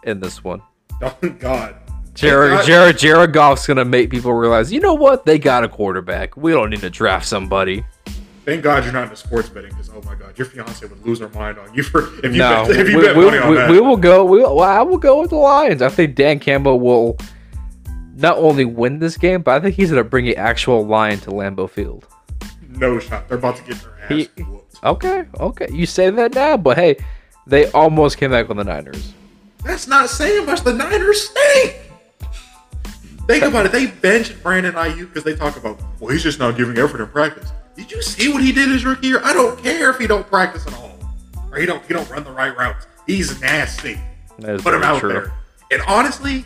in 0.04 0.20
this 0.20 0.42
one. 0.44 0.62
Oh 1.02 1.16
God. 1.38 1.76
Jared, 2.12 2.52
Thank 2.52 2.66
Jared, 2.66 2.98
Jared 2.98 3.32
Goff's 3.32 3.66
gonna 3.66 3.84
make 3.86 4.10
people 4.10 4.34
realize, 4.34 4.70
you 4.70 4.80
know 4.80 4.92
what? 4.92 5.24
They 5.24 5.38
got 5.38 5.64
a 5.64 5.68
quarterback. 5.68 6.36
We 6.36 6.52
don't 6.52 6.68
need 6.68 6.80
to 6.80 6.90
draft 6.90 7.24
somebody. 7.26 7.84
Thank 8.44 8.62
God 8.62 8.84
you're 8.84 8.92
not 8.92 9.04
into 9.04 9.16
sports 9.16 9.48
betting 9.48 9.70
because 9.70 9.88
oh 9.88 10.02
my 10.04 10.14
God, 10.14 10.36
your 10.36 10.46
fiance 10.46 10.84
would 10.84 11.06
lose 11.06 11.20
her 11.20 11.30
mind 11.30 11.58
on 11.58 11.72
you 11.72 11.82
for 11.82 12.08
if 12.18 12.24
you 12.34 12.38
No, 12.40 12.66
bet, 12.66 12.76
if 12.76 12.88
you 12.90 12.98
we, 12.98 13.04
bet 13.04 13.16
we- 13.16 13.24
money 13.24 13.38
on 13.38 13.48
we- 13.50 13.56
that. 13.56 13.70
we 13.70 13.80
will 13.80 13.96
go. 13.96 14.24
We 14.26 14.40
will, 14.40 14.60
I 14.60 14.82
will 14.82 14.98
go 14.98 15.20
with 15.22 15.30
the 15.30 15.36
Lions. 15.36 15.80
I 15.80 15.88
think 15.88 16.16
Dan 16.16 16.38
Campbell 16.38 16.80
will 16.80 17.16
not 18.20 18.36
only 18.38 18.64
win 18.64 18.98
this 18.98 19.16
game, 19.16 19.42
but 19.42 19.52
I 19.52 19.60
think 19.60 19.74
he's 19.74 19.90
gonna 19.90 20.04
bring 20.04 20.28
an 20.28 20.36
actual 20.36 20.86
lion 20.86 21.18
to 21.20 21.30
Lambeau 21.30 21.68
Field. 21.68 22.06
no 22.68 22.98
shot. 22.98 23.28
They're 23.28 23.38
about 23.38 23.56
to 23.56 23.62
get 23.64 23.80
their 23.82 23.92
ass 24.04 24.08
He- 24.36 24.42
whooped. 24.42 24.76
Okay, 24.84 25.24
okay. 25.38 25.66
You 25.70 25.84
say 25.86 26.08
that 26.10 26.34
now, 26.34 26.56
but 26.56 26.78
hey, 26.78 26.96
they 27.46 27.70
almost 27.72 28.16
came 28.16 28.30
back 28.30 28.48
on 28.48 28.56
the 28.56 28.64
Niners. 28.64 29.12
That's 29.64 29.86
not 29.86 30.08
saying 30.08 30.46
much. 30.46 30.62
The 30.62 30.72
Niners 30.72 31.28
stink. 31.28 31.76
Think 33.26 33.44
about 33.44 33.66
it. 33.66 33.72
They 33.72 33.86
benched 33.86 34.42
Brandon 34.42 34.72
Aiyuk 34.74 35.08
because 35.08 35.22
they 35.24 35.36
talk 35.36 35.56
about, 35.56 35.78
well, 36.00 36.10
he's 36.12 36.22
just 36.22 36.38
not 36.38 36.56
giving 36.56 36.76
effort 36.78 37.00
in 37.00 37.06
practice. 37.08 37.52
Did 37.76 37.90
you 37.92 38.02
see 38.02 38.32
what 38.32 38.42
he 38.42 38.52
did 38.52 38.68
his 38.70 38.84
rookie 38.84 39.08
year? 39.08 39.20
I 39.22 39.32
don't 39.32 39.62
care 39.62 39.90
if 39.90 39.98
he 39.98 40.06
don't 40.06 40.26
practice 40.26 40.66
at 40.66 40.74
all, 40.74 40.98
or 41.52 41.58
he 41.58 41.66
don't 41.66 41.84
he 41.86 41.92
don't 41.94 42.08
run 42.10 42.24
the 42.24 42.32
right 42.32 42.56
routes. 42.56 42.86
He's 43.06 43.40
nasty. 43.40 44.00
Put 44.40 44.74
him 44.74 44.82
out 44.82 45.00
true. 45.00 45.12
there. 45.12 45.32
And 45.70 45.82
honestly, 45.86 46.44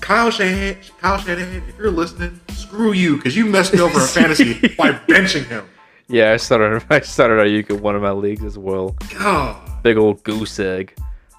Kyle 0.00 0.30
Shanahan, 0.30 0.76
Kyle 1.00 1.18
Shanahan, 1.18 1.62
if 1.68 1.76
you're 1.78 1.90
listening, 1.90 2.40
screw 2.50 2.92
you 2.92 3.16
because 3.16 3.36
you 3.36 3.46
messed 3.46 3.72
me 3.72 3.80
over 3.80 4.00
in 4.00 4.06
fantasy 4.06 4.54
by 4.78 4.92
benching 4.92 5.46
him. 5.46 5.68
Yeah, 6.08 6.32
I 6.32 6.36
started. 6.38 6.84
I 6.90 7.00
started 7.00 7.34
Aiyuk 7.34 7.70
in 7.70 7.82
one 7.82 7.94
of 7.94 8.02
my 8.02 8.12
leagues 8.12 8.44
as 8.44 8.56
well. 8.58 8.96
God, 9.18 9.82
Big 9.82 9.96
old 9.96 10.22
goose 10.22 10.58
egg. 10.58 10.94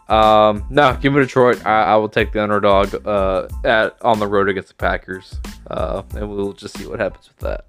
Um, 0.08 0.66
no, 0.70 0.98
give 1.00 1.14
me 1.14 1.22
Detroit. 1.22 1.64
I, 1.66 1.84
I 1.84 1.96
will 1.96 2.10
take 2.10 2.32
the 2.32 2.42
underdog 2.42 3.06
uh, 3.06 3.48
at 3.64 3.96
on 4.02 4.20
the 4.20 4.28
road 4.28 4.50
against 4.50 4.70
the 4.70 4.76
Packers, 4.76 5.40
uh, 5.70 6.02
and 6.16 6.30
we'll 6.30 6.54
just 6.54 6.78
see 6.78 6.88
what 6.88 7.00
happens 7.00 7.28
with 7.28 7.38
that. 7.38 7.66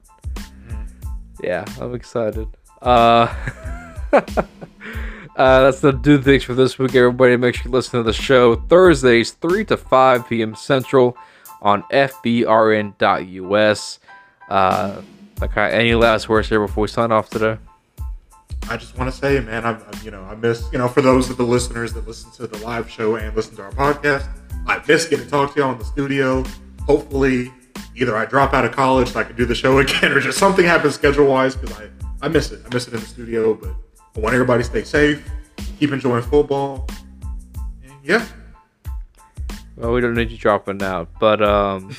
Yeah, 1.42 1.64
I'm 1.80 1.94
excited. 1.94 2.48
Uh, 2.82 3.34
uh, 5.36 5.62
that's 5.62 5.80
the 5.80 5.92
do 5.92 6.20
things 6.20 6.44
for 6.44 6.54
this 6.54 6.78
week, 6.78 6.94
everybody. 6.94 7.36
Make 7.36 7.54
sure 7.54 7.64
you 7.66 7.70
listen 7.70 7.98
to 8.00 8.02
the 8.02 8.12
show 8.12 8.56
Thursdays, 8.56 9.32
3 9.32 9.64
to 9.66 9.76
5 9.76 10.28
p.m. 10.28 10.54
Central 10.54 11.16
on 11.62 11.82
FBRN.us. 11.84 12.98
Uh, 14.48 15.02
okay, 15.42 15.70
any 15.70 15.94
last 15.94 16.28
words 16.28 16.48
here 16.48 16.60
before 16.60 16.82
we 16.82 16.88
sign 16.88 17.12
off 17.12 17.30
today? 17.30 17.58
I 18.68 18.76
just 18.76 18.96
want 18.98 19.10
to 19.10 19.16
say, 19.16 19.40
man, 19.40 19.64
I'm, 19.64 19.76
I'm, 19.76 20.04
you 20.04 20.10
know, 20.10 20.22
I 20.22 20.34
miss, 20.34 20.68
you 20.72 20.78
know, 20.78 20.88
for 20.88 21.00
those 21.00 21.30
of 21.30 21.36
the 21.36 21.44
listeners 21.44 21.92
that 21.94 22.06
listen 22.06 22.30
to 22.32 22.46
the 22.46 22.58
live 22.64 22.90
show 22.90 23.16
and 23.16 23.34
listen 23.34 23.56
to 23.56 23.62
our 23.62 23.72
podcast, 23.72 24.28
I 24.66 24.82
miss 24.86 25.06
getting 25.06 25.24
to 25.24 25.30
talk 25.30 25.54
to 25.54 25.60
y'all 25.60 25.72
in 25.72 25.78
the 25.78 25.84
studio. 25.84 26.44
Hopefully, 26.86 27.50
either 27.96 28.16
I 28.16 28.26
drop 28.26 28.52
out 28.52 28.64
of 28.64 28.72
college 28.72 29.08
so 29.08 29.20
I 29.20 29.24
can 29.24 29.36
do 29.36 29.46
the 29.46 29.54
show 29.54 29.78
again, 29.80 30.12
or 30.12 30.20
just 30.20 30.38
something 30.38 30.64
happens 30.64 30.94
schedule 30.94 31.26
wise 31.26 31.56
because 31.56 31.76
I, 31.78 31.88
I 32.22 32.28
miss 32.28 32.52
it. 32.52 32.62
I 32.64 32.74
miss 32.74 32.86
it 32.86 32.94
in 32.94 33.00
the 33.00 33.06
studio, 33.06 33.54
but 33.54 33.70
I 34.16 34.20
want 34.20 34.34
everybody 34.34 34.62
to 34.62 34.68
stay 34.68 34.84
safe, 34.84 35.28
keep 35.78 35.92
enjoying 35.92 36.22
football. 36.22 36.86
And 37.82 37.92
yeah, 38.02 38.26
Well, 39.76 39.92
we 39.92 40.00
don't 40.00 40.14
need 40.14 40.30
you 40.30 40.38
dropping 40.38 40.82
out, 40.82 41.08
but 41.20 41.42
um, 41.42 41.94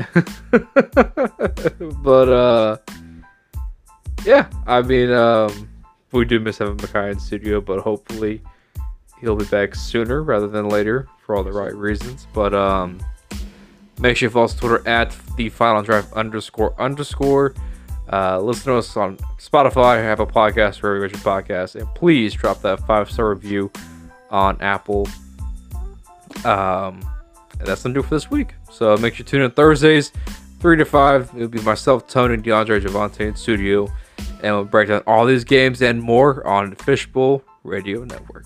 but 2.02 2.28
uh, 2.28 2.76
yeah. 4.24 4.48
I 4.66 4.82
mean, 4.82 5.10
um, 5.12 5.68
we 6.12 6.24
do 6.24 6.40
miss 6.40 6.58
having 6.58 6.76
Mekhi 6.78 7.12
in 7.12 7.20
studio, 7.20 7.60
but 7.60 7.80
hopefully 7.80 8.42
he'll 9.20 9.36
be 9.36 9.44
back 9.46 9.74
sooner 9.74 10.22
rather 10.22 10.48
than 10.48 10.68
later 10.68 11.08
for 11.24 11.36
all 11.36 11.44
the 11.44 11.52
right 11.52 11.74
reasons. 11.74 12.26
But 12.32 12.54
um, 12.54 12.98
make 14.00 14.16
sure 14.16 14.28
you 14.28 14.30
follow 14.30 14.46
us 14.46 14.54
on 14.54 14.60
Twitter 14.60 14.88
at 14.88 15.16
the 15.36 15.48
Final 15.50 15.82
Drive 15.82 16.10
underscore 16.14 16.74
underscore. 16.80 17.54
Uh, 18.12 18.40
listen 18.40 18.72
to 18.72 18.78
us 18.78 18.96
on 18.96 19.16
Spotify, 19.38 20.04
Apple 20.04 20.26
Podcasts, 20.26 20.80
wherever 20.80 21.04
you 21.04 21.10
get 21.10 21.24
your 21.24 21.42
podcasts, 21.42 21.74
and 21.74 21.92
please 21.94 22.34
drop 22.34 22.62
that 22.62 22.86
five 22.86 23.10
star 23.10 23.30
review 23.30 23.70
on 24.30 24.60
Apple 24.60 25.08
um, 26.44 27.00
that's 27.64 27.82
gonna 27.82 27.94
do 27.94 28.02
for 28.02 28.10
this 28.10 28.30
week. 28.30 28.54
So 28.70 28.96
make 28.98 29.14
sure 29.14 29.24
you 29.24 29.28
tune 29.28 29.42
in 29.42 29.50
Thursdays, 29.50 30.12
three 30.60 30.76
to 30.76 30.84
five. 30.84 31.30
It'll 31.34 31.48
be 31.48 31.60
myself, 31.62 32.06
Tony, 32.06 32.36
DeAndre, 32.36 32.80
Javante 32.80 33.20
in 33.20 33.34
studio, 33.34 33.88
and 34.42 34.54
we'll 34.54 34.64
break 34.64 34.88
down 34.88 35.02
all 35.06 35.26
these 35.26 35.44
games 35.44 35.82
and 35.82 36.00
more 36.00 36.46
on 36.46 36.74
Fishbowl 36.76 37.42
Radio 37.64 38.04
Network. 38.04 38.44